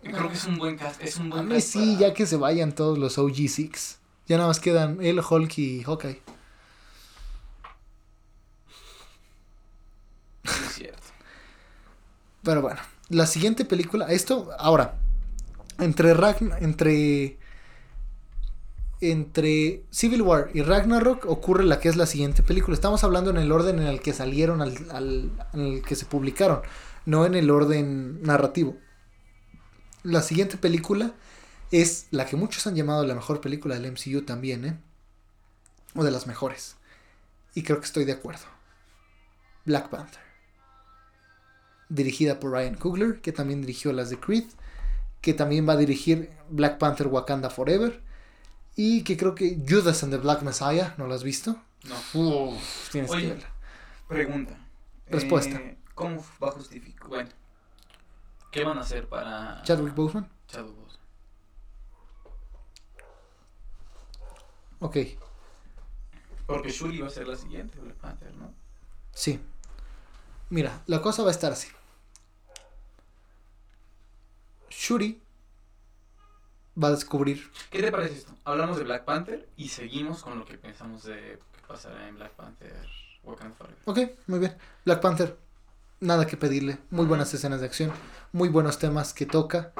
Yo 0.03 0.11
creo 0.11 0.29
que 0.29 0.35
es 0.35 0.45
un 0.45 0.57
buen 0.57 0.77
cast. 0.77 1.01
Es 1.01 1.17
un 1.17 1.31
A 1.31 1.35
buen 1.37 1.47
mí 1.49 1.55
cast 1.55 1.67
sí, 1.67 1.95
para- 1.95 2.09
ya 2.09 2.13
que 2.13 2.25
se 2.25 2.37
vayan 2.37 2.73
todos 2.73 2.97
los 2.97 3.17
OG6. 3.17 3.97
Ya 4.27 4.37
nada 4.37 4.47
más 4.47 4.59
quedan 4.59 4.99
él, 5.01 5.19
Hulk 5.27 5.57
y 5.57 5.83
Hawkeye. 5.83 6.21
Sí, 10.45 10.63
es 10.65 10.73
cierto. 10.73 11.01
Pero 12.43 12.61
bueno, 12.61 12.79
la 13.09 13.27
siguiente 13.27 13.65
película, 13.65 14.07
esto, 14.07 14.49
ahora, 14.57 14.95
entre 15.79 16.13
Ragn 16.13 16.51
entre 16.61 17.37
entre 19.01 19.85
Civil 19.91 20.21
War 20.21 20.49
y 20.53 20.61
Ragnarok 20.61 21.25
ocurre 21.25 21.63
la 21.63 21.79
que 21.79 21.87
es 21.87 21.95
la 21.95 22.05
siguiente 22.05 22.43
película. 22.43 22.75
Estamos 22.75 23.03
hablando 23.05 23.29
en 23.29 23.37
el 23.37 23.49
orden 23.51 23.79
en 23.79 23.87
el 23.87 24.01
que 24.01 24.11
salieron, 24.11 24.61
al, 24.61 24.75
al- 24.91 25.31
en 25.53 25.61
el 25.61 25.81
que 25.83 25.95
se 25.95 26.05
publicaron, 26.05 26.61
no 27.05 27.25
en 27.25 27.35
el 27.35 27.49
orden 27.49 28.21
narrativo. 28.23 28.75
La 30.03 30.21
siguiente 30.21 30.57
película 30.57 31.13
es 31.71 32.07
la 32.11 32.25
que 32.25 32.35
muchos 32.35 32.65
han 32.67 32.75
llamado 32.75 33.05
la 33.05 33.15
mejor 33.15 33.41
película 33.41 33.77
del 33.77 33.91
MCU 33.91 34.21
también, 34.21 34.65
¿eh? 34.65 34.79
O 35.95 36.03
de 36.03 36.11
las 36.11 36.27
mejores. 36.27 36.75
Y 37.55 37.63
creo 37.63 37.79
que 37.79 37.85
estoy 37.85 38.05
de 38.05 38.13
acuerdo. 38.13 38.45
Black 39.65 39.89
Panther 39.89 40.29
dirigida 41.89 42.39
por 42.39 42.51
Ryan 42.51 42.75
Coogler, 42.75 43.19
que 43.19 43.31
también 43.31 43.61
dirigió 43.61 43.91
las 43.91 44.09
de 44.09 44.19
Creed, 44.19 44.45
que 45.21 45.33
también 45.33 45.67
va 45.67 45.73
a 45.73 45.77
dirigir 45.77 46.29
Black 46.49 46.77
Panther 46.77 47.07
Wakanda 47.07 47.49
Forever, 47.49 48.01
y 48.75 49.03
que 49.03 49.17
creo 49.17 49.35
que 49.35 49.57
Judas 49.67 50.03
and 50.03 50.13
the 50.13 50.19
Black 50.19 50.43
Messiah, 50.43 50.93
¿no 50.97 51.07
lo 51.07 51.15
has 51.15 51.23
visto? 51.23 51.57
No. 51.83 52.19
Uf, 52.53 52.89
tienes 52.91 53.11
Oye. 53.11 53.23
que 53.23 53.33
verla. 53.33 53.49
Pregunta. 54.07 54.57
Respuesta. 55.07 55.57
Eh, 55.57 55.77
¿Cómo 55.95 56.23
va 56.41 56.49
a 56.49 56.51
justificar? 56.51 57.09
Bueno. 57.09 57.29
¿Qué 58.51 58.63
van 58.63 58.77
a 58.77 58.81
hacer 58.81 59.07
para 59.07 59.61
Chadwick 59.63 59.93
Boseman, 59.95 60.27
Chadwick 60.47 60.75
Boseman? 60.75 60.99
ok, 64.79 64.97
Porque 66.47 66.69
Shuri 66.71 66.99
va 67.01 67.07
a 67.07 67.11
ser 67.11 67.27
la 67.27 67.35
siguiente 67.35 67.79
Black 67.79 67.97
Panther, 67.97 68.33
¿no? 68.35 68.53
sí. 69.13 69.39
Mira, 70.51 70.81
la 70.87 70.99
cosa 70.99 71.21
va 71.21 71.27
a 71.27 71.31
estar 71.31 71.51
así. 71.51 71.67
Shuri 74.71 75.21
va 76.81 76.87
a 76.87 76.91
descubrir, 76.91 77.51
¿Qué 77.69 77.81
te 77.83 77.91
parece 77.91 78.15
esto? 78.15 78.33
Hablamos 78.45 78.77
de 78.77 78.83
Black 78.83 79.03
Panther 79.05 79.47
y 79.57 79.69
seguimos 79.69 80.23
con 80.23 80.39
lo 80.39 80.45
que 80.45 80.57
pensamos 80.57 81.03
de 81.03 81.37
que 81.51 81.67
pasará 81.67 82.07
en 82.07 82.15
Black 82.15 82.31
Panther 82.31 82.73
Wakanda 83.23 83.55
Forever. 83.55 83.77
ok, 83.85 83.99
muy 84.27 84.39
bien, 84.39 84.57
Black 84.85 85.01
Panther, 85.01 85.37
nada 85.99 86.27
que 86.27 86.37
pedirle. 86.37 86.77
Muy 86.89 87.05
buenas 87.05 87.33
escenas 87.33 87.59
de 87.59 87.65
acción, 87.65 87.91
muy 88.31 88.49
buenos 88.49 88.79
temas 88.79 89.13
que 89.13 89.25
toca, 89.25 89.73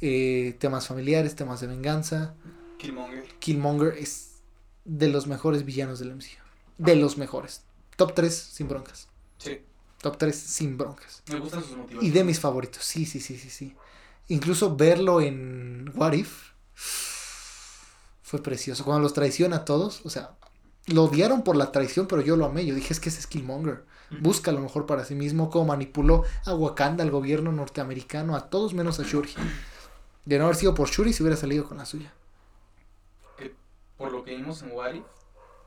eh, 0.00 0.56
temas 0.58 0.86
familiares, 0.86 1.36
temas 1.36 1.60
de 1.60 1.66
venganza. 1.66 2.34
Killmonger. 2.78 3.24
Killmonger 3.38 3.94
es 3.98 4.36
de 4.84 5.08
los 5.08 5.26
mejores 5.26 5.64
villanos 5.64 5.98
del 5.98 6.14
MCU. 6.14 6.42
De 6.78 6.96
los 6.96 7.18
mejores. 7.18 7.62
Top 7.96 8.14
3 8.14 8.32
sin 8.34 8.68
broncas. 8.68 9.08
Sí. 9.38 9.60
Top 10.00 10.16
3 10.16 10.36
sin 10.36 10.78
broncas. 10.78 11.22
Me 11.28 11.40
gustan 11.40 11.62
sus 11.62 11.76
motivos. 11.76 12.04
Y 12.04 12.10
de 12.10 12.24
mis 12.24 12.38
favoritos. 12.38 12.84
Sí, 12.84 13.04
sí, 13.04 13.20
sí, 13.20 13.36
sí, 13.36 13.50
sí. 13.50 13.74
Incluso 14.28 14.76
verlo 14.76 15.20
en 15.20 15.90
What 15.94 16.12
If 16.12 16.52
fue 18.22 18.42
precioso. 18.42 18.84
Cuando 18.84 19.02
los 19.02 19.14
traiciona 19.14 19.56
a 19.56 19.64
todos, 19.64 20.02
o 20.04 20.10
sea, 20.10 20.36
lo 20.86 21.04
odiaron 21.04 21.42
por 21.42 21.56
la 21.56 21.72
traición, 21.72 22.06
pero 22.06 22.22
yo 22.22 22.36
lo 22.36 22.44
amé. 22.44 22.64
Yo 22.64 22.74
dije, 22.74 22.92
es 22.92 23.00
que 23.00 23.08
ese 23.08 23.20
es 23.20 23.26
Killmonger. 23.26 23.84
Busca 24.10 24.52
lo 24.52 24.60
mejor 24.60 24.86
para 24.86 25.04
sí 25.04 25.14
mismo, 25.14 25.50
cómo 25.50 25.66
manipuló 25.66 26.24
a 26.46 26.54
Wakanda, 26.54 27.04
al 27.04 27.10
gobierno 27.10 27.52
norteamericano, 27.52 28.36
a 28.36 28.48
todos 28.48 28.72
menos 28.72 28.98
a 29.00 29.02
Shuri. 29.02 29.34
De 30.24 30.38
no 30.38 30.44
haber 30.44 30.56
sido 30.56 30.74
por 30.74 30.88
Shuri, 30.88 31.12
se 31.12 31.22
hubiera 31.22 31.36
salido 31.36 31.64
con 31.64 31.78
la 31.78 31.86
suya. 31.86 32.12
Por 33.96 34.12
lo 34.12 34.24
que 34.24 34.36
vimos 34.36 34.62
en 34.62 34.72
What 34.72 34.94
If, 34.94 35.04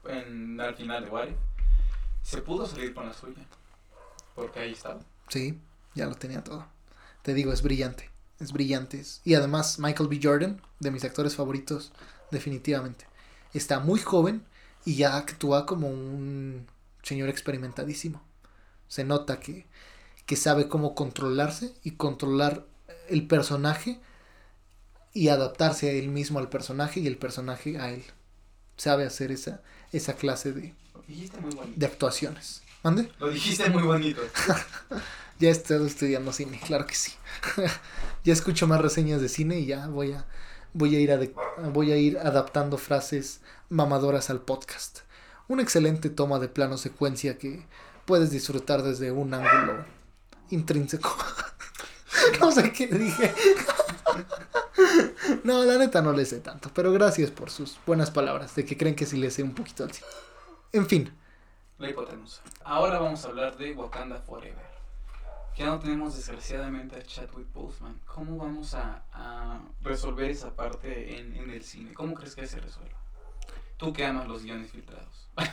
en, 0.07 0.59
al 0.59 0.75
final 0.75 1.03
de 1.03 1.09
What 1.09 1.27
If, 1.27 1.35
se 2.23 2.41
pudo 2.41 2.65
salir 2.65 2.93
con 2.93 3.05
la 3.05 3.13
suya. 3.13 3.45
Porque 4.35 4.59
ahí 4.59 4.71
estaba. 4.71 4.99
Sí, 5.27 5.59
ya 5.93 6.07
lo 6.07 6.15
tenía 6.15 6.43
todo. 6.43 6.65
Te 7.21 7.33
digo, 7.33 7.51
es 7.51 7.61
brillante. 7.61 8.09
Es 8.39 8.53
brillante. 8.53 9.03
Y 9.23 9.35
además, 9.35 9.77
Michael 9.79 10.09
B. 10.09 10.19
Jordan, 10.21 10.61
de 10.79 10.91
mis 10.91 11.03
actores 11.03 11.35
favoritos, 11.35 11.91
definitivamente. 12.31 13.05
Está 13.53 13.79
muy 13.79 13.99
joven 13.99 14.45
y 14.85 14.95
ya 14.95 15.17
actúa 15.17 15.65
como 15.65 15.89
un 15.89 16.67
señor 17.03 17.29
experimentadísimo. 17.29 18.21
Se 18.91 19.05
nota 19.05 19.39
que, 19.39 19.65
que 20.25 20.35
sabe 20.35 20.67
cómo 20.67 20.95
controlarse 20.95 21.73
y 21.83 21.91
controlar 21.91 22.65
el 23.09 23.27
personaje 23.27 23.99
y 25.13 25.27
adaptarse 25.29 25.89
a 25.89 25.93
él 25.93 26.09
mismo 26.09 26.39
al 26.39 26.49
personaje 26.49 26.99
y 26.99 27.07
el 27.07 27.17
personaje 27.17 27.79
a 27.79 27.91
él. 27.91 28.03
Sabe 28.77 29.05
hacer 29.05 29.31
esa, 29.31 29.61
esa 29.91 30.13
clase 30.15 30.53
de, 30.53 30.73
de 31.75 31.85
actuaciones. 31.85 32.61
¿Mande? 32.83 33.11
Lo 33.19 33.29
dijiste 33.29 33.69
muy 33.69 33.83
bonito. 33.83 34.21
Ya 35.39 35.49
he 35.49 35.51
estado 35.51 35.87
estudiando 35.87 36.31
cine, 36.33 36.59
claro 36.65 36.85
que 36.85 36.93
sí. 36.93 37.13
ya 38.23 38.31
escucho 38.33 38.67
más 38.67 38.79
reseñas 38.79 39.21
de 39.21 39.29
cine 39.29 39.59
y 39.59 39.65
ya 39.65 39.87
voy 39.87 40.11
a, 40.13 40.25
voy 40.73 40.95
a, 40.95 40.99
ir, 40.99 41.09
ade- 41.11 41.33
voy 41.73 41.91
a 41.91 41.97
ir 41.97 42.19
adaptando 42.19 42.77
frases 42.77 43.41
mamadoras 43.69 44.29
al 44.29 44.41
podcast. 44.41 44.99
Una 45.47 45.63
excelente 45.63 46.11
toma 46.11 46.37
de 46.37 46.47
plano 46.47 46.77
secuencia 46.77 47.39
que 47.39 47.65
puedes 48.05 48.31
disfrutar 48.31 48.83
desde 48.83 49.11
un 49.11 49.33
ángulo 49.33 49.85
intrínseco. 50.49 51.15
no 52.39 52.51
sé 52.51 52.71
qué 52.71 52.87
dije. 52.87 53.33
no, 55.43 55.63
la 55.63 55.77
neta 55.77 56.01
no 56.01 56.13
le 56.13 56.25
sé 56.25 56.39
tanto, 56.39 56.69
pero 56.73 56.91
gracias 56.91 57.31
por 57.31 57.49
sus 57.49 57.79
buenas 57.85 58.11
palabras, 58.11 58.55
de 58.55 58.65
que 58.65 58.77
creen 58.77 58.95
que 58.95 59.05
sí 59.05 59.17
le 59.17 59.31
sé 59.31 59.43
un 59.43 59.53
poquito 59.53 59.83
al 59.83 59.91
cine. 59.91 60.07
En 60.73 60.87
fin, 60.87 61.13
La 61.77 61.89
hipotenusa. 61.89 62.41
Ahora 62.63 62.99
vamos 62.99 63.25
a 63.25 63.29
hablar 63.29 63.57
de 63.57 63.73
Wakanda 63.73 64.19
Forever. 64.21 64.71
Ya 65.57 65.65
no 65.65 65.79
tenemos 65.79 66.15
desgraciadamente 66.15 66.95
a 66.95 67.03
Chadwick 67.03 67.51
Boseman. 67.53 67.99
¿Cómo 68.05 68.37
vamos 68.37 68.73
a, 68.73 69.03
resolver 69.81 70.29
esa 70.29 70.55
parte 70.55 71.19
en, 71.19 71.35
en 71.35 71.49
el 71.49 71.63
cine? 71.63 71.93
¿Cómo 71.93 72.13
crees 72.13 72.35
que 72.35 72.47
se 72.47 72.59
resuelva? 72.59 72.97
Tú 73.81 73.91
que 73.93 74.05
amas 74.05 74.27
los 74.27 74.43
guiones 74.43 74.69
filtrados. 74.69 75.27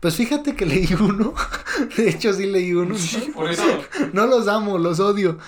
pues 0.00 0.14
fíjate 0.14 0.54
que 0.54 0.64
leí 0.64 0.88
uno. 0.94 1.34
De 1.96 2.08
hecho, 2.08 2.32
sí 2.32 2.46
leí 2.46 2.72
uno. 2.72 2.96
Sí, 2.96 3.32
por 3.34 3.50
eso. 3.50 3.64
No 4.12 4.26
los 4.26 4.46
amo, 4.46 4.78
los 4.78 5.00
odio. 5.00 5.38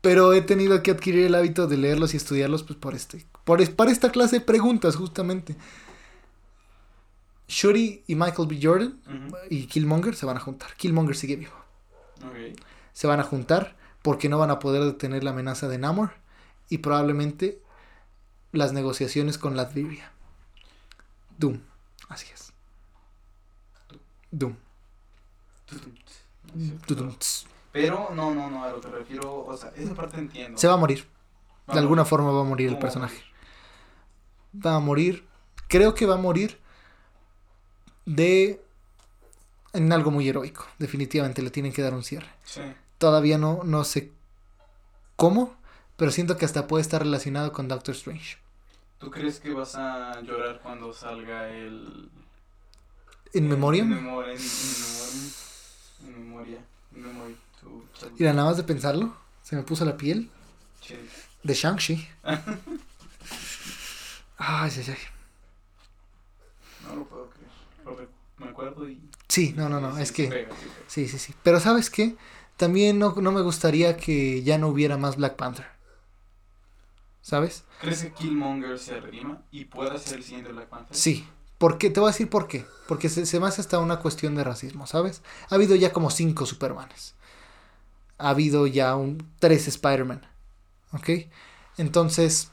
Pero 0.00 0.32
he 0.32 0.40
tenido 0.40 0.82
que 0.82 0.92
adquirir 0.92 1.26
el 1.26 1.34
hábito 1.34 1.66
de 1.66 1.76
leerlos 1.76 2.14
y 2.14 2.16
estudiarlos 2.16 2.62
pues 2.62 2.78
por 2.78 2.94
este. 2.94 3.26
Por, 3.44 3.70
para 3.74 3.90
esta 3.90 4.10
clase 4.10 4.38
de 4.38 4.44
preguntas, 4.46 4.96
justamente. 4.96 5.54
Shuri 7.48 8.02
y 8.06 8.14
Michael 8.14 8.48
B. 8.48 8.58
Jordan 8.62 8.98
y 9.50 9.66
Killmonger 9.66 10.14
se 10.14 10.24
van 10.24 10.38
a 10.38 10.40
juntar. 10.40 10.74
Killmonger 10.76 11.16
sigue 11.16 11.36
vivo. 11.36 11.52
Ok. 12.24 12.58
Se 12.94 13.06
van 13.06 13.20
a 13.20 13.24
juntar 13.24 13.76
porque 14.00 14.30
no 14.30 14.38
van 14.38 14.50
a 14.50 14.58
poder 14.58 14.84
detener 14.84 15.22
la 15.22 15.32
amenaza 15.32 15.68
de 15.68 15.76
Namor 15.76 16.12
y 16.70 16.78
probablemente 16.78 17.60
las 18.52 18.72
negociaciones 18.72 19.36
con 19.36 19.54
Latveria. 19.54 20.11
Doom. 21.42 21.58
Así 22.08 22.26
es. 22.32 22.52
Doom. 24.30 24.54
Pero 27.72 28.10
no, 28.14 28.32
no, 28.32 28.48
no, 28.48 28.62
a 28.62 28.70
lo 28.70 28.80
que 28.80 28.88
refiero, 28.88 29.44
o 29.44 29.56
sea, 29.56 29.72
esa 29.76 29.94
parte 29.94 30.18
entiendo. 30.18 30.56
Se 30.56 30.68
va 30.68 30.74
a 30.74 30.76
morir. 30.76 31.08
De 31.66 31.78
alguna 31.78 32.04
forma 32.04 32.30
va 32.30 32.42
a 32.42 32.44
morir 32.44 32.68
el 32.68 32.74
¿Cómo 32.74 32.82
va 32.82 32.88
a 32.88 32.92
personaje. 32.92 33.22
Va 34.54 34.76
a 34.76 34.80
morir. 34.80 35.26
Creo 35.68 35.94
que 35.94 36.06
va 36.06 36.14
a 36.14 36.18
morir 36.18 36.60
de 38.04 38.62
en 39.72 39.92
algo 39.92 40.12
muy 40.12 40.28
heroico. 40.28 40.66
Definitivamente 40.78 41.42
le 41.42 41.50
tienen 41.50 41.72
que 41.72 41.82
dar 41.82 41.94
un 41.94 42.04
cierre. 42.04 42.28
Sí. 42.44 42.60
Todavía 42.98 43.36
no, 43.36 43.62
no 43.64 43.82
sé 43.82 44.12
cómo, 45.16 45.56
pero 45.96 46.12
siento 46.12 46.36
que 46.36 46.44
hasta 46.44 46.68
puede 46.68 46.82
estar 46.82 47.02
relacionado 47.02 47.52
con 47.52 47.66
Doctor 47.66 47.96
Strange. 47.96 48.41
¿Tú 49.02 49.10
crees 49.10 49.40
que 49.40 49.52
vas 49.52 49.74
a 49.74 50.20
llorar 50.22 50.60
cuando 50.62 50.92
salga 50.92 51.48
el... 51.50 52.08
¿En 53.34 53.44
el- 53.44 53.50
memoria? 53.50 53.82
En 53.82 53.88
memoria. 53.90 54.34
En 56.04 56.12
memoria. 56.12 56.58
Mira, 58.18 58.32
nada 58.32 58.48
más 58.48 58.56
de 58.56 58.62
pensarlo, 58.64 59.16
se 59.42 59.56
me 59.56 59.62
puso 59.62 59.84
la 59.84 59.96
piel 59.96 60.30
Chill. 60.80 61.08
de 61.42 61.54
Shang-Chi. 61.54 62.08
Ay, 64.38 64.70
ay, 64.76 64.84
ay. 64.88 64.96
No 66.88 66.96
lo 66.96 67.04
puedo 67.04 67.30
creer. 67.30 67.48
Lo 67.84 67.94
re- 67.96 68.08
me 68.38 68.46
acuerdo 68.50 68.88
y... 68.88 69.00
Sí, 69.28 69.52
no, 69.56 69.68
no, 69.68 69.80
no, 69.80 69.94
sí, 69.96 70.02
es 70.02 70.08
sí 70.08 70.14
que... 70.14 70.22
sí 70.24 70.30
pega. 70.30 70.50
Sí, 70.88 71.08
sí, 71.08 71.18
sí. 71.18 71.34
Pero 71.44 71.60
¿sabes 71.60 71.90
qué? 71.90 72.16
También 72.56 72.98
no, 72.98 73.14
no 73.20 73.30
me 73.32 73.40
gustaría 73.42 73.96
que 73.96 74.42
ya 74.42 74.58
no 74.58 74.66
hubiera 74.68 74.96
más 74.96 75.16
Black 75.16 75.36
Panther. 75.36 75.66
¿Sabes? 77.22 77.64
¿Crees 77.80 78.02
que 78.02 78.12
Killmonger 78.12 78.78
se 78.80 79.00
redima 79.00 79.42
y 79.52 79.66
pueda 79.66 79.96
ser 79.96 80.18
el 80.18 80.24
siguiente 80.24 80.50
Black 80.52 80.68
Panther? 80.68 80.96
Sí. 80.96 81.26
¿Por 81.56 81.78
qué? 81.78 81.90
Te 81.90 82.00
voy 82.00 82.08
a 82.08 82.12
decir 82.12 82.28
por 82.28 82.48
qué. 82.48 82.66
Porque 82.88 83.08
se, 83.08 83.24
se 83.24 83.38
me 83.38 83.46
hace 83.46 83.60
hasta 83.60 83.78
una 83.78 84.00
cuestión 84.00 84.34
de 84.34 84.42
racismo, 84.42 84.88
¿sabes? 84.88 85.22
Ha 85.48 85.54
habido 85.54 85.76
ya 85.76 85.92
como 85.92 86.10
cinco 86.10 86.44
Supermanes. 86.44 87.14
Ha 88.18 88.30
habido 88.30 88.66
ya 88.66 88.96
un, 88.96 89.24
tres 89.38 89.68
Spider-Man. 89.68 90.26
¿Ok? 90.92 91.10
Entonces, 91.78 92.50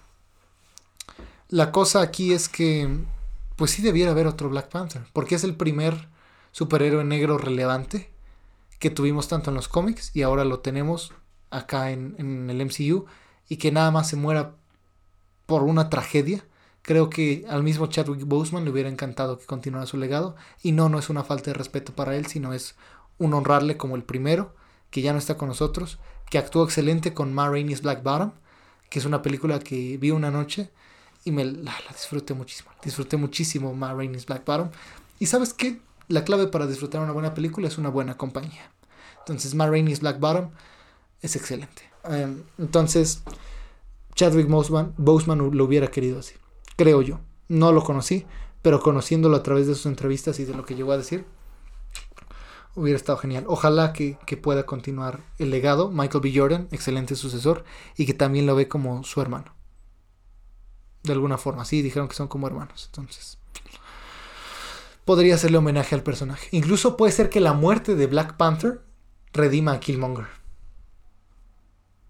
la 1.48 1.72
cosa 1.72 2.02
aquí 2.02 2.32
es 2.34 2.48
que, 2.48 2.88
pues 3.56 3.72
sí 3.72 3.82
debiera 3.82 4.12
haber 4.12 4.28
otro 4.28 4.50
Black 4.50 4.70
Panther. 4.70 5.04
Porque 5.14 5.34
es 5.34 5.44
el 5.44 5.56
primer 5.56 6.08
superhéroe 6.52 7.04
negro 7.04 7.40
relevante 7.40 8.12
que 8.78 8.92
tuvimos 8.92 9.28
tanto 9.28 9.50
en 9.50 9.56
los 9.56 9.68
cómics 9.68 10.16
y 10.16 10.22
ahora 10.22 10.46
lo 10.46 10.60
tenemos 10.60 11.12
acá 11.50 11.90
en, 11.90 12.16
en 12.20 12.52
el 12.52 12.64
MCU. 12.64 13.08
Y 13.48 13.58
que 13.58 13.72
nada 13.72 13.90
más 13.90 14.08
se 14.08 14.16
muera 14.16 14.59
por 15.50 15.64
una 15.64 15.90
tragedia. 15.90 16.46
Creo 16.84 17.10
que 17.10 17.44
al 17.50 17.64
mismo 17.64 17.88
Chadwick 17.88 18.24
Boseman 18.24 18.64
le 18.64 18.70
hubiera 18.70 18.88
encantado 18.88 19.40
que 19.40 19.48
continuara 19.48 19.88
su 19.88 19.98
legado. 19.98 20.36
Y 20.62 20.74
no, 20.74 20.90
no 20.90 21.00
es 21.00 21.10
una 21.10 21.24
falta 21.24 21.50
de 21.50 21.56
respeto 21.56 21.94
para 21.94 22.16
él, 22.16 22.28
sino 22.28 22.54
es 22.54 22.76
un 23.18 23.34
honrarle 23.34 23.76
como 23.76 23.96
el 23.96 24.04
primero, 24.04 24.54
que 24.92 25.02
ya 25.02 25.12
no 25.12 25.18
está 25.18 25.38
con 25.38 25.50
nosotros, 25.50 25.98
que 26.30 26.38
actuó 26.38 26.64
excelente 26.64 27.16
con 27.16 27.34
Ma 27.34 27.50
Rainey's 27.50 27.82
Black 27.82 28.04
Bottom, 28.04 28.32
que 28.92 29.00
es 29.00 29.06
una 29.06 29.24
película 29.24 29.60
que 29.60 29.98
vi 29.98 30.12
una 30.12 30.30
noche 30.30 30.70
y 31.26 31.32
me 31.32 31.46
la, 31.46 31.74
disfruté 31.92 32.36
muchísimo. 32.36 32.70
Disfruté 32.84 33.18
muchísimo 33.18 33.74
Ma 33.74 33.94
Rainey's 33.94 34.28
Black 34.28 34.46
Bottom. 34.46 34.70
Y 35.18 35.26
sabes 35.26 35.54
qué? 35.54 35.82
La 36.08 36.24
clave 36.24 36.46
para 36.46 36.68
disfrutar 36.68 37.02
una 37.02 37.12
buena 37.12 37.34
película 37.34 37.68
es 37.68 37.80
una 37.80 37.90
buena 37.90 38.18
compañía. 38.18 38.72
Entonces, 39.18 39.56
Ma 39.56 39.68
Rainey's 39.68 40.00
Black 40.00 40.20
Bottom 40.20 40.52
es 41.24 41.36
excelente. 41.36 41.90
Em, 42.04 42.44
entonces, 42.60 43.24
Chadwick 44.20 44.50
Boseman, 44.50 44.94
Boseman 44.98 45.50
lo 45.54 45.64
hubiera 45.64 45.88
querido 45.88 46.20
así. 46.20 46.36
Creo 46.76 47.02
yo. 47.02 47.22
No 47.48 47.72
lo 47.72 47.86
conocí, 47.86 48.26
pero 48.62 48.82
conociéndolo 48.82 49.38
a 49.38 49.44
través 49.44 49.66
de 49.66 49.76
sus 49.76 49.86
entrevistas 49.86 50.42
y 50.42 50.44
de 50.44 50.54
lo 50.54 50.66
que 50.66 50.76
llegó 50.76 50.92
a 50.92 50.98
decir, 50.98 51.26
hubiera 52.76 52.98
estado 52.98 53.18
genial. 53.18 53.46
Ojalá 53.48 53.94
que, 53.94 54.18
que 54.26 54.36
pueda 54.36 54.66
continuar 54.66 55.22
el 55.38 55.52
legado. 55.52 55.90
Michael 55.90 56.22
B. 56.22 56.34
Jordan, 56.36 56.68
excelente 56.72 57.16
sucesor, 57.16 57.64
y 57.96 58.06
que 58.06 58.14
también 58.14 58.46
lo 58.46 58.58
ve 58.58 58.68
como 58.68 59.06
su 59.06 59.22
hermano. 59.22 59.56
De 61.04 61.14
alguna 61.14 61.38
forma, 61.38 61.64
sí, 61.64 61.82
dijeron 61.82 62.10
que 62.10 62.16
son 62.16 62.28
como 62.28 62.46
hermanos. 62.46 62.88
Entonces, 62.88 63.38
podría 65.06 65.36
hacerle 65.36 65.60
homenaje 65.60 65.96
al 65.96 66.04
personaje. 66.04 66.50
Incluso 66.52 66.98
puede 66.98 67.14
ser 67.14 67.30
que 67.30 67.40
la 67.40 67.54
muerte 67.54 67.96
de 67.96 68.08
Black 68.08 68.36
Panther 68.36 68.82
redima 69.32 69.72
a 69.72 69.80
Killmonger. 69.80 70.28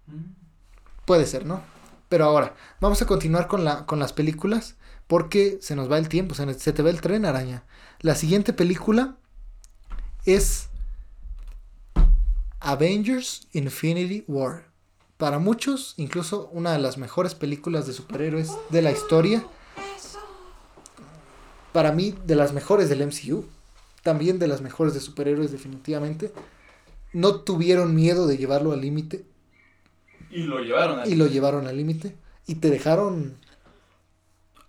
Mm. 0.08 0.32
Puede 1.04 1.24
ser, 1.24 1.46
¿no? 1.46 1.69
Pero 2.10 2.24
ahora, 2.24 2.56
vamos 2.80 3.00
a 3.00 3.06
continuar 3.06 3.46
con, 3.46 3.64
la, 3.64 3.86
con 3.86 4.00
las 4.00 4.12
películas 4.12 4.74
porque 5.06 5.58
se 5.62 5.76
nos 5.76 5.90
va 5.90 5.96
el 5.96 6.08
tiempo, 6.08 6.34
se, 6.34 6.52
se 6.54 6.72
te 6.72 6.82
va 6.82 6.90
el 6.90 7.00
tren, 7.00 7.24
araña. 7.24 7.62
La 8.00 8.16
siguiente 8.16 8.52
película 8.52 9.16
es 10.26 10.70
Avengers 12.58 13.46
Infinity 13.52 14.24
War. 14.26 14.72
Para 15.18 15.38
muchos, 15.38 15.94
incluso 15.98 16.48
una 16.52 16.72
de 16.72 16.80
las 16.80 16.98
mejores 16.98 17.36
películas 17.36 17.86
de 17.86 17.92
superhéroes 17.92 18.50
de 18.70 18.82
la 18.82 18.90
historia. 18.90 19.46
Para 21.72 21.92
mí, 21.92 22.16
de 22.26 22.34
las 22.34 22.52
mejores 22.52 22.88
del 22.88 23.06
MCU. 23.06 23.44
También 24.02 24.40
de 24.40 24.48
las 24.48 24.62
mejores 24.62 24.94
de 24.94 25.00
superhéroes, 25.00 25.52
definitivamente. 25.52 26.32
No 27.12 27.36
tuvieron 27.36 27.94
miedo 27.94 28.26
de 28.26 28.36
llevarlo 28.36 28.72
al 28.72 28.80
límite. 28.80 29.29
Y 30.30 30.44
lo 30.44 30.60
llevaron 30.60 31.10
Y 31.10 31.14
lo 31.14 31.26
llevaron 31.26 31.66
al 31.66 31.76
límite. 31.76 32.16
Y 32.46 32.56
te 32.56 32.70
dejaron 32.70 33.36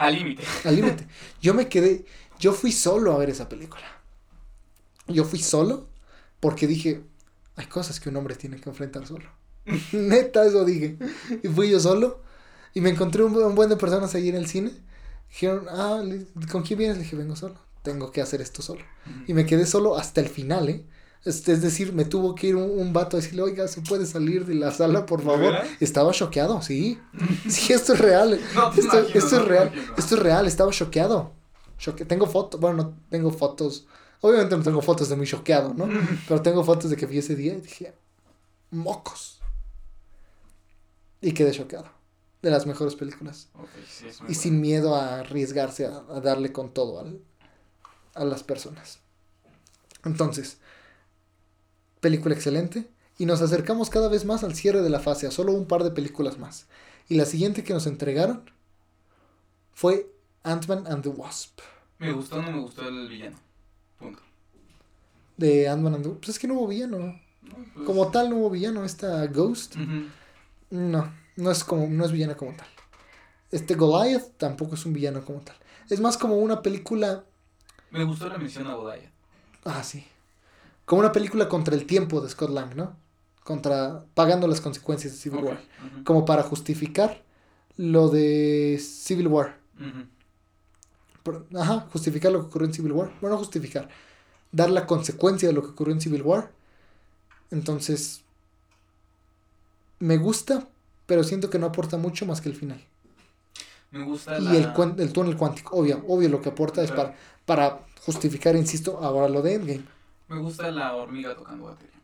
al 0.01 0.15
límite. 0.15 0.43
Al 0.65 0.75
límite. 0.75 1.07
Yo 1.41 1.53
me 1.53 1.69
quedé. 1.69 2.05
Yo 2.39 2.53
fui 2.53 2.71
solo 2.71 3.13
a 3.13 3.19
ver 3.19 3.29
esa 3.29 3.47
película. 3.47 3.83
Yo 5.07 5.25
fui 5.25 5.39
solo 5.39 5.87
porque 6.39 6.65
dije, 6.65 7.03
hay 7.55 7.67
cosas 7.67 7.99
que 7.99 8.09
un 8.09 8.15
hombre 8.15 8.35
tiene 8.35 8.59
que 8.59 8.67
enfrentar 8.67 9.05
solo. 9.05 9.29
Neta, 9.91 10.43
eso 10.43 10.65
dije. 10.65 10.97
Y 11.43 11.47
fui 11.49 11.69
yo 11.69 11.79
solo. 11.79 12.23
Y 12.73 12.81
me 12.81 12.89
encontré 12.89 13.23
un, 13.23 13.53
buen 13.53 13.69
de 13.69 13.77
personas 13.77 14.15
ahí 14.15 14.29
en 14.29 14.35
el 14.35 14.47
cine. 14.47 14.71
Dijeron, 15.29 15.67
ah, 15.69 16.01
¿con 16.51 16.63
quién 16.63 16.79
vienes? 16.79 16.97
Le 16.97 17.03
dije, 17.03 17.15
vengo 17.15 17.35
solo. 17.35 17.59
Tengo 17.83 18.11
que 18.11 18.21
hacer 18.21 18.41
esto 18.41 18.63
solo. 18.63 18.81
Y 19.27 19.35
me 19.35 19.45
quedé 19.45 19.67
solo 19.67 19.97
hasta 19.97 20.19
el 20.19 20.29
final, 20.29 20.69
¿eh? 20.69 20.83
Es, 21.23 21.45
decir, 21.45 21.93
me 21.93 22.03
tuvo 22.03 22.33
que 22.33 22.47
ir 22.47 22.55
un, 22.55 22.93
vato 22.93 23.15
a 23.15 23.19
decirle, 23.19 23.43
oiga, 23.43 23.67
¿se 23.67 23.81
puede 23.81 24.07
salir 24.07 24.45
de 24.45 24.55
la 24.55 24.71
sala, 24.71 25.05
por 25.05 25.21
favor? 25.21 25.53
Estaba 25.79 26.11
choqueado, 26.11 26.61
sí. 26.61 26.99
Sí, 27.47 27.73
esto 27.73 27.93
es 27.93 27.99
real. 27.99 28.39
esto, 28.75 28.99
esto 29.13 29.35
es 29.37 29.45
real. 29.45 29.71
Esto 29.97 30.15
es 30.15 30.21
real, 30.21 30.47
estaba 30.47 30.71
choqueado. 30.71 31.33
Tengo 32.07 32.25
fotos, 32.25 32.59
bueno, 32.59 32.77
no 32.77 32.93
tengo 33.09 33.31
fotos. 33.31 33.85
Obviamente 34.21 34.55
no 34.57 34.63
tengo 34.63 34.81
fotos 34.81 35.09
de 35.09 35.15
muy 35.15 35.27
choqueado, 35.27 35.73
¿no? 35.75 35.87
Pero 36.27 36.41
tengo 36.41 36.63
fotos 36.63 36.89
de 36.89 36.95
que 36.95 37.05
vi 37.05 37.19
ese 37.19 37.35
día 37.35 37.53
y 37.53 37.61
dije, 37.61 37.93
mocos. 38.71 39.39
Y 41.21 41.33
quedé 41.33 41.51
choqueado. 41.51 41.89
De 42.41 42.49
las 42.49 42.65
mejores 42.65 42.95
películas. 42.95 43.49
y 44.27 44.33
sin 44.33 44.59
miedo 44.59 44.95
a 44.95 45.19
arriesgarse 45.19 45.85
a, 45.85 46.19
darle 46.19 46.51
con 46.51 46.73
todo 46.73 46.99
al, 46.99 47.21
a 48.15 48.25
las 48.25 48.41
personas. 48.41 48.99
Entonces, 50.03 50.57
película 52.01 52.35
excelente. 52.35 52.89
Y 53.17 53.25
nos 53.25 53.41
acercamos 53.41 53.89
cada 53.89 54.09
vez 54.09 54.25
más 54.25 54.43
al 54.43 54.55
cierre 54.55 54.81
de 54.81 54.89
la 54.89 54.99
fase, 54.99 55.27
a 55.27 55.31
solo 55.31 55.53
un 55.53 55.67
par 55.67 55.83
de 55.83 55.91
películas 55.91 56.39
más. 56.39 56.67
Y 57.07 57.15
la 57.15 57.25
siguiente 57.25 57.63
que 57.63 57.73
nos 57.73 57.85
entregaron 57.85 58.49
fue 59.73 60.11
Ant-Man 60.43 60.85
and 60.87 61.03
the 61.03 61.09
Wasp. 61.09 61.59
Me 61.99 62.11
gustó 62.11 62.37
o 62.37 62.41
no 62.41 62.51
me 62.51 62.59
gustó 62.59 62.87
el 62.87 63.07
villano. 63.07 63.37
Punto. 63.99 64.21
De 65.37 65.69
Ant-Man 65.69 65.95
and 65.95 66.03
the 66.03 66.09
Wasp. 66.09 66.19
Pues 66.21 66.29
es 66.29 66.39
que 66.39 66.47
no 66.47 66.55
hubo 66.55 66.67
villano. 66.67 67.21
Pues 67.73 67.85
como 67.85 68.09
tal 68.09 68.29
no 68.29 68.37
hubo 68.37 68.49
villano. 68.49 68.83
Esta 68.83 69.25
Ghost. 69.27 69.75
No, 70.71 71.13
no 71.35 71.51
es 71.51 71.63
como, 71.63 71.87
no 71.87 72.05
es 72.05 72.11
villano 72.11 72.35
como 72.35 72.53
tal. 72.53 72.67
Este 73.51 73.75
Goliath 73.75 74.37
tampoco 74.37 74.75
es 74.75 74.85
un 74.85 74.93
villano 74.93 75.23
como 75.23 75.41
tal. 75.41 75.57
Es 75.89 75.99
más 75.99 76.17
como 76.17 76.37
una 76.37 76.61
película. 76.61 77.25
Me 77.91 78.03
gustó 78.03 78.29
la 78.29 78.37
mención 78.37 78.65
a 78.65 78.73
Goliath. 78.73 79.11
Ah, 79.65 79.83
sí. 79.83 80.05
Como 80.85 81.01
una 81.01 81.11
película 81.11 81.47
contra 81.47 81.75
el 81.75 81.85
tiempo 81.85 82.21
de 82.21 82.29
Scott 82.29 82.49
Lang, 82.49 82.75
¿no? 82.75 82.95
Contra. 83.43 84.03
pagando 84.13 84.47
las 84.47 84.61
consecuencias 84.61 85.13
de 85.13 85.19
Civil 85.19 85.43
War. 85.43 85.61
Como 86.03 86.25
para 86.25 86.43
justificar 86.43 87.23
lo 87.77 88.09
de 88.09 88.79
Civil 88.79 89.27
War. 89.27 89.57
ajá, 91.55 91.87
justificar 91.91 92.31
lo 92.31 92.41
que 92.41 92.47
ocurrió 92.47 92.67
en 92.67 92.73
Civil 92.73 92.91
War. 92.91 93.11
Bueno, 93.21 93.37
justificar. 93.37 93.89
Dar 94.51 94.69
la 94.69 94.85
consecuencia 94.85 95.47
de 95.47 95.53
lo 95.53 95.61
que 95.63 95.69
ocurrió 95.69 95.93
en 95.93 96.01
Civil 96.01 96.21
War. 96.23 96.51
Entonces. 97.51 98.21
Me 99.99 100.17
gusta, 100.17 100.67
pero 101.05 101.23
siento 101.23 101.49
que 101.49 101.59
no 101.59 101.67
aporta 101.67 101.97
mucho 101.97 102.25
más 102.25 102.41
que 102.41 102.49
el 102.49 102.55
final. 102.55 102.83
Me 103.91 104.03
gusta 104.03 104.39
y 104.39 104.55
el, 104.55 104.73
el 104.97 105.13
túnel 105.13 105.35
cuántico, 105.35 105.75
obvio, 105.75 106.03
obvio 106.07 106.29
lo 106.29 106.41
que 106.41 106.49
aporta 106.49 106.81
es 106.81 106.91
para, 106.91 107.13
para 107.45 107.81
justificar, 108.05 108.55
insisto, 108.55 108.99
ahora 108.99 109.27
lo 109.27 109.41
de 109.41 109.55
Endgame. 109.55 109.83
Me 110.31 110.39
gusta 110.39 110.71
la 110.71 110.95
hormiga 110.95 111.35
tocando 111.35 111.65
batería. 111.65 111.99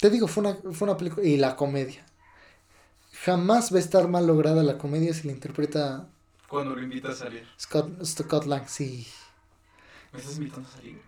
Te 0.00 0.08
digo, 0.08 0.26
fue 0.26 0.44
una, 0.44 0.54
fue 0.72 0.88
una 0.88 0.96
película. 0.96 1.26
Y 1.26 1.36
la 1.36 1.56
comedia. 1.56 2.06
Jamás 3.22 3.70
va 3.70 3.76
a 3.76 3.80
estar 3.80 4.08
mal 4.08 4.26
lograda 4.26 4.62
la 4.62 4.78
comedia 4.78 5.12
si 5.12 5.26
la 5.26 5.34
interpreta. 5.34 6.08
Cuando 6.48 6.74
lo 6.74 6.82
invita 6.82 7.10
a 7.10 7.14
salir. 7.14 7.46
Scott, 7.60 8.02
Scott 8.02 8.46
Lang, 8.46 8.66
sí. 8.66 9.06
¿Me 10.10 10.20
estás 10.20 10.38
invitando 10.38 10.66
a 10.66 10.72
salir? 10.72 11.02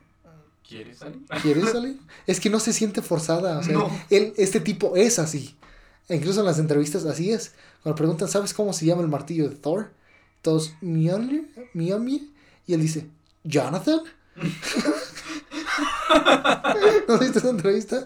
¿Quieres 0.68 0.98
salir? 0.98 1.24
¿Quieres 1.40 1.70
salir? 1.70 2.00
es 2.26 2.38
que 2.38 2.50
no 2.50 2.60
se 2.60 2.74
siente 2.74 3.00
forzada. 3.00 3.58
O 3.58 3.62
sea, 3.62 3.78
él, 4.10 4.34
este 4.36 4.60
tipo 4.60 4.94
es 4.94 5.18
así. 5.18 5.56
E 6.10 6.16
incluso 6.16 6.40
en 6.40 6.46
las 6.46 6.58
entrevistas 6.58 7.06
así 7.06 7.32
es. 7.32 7.54
Cuando 7.82 7.96
preguntan, 7.96 8.28
¿sabes 8.28 8.52
cómo 8.52 8.74
se 8.74 8.84
llama 8.84 9.00
el 9.00 9.08
martillo 9.08 9.48
de 9.48 9.56
Thor? 9.56 9.90
Todos, 10.42 10.74
Mjolnir, 10.82 11.48
Mjolnir. 11.72 12.30
Y 12.66 12.74
él 12.74 12.82
dice, 12.82 13.08
¿Jonathan? 13.42 14.00
¿No 17.08 17.18
viste 17.18 17.38
esa 17.38 17.50
entrevista? 17.50 18.04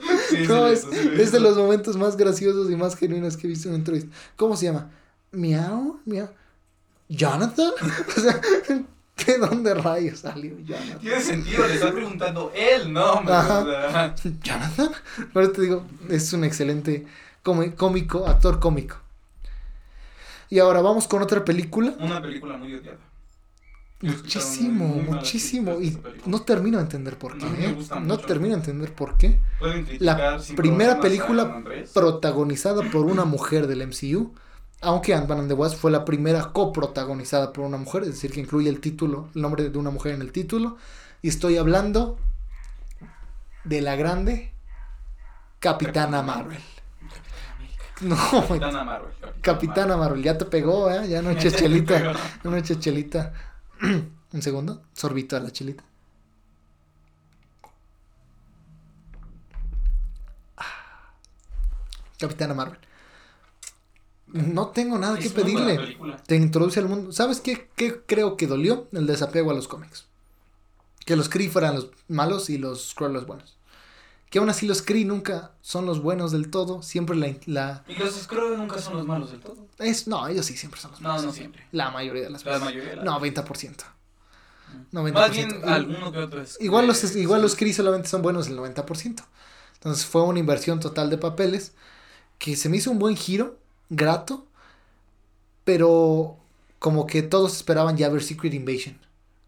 no, 0.49 0.67
es, 0.67 0.87
de 1.33 1.41
los 1.41 1.57
momentos 1.57 1.97
más 1.97 2.17
graciosos 2.17 2.71
y 2.71 2.77
más 2.77 2.97
genuinos 2.97 3.37
que 3.37 3.47
he 3.47 3.51
visto 3.51 3.69
en 3.69 3.75
una 3.75 3.79
entrevista. 3.79 4.15
¿Cómo 4.37 4.57
se 4.57 4.67
llama? 4.67 4.91
Miau, 5.33 6.01
miau. 6.05 6.29
¿Jonathan? 7.09 7.73
o 8.17 8.21
sea, 8.21 8.41
¿de 9.27 9.39
dónde 9.39 9.75
rayos 9.75 10.21
salió 10.21 10.59
Jonathan? 10.61 10.99
Tiene 11.01 11.21
sentido, 11.21 11.67
le 11.67 11.75
está 11.75 11.93
preguntando 11.93 12.53
él, 12.55 12.93
¿no? 12.93 13.23
¿Jonathan? 14.43 14.91
Pero 15.33 15.53
te 15.53 15.63
digo, 15.63 15.85
es 16.09 16.33
un 16.33 16.45
excelente 16.45 17.07
cómico, 17.43 18.27
actor 18.27 18.61
cómico. 18.61 18.97
Y 20.49 20.59
ahora 20.59 20.81
vamos 20.81 21.07
con 21.07 21.23
otra 21.23 21.45
película. 21.45 21.95
Una 21.99 22.21
película 22.21 22.57
muy 22.57 22.75
odiada. 22.75 22.99
Muchísimo, 24.03 24.87
muchísimo. 24.87 25.81
Y 25.81 25.99
no 26.25 26.41
termino 26.43 26.79
de 26.79 26.85
entender 26.85 27.19
por 27.19 27.37
qué. 27.37 27.47
¿eh? 27.47 27.77
No, 28.03 28.19
termino 28.19 28.55
de 28.55 28.61
entender 28.61 28.95
por 28.95 29.17
qué. 29.19 29.41
La 29.99 30.39
primera 30.57 31.01
película 31.01 31.63
protagonizada 31.93 32.83
por 32.91 33.05
una 33.05 33.25
mujer 33.25 33.67
del 33.67 33.87
MCU. 33.87 34.33
Aunque 34.83 35.15
Ant-Man 35.15 35.41
and 35.41 35.49
the 35.49 35.55
Wasp 35.55 35.77
fue 35.79 35.91
la 35.91 36.07
primera 36.07 36.53
coprotagonizada 36.53 37.53
por 37.53 37.67
una 37.67 37.77
mujer, 37.77 38.03
es 38.05 38.13
decir, 38.13 38.31
que 38.33 38.41
incluye 38.41 38.71
el 38.71 38.81
título, 38.81 39.29
el 39.35 39.43
nombre 39.43 39.69
de 39.69 39.79
una 39.79 39.91
mujer 39.91 40.15
en 40.15 40.23
el 40.23 40.33
título. 40.33 40.79
Y 41.21 41.29
estoy 41.29 41.59
hablando 41.59 42.19
de 43.65 43.83
la 43.83 43.97
grande 43.97 44.55
Capitana 45.59 46.23
Marvel. 46.23 46.59
No, 48.01 48.17
Capitana 48.17 48.85
Marvel. 48.85 49.11
Capitana, 49.43 49.97
Marvel. 49.99 50.23
ya 50.23 50.39
te 50.39 50.47
pegó, 50.47 50.91
¿eh? 50.91 51.07
Ya 51.07 51.21
no 51.21 51.29
eches 51.31 51.55
chelita. 51.57 52.15
No 52.43 52.57
eches 52.57 52.81
chelita. 52.81 53.35
Un 54.33 54.43
segundo, 54.43 54.83
sorbito 54.93 55.37
a 55.37 55.41
la 55.41 55.51
chilita. 55.51 55.85
Ah. 60.57 61.15
Capitana 62.19 62.55
Marvel. 62.55 62.79
No 64.33 64.69
tengo 64.69 64.99
nada 64.99 65.19
que 65.19 65.31
pedirle. 65.31 65.99
Te 66.27 66.37
introduce 66.37 66.79
al 66.79 66.89
mundo. 66.89 67.13
¿Sabes 67.13 67.41
qué, 67.41 67.69
qué, 67.75 68.03
creo 68.07 68.37
que 68.37 68.47
dolió? 68.47 68.89
El 68.93 69.07
desapego 69.07 69.51
a 69.51 69.55
los 69.55 69.67
cómics. 69.67 70.07
Que 71.05 71.17
los 71.17 71.29
Kree 71.29 71.49
fueran 71.49 71.75
los 71.75 71.91
malos 72.07 72.51
y 72.51 72.59
los 72.59 72.91
Skrull 72.91 73.13
los 73.13 73.27
buenos. 73.27 73.57
Que 74.31 74.39
aún 74.39 74.49
así 74.49 74.65
los 74.65 74.81
Kree 74.81 75.05
nunca 75.05 75.51
son 75.61 75.87
los 75.87 76.01
buenos 76.01 76.31
del 76.31 76.51
todo. 76.51 76.83
Siempre 76.83 77.17
la. 77.17 77.35
la... 77.47 77.85
¿Y 77.89 77.97
los 77.97 78.15
Skrull 78.15 78.57
nunca 78.57 78.81
son 78.81 78.97
los 78.97 79.05
malos 79.05 79.33
del 79.33 79.41
todo? 79.41 79.67
Es, 79.79 80.07
no, 80.07 80.27
ellos 80.29 80.47
sí 80.47 80.57
siempre 80.57 80.81
son 80.81 80.93
los 80.93 81.01
malos. 81.01 81.23
No, 81.23 81.29
no 81.29 81.33
siempre. 81.33 81.67
La 81.73 81.91
mayoría 81.91 82.23
de 82.23 82.31
las 82.31 82.45
veces. 82.45 82.61
La 82.61 82.65
mayoría. 82.65 82.91
De 82.91 82.97
las... 82.97 83.05
90%. 83.05 83.85
90%. 84.93 85.13
Más 85.13 85.31
bien 85.33 85.61
alguno 85.65 86.13
que 86.13 86.19
otro 86.19 86.43
es. 86.43 86.57
Igual 86.61 86.87
los, 86.87 87.17
igual 87.17 87.43
los 87.43 87.57
Kree 87.57 87.73
solamente 87.73 88.09
son 88.09 88.23
buenos 88.23 88.47
el 88.47 88.57
90%. 88.57 89.25
Entonces 89.75 90.07
fue 90.07 90.23
una 90.23 90.39
inversión 90.39 90.79
total 90.79 91.11
de 91.11 91.19
papeles 91.19 91.73
que 92.39 92.55
se 92.55 92.69
me 92.69 92.77
hizo 92.77 92.93
un 92.93 93.01
buen 93.01 93.17
giro, 93.17 93.59
grato, 93.89 94.47
pero 95.65 96.37
como 96.79 97.07
que 97.07 97.23
todos 97.23 97.57
esperaban 97.57 97.97
ya 97.97 98.09
ver 98.09 98.23
Secret 98.23 98.55
Invasion. 98.55 98.99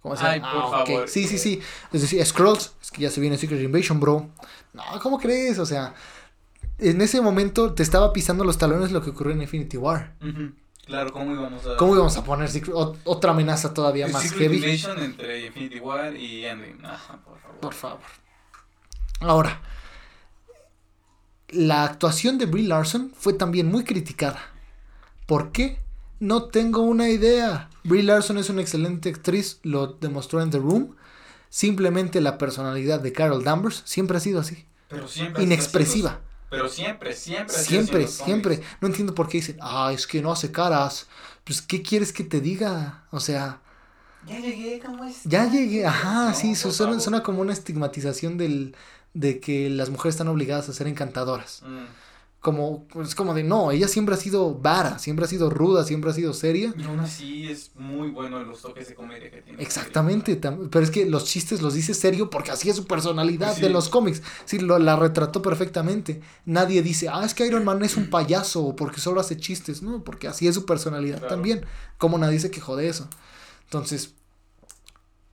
Como 0.03 0.17
Ay, 0.19 0.41
por 0.41 0.49
ah, 0.49 0.85
favor. 0.85 1.09
Sí, 1.09 1.29
sí, 1.29 1.39
sí. 1.39 1.61
Es 1.93 2.03
decir, 2.03 2.25
Scrolls, 2.27 2.75
es 2.83 2.91
que 2.91 3.03
ya 3.03 3.11
se 3.11 3.21
viene 3.21 3.39
Secret 3.39 3.63
Invasion, 3.63 4.01
bro. 4.01 4.29
No, 4.73 4.83
¿cómo 5.01 5.19
crees? 5.19 5.61
O 5.61 5.67
sea, 5.67 5.95
en 6.79 7.01
ese 7.01 7.21
momento 7.21 7.73
te 7.73 7.85
estaba 7.85 8.13
pisando 8.13 8.43
los 8.43 8.59
talones 8.59 8.91
lo 8.91 9.03
que 9.03 9.11
ocurrió 9.11 9.33
en 9.33 9.43
Infinity 9.43 9.77
War. 9.77 10.17
Claro, 10.85 11.13
¿cómo 11.13 11.33
íbamos 11.33 11.65
a...? 11.67 11.77
¿Cómo 11.77 11.95
íbamos 11.95 12.17
a 12.17 12.25
poner 12.25 12.51
otra 13.05 13.31
amenaza 13.31 13.73
todavía 13.73 14.09
más 14.09 14.23
Secret 14.23 14.51
heavy? 14.51 14.57
Invasion 14.57 14.99
entre 14.99 15.47
Infinity 15.47 15.79
War 15.79 16.17
y 16.17 16.45
Endgame. 16.45 16.77
por 17.25 17.39
favor. 17.39 17.61
Por 17.61 17.75
favor. 17.75 18.01
Ahora, 19.21 19.61
la 21.49 21.85
actuación 21.85 22.39
de 22.39 22.47
Brie 22.47 22.67
Larson 22.67 23.13
fue 23.17 23.35
también 23.35 23.69
muy 23.69 23.85
criticada. 23.85 24.41
¿Por 25.27 25.53
qué? 25.53 25.79
No 26.19 26.45
tengo 26.45 26.83
una 26.83 27.09
idea. 27.09 27.71
Brie 27.85 28.03
Larson 28.03 28.39
es 28.39 28.49
una 28.49 28.63
excelente 28.63 29.09
actriz, 29.09 29.59
lo 29.63 29.87
demostró 29.87 30.41
en 30.41 30.51
The 30.51 30.59
Room. 30.59 30.97
Simplemente 31.49 32.21
la 32.21 32.39
personalidad 32.39 33.01
de 33.01 33.13
Carol 33.13 33.45
Danvers 33.45 33.83
siempre 33.85 34.17
ha 34.17 34.21
sido 34.21 34.41
así. 34.41 34.65
Pero 34.89 35.09
siempre. 35.09 35.43
inexpresiva. 35.43 36.21
Pero 36.49 36.69
siempre, 36.69 37.15
siempre. 37.15 37.55
Siempre, 37.55 38.07
siempre. 38.07 38.63
No 38.81 38.89
entiendo 38.89 39.15
por 39.15 39.29
qué 39.29 39.39
dicen, 39.39 39.59
ah, 39.61 39.91
es 39.93 40.07
que 40.07 40.23
no 40.23 40.33
hace 40.33 40.53
caras. 40.53 41.09
Pues, 41.45 41.63
¿qué 41.63 41.83
quieres 41.83 42.13
que 42.13 42.25
te 42.25 42.41
diga? 42.41 43.05
O 43.11 43.21
sea. 43.21 43.61
Ya 44.27 44.39
llegué, 44.39 44.81
¿cómo 44.85 45.05
es? 45.05 45.23
Ya 45.25 45.51
llegué, 45.51 45.85
ajá, 45.85 46.33
sí, 46.35 46.55
suena, 46.55 47.01
suena, 47.01 47.23
como 47.25 47.41
una 47.41 47.53
estigmatización 47.53 48.39
del, 48.39 48.77
de 49.15 49.41
que 49.41 49.69
las 49.69 49.91
mujeres 49.91 50.15
están 50.15 50.29
obligadas 50.29 50.69
a 50.69 50.73
ser 50.73 50.87
encantadoras. 50.87 51.63
Mm 51.67 51.87
como, 52.43 52.89
es 53.01 53.15
como 53.15 53.35
de 53.35 53.45
no, 53.45 53.71
ella 53.71 53.87
siempre 53.87 54.17
ha 54.17 54.19
sido 54.19 54.53
vara, 54.53 54.99
siempre 54.99 55.25
ha 55.25 55.29
sido 55.29 55.49
ruda, 55.49 55.85
siempre 55.85 56.11
ha 56.11 56.13
sido 56.13 56.33
seria. 56.33 56.75
Y 56.77 56.83
aún 56.83 56.99
así 56.99 57.49
es 57.49 57.71
muy 57.77 58.11
bueno 58.11 58.41
en 58.41 58.49
los 58.49 58.63
toques 58.63 58.89
de 58.89 58.97
comedia 58.97 59.31
que 59.31 59.43
tiene. 59.43 59.63
Exactamente, 59.63 60.35
pero 60.37 60.85
es 60.85 60.91
que 60.91 61.07
los 61.07 61.25
chistes 61.25 61.63
los 61.63 61.75
dice 61.75 61.95
serio 61.95 62.31
porque 62.31 62.51
así 62.51 62.69
es 62.69 62.75
su 62.75 62.89
personalidad 62.89 63.57
de 63.57 63.71
los 63.71 63.89
cómics. 63.89 64.25
Sí, 64.45 64.59
lo, 64.59 64.81
la 64.81 64.97
retrató 64.97 65.41
perfectamente. 65.41 66.21
Nadie 66.45 66.83
dice, 66.83 67.09
ah, 67.09 67.25
es 67.25 67.33
que 67.33 67.47
Iron 67.47 67.65
Man 67.65 67.85
es 67.85 67.97
un 67.97 68.07
payaso 68.11 68.65
o 68.65 68.75
porque 68.75 68.99
solo 68.99 69.21
hace 69.21 69.37
chistes, 69.37 69.81
no, 69.81 70.03
porque 70.03 70.27
así 70.27 70.49
es 70.49 70.57
su 70.57 70.67
personalidad 70.67 71.25
también. 71.29 71.65
Como 71.97 72.19
nadie 72.19 72.41
se 72.41 72.51
quejó 72.51 72.75
de 72.75 72.89
eso. 72.89 73.07
Entonces, 73.67 74.17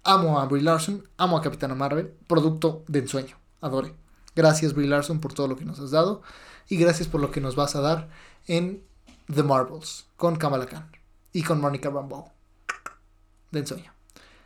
amo 0.04 0.40
a 0.40 0.46
Brie 0.46 0.62
Larson, 0.62 1.10
amo 1.18 1.38
a 1.38 1.42
Capitana 1.42 1.74
Marvel, 1.74 2.14
producto 2.28 2.84
de 2.88 3.00
ensueño, 3.00 3.36
adore. 3.62 3.96
Gracias 4.36 4.76
Brie 4.76 4.88
Larson 4.88 5.20
por 5.20 5.34
todo 5.34 5.48
lo 5.48 5.56
que 5.56 5.66
nos 5.66 5.80
has 5.80 5.90
dado 5.90 6.22
y 6.70 6.78
gracias 6.78 7.08
por 7.08 7.20
lo 7.20 7.32
que 7.32 7.42
nos 7.42 7.56
vas 7.56 7.76
a 7.76 7.82
dar 7.82 8.10
en 8.48 8.84
The 9.34 9.44
Marvels 9.44 10.06
con 10.16 10.36
Kamala 10.38 10.68
Khan 10.68 10.90
y 11.34 11.44
con 11.44 11.60
Monica 11.60 11.90
Rambeau 11.90 12.32
de 13.52 13.60
ensueño. 13.60 13.92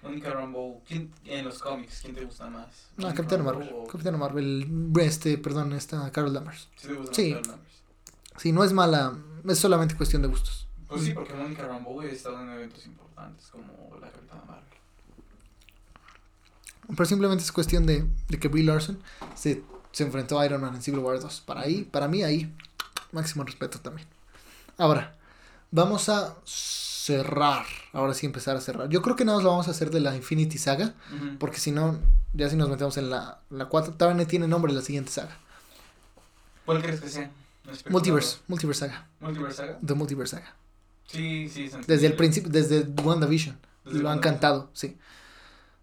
Monica 0.01 0.31
Rambeau, 0.31 0.81
en 0.89 1.45
los 1.45 1.59
cómics, 1.59 2.01
¿quién 2.01 2.15
te 2.15 2.25
gusta 2.25 2.49
más? 2.49 2.89
No, 2.97 3.13
Capitán 3.13 3.43
Marvel. 3.43 3.69
Capitán 3.89 4.19
Marvel, 4.19 4.91
este, 4.99 5.37
perdón, 5.37 5.73
esta 5.73 6.11
Carol 6.11 6.33
Danvers. 6.33 6.69
Sí, 6.75 6.87
te 6.87 6.93
gusta 6.93 7.13
sí. 7.13 7.37
sí, 8.37 8.51
no 8.51 8.63
es 8.63 8.73
mala, 8.73 9.17
es 9.47 9.59
solamente 9.59 9.95
cuestión 9.95 10.21
de 10.21 10.27
gustos. 10.29 10.67
Pues 10.87 11.03
sí, 11.03 11.11
porque 11.13 11.33
Monica 11.33 11.65
Rambeau 11.65 12.01
ha 12.01 12.05
estado 12.05 12.41
en 12.41 12.49
eventos 12.49 12.85
importantes 12.85 13.47
como 13.47 13.95
la 13.99 14.11
Capitana 14.11 14.43
Marvel. 14.45 14.63
Pero 16.87 17.05
simplemente 17.05 17.43
es 17.43 17.51
cuestión 17.51 17.85
de, 17.85 18.05
de 18.27 18.39
que 18.39 18.49
Brie 18.49 18.63
Larson 18.63 18.99
se 19.35 19.63
se 19.93 20.03
enfrentó 20.03 20.39
a 20.39 20.45
Iron 20.45 20.59
Man 20.59 20.75
en 20.75 20.81
Civil 20.81 20.99
War 20.99 21.19
2. 21.19 21.41
Para 21.41 21.61
ahí, 21.61 21.83
para 21.83 22.09
mí 22.09 22.23
ahí, 22.23 22.53
máximo 23.13 23.45
respeto 23.45 23.79
también. 23.79 24.07
Ahora, 24.77 25.15
vamos 25.71 26.09
a 26.09 26.35
cerrar. 26.45 27.65
Ahora 27.93 28.13
sí 28.13 28.25
empezar 28.25 28.57
a 28.57 28.61
cerrar. 28.61 28.89
Yo 28.89 29.01
creo 29.01 29.15
que 29.15 29.23
nada 29.23 29.37
más 29.37 29.43
lo 29.43 29.51
vamos 29.51 29.67
a 29.67 29.71
hacer 29.71 29.91
de 29.91 29.99
la 30.01 30.15
Infinity 30.15 30.57
Saga. 30.57 30.95
Porque 31.39 31.59
si 31.59 31.71
no, 31.71 31.99
ya 32.33 32.49
si 32.49 32.55
nos 32.55 32.69
metemos 32.69 32.97
en 32.97 33.11
la, 33.11 33.39
la 33.49 33.65
4, 33.65 33.93
todavía 33.93 34.27
tiene 34.27 34.47
nombre 34.47 34.73
la 34.73 34.81
siguiente 34.81 35.11
saga. 35.11 35.37
¿Cuál 36.65 36.81
crees 36.81 37.01
que 37.01 37.09
sea? 37.09 37.31
Multiverse, 37.89 38.39
Multiverse 38.47 38.87
Saga. 38.87 39.07
Multiverse 39.19 39.57
Saga. 39.57 39.79
The 39.85 39.93
Multiverse 39.93 40.35
Saga. 40.37 40.55
Sí, 41.05 41.49
sí. 41.49 41.69
Desde 41.85 42.07
el 42.07 42.15
principio, 42.15 42.49
desde 42.49 42.81
WandaVision. 43.03 43.57
lo 43.85 44.09
han 44.09 44.19
cantado, 44.19 44.69
sí. 44.73 44.97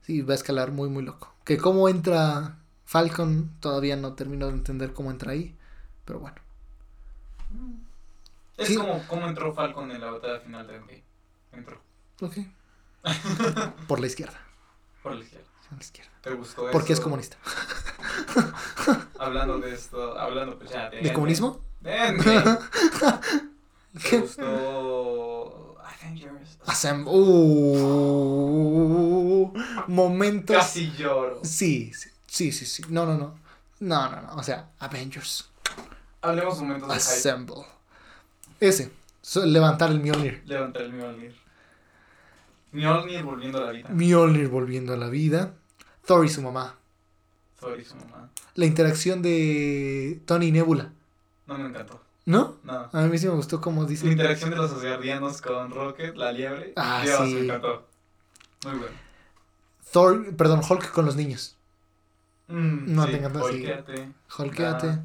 Sí, 0.02 0.22
va 0.22 0.32
a 0.32 0.36
escalar 0.36 0.72
muy, 0.72 0.88
muy 0.88 1.04
loco. 1.04 1.32
Que 1.44 1.58
cómo 1.58 1.88
entra 1.88 2.59
Falcon 2.90 3.54
todavía 3.60 3.94
no 3.94 4.14
termino 4.14 4.48
de 4.48 4.54
entender 4.54 4.92
cómo 4.92 5.12
entra 5.12 5.30
ahí, 5.30 5.54
pero 6.04 6.18
bueno. 6.18 6.34
Es 8.56 8.76
como 8.76 9.06
cómo 9.06 9.28
entró 9.28 9.54
Falcon 9.54 9.92
en 9.92 10.00
la 10.00 10.10
batalla 10.10 10.40
final 10.40 10.66
de 10.66 10.74
Endgame. 10.74 11.04
Entró. 11.52 11.80
Ok. 12.20 12.38
Por 13.86 14.00
la 14.00 14.08
izquierda. 14.08 14.40
Por 15.04 15.14
la 15.14 15.22
izquierda. 15.22 15.46
Por 15.68 15.78
la 15.78 15.84
izquierda. 15.84 16.10
¿Te 16.20 16.34
gustó 16.34 16.62
eso? 16.62 16.72
Porque 16.72 16.92
es 16.92 16.98
comunista. 16.98 17.36
hablando 19.20 19.60
de 19.60 19.72
esto, 19.72 20.18
hablando 20.18 20.58
pues 20.58 20.72
ya 20.72 20.90
de... 20.90 21.00
¿De 21.00 21.12
comunismo? 21.12 21.60
De 21.80 21.92
¿Te 24.10 24.18
gustó 24.18 25.78
Avengers? 25.78 26.58
Assemble. 26.66 27.12
Uh, 27.14 28.32
momentos. 29.86 30.56
Casi 30.56 30.90
lloro. 30.90 31.38
Sí, 31.44 31.92
sí. 31.94 32.10
Sí, 32.30 32.52
sí, 32.52 32.64
sí. 32.64 32.84
No, 32.88 33.04
no, 33.04 33.18
no. 33.18 33.34
No, 33.80 34.08
no, 34.08 34.22
no. 34.22 34.34
O 34.36 34.42
sea, 34.44 34.70
Avengers. 34.78 35.50
Hablemos 36.22 36.60
un 36.60 36.68
momento 36.68 36.86
de 36.86 36.94
Assemble. 36.94 37.64
Ese. 38.60 38.92
levantar 39.44 39.90
el 39.90 39.98
Mjolnir. 39.98 40.40
Levantar 40.46 40.82
el 40.82 40.92
Mjolnir. 40.92 41.34
Mjolnir 42.70 43.24
volviendo 43.24 43.58
a 43.58 43.66
la 43.66 43.72
vida. 43.72 43.88
Mjolnir 43.88 44.48
volviendo 44.48 44.94
a 44.94 44.96
la 44.96 45.08
vida. 45.08 45.54
Thor 46.06 46.24
y 46.24 46.28
su 46.28 46.40
mamá. 46.40 46.76
Thor 47.58 47.80
y 47.80 47.84
su 47.84 47.96
mamá. 47.96 48.30
La 48.54 48.64
interacción 48.64 49.22
de 49.22 50.22
Tony 50.24 50.46
y 50.46 50.52
Nebula. 50.52 50.92
No 51.48 51.58
me 51.58 51.68
encantó. 51.68 52.00
¿No? 52.26 52.58
No. 52.62 52.90
A 52.92 53.02
mí 53.06 53.18
sí 53.18 53.26
me 53.26 53.34
gustó 53.34 53.60
como 53.60 53.86
dice. 53.86 54.06
La 54.06 54.12
interacción 54.12 54.50
de 54.50 54.56
los 54.56 54.70
asgardianos 54.70 55.42
con 55.42 55.72
Rocket, 55.72 56.14
la 56.14 56.30
liebre. 56.30 56.74
Ah, 56.76 57.00
Dios, 57.02 57.26
sí. 57.26 57.34
me 57.34 57.40
encantó. 57.40 57.88
Muy 58.66 58.78
bueno. 58.78 58.96
Thor, 59.90 60.36
perdón, 60.36 60.60
Hulk 60.68 60.92
con 60.92 61.06
los 61.06 61.16
niños. 61.16 61.56
Mm, 62.50 62.94
no 62.94 63.04
sí, 63.04 63.10
te 63.10 63.16
encanta 63.18 63.38
así. 63.40 63.54
Holkeate. 63.54 64.12
Holkeate. 64.36 64.98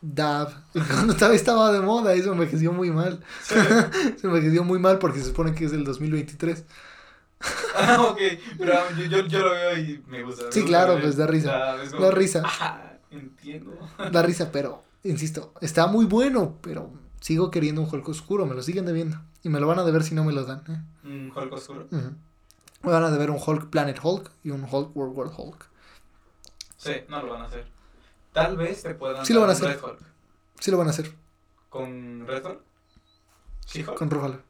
Dab. 0.00 0.52
Cuando 0.72 1.14
todavía 1.14 1.36
estaba 1.36 1.72
de 1.72 1.80
moda, 1.80 2.14
eso 2.14 2.28
me 2.30 2.44
envejeció 2.44 2.72
muy 2.72 2.90
mal. 2.90 3.22
Sí. 3.42 3.54
se 4.16 4.26
me 4.26 4.36
envejeció 4.36 4.64
muy 4.64 4.78
mal 4.78 4.98
porque 4.98 5.20
se 5.20 5.26
supone 5.26 5.54
que 5.54 5.66
es 5.66 5.72
el 5.72 5.84
2023. 5.84 6.64
ah, 7.76 8.02
ok. 8.10 8.18
Pero 8.58 8.74
yo, 8.96 9.04
yo, 9.04 9.26
yo, 9.26 9.38
lo 9.40 9.50
veo 9.50 9.78
y 9.78 10.02
me 10.08 10.22
gusta. 10.22 10.44
Sí, 10.50 10.64
claro, 10.64 10.98
pues 11.00 11.16
da 11.16 11.26
risa. 11.26 11.52
Da, 11.52 11.90
como 11.90 12.10
risa. 12.10 12.42
ah, 12.44 12.92
entiendo. 13.10 13.78
Da 14.12 14.22
risa, 14.22 14.50
pero, 14.50 14.82
insisto, 15.04 15.52
está 15.60 15.86
muy 15.86 16.06
bueno, 16.06 16.58
pero 16.60 16.90
sigo 17.20 17.50
queriendo 17.50 17.82
un 17.82 17.88
Hulk 17.90 18.08
oscuro, 18.08 18.46
me 18.46 18.54
lo 18.54 18.62
siguen 18.62 18.86
debiendo. 18.86 19.20
Y 19.42 19.48
me 19.48 19.60
lo 19.60 19.66
van 19.66 19.78
a 19.78 19.84
deber 19.84 20.02
si 20.02 20.14
no 20.14 20.24
me 20.24 20.32
lo 20.32 20.44
dan. 20.44 20.62
¿eh? 20.68 21.08
Un 21.08 21.32
Hulk 21.34 21.52
oscuro. 21.52 21.88
Me 21.90 22.90
van 22.90 23.04
a 23.04 23.10
deber 23.10 23.30
un 23.30 23.38
Hulk 23.44 23.70
Planet 23.70 23.98
Hulk 24.02 24.30
y 24.42 24.50
un 24.50 24.66
Hulk 24.70 24.96
World 24.96 25.16
War 25.16 25.30
Hulk. 25.34 25.70
Sí, 26.80 26.92
no 27.08 27.22
lo 27.22 27.32
van 27.34 27.42
a 27.42 27.44
hacer. 27.44 27.66
Tal 28.32 28.56
vez 28.56 28.82
te 28.82 28.94
puedan 28.94 29.26
Sí 29.26 29.34
lo 29.34 29.40
van 29.40 29.50
a 29.50 29.52
hacer. 29.52 29.68
Red 29.68 29.84
Hulk. 29.84 29.98
Sí 30.60 30.70
lo 30.70 30.78
van 30.78 30.86
a 30.86 30.90
hacer, 30.90 31.14
¿Con 31.68 32.26
Red 32.26 32.44
Hulk? 32.46 32.60
¿Sí, 33.66 33.82
Hulk? 33.82 33.98
con 33.98 34.08
Rúfalo. 34.10 34.40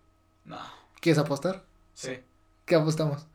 No. 0.44 0.58
¿Quieres 1.00 1.18
apostar? 1.18 1.64
Sí, 1.94 2.20
¿Qué 2.64 2.74
apostamos? 2.76 3.26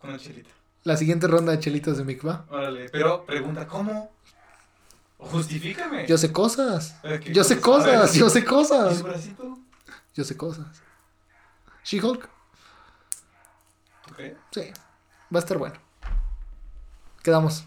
con 0.00 0.08
una 0.10 0.18
chelita. 0.18 0.48
La 0.84 0.96
siguiente 0.96 1.26
ronda 1.26 1.52
de 1.52 1.58
chelitos 1.58 1.98
de 1.98 2.04
Mick 2.04 2.26
va. 2.26 2.46
Órale, 2.48 2.88
pero 2.88 3.26
pregunta, 3.26 3.66
¿cómo? 3.66 4.10
Justifícame. 5.18 6.06
Yo 6.06 6.16
sé 6.16 6.32
cosas. 6.32 6.96
Eh, 7.02 7.20
¿qué 7.22 7.34
Yo 7.34 7.44
sé 7.44 7.60
cosas? 7.60 8.14
Yo 8.14 8.30
sé 8.30 8.38
¿Y 8.38 8.44
cosas. 8.44 8.96
su 8.98 9.04
bracito? 9.04 9.58
Yo 10.14 10.24
sé 10.24 10.36
cosas. 10.38 10.82
She-Hulk, 11.84 12.26
¿Tú 14.06 14.14
crees? 14.14 14.38
sí. 14.52 14.72
Va 15.34 15.38
a 15.38 15.42
estar 15.42 15.58
bueno. 15.58 15.74
Quedamos. 17.22 17.64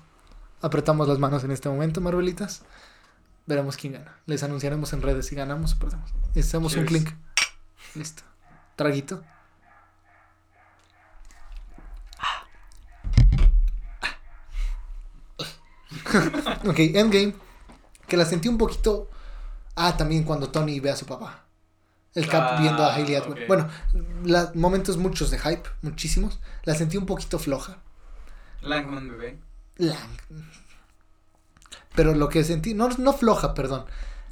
Apretamos 0.61 1.07
las 1.07 1.19
manos 1.19 1.43
en 1.43 1.51
este 1.51 1.69
momento, 1.69 2.01
Marvelitas. 2.01 2.61
Veremos 3.45 3.75
quién 3.75 3.93
gana. 3.93 4.17
Les 4.25 4.41
anunciaremos 4.43 4.93
en 4.93 5.01
redes 5.01 5.27
si 5.27 5.35
ganamos 5.35 5.73
o 5.73 5.79
perdemos. 5.79 6.09
Hacemos 6.37 6.75
un 6.75 6.85
clink. 6.85 7.09
Listo. 7.95 8.23
Traguito. 8.75 9.21
ok, 16.67 16.79
Endgame. 16.79 17.35
Que 18.07 18.17
la 18.17 18.25
sentí 18.25 18.47
un 18.47 18.57
poquito. 18.57 19.09
Ah, 19.75 19.97
también 19.97 20.23
cuando 20.23 20.49
Tony 20.49 20.79
ve 20.79 20.91
a 20.91 20.95
su 20.95 21.05
papá. 21.05 21.45
El 22.13 22.27
Cap 22.27 22.43
Ah, 22.51 22.61
viendo 22.61 22.83
a 22.83 22.93
Hayley 22.93 23.15
Atwell. 23.15 23.41
ok. 23.43 23.47
Bueno, 23.47 23.69
la- 24.23 24.51
momentos 24.53 24.97
muchos 24.97 25.31
de 25.31 25.39
hype, 25.39 25.67
muchísimos. 25.81 26.39
La 26.63 26.75
sentí 26.75 26.97
un 26.97 27.05
poquito 27.07 27.39
floja. 27.39 27.77
Langman 28.63 29.09
bebé. 29.09 29.39
Lang. 29.77 29.97
Pero 31.95 32.13
lo 32.15 32.29
que 32.29 32.43
sentí, 32.43 32.73
no, 32.73 32.89
no 32.89 33.13
floja, 33.13 33.53
perdón. 33.53 33.85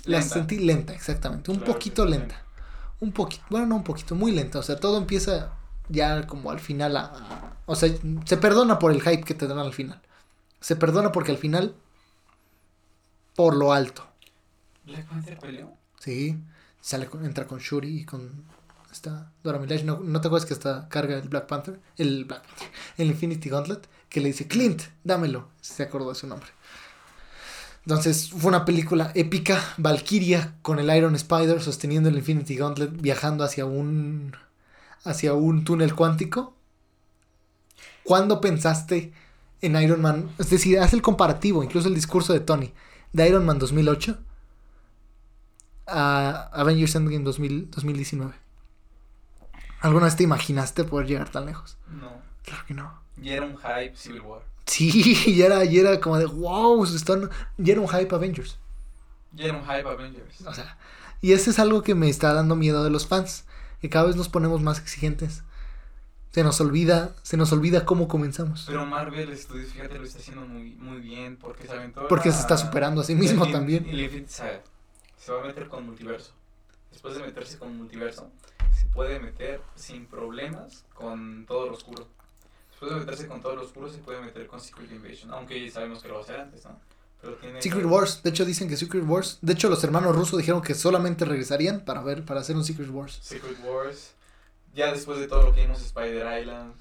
La 0.06 0.20
Lenta. 0.20 0.34
sentí 0.34 0.58
lenta, 0.60 0.94
exactamente. 0.94 1.52
Un 1.52 1.58
Claro 1.58 1.74
poquito 1.74 2.06
lenta. 2.06 2.42
Un 3.00 3.12
poquito, 3.12 3.44
bueno, 3.50 3.68
no 3.68 3.76
un 3.76 3.84
poquito, 3.84 4.16
muy 4.16 4.32
lenta. 4.32 4.60
O 4.60 4.64
sea, 4.64 4.78
todo 4.80 4.98
empieza 4.98 5.54
ya 5.90 6.26
como 6.28 6.50
al 6.52 6.60
final 6.60 6.98
a, 6.98 7.02
a- 7.06 7.54
O 7.66 7.76
sea, 7.76 7.90
se 8.26 8.38
perdona 8.38 8.80
por 8.80 8.92
el 8.92 9.02
hype 9.02 9.24
que 9.24 9.34
te 9.36 9.48
dan 9.48 9.60
al 9.60 9.74
final. 9.74 10.02
Se 10.60 10.76
perdona 10.76 11.12
porque 11.12 11.32
al 11.32 11.38
final, 11.38 11.76
por 13.36 13.56
lo 13.56 13.74
alto. 13.74 14.06
¿Black 14.86 15.08
Panther 15.08 15.38
peleó? 15.40 15.74
Sí, 16.00 16.38
sale 16.80 17.06
con- 17.08 17.26
entra 17.26 17.46
con 17.46 17.60
Shuri 17.60 18.00
y 18.02 18.06
con 18.06 18.44
esta 18.92 19.32
Dora 19.44 19.60
Milaje. 19.60 19.84
¿No, 19.84 20.00
¿No 20.00 20.22
te 20.22 20.28
acuerdas 20.28 20.48
que 20.48 20.54
hasta 20.54 20.88
carga 20.90 21.18
el 21.18 21.30
Black 21.30 21.48
Panther? 21.48 21.80
El 21.98 22.26
Black 22.26 22.46
Panther, 22.46 22.68
el 22.98 23.08
Infinity 23.08 23.50
Gauntlet, 23.50 23.88
que 24.10 24.22
le 24.22 24.28
dice 24.28 24.48
Clint, 24.48 24.82
dámelo. 25.04 25.48
Se 25.62 25.84
acordó 25.84 26.10
de 26.10 26.16
su 26.16 26.28
nombre. 26.28 26.50
Entonces 27.86 28.30
fue 28.30 28.50
una 28.50 28.66
película 28.66 29.12
épica, 29.16 29.60
Valkyria 29.78 30.56
con 30.62 30.78
el 30.78 30.96
Iron 30.96 31.16
Spider 31.16 31.62
sosteniendo 31.62 32.10
el 32.10 32.18
Infinity 32.18 32.56
Gauntlet 32.56 32.92
viajando 32.92 33.44
hacia 33.44 33.66
un 33.66 34.36
hacia 35.04 35.34
un 35.34 35.64
túnel 35.64 35.96
cuántico. 35.96 36.54
¿Cuándo 38.04 38.40
pensaste 38.40 39.14
en 39.62 39.76
Iron 39.82 40.02
Man, 40.02 40.30
es 40.40 40.50
decir, 40.50 40.80
hace 40.80 40.96
el 40.96 41.02
comparativo, 41.02 41.64
incluso 41.64 41.88
el 41.88 41.96
discurso 41.96 42.34
de 42.34 42.40
Tony, 42.40 42.74
de 43.14 43.28
Iron 43.28 43.46
Man 43.46 43.60
2008 43.60 44.18
a 45.88 46.50
Avengers 46.54 46.96
Endgame 46.96 47.24
2000, 47.24 47.72
2019. 47.72 48.34
¿Alguna 49.82 50.06
vez 50.06 50.16
te 50.16 50.24
imaginaste 50.24 50.84
poder 50.84 51.08
llegar 51.08 51.30
tan 51.30 51.46
lejos? 51.46 51.78
No. 51.90 52.22
Claro 52.44 52.64
que 52.68 52.74
no. 52.74 53.02
Y 53.22 53.30
era 53.30 53.46
un 53.46 53.58
hype 53.58 53.96
Civil 53.96 54.22
War. 54.22 54.42
Sí, 54.66 55.34
ya 55.36 55.48
era, 55.48 55.64
ya 55.66 55.82
era 55.82 56.00
como 56.00 56.18
de 56.18 56.26
wow, 56.26 56.84
están, 56.86 57.30
ya 57.58 57.74
era 57.74 57.82
un 57.82 57.88
hype 57.90 58.14
Avengers. 58.16 58.58
Y 59.36 59.44
era 59.44 59.54
un 59.54 59.64
hype 59.64 59.88
Avengers. 59.88 60.42
O 60.46 60.54
sea, 60.54 60.78
y 61.22 61.34
ese 61.34 61.50
es 61.52 61.60
algo 61.60 61.84
que 61.84 61.96
me 61.96 62.10
está 62.10 62.34
dando 62.34 62.56
miedo 62.56 62.84
de 62.84 62.90
los 62.90 63.08
fans, 63.08 63.46
que 63.80 63.90
cada 63.90 64.06
vez 64.06 64.16
nos 64.16 64.30
ponemos 64.30 64.62
más 64.62 64.80
exigentes. 64.80 65.44
Se 66.32 66.44
nos 66.44 66.62
olvida, 66.62 67.12
se 67.24 67.36
nos 67.36 67.52
olvida 67.52 67.84
cómo 67.86 68.08
comenzamos. 68.08 68.64
Pero 68.66 68.86
Marvel 68.86 69.38
Studios, 69.38 69.72
fíjate, 69.74 69.98
lo 70.00 70.06
está 70.06 70.20
haciendo 70.20 70.46
muy, 70.48 70.76
muy 70.76 71.00
bien 71.02 71.36
porque 71.36 71.68
se 71.68 71.74
aventó 71.74 72.08
Porque 72.08 72.30
la- 72.30 72.36
se 72.36 72.42
está 72.42 72.58
superando 72.58 73.02
a 73.02 73.04
sí 73.04 73.16
mismo 73.16 73.50
también. 73.52 73.86
Y 73.86 74.02
Infinity 74.04 74.32
Saga. 74.32 74.62
Se 75.18 75.32
va 75.34 75.42
a 75.44 75.46
meter 75.48 75.68
con 75.68 75.86
multiverso. 75.86 76.32
Después 76.92 77.16
de 77.16 77.22
meterse 77.22 77.58
con 77.58 77.78
multiverso, 77.78 78.30
se 78.78 78.86
puede 78.88 79.20
meter 79.20 79.62
sin 79.76 80.06
problemas 80.06 80.84
con 80.94 81.46
todo 81.48 81.68
lo 81.68 81.74
oscuro. 81.74 82.08
Después 82.72 82.92
de 82.94 83.00
meterse 83.00 83.28
con 83.28 83.42
todo 83.42 83.56
lo 83.56 83.62
oscuro, 83.64 83.90
se 83.90 84.00
puede 84.00 84.22
meter 84.22 84.48
con 84.48 84.60
Secret 84.60 84.92
Invasion. 84.92 85.32
Aunque 85.34 85.64
ya 85.66 85.72
sabemos 85.72 86.02
que 86.02 86.08
lo 86.08 86.16
va 86.16 86.20
a 86.22 86.24
hacer 86.24 86.40
antes, 86.40 86.66
¿no? 86.66 86.80
Pero 87.22 87.36
tiene 87.36 87.62
Secret 87.62 87.86
Wars, 87.86 88.24
de 88.24 88.32
hecho 88.32 88.46
dicen 88.46 88.68
que 88.68 88.76
Secret 88.76 89.04
Wars, 89.06 89.38
de 89.42 89.54
hecho 89.54 89.70
los 89.70 89.84
hermanos 89.84 90.16
rusos 90.16 90.40
dijeron 90.40 90.62
que 90.64 90.74
solamente 90.74 91.24
regresarían 91.24 91.82
para 91.86 92.02
ver, 92.02 92.26
para 92.26 92.40
hacer 92.42 92.56
un 92.56 92.64
Secret 92.66 92.90
Wars. 92.90 93.20
Secret 93.22 93.58
Wars. 93.64 94.14
Ya 94.74 94.92
después 94.92 95.20
de 95.20 95.28
todo 95.28 95.44
lo 95.44 95.54
que 95.54 95.62
vimos 95.62 95.80
Spider 95.82 96.40
Island. 96.42 96.74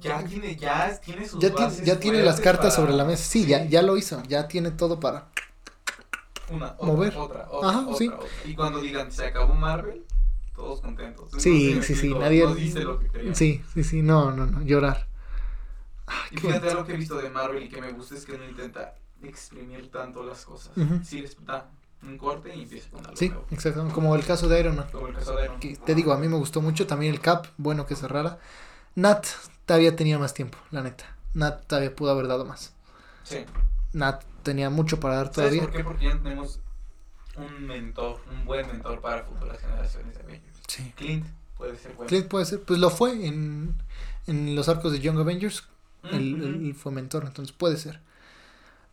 Ya 0.00 0.24
tiene, 0.24 0.56
ya 0.56 0.98
tiene 1.00 1.28
sus 1.28 1.40
Ya, 1.40 1.50
tiene, 1.50 1.64
bases 1.66 1.84
ya 1.86 2.00
tiene 2.00 2.22
las 2.22 2.40
cartas 2.40 2.74
para- 2.74 2.76
sobre 2.76 2.92
la 2.94 3.04
mesa. 3.04 3.22
Sí, 3.22 3.46
Ya, 3.46 3.64
ya 3.66 3.82
lo 3.82 3.96
hizo, 3.96 4.22
ya 4.28 4.48
tiene 4.48 4.70
todo 4.70 4.98
para... 4.98 5.28
Una, 6.50 6.72
otra, 6.72 6.86
mover. 6.86 7.16
Otra, 7.16 7.48
otra, 7.50 7.68
Ajá, 7.68 7.80
otra, 7.82 7.96
sí. 7.96 8.08
otra. 8.08 8.26
Y 8.44 8.54
cuando 8.54 8.80
digan 8.80 9.12
se 9.12 9.26
acabó 9.26 9.54
Marvel, 9.54 10.04
todos 10.60 10.80
contentos. 10.80 11.30
Sí, 11.38 11.74
No 11.74 11.82
sé, 11.82 11.86
sí, 11.86 11.86
sí, 11.86 11.92
explico, 11.92 12.18
nadie- 12.20 12.44
No 12.44 12.54
dice 12.54 12.80
lo 12.80 12.98
que 12.98 13.08
querían. 13.08 13.34
Sí, 13.34 13.62
sí, 13.72 13.82
sí, 13.84 14.02
no, 14.02 14.30
no, 14.32 14.46
no, 14.46 14.62
llorar. 14.62 15.06
Ay, 16.06 16.16
Y 16.30 16.34
qué 16.34 16.40
fíjate 16.42 16.58
bonito. 16.58 16.70
algo 16.72 16.84
que 16.86 16.92
he 16.92 16.96
visto 16.96 17.16
de 17.16 17.30
Marvel 17.30 17.62
y 17.62 17.68
que 17.68 17.80
me 17.80 17.92
gusta 17.92 18.14
es 18.14 18.24
que 18.26 18.36
no 18.36 18.44
intenta 18.44 18.94
exprimir 19.22 19.90
tanto 19.90 20.22
las 20.24 20.44
cosas. 20.44 20.76
Ujú. 20.76 21.00
Sí 21.04 21.20
les 21.22 21.36
da 21.44 21.68
un 22.02 22.16
corte 22.18 22.54
y 22.54 22.62
empieza 22.62 22.90
con 22.90 23.00
algo 23.04 23.16
Sí, 23.16 23.28
nuevo. 23.28 23.46
exactamente, 23.50 23.94
como 23.94 24.14
el 24.16 24.24
caso 24.24 24.48
de 24.48 24.60
Iron 24.60 24.76
Man. 24.76 24.86
Como 24.92 25.08
el 25.08 25.14
caso 25.14 25.36
de 25.36 25.44
Iron 25.44 25.60
que 25.60 25.72
Man. 25.72 25.80
te 25.86 25.94
digo, 25.94 26.12
a 26.12 26.18
mí 26.18 26.28
me 26.28 26.36
gustó 26.36 26.60
mucho. 26.60 26.86
También 26.86 27.12
el 27.14 27.20
Cap, 27.20 27.46
bueno 27.58 27.86
que 27.86 27.96
cerrara. 27.96 28.38
Nat 28.96 29.26
todavía 29.66 29.94
tenía 29.96 30.18
más 30.18 30.34
tiempo, 30.34 30.58
la 30.70 30.82
neta. 30.82 31.16
Nat 31.34 31.64
todavía 31.66 31.94
pudo 31.94 32.10
haber 32.10 32.26
dado 32.28 32.44
más. 32.44 32.74
Sí. 33.22 33.44
Nat 33.92 34.24
tenía 34.42 34.68
mucho 34.70 34.98
para 35.00 35.16
dar 35.16 35.26
¿Sabes 35.26 35.36
todavía. 35.36 35.62
por 35.62 35.70
qué? 35.72 35.84
Porque 35.84 36.04
ya 36.06 36.18
tenemos 36.22 36.60
un 37.36 37.66
mentor, 37.66 38.20
un 38.32 38.44
buen 38.44 38.66
mentor 38.66 39.00
para 39.00 39.22
futuras 39.24 39.58
generaciones 39.60 40.16
Avengers. 40.18 40.49
Sí. 40.70 40.92
Clint 40.96 41.26
puede 41.56 41.76
ser 41.76 41.92
bueno. 41.94 42.08
Clint 42.08 42.26
puede 42.28 42.44
ser, 42.44 42.62
pues 42.62 42.78
lo 42.78 42.90
fue 42.90 43.26
en, 43.26 43.74
en 44.28 44.54
los 44.54 44.68
arcos 44.68 44.92
de 44.92 45.00
Young 45.00 45.18
Avengers. 45.18 45.64
Mm, 46.04 46.14
Él, 46.14 46.34
ujú. 46.34 46.44
él 46.68 46.74
fue 46.74 46.92
mentor, 46.92 47.24
entonces 47.26 47.52
puede 47.56 47.76
ser. 47.76 48.00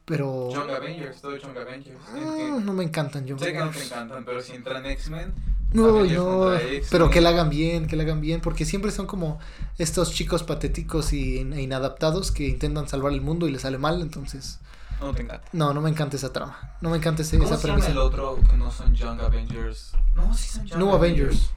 Pero 0.05 0.49
Young 0.51 0.69
Avengers, 0.69 1.21
todo 1.21 1.35
Young 1.35 1.57
Avengers. 1.57 1.97
ah, 2.15 2.59
no 2.63 2.73
me 2.73 2.83
encantan 2.83 3.25
Young 3.25 3.39
Sé 3.39 3.47
que 3.47 3.53
no 3.53 3.65
te 3.65 3.69
Avengers. 3.69 3.91
encantan, 3.91 4.25
pero 4.25 4.41
si 4.41 4.53
entran 4.53 4.85
X-Men. 4.85 5.33
No, 5.73 5.85
Avengers 5.89 6.17
no, 6.21 6.51
pero 6.89 7.09
que 7.09 7.19
la 7.19 7.29
hagan 7.29 7.49
bien, 7.49 7.87
que 7.87 7.97
la 7.97 8.03
hagan 8.03 8.21
bien, 8.21 8.39
porque 8.39 8.63
siempre 8.63 8.89
son 8.91 9.05
como 9.05 9.37
estos 9.77 10.13
chicos 10.13 10.43
patéticos 10.43 11.11
y 11.11 11.39
e 11.39 11.61
inadaptados 11.61 12.31
que 12.31 12.47
intentan 12.47 12.87
salvar 12.87 13.11
el 13.11 13.19
mundo 13.21 13.47
y 13.47 13.51
les 13.51 13.63
sale 13.63 13.77
mal, 13.77 14.01
entonces 14.01 14.59
No 15.01 15.13
te 15.13 15.23
encanta. 15.23 15.45
no, 15.51 15.73
no 15.73 15.81
me 15.81 15.89
encanta 15.89 16.15
esa 16.15 16.31
trama, 16.31 16.57
no 16.79 16.89
me 16.89 16.95
encanta 16.97 17.21
ese- 17.21 17.37
¿Cómo 17.37 17.49
esa 17.53 17.61
premisa. 17.61 17.91
el 17.91 17.97
otro 17.97 18.39
que 18.49 18.55
no 18.55 18.71
son 18.71 18.95
Young 18.95 19.19
Avengers? 19.19 19.91
No, 20.15 20.33
sí 20.33 20.47
son 20.47 20.65
Young 20.67 20.79
New 20.79 20.91
Avengers, 20.93 21.49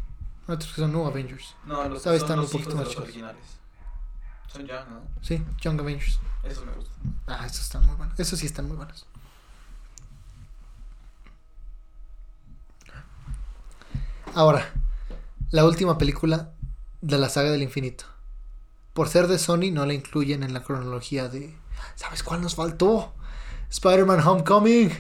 otros 0.50 0.72
que 0.72 0.80
son 0.80 0.92
New 0.92 1.06
Avengers, 1.06 1.54
No, 1.64 1.88
los 1.88 2.02
son 2.02 2.14
están 2.14 2.38
un 2.38 2.46
poquito 2.48 2.70
de 2.70 2.74
más 2.76 2.84
los 2.84 2.90
chicos. 2.90 3.04
originales. 3.04 3.44
Son 4.48 4.66
Young, 4.66 4.88
¿no? 4.88 5.00
sí, 5.22 5.42
Young 5.60 5.80
Avengers. 5.80 6.18
Esos 6.42 6.66
me 6.66 6.72
gustan. 6.72 6.96
Ah, 7.26 7.46
esos 7.46 7.60
están 7.62 7.86
muy 7.86 7.94
buenos, 7.96 8.18
esos 8.18 8.38
sí 8.38 8.46
están 8.46 8.66
muy 8.66 8.76
buenos. 8.76 9.06
Ahora, 14.34 14.72
la 15.50 15.64
última 15.64 15.98
película 15.98 16.52
de 17.00 17.18
la 17.18 17.28
saga 17.28 17.50
del 17.50 17.62
infinito. 17.62 18.04
Por 18.92 19.08
ser 19.08 19.26
de 19.26 19.38
Sony 19.38 19.70
no 19.72 19.86
la 19.86 19.94
incluyen 19.94 20.42
en 20.42 20.52
la 20.52 20.62
cronología 20.62 21.28
de... 21.28 21.56
¿Sabes 21.94 22.22
cuál 22.22 22.42
nos 22.42 22.54
faltó? 22.54 23.12
Spider-Man 23.70 24.20
Homecoming. 24.26 24.90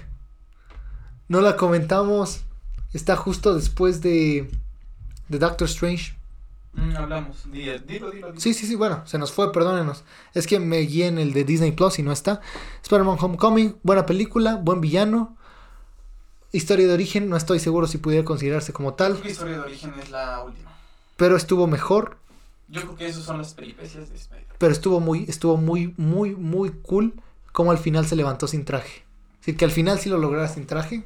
No 1.28 1.40
la 1.40 1.56
comentamos. 1.56 2.42
Está 2.92 3.16
justo 3.16 3.54
después 3.54 4.00
de... 4.00 4.50
de 5.30 5.38
Doctor 5.38 5.66
Strange. 5.68 6.16
Mm, 6.72 6.96
hablamos. 6.96 7.50
Dilo, 7.50 7.78
dilo, 7.80 8.10
dilo. 8.10 8.26
dilo. 8.28 8.40
Sí, 8.40 8.52
sí, 8.54 8.66
sí, 8.66 8.74
bueno, 8.74 9.02
se 9.06 9.18
nos 9.18 9.32
fue, 9.32 9.50
perdónenos. 9.52 10.04
Es 10.34 10.46
que 10.46 10.60
me 10.60 10.78
guié 10.80 11.06
en 11.06 11.18
el 11.18 11.32
de 11.32 11.44
Disney 11.44 11.72
Plus 11.72 11.98
y 11.98 12.02
no 12.02 12.12
está. 12.12 12.40
Spider-Man 12.82 13.16
Homecoming, 13.20 13.76
buena 13.82 14.06
película, 14.06 14.56
buen 14.56 14.80
villano. 14.80 15.36
Historia 16.52 16.86
de 16.86 16.92
origen, 16.94 17.28
no 17.28 17.36
estoy 17.36 17.60
seguro 17.60 17.86
si 17.86 17.98
pudiera 17.98 18.24
considerarse 18.24 18.72
como 18.72 18.94
Creo 18.96 19.14
tal, 19.14 19.22
que 19.22 19.30
historia 19.30 19.54
de 19.54 19.60
origen 19.60 19.92
es 20.02 20.10
la 20.10 20.42
última. 20.42 20.70
pero 21.16 21.36
estuvo 21.36 21.66
mejor, 21.68 22.18
Yo 22.68 22.80
creo 22.82 22.96
que 22.96 23.06
esas 23.06 23.22
son 23.24 23.38
las 23.38 23.54
peripecias 23.54 24.10
de 24.10 24.16
Spider. 24.16 24.46
pero 24.58 24.72
estuvo 24.72 24.98
muy, 25.00 25.24
estuvo 25.28 25.56
muy, 25.56 25.94
muy, 25.96 26.34
muy 26.34 26.70
cool 26.82 27.14
como 27.52 27.70
al 27.70 27.78
final 27.78 28.04
se 28.06 28.16
levantó 28.16 28.48
sin 28.48 28.64
traje. 28.64 29.04
Es 29.34 29.40
decir, 29.40 29.56
que 29.56 29.64
al 29.64 29.70
final 29.70 29.98
si 30.00 30.08
lo 30.08 30.18
lograra 30.18 30.48
sin 30.48 30.66
traje, 30.66 31.04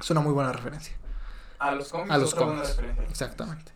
es 0.00 0.10
una 0.10 0.20
muy 0.20 0.32
buena 0.32 0.52
referencia. 0.52 0.96
A 1.60 1.70
los 1.72 1.88
cómics. 1.90 2.10
A 2.10 2.18
los. 2.18 2.34
Exactamente. 3.08 3.72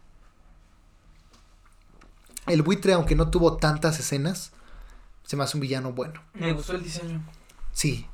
El 2.47 2.63
buitre, 2.63 2.93
aunque 2.93 3.15
no 3.15 3.31
tuvo 3.31 3.57
tantas 3.57 3.99
escenas, 3.99 4.51
se 5.25 5.37
me 5.37 5.45
hace 5.45 5.57
un 5.57 5.61
villano 5.63 5.93
bueno. 5.93 6.21
Me 6.35 6.53
gustó 6.53 6.73
el 6.75 6.83
diseño. 6.83 7.23
Sí, 7.73 8.07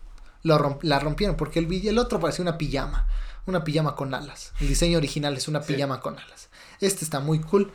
lo 0.43 0.59
romp- 0.59 0.83
la 0.83 1.01
rompieron 1.01 1.37
porque 1.37 1.59
el, 1.59 1.73
el 1.87 1.99
otro 1.99 2.21
parecía 2.21 2.43
una 2.43 2.57
pijama, 2.59 3.07
una 3.47 3.65
pijama 3.65 3.97
con 3.97 4.15
alas. 4.15 4.53
El 4.61 4.69
diseño 4.69 4.99
original 4.99 5.37
es 5.37 5.49
una 5.49 5.63
Sí. 5.63 5.73
pijama 5.75 6.01
con 6.01 6.19
alas. 6.19 6.49
Este 6.81 7.05
está 7.05 7.21
muy 7.21 7.41
cool. 7.41 7.73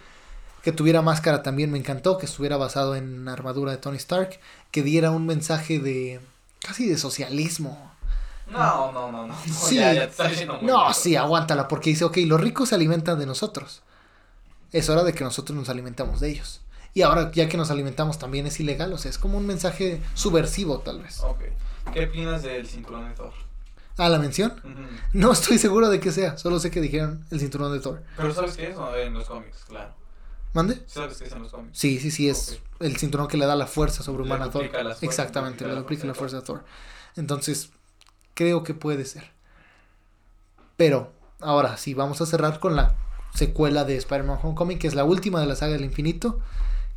Que 0.63 0.71
tuviera 0.71 1.01
máscara 1.03 1.43
también 1.43 1.71
me 1.71 1.77
encantó, 1.77 2.17
que 2.17 2.25
estuviera 2.25 2.57
basado 2.57 2.95
en 2.95 3.27
armadura 3.27 3.71
de 3.71 3.77
Tony 3.77 3.97
Stark, 3.97 4.39
que 4.71 4.81
diera 4.81 5.11
un 5.11 5.25
mensaje 5.27 5.79
de 5.79 6.21
casi 6.59 6.87
de 6.89 6.97
socialismo. 6.97 7.91
No, 8.47 8.91
no, 8.91 9.11
no, 9.11 9.27
no. 9.27 9.35
Sí. 9.45 9.75
Ya, 9.75 9.93
ya 9.93 10.09
te 10.09 10.11
está 10.11 10.53
muy 10.53 10.65
No, 10.67 10.81
bien. 10.83 10.93
sí, 10.93 11.15
aguántala, 11.15 11.67
porque 11.67 11.89
dice, 11.89 12.05
ok, 12.05 12.17
los 12.25 12.39
ricos 12.39 12.69
se 12.69 12.75
alimentan 12.75 13.17
de 13.19 13.25
nosotros. 13.25 13.81
Es 14.71 14.89
hora 14.89 15.03
de 15.03 15.13
que 15.13 15.23
nosotros 15.23 15.57
nos 15.57 15.69
alimentamos 15.69 16.19
de 16.19 16.29
ellos. 16.29 16.61
Y 16.93 17.01
ahora, 17.01 17.31
ya 17.31 17.49
que 17.49 17.57
nos 17.57 17.71
alimentamos, 17.71 18.19
también 18.19 18.47
es 18.47 18.59
ilegal, 18.59 18.93
o 18.93 18.97
sea, 18.97 19.09
es 19.11 19.17
como 19.17 19.37
un 19.37 19.45
mensaje 19.45 20.01
subversivo, 20.13 20.79
tal 20.79 21.01
vez. 21.01 21.19
Ok. 21.21 21.41
¿Qué 21.93 22.05
opinas 22.05 22.41
del 22.43 22.67
cinturón 22.67 23.07
de 23.09 23.15
Thor? 23.15 23.33
Ah, 23.97 24.09
la 24.09 24.19
mención. 24.19 24.53
No 25.13 25.31
estoy 25.31 25.57
seguro 25.57 25.89
de 25.89 25.99
qué 25.99 26.11
sea, 26.11 26.37
solo 26.37 26.59
sé 26.59 26.71
que 26.71 26.81
dijeron 26.81 27.25
el 27.31 27.39
cinturón 27.39 27.71
de 27.73 27.79
Thor. 27.79 28.03
Pero 28.17 28.33
¿sabes 28.33 28.55
qué 28.57 28.69
es? 28.69 28.75
No, 28.75 28.93
en 28.95 29.13
los 29.13 29.25
cómics, 29.27 29.63
claro. 29.67 29.93
¿Mande? 30.53 30.81
¿Sabes 30.87 31.17
qué 31.17 31.25
es 31.25 31.31
en 31.33 31.43
los 31.43 31.51
cómics? 31.51 31.77
Sí, 31.77 31.99
sí, 31.99 32.11
sí, 32.11 32.29
es 32.29 32.59
el 32.79 32.95
cinturón 32.97 33.27
que 33.27 33.37
le 33.37 33.45
da 33.45 33.55
la 33.55 33.67
fuerza 33.67 34.03
sobrehumana 34.03 34.45
a 34.45 34.49
Thor. 34.51 34.69
fuerzas, 34.69 35.03
Exactamente, 35.03 35.65
le 35.67 35.75
duplica 35.75 36.05
la 36.07 36.13
fuerza 36.13 36.37
de 36.37 36.43
Thor. 36.43 36.63
Entonces, 37.17 37.69
creo 38.35 38.63
que 38.63 38.75
puede 38.75 39.05
ser. 39.05 39.31
Pero, 40.77 41.11
ahora 41.39 41.77
sí, 41.77 41.95
vamos 41.95 42.21
a 42.21 42.27
cerrar 42.27 42.59
con 42.59 42.75
la 42.75 42.95
secuela 43.33 43.83
de 43.83 43.97
Spider-Man 43.97 44.39
Homecoming, 44.43 44.77
que 44.77 44.87
es 44.87 44.93
la 44.93 45.03
última 45.03 45.39
de 45.39 45.47
la 45.47 45.55
saga 45.55 45.73
del 45.73 45.83
infinito. 45.85 46.39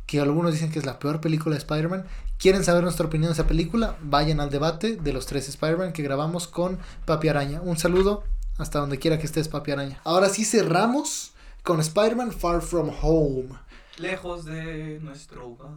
Que 0.05 0.19
algunos 0.19 0.53
dicen 0.53 0.71
que 0.71 0.79
es 0.79 0.85
la 0.85 0.99
peor 0.99 1.21
película 1.21 1.55
de 1.55 1.59
Spider-Man. 1.59 2.05
¿Quieren 2.37 2.63
saber 2.63 2.83
nuestra 2.83 3.05
opinión 3.05 3.29
de 3.29 3.33
esa 3.33 3.47
película? 3.47 3.95
Vayan 4.01 4.39
al 4.39 4.49
debate 4.49 4.95
de 4.95 5.13
los 5.13 5.25
tres 5.25 5.47
Spider-Man 5.49 5.93
que 5.93 6.03
grabamos 6.03 6.47
con 6.47 6.79
Papi 7.05 7.27
Araña. 7.27 7.61
Un 7.61 7.77
saludo 7.77 8.23
hasta 8.57 8.79
donde 8.79 8.97
quiera 8.97 9.19
que 9.19 9.25
estés, 9.25 9.47
Papi 9.47 9.71
Araña. 9.71 10.01
Ahora 10.03 10.29
sí 10.29 10.45
cerramos 10.45 11.33
con 11.63 11.79
Spider-Man 11.79 12.31
Far 12.31 12.61
From 12.61 12.91
Home. 13.01 13.49
Lejos 13.97 14.45
de 14.45 14.99
nuestro 15.01 15.47
hogar. 15.47 15.71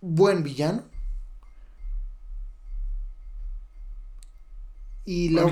buen 0.00 0.42
villano. 0.42 0.84
Y 5.10 5.30
la, 5.30 5.46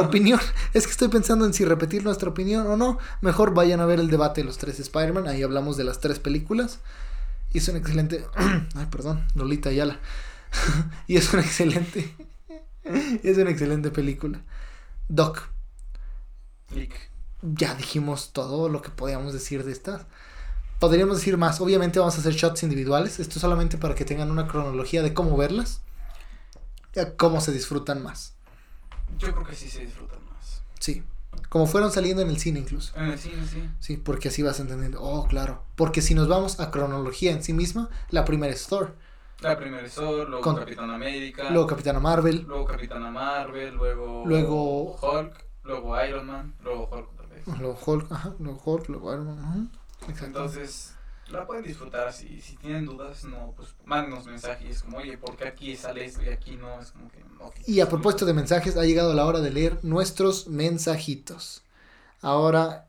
opinión, 0.00 0.40
es 0.74 0.84
que 0.84 0.90
estoy 0.90 1.06
pensando 1.06 1.46
en 1.46 1.54
si 1.54 1.64
repetir 1.64 2.02
nuestra 2.02 2.28
opinión 2.28 2.66
o 2.66 2.76
no. 2.76 2.98
Mejor 3.20 3.54
vayan 3.54 3.78
a 3.78 3.86
ver 3.86 4.00
el 4.00 4.10
debate 4.10 4.40
de 4.40 4.46
los 4.46 4.58
tres 4.58 4.80
Spider-Man, 4.80 5.28
ahí 5.28 5.44
hablamos 5.44 5.76
de 5.76 5.84
las 5.84 6.00
tres 6.00 6.18
películas. 6.18 6.80
Y 7.52 7.58
es 7.58 7.68
un 7.68 7.76
excelente... 7.76 8.26
Ay, 8.74 8.86
perdón, 8.90 9.24
Lolita 9.36 9.68
Ayala. 9.68 10.00
y 11.06 11.18
es 11.18 11.32
una 11.32 11.42
excelente... 11.42 12.16
es 13.22 13.38
una 13.38 13.50
excelente 13.50 13.92
película. 13.92 14.42
Doc, 15.08 15.50
Click. 16.66 16.92
ya 17.42 17.76
dijimos 17.76 18.32
todo 18.32 18.68
lo 18.68 18.82
que 18.82 18.90
podíamos 18.90 19.32
decir 19.32 19.62
de 19.62 19.70
estas. 19.70 20.04
podríamos 20.80 21.18
decir 21.18 21.36
más. 21.36 21.60
Obviamente 21.60 22.00
vamos 22.00 22.16
a 22.16 22.18
hacer 22.18 22.32
shots 22.32 22.64
individuales. 22.64 23.20
Esto 23.20 23.38
solamente 23.38 23.78
para 23.78 23.94
que 23.94 24.04
tengan 24.04 24.32
una 24.32 24.48
cronología 24.48 25.04
de 25.04 25.14
cómo 25.14 25.36
verlas. 25.36 25.80
Cómo 27.16 27.40
se 27.40 27.52
disfrutan 27.52 28.02
más. 28.02 28.35
Yo 29.18 29.32
creo 29.32 29.46
que 29.46 29.54
sí 29.54 29.68
se 29.68 29.80
disfrutan 29.80 30.18
más. 30.32 30.62
Sí. 30.78 31.02
Como 31.48 31.66
fueron 31.66 31.92
saliendo 31.92 32.22
en 32.22 32.28
el 32.28 32.38
cine 32.38 32.60
incluso. 32.60 32.96
En 32.96 33.06
el 33.06 33.18
cine, 33.18 33.46
sí. 33.46 33.68
Sí, 33.78 33.96
porque 33.98 34.28
así 34.28 34.42
vas 34.42 34.58
entendiendo. 34.60 35.02
Oh, 35.02 35.26
claro. 35.26 35.62
Porque 35.76 36.02
si 36.02 36.14
nos 36.14 36.28
vamos 36.28 36.60
a 36.60 36.70
cronología 36.70 37.32
en 37.32 37.42
sí 37.42 37.52
misma, 37.52 37.88
la 38.10 38.24
primera 38.24 38.52
es 38.52 38.66
Thor. 38.66 38.94
La 39.40 39.56
primera 39.58 39.86
es 39.86 39.94
Thor, 39.94 40.28
luego 40.28 40.42
Con- 40.42 40.56
Capitán 40.56 40.90
América. 40.90 41.50
Luego 41.50 41.66
Capitana 41.66 42.00
Marvel. 42.00 42.44
luego 42.48 42.64
Capitana 42.64 43.10
Marvel, 43.10 43.74
luego. 43.74 44.24
Luego- 44.26 44.96
Hulk, 45.00 45.44
luego 45.64 46.04
Iron 46.04 46.26
Man, 46.26 46.54
luego 46.62 46.88
Hulk 46.90 47.08
otra 47.12 47.26
vez. 47.26 47.46
Luego 47.58 47.78
Hulk. 47.84 48.12
Ajá. 48.12 48.34
Luego 48.38 48.60
Hulk. 48.64 48.88
Luego 48.88 49.12
Iron 49.12 49.26
Man. 49.26 49.38
ajá. 49.38 50.10
Exacto. 50.10 50.26
Entonces, 50.26 50.94
la 51.30 51.46
pueden 51.46 51.64
disfrutar 51.64 52.06
así. 52.06 52.40
Si 52.40 52.56
tienen 52.56 52.86
dudas, 52.86 53.24
no, 53.24 53.52
pues 53.56 53.74
mándenos 53.84 54.26
mensajes 54.26 54.82
como, 54.82 54.98
oye, 54.98 55.18
¿por 55.18 55.36
qué 55.36 55.48
aquí 55.48 55.76
sale 55.76 56.04
esto 56.04 56.22
y 56.22 56.28
aquí 56.28 56.56
no? 56.56 56.80
Es 56.80 56.92
como 56.92 57.08
que, 57.10 57.22
ok. 57.40 57.54
Y 57.66 57.80
a 57.80 57.88
propósito 57.88 58.26
de 58.26 58.34
mensajes, 58.34 58.76
ha 58.76 58.84
llegado 58.84 59.14
la 59.14 59.26
hora 59.26 59.40
de 59.40 59.50
leer 59.50 59.78
nuestros 59.82 60.46
mensajitos. 60.48 61.62
Ahora, 62.20 62.86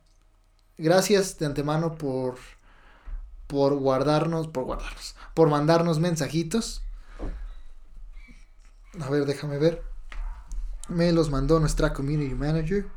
gracias 0.77 1.37
de 1.39 1.45
antemano 1.45 1.95
por 1.95 2.37
por 3.47 3.75
guardarnos, 3.75 4.47
por 4.47 4.65
guardarnos, 4.65 5.15
por 5.33 5.49
mandarnos 5.49 5.99
mensajitos. 5.99 6.83
A 8.99 9.09
ver, 9.09 9.25
déjame 9.25 9.57
ver. 9.57 9.83
Me 10.89 11.11
los 11.11 11.29
mandó 11.29 11.59
nuestra 11.59 11.93
community 11.93 12.35
manager. 12.35 12.87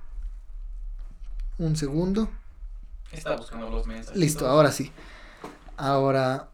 Un 1.59 1.77
segundo. 1.77 2.29
Está 3.13 3.37
buscando 3.37 3.71
los 3.71 3.87
mensajes. 3.87 4.19
Listo, 4.19 4.47
ahora 4.49 4.73
sí. 4.73 4.93
Ahora, 5.81 6.51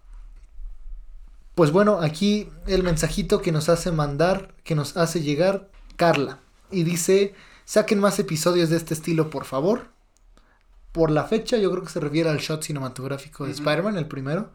pues 1.56 1.72
bueno, 1.72 2.00
aquí 2.00 2.48
el 2.68 2.84
mensajito 2.84 3.42
que 3.42 3.50
nos 3.50 3.68
hace 3.68 3.90
mandar, 3.90 4.54
que 4.62 4.76
nos 4.76 4.96
hace 4.96 5.20
llegar 5.20 5.68
Carla. 5.96 6.38
Y 6.70 6.84
dice, 6.84 7.34
saquen 7.64 7.98
más 7.98 8.20
episodios 8.20 8.70
de 8.70 8.76
este 8.76 8.94
estilo, 8.94 9.28
por 9.28 9.44
favor. 9.44 9.88
Por 10.92 11.10
la 11.10 11.24
fecha, 11.24 11.56
yo 11.56 11.72
creo 11.72 11.82
que 11.82 11.90
se 11.90 11.98
refiere 11.98 12.30
al 12.30 12.38
shot 12.38 12.62
cinematográfico 12.62 13.46
de. 13.46 13.50
Spider-Man, 13.50 13.98
el 13.98 14.06
primero. 14.06 14.52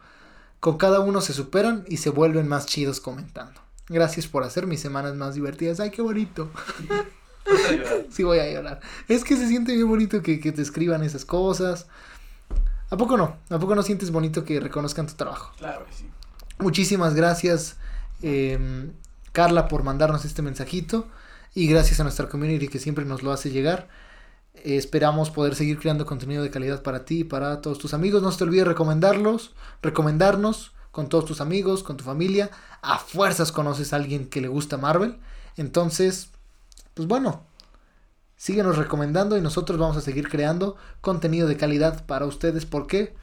Con 0.61 0.77
cada 0.77 1.02
uno 1.02 1.19
se 1.19 1.34
superan 1.34 1.84
y 1.89 1.98
se 1.98 2.10
vuelven 2.10 2.48
más 2.48 2.65
chidos 2.65 3.02
comentando. 3.02 3.60
Gracias 3.89 4.27
por 4.27 4.45
hacer 4.45 4.68
mis 4.68 4.80
semanas 4.80 5.15
más 5.15 5.35
divertidas. 5.35 5.81
Ay, 5.81 5.91
qué 5.91 6.02
bonito. 6.02 6.49
Sí, 8.11 8.23
voy 8.23 8.39
a 8.39 8.49
llorar. 8.49 8.80
Es 9.07 9.23
que 9.23 9.35
se 9.35 9.48
siente 9.48 9.73
bien 9.73 9.88
bonito 9.88 10.22
que, 10.22 10.39
que 10.39 10.52
te 10.52 10.61
escriban 10.61 11.03
esas 11.03 11.26
cosas. 11.26 11.88
¿A 12.91 12.97
poco 12.97 13.15
no? 13.15 13.38
¿A 13.49 13.57
poco 13.57 13.73
no 13.73 13.84
sientes 13.84 14.11
bonito 14.11 14.43
que 14.43 14.59
reconozcan 14.59 15.07
tu 15.07 15.13
trabajo? 15.13 15.53
Claro 15.57 15.85
que 15.85 15.93
sí. 15.93 16.09
Muchísimas 16.59 17.15
gracias, 17.15 17.77
em, 18.22 18.91
Carla, 19.31 19.69
por 19.69 19.84
mandarnos 19.84 20.26
este 20.26 20.41
mensajito. 20.41 21.07
Y 21.55 21.68
gracias 21.68 22.01
a 22.01 22.03
nuestra 22.03 22.27
community 22.27 22.68
que 22.68 22.80
siempre 22.80 23.05
nos 23.05 23.23
lo 23.23 23.31
hace 23.31 23.49
llegar. 23.49 23.88
Eh, 24.55 24.76
esperamos 24.76 25.31
poder 25.31 25.55
seguir 25.55 25.80
creando 25.80 26.05
contenido 26.05 26.43
de 26.43 26.49
calidad 26.49 26.84
para 26.84 27.05
ti 27.05 27.19
y 27.19 27.23
para 27.23 27.61
todos 27.61 27.80
tus 27.80 27.93
amigos. 27.93 28.22
No 28.22 28.31
se 28.31 28.39
te 28.39 28.43
olvide 28.43 28.65
recomendarlos, 28.65 29.53
recomendarnos 29.81 30.73
con 30.91 31.07
todos 31.07 31.23
tus 31.23 31.39
amigos, 31.39 31.84
con 31.84 31.95
tu 31.95 32.03
familia. 32.03 32.51
A 32.81 32.99
fuerzas 32.99 33.53
conoces 33.53 33.93
a 33.93 33.95
alguien 33.95 34.27
que 34.27 34.41
le 34.41 34.49
gusta 34.49 34.77
Marvel. 34.77 35.18
Entonces, 35.55 36.30
pues 36.93 37.07
bueno, 37.07 37.45
síguenos 38.41 38.76
recomendando 38.76 39.38
y 39.38 39.41
nosotros 39.41 39.77
vamos 39.77 39.97
a 39.97 40.01
seguir 40.01 40.27
creando 40.27 40.76
contenido 40.99 41.47
de 41.47 41.57
calidad 41.57 42.07
para 42.07 42.26
ustedes. 42.26 42.65
¿Por 42.65 42.88
qué? 42.88 43.13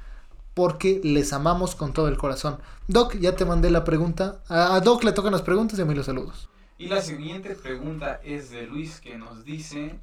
Porque 0.55 1.01
les 1.03 1.33
amamos 1.33 1.75
con 1.75 1.93
todo 1.93 2.07
el 2.07 2.17
corazón. 2.17 2.61
Doc, 2.87 3.17
ya 3.17 3.35
te 3.35 3.45
mandé 3.45 3.69
la 3.73 3.83
pregunta. 3.83 4.41
A 4.49 4.77
a 4.77 4.81
Doc 4.81 5.03
le 5.03 5.11
tocan 5.11 5.33
las 5.33 5.43
preguntas 5.43 5.77
y 5.77 5.83
a 5.83 5.87
mí 5.87 5.95
los 5.97 6.07
saludos. 6.07 6.49
Y 6.79 6.87
la 6.87 7.03
siguiente 7.03 7.57
pregunta 7.57 8.21
es 8.23 8.51
de 8.51 8.69
Luis 8.69 9.01
que 9.01 9.19
nos 9.19 9.45
dice, 9.45 9.99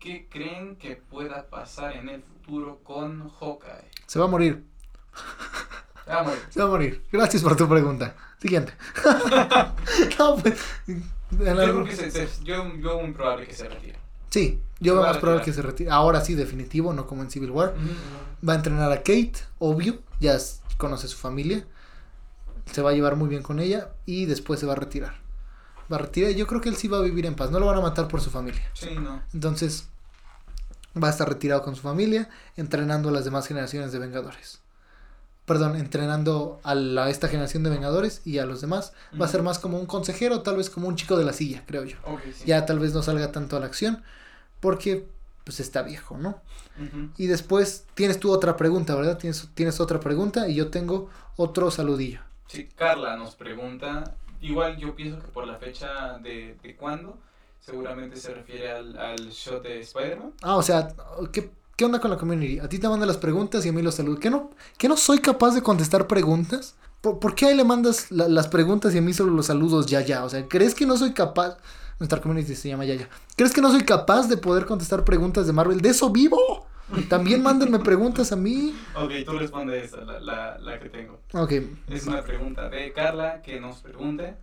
¿qué 0.00 0.26
creen 0.28 0.74
que 0.74 0.96
pueda 0.96 1.46
pasar 1.46 1.92
en 1.92 2.08
el 2.08 2.24
futuro 2.24 2.80
con 2.82 3.30
Hawkeye? 3.30 3.88
Se 4.08 4.18
va 4.18 4.24
a 4.24 4.28
morir. 4.28 4.64
Vamos. 6.04 6.34
Se 6.50 6.58
va 6.58 6.66
a 6.66 6.70
morir. 6.70 7.04
Gracias 7.12 7.44
por 7.44 7.54
tu 7.54 7.68
pregunta. 7.68 8.16
Siguiente. 8.42 8.72
no, 10.18 10.34
pues. 10.34 10.58
Yo 11.30 11.44
creo 11.44 11.84
que 11.84 11.94
se, 11.94 12.10
se- 12.10 12.44
yo, 12.44 12.74
yo 12.78 13.00
muy 13.00 13.12
probable 13.12 13.46
que 13.46 13.54
se 13.54 13.68
retire. 13.68 14.07
Sí, 14.30 14.60
yo 14.80 14.94
veo 14.94 15.02
más 15.02 15.18
probable 15.18 15.44
que 15.44 15.52
se 15.52 15.62
retire. 15.62 15.90
Ahora 15.90 16.20
sí, 16.20 16.34
definitivo, 16.34 16.92
no 16.92 17.06
como 17.06 17.22
en 17.22 17.30
Civil 17.30 17.50
War. 17.50 17.74
Va 18.46 18.52
a 18.52 18.56
entrenar 18.56 18.92
a 18.92 18.98
Kate, 18.98 19.34
obvio. 19.58 20.00
Ya 20.20 20.36
conoce 20.76 21.06
a 21.06 21.08
su 21.08 21.16
familia. 21.16 21.64
Se 22.72 22.82
va 22.82 22.90
a 22.90 22.92
llevar 22.92 23.16
muy 23.16 23.28
bien 23.28 23.42
con 23.42 23.58
ella. 23.58 23.90
Y 24.06 24.26
después 24.26 24.60
se 24.60 24.66
va 24.66 24.74
a 24.74 24.76
retirar. 24.76 25.14
Va 25.90 25.96
a 25.96 26.00
retirar. 26.00 26.32
Yo 26.32 26.46
creo 26.46 26.60
que 26.60 26.68
él 26.68 26.76
sí 26.76 26.88
va 26.88 26.98
a 26.98 27.02
vivir 27.02 27.26
en 27.26 27.34
paz. 27.34 27.50
No 27.50 27.58
lo 27.58 27.66
van 27.66 27.78
a 27.78 27.80
matar 27.80 28.08
por 28.08 28.20
su 28.20 28.30
familia. 28.30 28.62
Sí, 28.74 28.90
no. 28.94 29.22
Entonces, 29.32 29.88
va 31.02 31.08
a 31.08 31.10
estar 31.10 31.28
retirado 31.28 31.62
con 31.62 31.74
su 31.74 31.82
familia, 31.82 32.28
entrenando 32.56 33.08
a 33.08 33.12
las 33.12 33.24
demás 33.24 33.46
generaciones 33.46 33.92
de 33.92 33.98
Vengadores. 33.98 34.60
Perdón, 35.48 35.74
entrenando 35.74 36.60
a, 36.62 36.76
la- 36.76 37.06
a 37.06 37.10
esta 37.10 37.26
generación 37.26 37.64
de 37.64 37.70
Vengadores 37.70 38.22
y 38.24 38.38
a 38.38 38.46
los 38.46 38.60
demás. 38.60 38.92
Va 39.20 39.26
a 39.26 39.28
ser 39.28 39.42
más 39.42 39.58
como 39.58 39.78
un 39.80 39.86
consejero, 39.86 40.42
tal 40.42 40.56
vez 40.58 40.70
como 40.70 40.86
un 40.86 40.94
chico 40.94 41.16
de 41.18 41.24
la 41.24 41.32
silla, 41.32 41.64
creo 41.66 41.84
yo. 41.84 41.96
Sí. 42.36 42.44
Ya 42.46 42.66
tal 42.66 42.78
vez 42.78 42.94
no 42.94 43.02
salga 43.02 43.32
tanto 43.32 43.56
a 43.56 43.60
la 43.60 43.66
acción, 43.66 44.04
porque 44.60 45.08
pues 45.44 45.60
está 45.60 45.82
viejo, 45.82 46.16
¿no? 46.18 46.40
Y 47.16 47.26
después 47.26 47.86
tienes 47.94 48.20
tú 48.20 48.30
otra 48.30 48.56
pregunta, 48.56 48.94
¿verdad? 48.94 49.18
Tienes, 49.18 49.48
tienes 49.54 49.80
otra 49.80 49.98
pregunta 49.98 50.48
y 50.48 50.54
yo 50.54 50.68
tengo 50.68 51.08
otro 51.36 51.70
saludillo. 51.72 52.20
Sí, 52.46 52.68
Carla 52.76 53.16
nos 53.16 53.34
pregunta, 53.34 54.14
igual 54.40 54.76
yo 54.76 54.94
pienso 54.94 55.18
que 55.20 55.28
por 55.28 55.46
la 55.46 55.56
fecha 55.56 56.18
de, 56.18 56.56
de 56.62 56.76
cuándo, 56.76 57.18
seguramente 57.60 58.16
se 58.16 58.32
refiere 58.34 58.70
al, 58.70 58.96
al 58.98 59.30
shot 59.30 59.62
de 59.62 59.80
Spider-Man. 59.80 60.32
Ah, 60.42 60.56
o 60.56 60.62
sea, 60.62 60.88
¿qué, 61.32 61.50
qué 61.78 61.84
onda 61.84 62.00
con 62.00 62.10
la 62.10 62.16
community? 62.18 62.58
A 62.58 62.68
ti 62.68 62.78
te 62.80 62.88
mandan 62.88 63.06
las 63.06 63.16
preguntas 63.18 63.64
y 63.64 63.68
a 63.68 63.72
mí 63.72 63.80
los 63.80 63.94
saludos. 63.94 64.18
¿Qué 64.20 64.30
no, 64.30 64.50
¿qué 64.76 64.88
no 64.88 64.96
soy 64.96 65.20
capaz 65.20 65.54
de 65.54 65.62
contestar 65.62 66.08
preguntas? 66.08 66.74
¿Por, 67.00 67.20
por 67.20 67.36
qué 67.36 67.46
ahí 67.46 67.56
le 67.56 67.62
mandas 67.62 68.10
la- 68.10 68.28
las 68.28 68.48
preguntas 68.48 68.92
y 68.94 68.98
a 68.98 69.00
mí 69.00 69.14
solo 69.14 69.30
los 69.32 69.46
saludos 69.46 69.86
ya, 69.86 70.00
ya? 70.00 70.24
O 70.24 70.28
sea, 70.28 70.46
¿crees 70.48 70.74
que 70.74 70.84
no 70.86 70.96
soy 70.96 71.12
capaz? 71.12 71.56
Nuestra 72.00 72.20
community 72.20 72.56
se 72.56 72.68
llama 72.68 72.84
ya, 72.84 72.96
ya. 72.96 73.08
¿Crees 73.36 73.52
que 73.52 73.60
no 73.60 73.70
soy 73.70 73.82
capaz 73.84 74.28
de 74.28 74.36
poder 74.36 74.66
contestar 74.66 75.04
preguntas 75.04 75.46
de 75.46 75.52
Marvel? 75.52 75.80
¡De 75.80 75.90
eso 75.90 76.10
vivo! 76.10 76.66
También 77.08 77.42
mándenme 77.42 77.78
preguntas 77.78 78.32
a 78.32 78.36
mí. 78.36 78.74
Ok, 78.96 79.12
tú 79.24 79.38
responde 79.38 79.84
esa, 79.84 79.98
la, 79.98 80.18
la, 80.18 80.58
la 80.58 80.80
que 80.80 80.88
tengo. 80.88 81.20
Ok, 81.32 81.52
Es 81.88 82.06
una 82.08 82.24
pregunta 82.24 82.68
de 82.68 82.92
Carla 82.92 83.40
que 83.42 83.60
nos 83.60 83.78
pregunta 83.78 84.36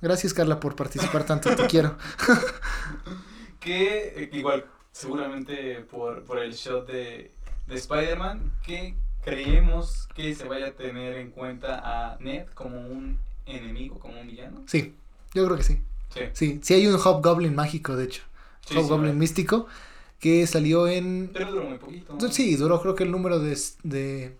gracias 0.00 0.34
Carla 0.34 0.60
por 0.60 0.76
participar 0.76 1.24
tanto, 1.24 1.56
te 1.56 1.66
quiero. 1.66 1.96
que, 3.60 4.12
eh, 4.24 4.30
igual, 4.32 4.66
seguramente 4.94 5.80
por, 5.90 6.22
por 6.22 6.38
el 6.38 6.54
shot 6.54 6.86
de, 6.86 7.32
de 7.66 7.74
Spider-Man, 7.74 8.52
que 8.64 8.94
creemos 9.24 10.08
que 10.14 10.34
se 10.34 10.46
vaya 10.46 10.68
a 10.68 10.70
tener 10.70 11.16
en 11.16 11.30
cuenta 11.30 11.80
a 11.84 12.16
Ned 12.20 12.46
como 12.54 12.80
un 12.80 13.18
enemigo, 13.44 13.98
como 13.98 14.20
un 14.20 14.28
villano. 14.28 14.62
Sí, 14.66 14.94
yo 15.34 15.44
creo 15.44 15.56
que 15.56 15.64
sí. 15.64 15.82
Sí, 16.14 16.20
Sí, 16.32 16.60
sí 16.62 16.74
hay 16.74 16.86
un 16.86 16.94
Hobgoblin 16.94 17.54
mágico, 17.56 17.96
de 17.96 18.04
hecho. 18.04 18.22
sí, 18.64 18.76
Hobgoblin 18.76 19.14
sí, 19.14 19.18
místico 19.18 19.66
que 20.20 20.46
salió 20.46 20.86
en 20.86 21.28
Pero 21.32 21.50
duró 21.50 21.64
muy 21.64 21.78
poquito. 21.78 22.16
Sí, 22.30 22.54
duró 22.56 22.80
creo 22.80 22.94
que 22.94 23.02
el 23.02 23.10
número 23.10 23.40
de... 23.40 23.58
de 23.82 24.36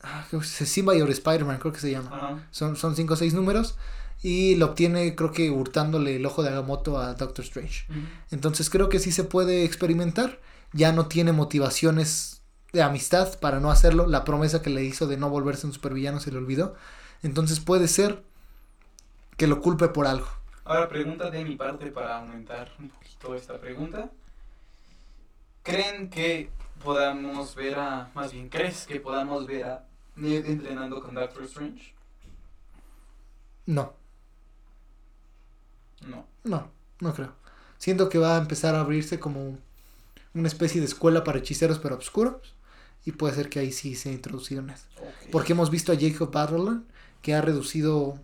ah, 0.00 0.24
Simba 0.42 0.94
y 0.94 1.00
Spider-Man, 1.00 1.58
creo 1.58 1.72
que 1.72 1.80
se 1.80 1.90
llama. 1.90 2.10
Ajá. 2.16 2.48
Son, 2.52 2.76
son 2.76 2.94
cinco 2.94 3.14
o 3.14 3.16
seis 3.16 3.34
números. 3.34 3.76
Y 4.24 4.54
lo 4.54 4.64
obtiene, 4.68 5.14
creo 5.14 5.32
que 5.32 5.50
hurtándole 5.50 6.16
el 6.16 6.24
ojo 6.24 6.42
de 6.42 6.48
Agamotto 6.48 6.96
a 6.96 7.12
Doctor 7.12 7.44
Strange. 7.44 7.84
Entonces 8.30 8.70
creo 8.70 8.88
que 8.88 8.98
sí 8.98 9.12
se 9.12 9.24
puede 9.24 9.64
experimentar. 9.66 10.40
Ya 10.72 10.92
no 10.92 11.08
tiene 11.08 11.32
motivaciones 11.32 12.42
de 12.72 12.82
amistad 12.82 13.38
para 13.38 13.60
no 13.60 13.70
hacerlo. 13.70 14.06
La 14.06 14.24
promesa 14.24 14.62
que 14.62 14.70
le 14.70 14.82
hizo 14.82 15.06
de 15.06 15.18
no 15.18 15.28
volverse 15.28 15.66
un 15.66 15.74
supervillano 15.74 16.20
se 16.20 16.32
le 16.32 16.38
olvidó. 16.38 16.74
Entonces 17.22 17.60
puede 17.60 17.86
ser 17.86 18.24
que 19.36 19.46
lo 19.46 19.60
culpe 19.60 19.88
por 19.88 20.06
algo. 20.06 20.28
Ahora, 20.64 20.88
pregunta 20.88 21.28
de 21.28 21.44
mi 21.44 21.56
parte 21.56 21.90
para 21.90 22.16
aumentar 22.16 22.72
un 22.78 22.88
poquito 22.88 23.34
esta 23.34 23.60
pregunta. 23.60 24.10
¿Creen 25.62 26.08
que 26.08 26.48
podamos 26.82 27.54
ver 27.54 27.78
a, 27.78 28.10
más 28.14 28.32
bien, 28.32 28.48
crees 28.48 28.86
que 28.86 29.00
podamos 29.00 29.46
ver 29.46 29.64
a 29.64 29.86
Ned 30.16 30.46
entrenando 30.46 31.02
con 31.02 31.14
Doctor 31.14 31.44
Strange? 31.44 31.92
No, 33.66 33.94
No. 36.08 36.26
no, 36.44 36.70
no 37.00 37.14
creo. 37.14 37.32
Siento 37.78 38.08
que 38.08 38.18
va 38.18 38.36
a 38.36 38.40
empezar 38.40 38.74
a 38.74 38.80
abrirse 38.80 39.18
como 39.18 39.58
una 40.34 40.48
especie 40.48 40.80
de 40.80 40.86
escuela 40.86 41.24
para 41.24 41.38
hechiceros 41.38 41.78
pero 41.78 41.96
oscuros. 41.96 42.54
Y 43.06 43.12
puede 43.12 43.34
ser 43.34 43.50
que 43.50 43.58
ahí 43.58 43.70
sí 43.70 43.94
se 43.96 44.10
Ned. 44.10 44.74
Ok. 44.98 45.30
Porque 45.30 45.52
hemos 45.52 45.70
visto 45.70 45.92
a 45.92 45.96
Jacob 45.98 46.32
Battleland 46.32 46.84
que 47.20 47.34
ha 47.34 47.42
reducido 47.42 48.18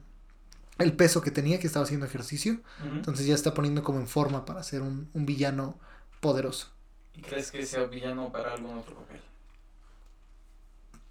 el 0.78 0.94
peso 0.94 1.20
que 1.20 1.30
tenía, 1.30 1.58
que 1.58 1.66
estaba 1.66 1.84
haciendo 1.84 2.06
ejercicio. 2.06 2.60
Entonces 2.94 3.26
ya 3.26 3.34
está 3.34 3.52
poniendo 3.52 3.82
como 3.82 4.00
en 4.00 4.08
forma 4.08 4.46
para 4.46 4.62
ser 4.62 4.80
un, 4.80 5.10
un 5.12 5.26
villano 5.26 5.78
poderoso. 6.20 6.68
¿Y 7.14 7.20
crees 7.22 7.50
que 7.50 7.66
sea 7.66 7.84
villano 7.84 8.32
para 8.32 8.54
algún 8.54 8.78
otro 8.78 8.94
papel? 8.94 9.20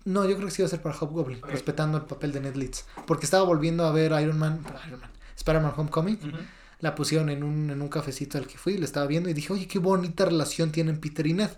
No, 0.05 0.25
yo 0.25 0.35
creo 0.35 0.47
que 0.47 0.51
sí 0.51 0.61
iba 0.61 0.67
a 0.67 0.69
ser 0.69 0.81
para 0.81 0.97
Hobgoblin, 0.97 1.41
respetando 1.43 1.97
el 1.97 2.05
papel 2.05 2.31
de 2.31 2.39
Ned 2.39 2.55
Leeds. 2.55 2.85
Porque 3.05 3.25
estaba 3.25 3.43
volviendo 3.43 3.85
a 3.85 3.91
ver 3.91 4.11
Iron 4.21 4.39
Man, 4.39 4.65
Iron 4.87 5.01
Man, 5.01 5.11
Spider-Man 5.35 5.73
Homecoming. 5.75 6.19
La 6.79 6.95
pusieron 6.95 7.29
en 7.29 7.43
un, 7.43 7.69
en 7.69 7.81
un 7.81 7.89
cafecito 7.89 8.37
al 8.37 8.47
que 8.47 8.57
fui, 8.57 8.77
le 8.77 8.85
estaba 8.85 9.05
viendo 9.05 9.29
y 9.29 9.33
dije, 9.33 9.51
oye, 9.51 9.67
qué 9.67 9.79
bonita 9.79 10.25
relación 10.25 10.71
tienen 10.71 10.99
Peter 10.99 11.27
y 11.27 11.33
Ned. 11.33 11.49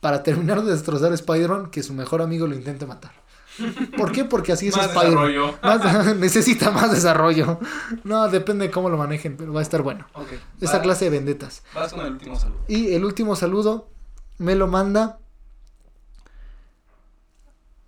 Para 0.00 0.22
terminar 0.22 0.62
de 0.62 0.72
destrozar 0.72 1.12
a 1.12 1.14
Spider-Man, 1.14 1.70
que 1.70 1.82
su 1.82 1.92
mejor 1.92 2.22
amigo 2.22 2.46
lo 2.46 2.54
intente 2.54 2.86
matar. 2.86 3.12
¿Por 3.96 4.12
qué? 4.12 4.24
Porque 4.24 4.52
así 4.52 4.68
es 4.68 4.76
Más 4.76 4.86
Spider-Man. 4.86 6.20
necesita 6.20 6.70
más 6.70 6.90
desarrollo. 6.90 7.60
No, 8.04 8.28
depende 8.28 8.66
de 8.66 8.70
cómo 8.70 8.88
lo 8.88 8.96
manejen, 8.96 9.36
pero 9.36 9.52
va 9.52 9.60
a 9.60 9.62
estar 9.62 9.82
bueno. 9.82 10.06
Esa 10.60 10.80
clase 10.80 11.06
de 11.06 11.10
vendetas. 11.10 11.62
Vas 11.74 11.92
con 11.92 12.06
el 12.06 12.12
último 12.12 12.38
saludo. 12.38 12.60
Y 12.68 12.94
el 12.94 13.04
último 13.04 13.36
saludo 13.36 13.90
me 14.38 14.54
lo 14.54 14.66
manda 14.66 15.18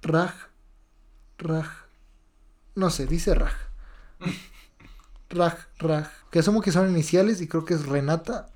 Raj. 0.03 0.35
Raj. 1.39 1.69
No 2.75 2.91
sé, 2.91 3.07
dice 3.07 3.35
Raj. 3.35 3.55
Raj, 5.35 5.55
Raj. 5.79 6.07
Que 6.31 6.39
asumo 6.39 6.61
que 6.63 6.73
son 6.73 6.89
iniciales 6.91 7.41
y 7.41 7.49
creo 7.49 7.65
que 7.65 7.75
es 7.75 7.87
Renata. 7.87 8.49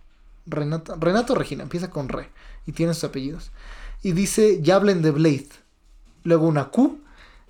Renata. 0.46 0.94
Renato 0.98 1.34
Regina, 1.34 1.62
empieza 1.62 1.90
con 1.90 2.09
Re. 2.09 2.28
Y 2.66 2.72
tiene 2.72 2.94
sus 2.94 3.05
apellidos. 3.05 3.50
Y 4.02 4.12
dice, 4.12 4.60
ya 4.62 4.76
hablen 4.76 5.02
de 5.02 5.10
Blade. 5.10 5.48
Luego 6.24 6.46
una 6.46 6.66
Q. 6.68 7.00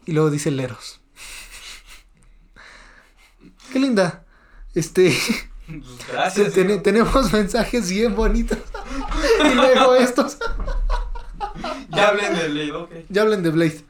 Y 0.07 0.13
luego 0.13 0.31
dice 0.31 0.51
Leros. 0.51 1.01
Qué 3.73 3.79
linda. 3.79 4.25
Este. 4.75 5.17
Gracias. 6.13 6.55
Ten- 6.55 6.67
amigo. 6.67 6.83
tenemos 6.83 7.33
mensajes 7.33 7.91
bien 7.91 8.15
bonitos. 8.15 8.59
y 9.51 9.55
luego 9.55 9.95
estos. 9.95 10.39
Ya 11.91 12.09
hablen 12.09 12.35
de 12.35 12.49
Blade, 12.49 12.73
ok. 12.73 12.91
Ya 13.09 13.23
hablen 13.23 13.43
de 13.43 13.51
Blade. 13.51 13.85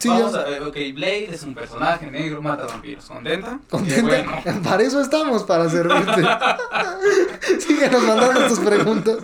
Sí, 0.00 0.08
Vamos 0.08 0.32
ya. 0.32 0.40
a 0.40 0.44
ver, 0.44 0.62
ok, 0.62 0.76
Blade 0.94 1.28
es 1.30 1.42
un 1.42 1.54
personaje 1.54 2.10
negro, 2.10 2.40
mata 2.40 2.64
vampiros. 2.64 3.04
¿Contenta? 3.04 3.60
¿Contenta? 3.68 4.02
bueno. 4.08 4.62
Para 4.64 4.82
eso 4.82 4.98
estamos, 4.98 5.44
para 5.44 5.68
servirte. 5.68 6.22
Síguenos 7.60 8.02
mandando 8.04 8.48
tus 8.48 8.60
preguntas. 8.60 9.18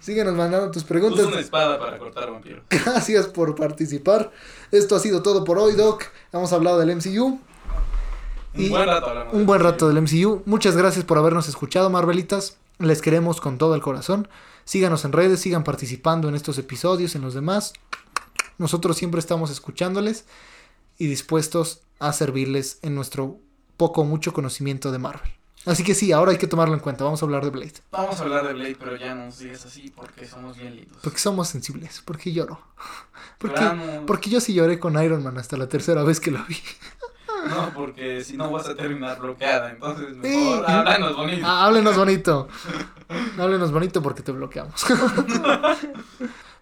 Síguenos 0.00 0.34
mandando 0.34 0.70
tus 0.72 0.82
preguntas. 0.82 1.20
Usa 1.20 1.28
una 1.32 1.40
espada 1.40 1.78
para 1.78 1.98
cortar 1.98 2.32
vampiros. 2.32 2.64
Gracias 2.68 3.28
por 3.28 3.54
participar. 3.54 4.32
Esto 4.72 4.96
ha 4.96 4.98
sido 4.98 5.22
todo 5.22 5.44
por 5.44 5.58
hoy, 5.58 5.74
Doc. 5.74 6.02
Hemos 6.32 6.52
hablado 6.52 6.80
del 6.80 6.96
MCU. 6.96 7.38
Un 8.56 8.70
buen 8.70 8.86
rato 8.86 9.06
hablamos. 9.06 9.34
Un 9.34 9.46
buen 9.46 9.60
rato 9.60 9.88
del 9.88 10.02
MCU. 10.02 10.42
Muchas 10.46 10.76
gracias 10.76 11.04
por 11.04 11.16
habernos 11.18 11.48
escuchado, 11.48 11.90
Marvelitas. 11.90 12.56
Les 12.80 13.00
queremos 13.00 13.40
con 13.40 13.56
todo 13.56 13.76
el 13.76 13.80
corazón. 13.80 14.26
Síganos 14.64 15.04
en 15.04 15.12
redes, 15.12 15.40
sigan 15.40 15.62
participando 15.62 16.28
en 16.28 16.34
estos 16.34 16.58
episodios, 16.58 17.14
en 17.14 17.22
los 17.22 17.34
demás. 17.34 17.72
Nosotros 18.58 18.96
siempre 18.96 19.20
estamos 19.20 19.50
escuchándoles 19.50 20.26
y 20.98 21.06
dispuestos 21.06 21.80
a 21.98 22.12
servirles 22.12 22.78
en 22.82 22.94
nuestro 22.94 23.38
poco 23.76 24.02
o 24.02 24.04
mucho 24.04 24.32
conocimiento 24.32 24.92
de 24.92 24.98
Marvel. 24.98 25.30
Así 25.66 25.82
que 25.82 25.94
sí, 25.94 26.12
ahora 26.12 26.32
hay 26.32 26.38
que 26.38 26.46
tomarlo 26.46 26.74
en 26.74 26.80
cuenta. 26.80 27.04
Vamos 27.04 27.22
a 27.22 27.24
hablar 27.24 27.42
de 27.42 27.50
Blade. 27.50 27.72
Vamos 27.90 28.20
a 28.20 28.22
hablar 28.24 28.46
de 28.46 28.52
Blade, 28.52 28.76
pero 28.78 28.96
ya 28.96 29.14
no 29.14 29.24
nos 29.26 29.38
digas 29.38 29.64
así 29.64 29.90
porque 29.96 30.26
somos 30.26 30.58
bien 30.58 30.76
lindos. 30.76 30.98
Porque 31.02 31.18
somos 31.18 31.48
sensibles. 31.48 32.02
Porque 32.04 32.32
lloro. 32.32 32.60
Porque, 33.38 33.60
porque 34.06 34.30
yo 34.30 34.40
sí 34.40 34.54
lloré 34.54 34.78
con 34.78 35.02
Iron 35.02 35.22
Man 35.22 35.36
hasta 35.38 35.56
la 35.56 35.68
tercera 35.68 36.02
vez 36.02 36.20
que 36.20 36.30
lo 36.30 36.44
vi. 36.44 36.56
No, 37.48 37.74
porque 37.74 38.24
si 38.24 38.38
no 38.38 38.50
vas 38.50 38.66
a 38.68 38.74
terminar 38.74 39.20
bloqueada. 39.20 39.68
Entonces, 39.70 40.06
Sí. 40.22 40.28
mejor 40.28 40.64
háblanos 40.66 41.14
bonito. 41.14 41.46
Ah, 41.46 41.66
háblenos 41.66 41.94
bonito. 41.96 42.48
Háblenos 43.38 43.70
bonito 43.70 44.00
porque 44.02 44.22
te 44.22 44.32
bloqueamos. 44.32 44.82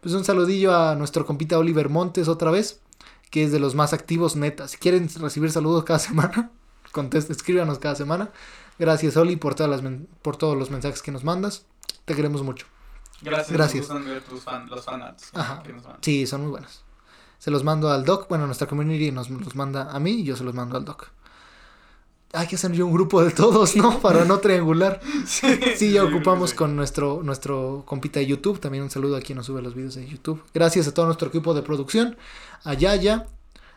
Pues 0.03 0.15
un 0.15 0.25
saludillo 0.25 0.77
a 0.77 0.97
nuestro 0.97 1.25
compita 1.25 1.59
Oliver 1.59 1.89
Montes 1.89 2.27
otra 2.27 2.51
vez, 2.51 2.81
que 3.31 3.45
es 3.45 3.53
de 3.53 3.61
los 3.61 3.77
más 3.77 3.93
activos 3.93 4.35
neta. 4.35 4.67
Si 4.67 4.77
quieren 4.77 5.09
recibir 5.21 5.53
saludos 5.53 5.85
cada 5.85 5.99
semana, 6.01 6.51
contesta, 6.91 7.33
escríbanos 7.33 7.79
cada 7.79 7.95
semana. 7.95 8.31
Gracias 8.79 9.17
Oli 9.17 9.37
por 9.37 9.55
todas 9.55 9.71
las 9.71 9.93
por 10.23 10.37
todos 10.37 10.59
los 10.59 10.71
mensajes 10.71 11.03
que 11.03 11.13
nos 11.13 11.23
mandas. 11.23 11.67
Te 12.05 12.17
queremos 12.17 12.43
mucho. 12.43 12.67
Gracias. 13.23 13.53
Gracias. 13.53 13.89
Nos 13.89 13.99
gustan 13.99 14.13
ver 14.13 14.23
tus 14.25 14.43
fan, 14.43 14.69
los 14.69 14.85
fanarts 14.85 15.31
Ajá. 15.35 15.63
que 15.63 15.73
nos 15.73 15.85
mandan. 15.85 16.03
Sí, 16.03 16.27
son 16.27 16.43
muy 16.43 16.51
buenos. 16.51 16.83
Se 17.39 17.53
los 17.53 17.63
mando 17.63 17.91
al 17.91 18.05
doc, 18.05 18.29
bueno, 18.29 18.47
nuestra 18.47 18.67
community 18.67 19.13
nos 19.13 19.31
los 19.31 19.55
manda 19.55 19.93
a 19.93 20.01
mí 20.01 20.11
y 20.13 20.25
yo 20.25 20.37
se 20.37 20.43
los 20.43 20.55
mando 20.55 20.77
al 20.77 20.85
doc. 20.85 21.11
Hay 22.35 22.47
que 22.47 22.57
hacer 22.57 22.73
yo 22.73 22.87
un 22.87 22.93
grupo 22.93 23.23
de 23.23 23.31
todos, 23.31 23.77
¿no? 23.77 23.99
Para 24.03 24.25
no 24.25 24.39
triangular. 24.39 25.01
Sí, 25.27 25.93
ya 25.93 26.05
ocupamos 26.05 26.55
con 26.55 26.75
nuestro, 26.75 27.23
nuestro 27.23 27.83
compita 27.87 28.21
de 28.21 28.27
YouTube. 28.27 28.59
También 28.59 28.85
un 28.85 28.91
saludo 28.91 29.17
a 29.17 29.21
quien 29.21 29.37
nos 29.37 29.47
sube 29.47 29.61
los 29.61 29.75
videos 29.75 29.95
de 29.97 30.07
YouTube. 30.07 30.43
Gracias 30.55 30.89
a 30.89 30.95
todo 30.95 31.07
nuestro 31.07 31.29
equipo 31.29 31.53
de 31.53 31.63
producción. 31.63 32.17
A 32.65 32.73
Yaya, 32.73 33.27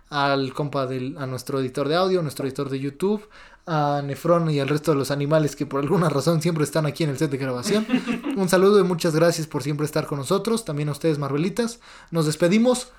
al 0.10 0.54
compa 0.54 0.86
del, 0.86 1.18
a 1.18 1.26
nuestro 1.26 1.60
editor 1.60 1.90
de 1.90 1.96
audio, 1.96 2.22
nuestro 2.22 2.46
editor 2.46 2.70
de 2.70 2.80
YouTube, 2.80 3.28
a 3.68 4.02
Nefron 4.04 4.50
y 4.50 4.60
al 4.60 4.70
resto 4.70 4.92
de 4.92 4.98
los 4.98 5.12
animales 5.12 5.56
que 5.56 5.66
por 5.66 5.82
alguna 5.82 6.08
razón 6.08 6.42
siempre 6.42 6.64
están 6.64 6.86
aquí 6.86 7.04
en 7.04 7.10
el 7.10 7.18
set 7.18 7.32
de 7.32 7.38
grabación. 7.38 7.86
Un 8.38 8.48
saludo 8.48 8.80
y 8.80 8.84
muchas 8.84 9.16
gracias 9.16 9.48
por 9.48 9.64
siempre 9.64 9.86
estar 9.86 10.06
con 10.06 10.20
nosotros. 10.20 10.64
También 10.64 10.90
a 10.90 10.94
ustedes, 10.94 11.18
Marvelitas. 11.18 11.80
Nos 12.12 12.26
despedimos 12.26 12.90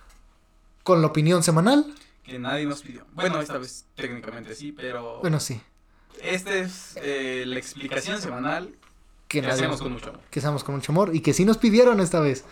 con 0.83 1.01
la 1.01 1.07
opinión 1.07 1.43
semanal. 1.43 1.87
Que 2.27 2.39
nadie 2.39 2.67
nos 2.67 2.83
pidió. 2.83 3.07
Bueno, 3.13 3.41
esta 3.41 3.57
vez 3.57 3.87
técnicamente 3.95 4.55
sí, 4.55 4.73
pero. 4.73 5.21
Bueno, 5.21 5.39
sí. 5.41 5.61
Esta 6.23 6.55
es 6.55 6.97
eh, 6.97 7.45
la 7.47 7.59
explicación 7.59 8.21
semanal 8.21 8.75
Que, 9.29 9.41
que 9.43 9.47
hacemos 9.49 9.81
con 9.81 9.93
mucho 9.93 10.09
amor. 10.11 10.21
que 10.31 10.41
hacemos 10.41 10.65
con 10.65 10.75
mucho 10.75 10.91
amor 10.93 11.15
y 11.15 11.21
que 11.21 11.33
sí 11.33 11.45
nos 11.45 11.57
pidieron 11.59 12.01
esta 12.01 12.21
vez. 12.21 12.45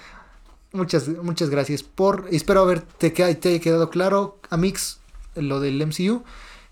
Muchas, 0.73 1.09
muchas 1.09 1.51
gracias 1.51 1.83
por. 1.83 2.29
Espero 2.31 2.61
haberte 2.63 3.13
que 3.13 3.35
te 3.35 3.49
haya 3.51 3.61
quedado 3.61 3.91
claro, 3.91 4.39
Amix, 4.51 5.01
lo 5.35 5.61
del 5.61 5.85
MCU. 5.85 6.25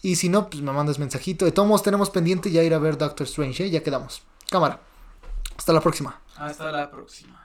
Y 0.03 0.17
si 0.17 0.29
no, 0.29 0.49
pues 0.51 0.63
me 0.63 0.73
mandas 0.73 0.99
mensajito. 0.99 1.45
De 1.45 1.53
todos 1.53 1.69
modos, 1.69 1.83
tenemos 1.83 2.11
pendiente 2.11 2.51
ya 2.51 2.63
ir 2.63 2.75
a 2.75 2.79
ver 2.79 2.99
Doctor 2.99 3.27
Strange, 3.27 3.67
¿eh? 3.67 3.71
Ya 3.71 3.83
quedamos. 3.83 4.23
Cámara. 4.51 4.81
Hasta 5.57 5.73
la 5.73 5.81
próxima. 5.81 6.21
Hasta 6.37 6.73
la 6.73 6.91
próxima. 6.91 7.41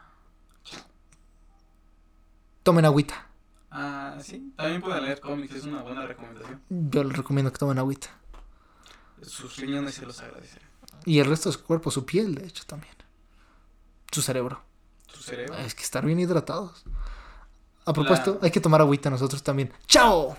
Tomen 2.64 2.86
agüita. 2.86 3.27
Ah, 3.69 4.18
sí. 4.22 4.53
También 4.56 4.81
pueden 4.81 5.03
leer 5.03 5.19
cómics, 5.19 5.53
es 5.56 5.65
una 5.65 5.81
buena 5.81 6.06
recomendación. 6.06 6.61
Yo 6.69 7.03
les 7.03 7.15
recomiendo 7.18 7.52
que 7.52 7.57
tomen 7.57 7.77
agüita. 7.80 8.07
Sus 9.22 9.57
riñones 9.57 9.95
se 9.95 10.06
los 10.06 10.19
agradeceré. 10.22 10.65
Y 11.06 11.19
el 11.19 11.26
resto 11.26 11.49
de 11.49 11.53
su 11.57 11.64
cuerpo, 11.64 11.91
su 11.91 12.06
piel, 12.06 12.35
de 12.35 12.45
hecho, 12.48 12.64
también. 12.65 12.94
Su 14.11 14.22
cerebro. 14.22 14.61
Su 15.11 15.22
cerebro. 15.23 15.56
Es 15.57 15.76
que 15.76 15.84
estar 15.84 16.06
bien 16.06 16.19
hidratados. 16.19 16.84
A 17.85 17.94
propósito, 17.94 18.38
La- 18.41 18.45
hay 18.45 18.52
que 18.52 18.60
tomar 18.61 18.81
agüita 18.81 19.10
nosotros 19.10 19.41
también. 19.44 19.72
¡Chao! 19.88 20.38